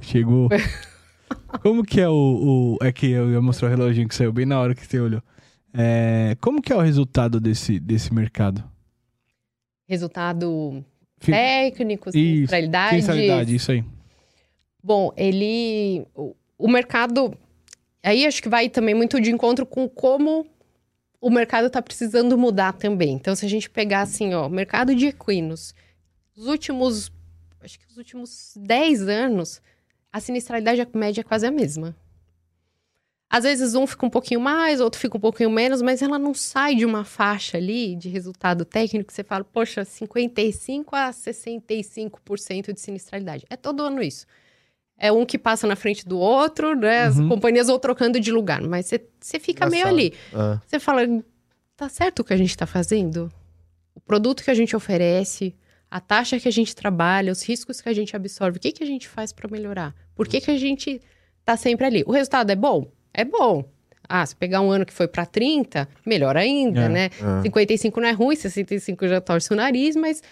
Chegou. 0.00 0.48
como 1.62 1.82
que 1.84 2.00
é 2.00 2.08
o, 2.08 2.12
o- 2.80 2.84
É 2.84 2.92
que 2.92 3.10
eu 3.10 3.30
ia 3.30 3.40
mostrar 3.40 3.68
o 3.68 3.70
reloginho 3.70 4.08
que 4.08 4.14
saiu 4.14 4.32
bem 4.32 4.46
na 4.46 4.58
hora 4.58 4.74
que 4.74 4.86
você 4.86 4.98
olhou. 5.00 5.22
É, 5.72 6.36
como 6.40 6.62
que 6.62 6.72
é 6.72 6.76
o 6.76 6.80
resultado 6.80 7.38
desse, 7.38 7.78
desse 7.78 8.12
mercado? 8.12 8.64
Resultado 9.88 10.84
técnico, 11.20 12.08
Isso, 12.08 12.18
sinistralidade. 12.18 12.96
Sinceridade, 13.02 13.54
isso 13.54 13.72
aí. 13.72 13.84
Bom, 14.82 15.12
ele. 15.16 16.06
O, 16.14 16.34
o 16.58 16.68
mercado. 16.68 17.36
Aí 18.06 18.24
acho 18.24 18.40
que 18.40 18.48
vai 18.48 18.68
também 18.68 18.94
muito 18.94 19.20
de 19.20 19.32
encontro 19.32 19.66
com 19.66 19.88
como 19.88 20.46
o 21.20 21.28
mercado 21.28 21.66
está 21.66 21.82
precisando 21.82 22.38
mudar 22.38 22.72
também. 22.72 23.14
Então, 23.14 23.34
se 23.34 23.44
a 23.44 23.48
gente 23.48 23.68
pegar 23.68 24.02
assim, 24.02 24.32
ó, 24.32 24.48
mercado 24.48 24.94
de 24.94 25.06
equinos, 25.06 25.74
os 26.36 26.46
últimos. 26.46 27.10
Acho 27.60 27.80
que 27.80 27.86
os 27.88 27.96
últimos 27.96 28.54
10 28.58 29.08
anos, 29.08 29.60
a 30.12 30.20
sinistralidade 30.20 30.86
média 30.94 31.22
é 31.22 31.24
quase 31.24 31.48
a 31.48 31.50
mesma. 31.50 31.96
Às 33.28 33.42
vezes 33.42 33.74
um 33.74 33.88
fica 33.88 34.06
um 34.06 34.10
pouquinho 34.10 34.40
mais, 34.40 34.80
outro 34.80 35.00
fica 35.00 35.16
um 35.16 35.20
pouquinho 35.20 35.50
menos, 35.50 35.82
mas 35.82 36.00
ela 36.00 36.16
não 36.16 36.32
sai 36.32 36.76
de 36.76 36.84
uma 36.86 37.04
faixa 37.04 37.56
ali 37.56 37.96
de 37.96 38.08
resultado 38.08 38.64
técnico 38.64 39.08
que 39.08 39.14
você 39.14 39.24
fala, 39.24 39.42
poxa, 39.42 39.84
55 39.84 40.94
a 40.94 41.10
65% 41.10 42.72
de 42.72 42.80
sinistralidade. 42.80 43.44
É 43.50 43.56
todo 43.56 43.82
ano 43.82 44.00
isso. 44.00 44.26
É 44.98 45.12
um 45.12 45.26
que 45.26 45.36
passa 45.38 45.66
na 45.66 45.76
frente 45.76 46.06
do 46.08 46.18
outro, 46.18 46.74
né? 46.74 47.02
As 47.04 47.18
Uhum. 47.18 47.28
companhias 47.28 47.66
vão 47.66 47.78
trocando 47.78 48.18
de 48.18 48.32
lugar, 48.32 48.62
mas 48.62 48.86
você, 49.20 49.38
fica 49.38 49.66
meio 49.68 49.80
Engraçado. 49.88 49.94
ali. 49.98 50.14
Ah. 50.34 50.60
Você 50.66 50.78
fala, 50.80 51.02
tá 51.76 51.88
certo 51.88 52.20
o 52.20 52.24
que 52.24 52.32
a 52.32 52.36
gente 52.36 52.50
está 52.50 52.66
fazendo? 52.66 53.30
O 53.94 54.00
produto 54.00 54.42
que 54.42 54.50
a 54.50 54.54
gente 54.54 54.74
oferece, 54.74 55.54
a 55.90 56.00
taxa 56.00 56.40
que 56.40 56.48
a 56.48 56.52
gente 56.52 56.74
trabalha, 56.74 57.30
os 57.30 57.42
riscos 57.46 57.80
que 57.80 57.88
a 57.88 57.92
gente 57.92 58.16
absorve, 58.16 58.56
o 58.56 58.60
que, 58.60 58.72
que 58.72 58.82
a 58.82 58.86
gente 58.86 59.06
faz 59.06 59.32
para 59.32 59.48
melhorar? 59.50 59.94
Por 60.14 60.26
que, 60.26 60.40
que 60.40 60.50
a 60.50 60.56
gente 60.58 61.00
tá 61.44 61.56
sempre 61.56 61.84
ali? 61.86 62.02
O 62.06 62.12
resultado 62.12 62.50
é 62.50 62.56
bom? 62.56 62.90
É 63.12 63.24
bom. 63.24 63.64
Ah, 64.08 64.24
se 64.24 64.34
pegar 64.36 64.60
um 64.60 64.70
ano 64.70 64.86
que 64.86 64.92
foi 64.92 65.08
para 65.08 65.26
30, 65.26 65.88
melhor 66.06 66.36
ainda, 66.36 66.82
É. 66.82 66.88
né? 66.88 67.10
Ah. 67.20 67.42
55 67.42 68.00
não 68.00 68.08
é 68.08 68.12
ruim, 68.12 68.36
65 68.36 69.06
já 69.08 69.20
torce 69.20 69.52
o 69.52 69.56
nariz, 69.56 69.94
mas 69.96 70.22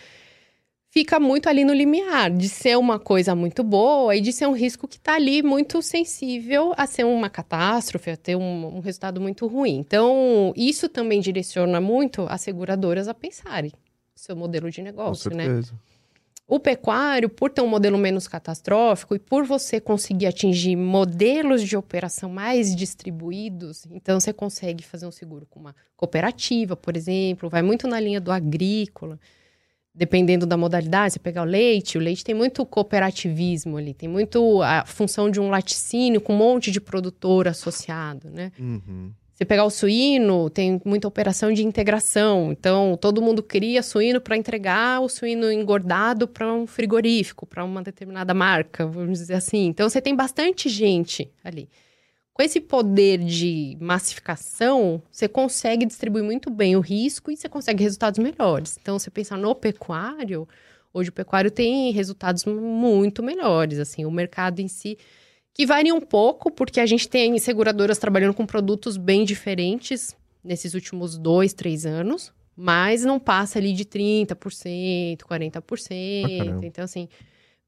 fica 0.94 1.18
muito 1.18 1.48
ali 1.48 1.64
no 1.64 1.74
limiar 1.74 2.30
de 2.30 2.48
ser 2.48 2.78
uma 2.78 3.00
coisa 3.00 3.34
muito 3.34 3.64
boa 3.64 4.14
e 4.14 4.20
de 4.20 4.32
ser 4.32 4.46
um 4.46 4.52
risco 4.52 4.86
que 4.86 4.96
está 4.96 5.16
ali 5.16 5.42
muito 5.42 5.82
sensível 5.82 6.72
a 6.76 6.86
ser 6.86 7.04
uma 7.04 7.28
catástrofe, 7.28 8.12
a 8.12 8.16
ter 8.16 8.36
um, 8.36 8.76
um 8.76 8.78
resultado 8.78 9.20
muito 9.20 9.48
ruim. 9.48 9.76
Então, 9.76 10.54
isso 10.56 10.88
também 10.88 11.20
direciona 11.20 11.80
muito 11.80 12.24
as 12.28 12.42
seguradoras 12.42 13.08
a 13.08 13.14
pensarem 13.14 13.72
seu 14.14 14.36
modelo 14.36 14.70
de 14.70 14.76
Com 14.76 14.84
negócio, 14.84 15.34
né? 15.34 15.46
certeza. 15.46 15.74
O 16.46 16.60
pecuário, 16.60 17.28
por 17.28 17.50
ter 17.50 17.62
um 17.62 17.66
modelo 17.66 17.98
menos 17.98 18.28
catastrófico 18.28 19.16
e 19.16 19.18
por 19.18 19.44
você 19.44 19.80
conseguir 19.80 20.26
atingir 20.26 20.76
modelos 20.76 21.62
de 21.62 21.76
operação 21.76 22.30
mais 22.30 22.76
distribuídos, 22.76 23.86
então 23.90 24.20
você 24.20 24.32
consegue 24.32 24.84
fazer 24.84 25.06
um 25.06 25.10
seguro 25.10 25.46
com 25.46 25.58
uma 25.58 25.74
cooperativa, 25.96 26.76
por 26.76 26.96
exemplo, 26.96 27.48
vai 27.48 27.62
muito 27.62 27.88
na 27.88 27.98
linha 27.98 28.20
do 28.20 28.30
agrícola, 28.30 29.18
dependendo 29.94 30.44
da 30.44 30.56
modalidade, 30.56 31.14
você 31.14 31.18
pegar 31.18 31.42
o 31.42 31.46
leite, 31.46 31.96
o 31.96 32.00
leite 32.00 32.24
tem 32.24 32.34
muito 32.34 32.66
cooperativismo 32.66 33.76
ali, 33.76 33.94
tem 33.94 34.08
muito 34.08 34.60
a 34.62 34.84
função 34.84 35.30
de 35.30 35.38
um 35.40 35.48
laticínio 35.48 36.20
com 36.20 36.34
um 36.34 36.36
monte 36.36 36.70
de 36.70 36.80
produtor 36.80 37.46
associado, 37.46 38.28
né? 38.28 38.50
Uhum. 38.58 39.12
Você 39.34 39.44
pegar 39.44 39.64
o 39.64 39.70
suíno, 39.70 40.48
tem 40.48 40.80
muita 40.84 41.08
operação 41.08 41.52
de 41.52 41.64
integração. 41.64 42.52
Então, 42.52 42.96
todo 42.96 43.20
mundo 43.20 43.42
cria 43.42 43.82
suíno 43.82 44.20
para 44.20 44.36
entregar 44.36 45.00
o 45.00 45.08
suíno 45.08 45.50
engordado 45.50 46.28
para 46.28 46.52
um 46.52 46.68
frigorífico, 46.68 47.44
para 47.44 47.64
uma 47.64 47.82
determinada 47.82 48.32
marca, 48.32 48.86
vamos 48.86 49.18
dizer 49.18 49.34
assim. 49.34 49.66
Então, 49.66 49.88
você 49.88 50.00
tem 50.00 50.14
bastante 50.14 50.68
gente 50.68 51.28
ali. 51.42 51.68
Com 52.34 52.42
esse 52.42 52.60
poder 52.60 53.18
de 53.18 53.78
massificação, 53.80 55.00
você 55.08 55.28
consegue 55.28 55.86
distribuir 55.86 56.24
muito 56.24 56.50
bem 56.50 56.74
o 56.74 56.80
risco 56.80 57.30
e 57.30 57.36
você 57.36 57.48
consegue 57.48 57.80
resultados 57.84 58.18
melhores. 58.18 58.76
Então, 58.82 58.98
você 58.98 59.08
pensar 59.08 59.38
no 59.38 59.54
pecuário, 59.54 60.46
hoje 60.92 61.10
o 61.10 61.12
pecuário 61.12 61.48
tem 61.48 61.92
resultados 61.92 62.44
muito 62.44 63.22
melhores. 63.22 63.78
Assim, 63.78 64.04
o 64.04 64.10
mercado 64.10 64.58
em 64.58 64.66
si 64.66 64.98
que 65.54 65.64
varia 65.64 65.94
um 65.94 66.00
pouco, 66.00 66.50
porque 66.50 66.80
a 66.80 66.86
gente 66.86 67.08
tem 67.08 67.38
seguradoras 67.38 67.98
trabalhando 67.98 68.34
com 68.34 68.44
produtos 68.44 68.96
bem 68.96 69.24
diferentes 69.24 70.16
nesses 70.42 70.74
últimos 70.74 71.16
dois, 71.16 71.54
três 71.54 71.86
anos, 71.86 72.32
mas 72.56 73.04
não 73.04 73.20
passa 73.20 73.60
ali 73.60 73.72
de 73.72 73.84
30%, 73.84 75.18
40%. 75.18 76.38
caramba. 76.38 76.66
então, 76.66 76.84
assim, 76.84 77.08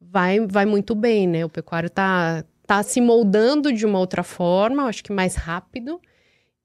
vai, 0.00 0.40
vai 0.40 0.66
muito 0.66 0.92
bem, 0.92 1.28
né? 1.28 1.44
O 1.44 1.48
pecuário 1.48 1.88
tá, 1.88 2.44
tá 2.66 2.82
se 2.82 3.00
moldando 3.00 3.72
de 3.72 3.86
uma 3.86 3.98
outra 3.98 4.22
forma, 4.22 4.84
acho 4.84 5.04
que 5.04 5.12
mais 5.12 5.36
rápido, 5.36 6.00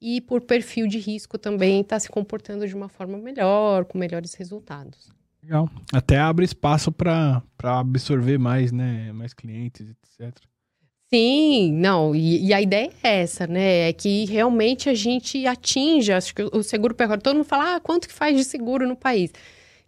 e 0.01 0.19
por 0.21 0.41
perfil 0.41 0.87
de 0.87 0.97
risco 0.97 1.37
também 1.37 1.81
está 1.81 1.99
se 1.99 2.09
comportando 2.09 2.67
de 2.67 2.75
uma 2.75 2.89
forma 2.89 3.17
melhor, 3.17 3.85
com 3.85 3.97
melhores 3.97 4.33
resultados. 4.33 5.09
Legal. 5.43 5.69
Até 5.93 6.19
abre 6.19 6.45
espaço 6.45 6.91
pra 6.91 7.43
absorver 7.63 8.37
mais, 8.37 8.71
né? 8.71 9.11
Mais 9.11 9.33
clientes, 9.33 9.87
etc. 9.89 10.35
Sim, 11.13 11.73
não, 11.73 12.15
e, 12.15 12.47
e 12.47 12.53
a 12.53 12.61
ideia 12.61 12.89
é 13.03 13.21
essa, 13.21 13.45
né? 13.45 13.89
É 13.89 13.93
que 13.93 14.25
realmente 14.25 14.87
a 14.87 14.93
gente 14.93 15.45
atinja, 15.45 16.15
acho 16.15 16.33
que 16.33 16.41
o 16.41 16.63
seguro 16.63 16.95
pecuário, 16.95 17.21
todo 17.21 17.35
mundo 17.35 17.45
fala, 17.45 17.75
ah, 17.75 17.79
quanto 17.81 18.07
que 18.07 18.13
faz 18.13 18.37
de 18.37 18.45
seguro 18.45 18.87
no 18.87 18.95
país? 18.95 19.31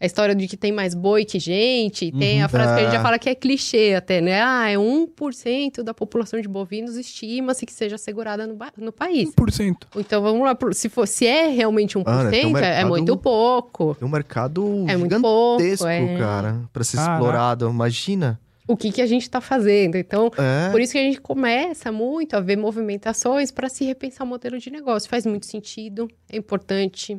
A 0.03 0.05
história 0.05 0.35
de 0.35 0.49
que 0.49 0.57
tem 0.57 0.69
mais 0.73 0.93
boi 0.93 1.23
que 1.23 1.39
gente, 1.39 2.11
tem 2.11 2.39
Uhum. 2.39 2.45
a 2.45 2.49
frase 2.49 2.73
que 2.73 2.79
a 2.81 2.83
gente 2.83 2.91
já 2.91 2.99
Ah. 2.99 3.03
fala 3.03 3.17
que 3.17 3.29
é 3.29 3.33
clichê 3.33 3.93
até, 3.95 4.19
né? 4.19 4.41
Ah, 4.43 4.69
é 4.69 4.77
1% 4.77 5.81
da 5.81 5.93
população 5.93 6.41
de 6.41 6.47
bovinos 6.49 6.97
estima-se 6.97 7.65
que 7.65 7.71
seja 7.71 7.97
segurada 7.97 8.45
no, 8.45 8.57
no 8.79 8.91
país. 8.91 9.29
1%. 9.29 9.87
Então 9.95 10.21
vamos 10.21 10.43
lá, 10.43 10.57
se, 10.73 10.89
for, 10.89 11.07
se 11.07 11.25
é 11.25 11.47
realmente 11.47 11.97
1%, 11.97 12.03
Ah, 12.05 12.23
né, 12.29 12.45
um 12.45 12.49
é 12.57 12.61
mercado- 12.61 12.89
muito 12.89 13.15
pouco. 13.15 13.95
Tem 13.95 14.05
um 14.05 14.11
mercado 14.11 14.85
É 14.89 14.97
muito 14.97 15.15
gigantesco, 15.15 15.85
pouco, 15.87 16.11
é. 16.13 16.17
cara, 16.17 16.61
pra 16.73 16.83
ser 16.83 16.97
Caraca. 16.97 17.13
explorado. 17.13 17.69
Imagina. 17.69 18.37
O 18.67 18.75
que, 18.75 18.91
que 18.91 19.01
a 19.01 19.05
gente 19.05 19.23
está 19.23 19.39
fazendo? 19.39 19.95
Então, 19.97 20.29
É. 20.37 20.69
Por 20.69 20.81
isso 20.81 20.91
que 20.93 20.97
a 20.99 21.01
gente 21.01 21.21
começa 21.21 21.91
muito 21.93 22.35
a 22.35 22.41
ver 22.41 22.57
movimentações 22.57 23.51
para 23.51 23.69
se 23.69 23.85
repensar 23.85 24.25
o 24.25 24.27
modelo 24.27 24.57
de 24.59 24.69
negócio. 24.69 25.09
Faz 25.09 25.25
muito 25.25 25.45
sentido, 25.45 26.09
é 26.29 26.35
importante. 26.37 27.17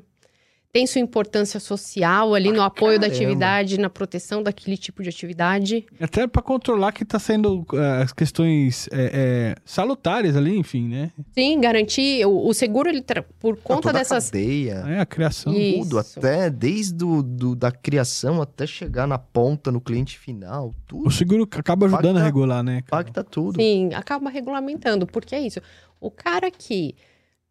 Tem 0.74 0.88
sua 0.88 1.00
importância 1.00 1.60
social 1.60 2.34
ali 2.34 2.50
no 2.50 2.60
apoio 2.60 2.98
da 2.98 3.06
caramba. 3.06 3.14
atividade, 3.24 3.78
na 3.78 3.88
proteção 3.88 4.42
daquele 4.42 4.76
tipo 4.76 5.04
de 5.04 5.08
atividade. 5.08 5.86
Até 6.00 6.26
pra 6.26 6.42
controlar 6.42 6.90
que 6.90 7.04
tá 7.04 7.16
sendo 7.16 7.64
eh, 7.74 8.02
as 8.02 8.12
questões 8.12 8.88
eh, 8.90 9.10
eh, 9.14 9.54
salutares 9.64 10.34
ali, 10.34 10.58
enfim, 10.58 10.88
né? 10.88 11.12
Sim, 11.32 11.60
garantir. 11.60 12.26
O, 12.26 12.48
o 12.48 12.52
seguro, 12.52 12.88
ele 12.88 13.02
tra- 13.02 13.22
por 13.38 13.56
conta 13.58 13.82
Toda 13.82 13.98
a 13.98 14.00
dessas. 14.00 14.30
cadeia. 14.30 14.82
É 14.88 14.98
a 14.98 15.06
criação. 15.06 15.54
Tudo, 15.54 15.96
até 15.96 16.50
desde 16.50 17.04
o, 17.04 17.22
do, 17.22 17.54
da 17.54 17.70
criação 17.70 18.42
até 18.42 18.66
chegar 18.66 19.06
na 19.06 19.16
ponta, 19.16 19.70
no 19.70 19.80
cliente 19.80 20.18
final, 20.18 20.74
tudo. 20.88 21.06
O 21.06 21.10
seguro 21.12 21.44
acaba 21.44 21.86
ajudando 21.86 22.16
a 22.16 22.22
regular, 22.24 22.64
né? 22.64 22.82
cara? 22.84 23.02
Impacta 23.02 23.22
tudo. 23.22 23.60
Sim, 23.60 23.90
acaba 23.94 24.28
regulamentando, 24.28 25.06
porque 25.06 25.36
é 25.36 25.40
isso. 25.46 25.60
O 26.00 26.10
cara 26.10 26.50
que 26.50 26.96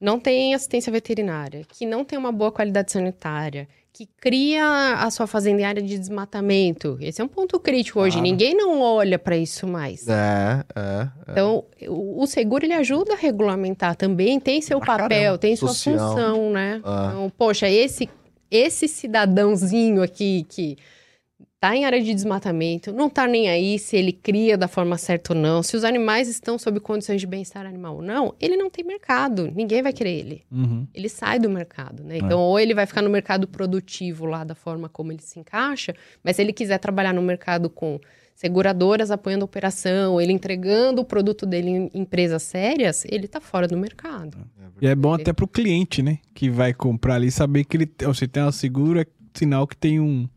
não 0.03 0.19
tem 0.19 0.53
assistência 0.53 0.91
veterinária, 0.91 1.65
que 1.69 1.85
não 1.85 2.03
tem 2.03 2.19
uma 2.19 2.31
boa 2.31 2.51
qualidade 2.51 2.91
sanitária, 2.91 3.69
que 3.93 4.05
cria 4.19 4.95
a 4.99 5.09
sua 5.09 5.25
fazenda 5.25 5.61
em 5.61 5.65
área 5.65 5.81
de 5.81 5.97
desmatamento, 5.97 6.97
esse 6.99 7.21
é 7.21 7.23
um 7.23 7.27
ponto 7.27 7.57
crítico 7.57 8.01
hoje. 8.01 8.17
Claro. 8.17 8.27
Ninguém 8.27 8.53
não 8.53 8.81
olha 8.81 9.17
para 9.17 9.37
isso 9.37 9.65
mais. 9.65 10.05
É, 10.09 10.65
é. 10.75 10.81
é. 11.27 11.31
Então, 11.31 11.63
o 11.87 12.25
seguro 12.27 12.65
ele 12.65 12.73
ajuda 12.73 13.13
a 13.13 13.15
regulamentar 13.15 13.95
também, 13.95 14.41
tem 14.41 14.61
seu 14.61 14.79
Pra 14.79 14.97
papel, 14.97 15.07
caramba, 15.07 15.37
tem 15.37 15.55
sua 15.55 15.69
social. 15.69 16.09
função, 16.09 16.51
né? 16.51 16.81
Ah. 16.83 17.09
Então, 17.11 17.31
poxa, 17.37 17.69
esse 17.69 18.09
esse 18.51 18.87
cidadãozinho 18.87 20.03
aqui 20.03 20.45
que 20.49 20.77
tá 21.63 21.73
em 21.73 21.85
área 21.85 22.03
de 22.03 22.13
desmatamento, 22.13 22.91
não 22.91 23.09
tá 23.09 23.25
nem 23.25 23.47
aí 23.47 23.79
se 23.79 23.95
ele 23.95 24.11
cria 24.11 24.57
da 24.57 24.67
forma 24.67 24.97
certa 24.97 25.31
ou 25.31 25.39
não, 25.39 25.63
se 25.63 25.77
os 25.77 25.85
animais 25.85 26.27
estão 26.27 26.59
sob 26.59 26.77
condições 26.81 27.21
de 27.21 27.25
bem-estar 27.25 27.65
animal 27.65 27.95
ou 27.95 28.01
não, 28.01 28.35
ele 28.37 28.57
não 28.57 28.69
tem 28.69 28.83
mercado, 28.83 29.49
ninguém 29.55 29.81
vai 29.81 29.93
querer 29.93 30.11
ele. 30.11 30.43
Uhum. 30.51 30.85
Ele 30.93 31.07
sai 31.07 31.39
do 31.39 31.49
mercado, 31.49 32.03
né? 32.03 32.17
Então, 32.17 32.37
ou 32.37 32.59
ele 32.59 32.73
vai 32.73 32.85
ficar 32.85 33.01
no 33.01 33.09
mercado 33.09 33.47
produtivo 33.47 34.25
lá 34.25 34.43
da 34.43 34.53
forma 34.53 34.89
como 34.89 35.13
ele 35.13 35.21
se 35.21 35.39
encaixa, 35.39 35.95
mas 36.21 36.35
se 36.35 36.41
ele 36.41 36.51
quiser 36.51 36.79
trabalhar 36.79 37.13
no 37.13 37.21
mercado 37.21 37.69
com 37.69 37.97
seguradoras 38.35 39.09
apoiando 39.09 39.43
a 39.43 39.45
operação, 39.45 40.19
ele 40.19 40.33
entregando 40.33 41.01
o 41.01 41.05
produto 41.05 41.45
dele 41.45 41.69
em 41.69 41.89
empresas 41.93 42.43
sérias, 42.43 43.05
ele 43.07 43.25
tá 43.25 43.39
fora 43.39 43.69
do 43.69 43.77
mercado. 43.77 44.37
E 44.81 44.87
é 44.87 44.93
bom 44.93 45.13
até 45.13 45.31
pro 45.31 45.47
cliente, 45.47 46.03
né? 46.03 46.19
Que 46.33 46.49
vai 46.49 46.73
comprar 46.73 47.15
ali, 47.15 47.31
saber 47.31 47.63
que 47.63 47.77
ele 47.77 47.89
ou 48.05 48.13
se 48.13 48.27
tem 48.27 48.43
um 48.43 48.51
seguro, 48.51 48.99
é 48.99 49.05
sinal 49.33 49.65
que 49.65 49.77
tem 49.77 50.01
um. 50.01 50.27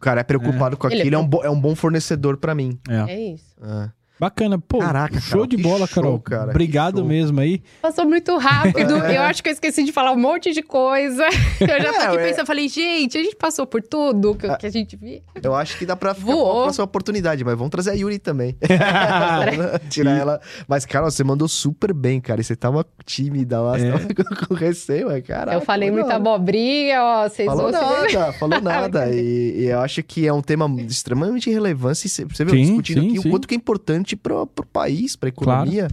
O 0.00 0.02
cara 0.02 0.22
é 0.22 0.24
preocupado 0.24 0.78
com 0.78 0.86
Ele 0.86 0.96
é 0.96 1.00
aquilo, 1.02 1.16
é, 1.16 1.18
um, 1.18 1.28
bo- 1.28 1.44
é 1.44 1.50
um 1.50 1.60
bom 1.60 1.76
fornecedor 1.76 2.38
pra 2.38 2.54
mim. 2.54 2.80
É. 2.88 3.12
É 3.12 3.20
isso. 3.34 3.54
É. 3.62 3.90
Bacana, 4.20 4.58
pô. 4.58 4.78
Caraca, 4.78 5.18
show 5.18 5.30
Carol, 5.30 5.46
de 5.46 5.56
bola, 5.56 5.86
show, 5.86 6.02
Carol. 6.02 6.20
cara, 6.20 6.50
Obrigado 6.50 7.02
mesmo 7.04 7.40
aí. 7.40 7.62
Passou 7.80 8.04
muito 8.06 8.36
rápido. 8.36 8.96
Eu 9.10 9.22
acho 9.22 9.42
que 9.42 9.48
eu 9.48 9.52
esqueci 9.52 9.82
de 9.82 9.92
falar 9.92 10.12
um 10.12 10.18
monte 10.18 10.52
de 10.52 10.62
coisa. 10.62 11.24
Eu 11.60 11.66
já 11.82 11.92
tô 11.92 12.00
É, 12.00 12.06
aqui 12.06 12.16
é. 12.18 12.28
pensando, 12.28 12.46
falei, 12.46 12.68
gente, 12.68 13.16
a 13.16 13.22
gente 13.22 13.36
passou 13.36 13.66
por 13.66 13.80
tudo 13.82 14.34
que, 14.34 14.46
que 14.58 14.66
a 14.66 14.70
gente 14.70 14.94
viu. 14.96 15.22
Eu 15.42 15.54
acho 15.54 15.78
que 15.78 15.86
dá 15.86 15.96
pra 15.96 16.12
ficar 16.14 16.32
Voou. 16.32 16.44
com 16.52 16.60
a 16.60 16.62
próxima 16.64 16.84
oportunidade, 16.84 17.42
mas 17.44 17.54
vamos 17.56 17.70
trazer 17.70 17.90
a 17.90 17.94
Yuri 17.94 18.18
também. 18.18 18.56
Tirar 19.88 20.18
ela. 20.18 20.40
Mas, 20.68 20.84
Carol, 20.84 21.10
você 21.10 21.24
mandou 21.24 21.48
super 21.48 21.92
bem, 21.92 22.20
cara. 22.20 22.40
E 22.40 22.44
você 22.44 22.54
tava 22.56 22.86
tímida 23.04 23.60
lá, 23.60 23.78
você 23.78 23.86
É. 23.86 23.92
tava 23.92 24.46
com 24.46 24.54
receio, 24.54 25.06
mas, 25.08 25.24
cara. 25.26 25.54
eu 25.54 25.60
falei 25.60 25.90
muita 25.90 26.14
abobrinha, 26.16 27.02
ó. 27.02 27.28
Vocês 27.28 27.46
Falou 27.46 27.70
nada, 27.72 28.32
falou 28.34 28.60
nada. 28.60 29.10
E, 29.10 29.62
e 29.62 29.66
eu 29.66 29.80
acho 29.80 30.02
que 30.02 30.26
é 30.26 30.32
um 30.32 30.42
tema 30.42 30.68
de 30.68 30.86
extremamente 30.92 31.50
relevante. 31.50 32.08
Você 32.08 32.24
você 32.24 32.44
viu 32.44 32.54
Sim, 32.54 32.62
discutindo 32.62 33.00
sim, 33.00 33.08
aqui 33.08 33.20
sim. 33.22 33.28
o 33.28 33.30
quanto 33.30 33.48
que 33.48 33.54
é 33.54 33.56
importante 33.56 34.09
pro, 34.16 34.46
pro 34.46 34.66
país, 34.66 35.16
pra 35.16 35.28
economia, 35.28 35.88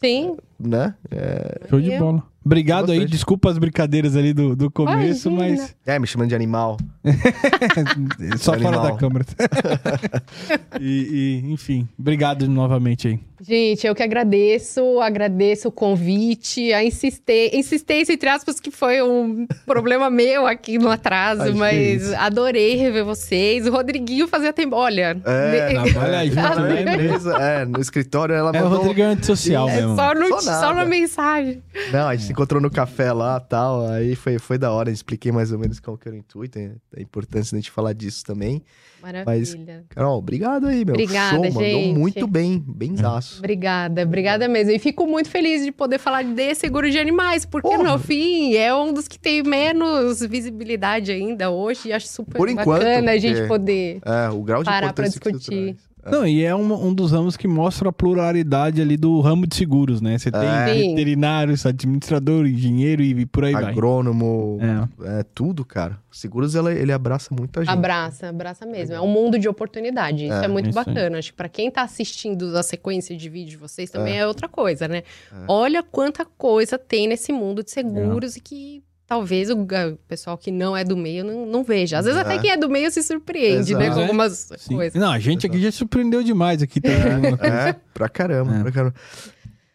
Sim. 0.00 0.36
né? 0.58 0.94
É, 1.10 1.66
Show 1.68 1.80
de 1.80 1.96
bola. 1.98 2.22
Obrigado 2.44 2.90
aí, 2.90 3.04
desculpa 3.06 3.50
as 3.50 3.58
brincadeiras 3.58 4.16
ali 4.16 4.32
do, 4.32 4.56
do 4.56 4.68
começo, 4.68 5.30
Imagina. 5.30 5.62
mas 5.62 5.76
é, 5.86 5.98
me 5.98 6.06
chamando 6.08 6.28
de 6.28 6.34
animal. 6.34 6.76
só 8.36 8.54
fora 8.54 8.68
Animal. 8.68 8.92
da 8.92 8.96
câmera. 8.96 9.24
e, 10.80 11.42
e, 11.44 11.52
enfim, 11.52 11.86
obrigado 11.96 12.48
novamente 12.48 13.08
aí. 13.08 13.20
Gente, 13.44 13.84
eu 13.84 13.92
que 13.92 14.02
agradeço, 14.04 15.00
agradeço 15.00 15.66
o 15.66 15.72
convite, 15.72 16.72
a 16.72 16.84
insiste... 16.84 17.50
insistência, 17.52 18.12
entre 18.12 18.28
aspas, 18.28 18.60
que 18.60 18.70
foi 18.70 19.02
um 19.02 19.48
problema 19.66 20.08
meu 20.10 20.46
aqui 20.46 20.78
no 20.78 20.88
atraso, 20.88 21.42
Ai, 21.42 21.52
mas 21.52 22.12
adorei 22.12 22.76
rever 22.76 23.04
vocês. 23.04 23.66
O 23.66 23.72
Rodriguinho 23.72 24.28
fazia 24.28 24.52
tempo. 24.52 24.76
Olha, 24.76 25.20
É, 25.24 25.74
junto, 25.74 25.98
Ah, 25.98 26.54
Na 26.54 26.60
né? 26.68 26.80
empresa, 26.82 27.36
é, 27.36 27.64
no 27.64 27.80
escritório 27.80 28.32
ela 28.32 28.52
É, 28.54 28.60
o 28.60 28.64
mandou... 28.64 28.78
Rodrigo 28.78 29.00
é 29.00 29.04
antissocial 29.06 29.68
É 29.68 29.74
mesmo. 29.74 29.96
só, 29.96 30.14
no, 30.14 30.28
Só 30.28 30.40
só, 30.40 30.72
na 30.74 30.84
mensagem. 30.84 31.60
Não, 31.92 32.06
a 32.06 32.14
gente 32.14 32.26
se 32.26 32.32
encontrou 32.32 32.60
no 32.62 32.70
café 32.70 33.12
lá 33.12 33.42
e 33.44 33.48
tal, 33.48 33.88
aí 33.88 34.14
foi, 34.14 34.38
foi 34.38 34.56
da 34.56 34.70
hora, 34.70 34.88
expliquei 34.88 35.32
mais 35.32 35.50
ou 35.50 35.58
menos 35.58 35.80
qual 35.80 35.98
que 35.98 36.06
era 36.06 36.14
o 36.14 36.18
intuito, 36.18 36.60
a 36.96 37.00
importância 37.00 37.56
da 37.56 37.60
gente 37.60 37.72
falar 37.72 37.92
disso 37.92 38.24
também. 38.24 38.62
Maravilha. 39.02 39.84
Carol, 39.88 40.18
obrigado 40.18 40.66
aí, 40.68 40.84
meu. 40.84 40.94
Obrigada, 40.94 41.34
Show, 41.34 41.44
mandou 41.44 41.62
gente. 41.62 41.98
muito 41.98 42.26
bem, 42.28 42.62
bem 42.64 42.96
zaço. 42.96 43.38
Obrigada, 43.38 44.02
obrigada 44.02 44.46
mesmo. 44.46 44.70
E 44.70 44.78
fico 44.78 45.06
muito 45.06 45.28
feliz 45.28 45.64
de 45.64 45.72
poder 45.72 45.98
falar 45.98 46.22
de 46.22 46.54
seguro 46.54 46.88
de 46.88 46.98
animais, 46.98 47.44
porque 47.44 47.68
Porra. 47.68 47.82
no 47.82 47.98
fim 47.98 48.54
é 48.54 48.72
um 48.72 48.92
dos 48.92 49.08
que 49.08 49.18
tem 49.18 49.42
menos 49.42 50.20
visibilidade 50.20 51.10
ainda 51.10 51.50
hoje. 51.50 51.88
E 51.88 51.92
acho 51.92 52.06
super 52.06 52.36
Por 52.36 52.48
enquanto, 52.48 52.82
bacana 52.84 53.10
a 53.12 53.18
gente 53.18 53.48
poder. 53.48 54.00
É, 54.04 54.28
o 54.30 54.40
grau 54.42 54.62
de 54.62 54.70
Parar 54.70 54.94
isso 54.98 55.02
discutir. 55.02 55.76
Não, 56.10 56.26
e 56.26 56.42
é 56.42 56.54
um, 56.54 56.88
um 56.88 56.92
dos 56.92 57.12
ramos 57.12 57.36
que 57.36 57.46
mostra 57.46 57.88
a 57.88 57.92
pluralidade 57.92 58.80
ali 58.82 58.96
do 58.96 59.20
ramo 59.20 59.46
de 59.46 59.54
seguros, 59.54 60.00
né? 60.00 60.18
Você 60.18 60.30
tem 60.30 60.40
É. 60.48 60.64
Veterinários, 60.66 61.64
administrador, 61.64 62.46
engenheiro 62.46 63.02
e 63.02 63.24
por 63.26 63.44
aí 63.44 63.52
vai. 63.52 63.64
Agrônomo, 63.64 64.58
É. 65.04 65.20
é. 65.20 65.24
tudo, 65.34 65.64
cara. 65.64 65.98
Seguros, 66.10 66.54
ela- 66.54 66.72
ele 66.74 66.92
abraça 66.92 67.34
muita 67.34 67.60
gente. 67.64 67.72
Abraça, 67.72 68.28
abraça 68.28 68.66
mesmo. 68.66 68.94
É 68.94 69.00
um 69.00 69.06
mundo 69.08 69.38
de 69.38 69.48
oportunidade. 69.48 70.24
Isso 70.26 70.34
é, 70.34 70.44
É, 70.44 70.48
muito 70.48 70.68
isso 70.70 70.78
aí. 70.78 70.84
bacana. 70.84 71.18
Acho 71.18 71.30
que 71.30 71.36
pra 71.36 71.48
quem 71.48 71.70
tá 71.70 71.82
assistindo 71.82 72.56
a 72.58 72.62
sequência 72.62 73.16
de 73.16 73.28
vídeo 73.28 73.50
de 73.50 73.56
vocês 73.56 73.90
também 73.90 74.18
é, 74.18 74.26
outra 74.26 74.48
coisa, 74.48 74.88
né? 74.88 75.02
Olha 75.48 75.82
quanta 75.82 76.24
coisa 76.24 76.76
tem 76.78 77.06
nesse 77.08 77.32
mundo 77.32 77.62
de 77.62 77.70
seguros 77.70 78.36
e 78.36 78.40
que 78.40 78.82
talvez 79.12 79.50
o 79.50 79.56
ga- 79.64 79.94
pessoal 80.08 80.38
que 80.38 80.50
não 80.50 80.74
é 80.76 80.82
do 80.84 80.96
meio 80.96 81.22
não, 81.24 81.44
não 81.44 81.62
veja. 81.62 81.98
Às 81.98 82.06
vezes 82.06 82.18
É. 82.18 82.22
até 82.22 82.38
quem 82.38 82.50
é 82.50 82.56
do 82.56 82.68
meio 82.68 82.90
se 82.90 83.02
surpreende, 83.02 83.74
né? 83.74 83.84
Exato. 83.86 83.94
Com 83.96 84.00
algumas 84.02 84.52
Sim. 84.58 84.74
coisas. 84.76 84.98
Não, 85.00 85.10
a 85.12 85.18
gente 85.18 85.46
aqui 85.46 85.60
já 85.60 85.70
surpreendeu 85.70 86.22
demais 86.22 86.62
aqui 86.62 86.80
também. 86.80 87.32
É, 87.42 87.74
pra 87.92 88.08
caramba, 88.08 88.56
É. 88.56 88.62
pra 88.62 88.72
caramba. 88.72 88.94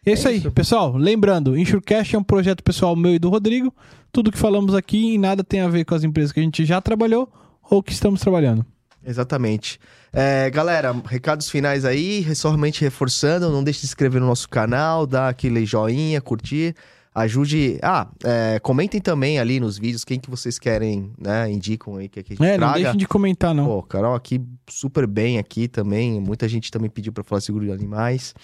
É 0.04 0.12
isso 0.12 0.26
aí, 0.26 0.40
pessoal. 0.50 0.96
Lembrando, 0.96 1.56
Insurecast 1.56 2.16
é 2.16 2.18
um 2.18 2.22
projeto 2.24 2.62
pessoal 2.62 2.96
meu 2.96 3.14
e 3.14 3.18
do 3.18 3.28
Rodrigo. 3.28 3.72
Tudo 4.10 4.32
que 4.32 4.38
falamos 4.38 4.74
aqui 4.74 5.14
em 5.14 5.18
nada 5.18 5.44
tem 5.44 5.60
a 5.60 5.68
ver 5.68 5.84
com 5.84 5.94
as 5.94 6.02
empresas 6.02 6.32
que 6.32 6.40
a 6.40 6.42
gente 6.42 6.64
já 6.64 6.80
trabalhou 6.80 7.30
ou 7.70 7.82
que 7.82 7.92
estamos 7.92 8.20
trabalhando. 8.20 8.64
Exatamente. 9.06 9.78
É, 10.12 10.50
galera, 10.50 10.94
recados 11.06 11.48
finais 11.50 11.84
aí, 11.84 12.24
somente 12.34 12.80
reforçando, 12.80 13.50
não 13.50 13.62
deixe 13.62 13.80
de 13.80 13.86
se 13.86 13.90
inscrever 13.92 14.20
no 14.20 14.26
nosso 14.26 14.48
canal, 14.48 15.06
dar 15.06 15.28
aquele 15.28 15.64
joinha, 15.64 16.20
curtir, 16.20 16.74
ajude... 17.18 17.78
Ah, 17.82 18.08
é, 18.24 18.58
comentem 18.60 19.00
também 19.00 19.38
ali 19.38 19.60
nos 19.60 19.78
vídeos 19.78 20.04
quem 20.04 20.18
que 20.18 20.30
vocês 20.30 20.58
querem, 20.58 21.12
né, 21.18 21.50
indicam 21.50 21.96
aí 21.96 22.08
que 22.08 22.20
a 22.20 22.22
gente 22.22 22.42
É, 22.42 22.52
não 22.52 22.58
traga. 22.58 22.74
deixem 22.74 22.96
de 22.96 23.06
comentar, 23.06 23.54
não. 23.54 23.64
Pô, 23.66 23.82
Carol 23.82 24.14
aqui 24.14 24.40
super 24.68 25.06
bem 25.06 25.38
aqui 25.38 25.68
também, 25.68 26.20
muita 26.20 26.48
gente 26.48 26.70
também 26.70 26.88
pediu 26.90 27.12
pra 27.12 27.22
falar 27.24 27.40
seguro 27.40 27.64
de 27.64 27.72
animais. 27.72 28.34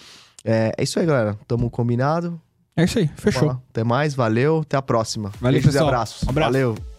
É, 0.43 0.71
é 0.77 0.83
isso 0.83 0.99
aí, 0.99 1.05
galera, 1.05 1.37
tamo 1.47 1.69
combinado. 1.69 2.39
É 2.77 2.83
isso 2.83 2.99
aí, 2.99 3.09
fechou. 3.15 3.51
Até 3.51 3.83
mais, 3.83 4.13
valeu, 4.13 4.59
até 4.59 4.75
a 4.77 4.81
próxima. 4.81 5.31
Valeu, 5.39 5.53
Beijos 5.53 5.69
e 5.69 5.77
pessoal. 5.77 5.87
abraços. 5.89 6.23
Um 6.23 6.29
abraço. 6.29 6.51
Valeu. 6.51 6.94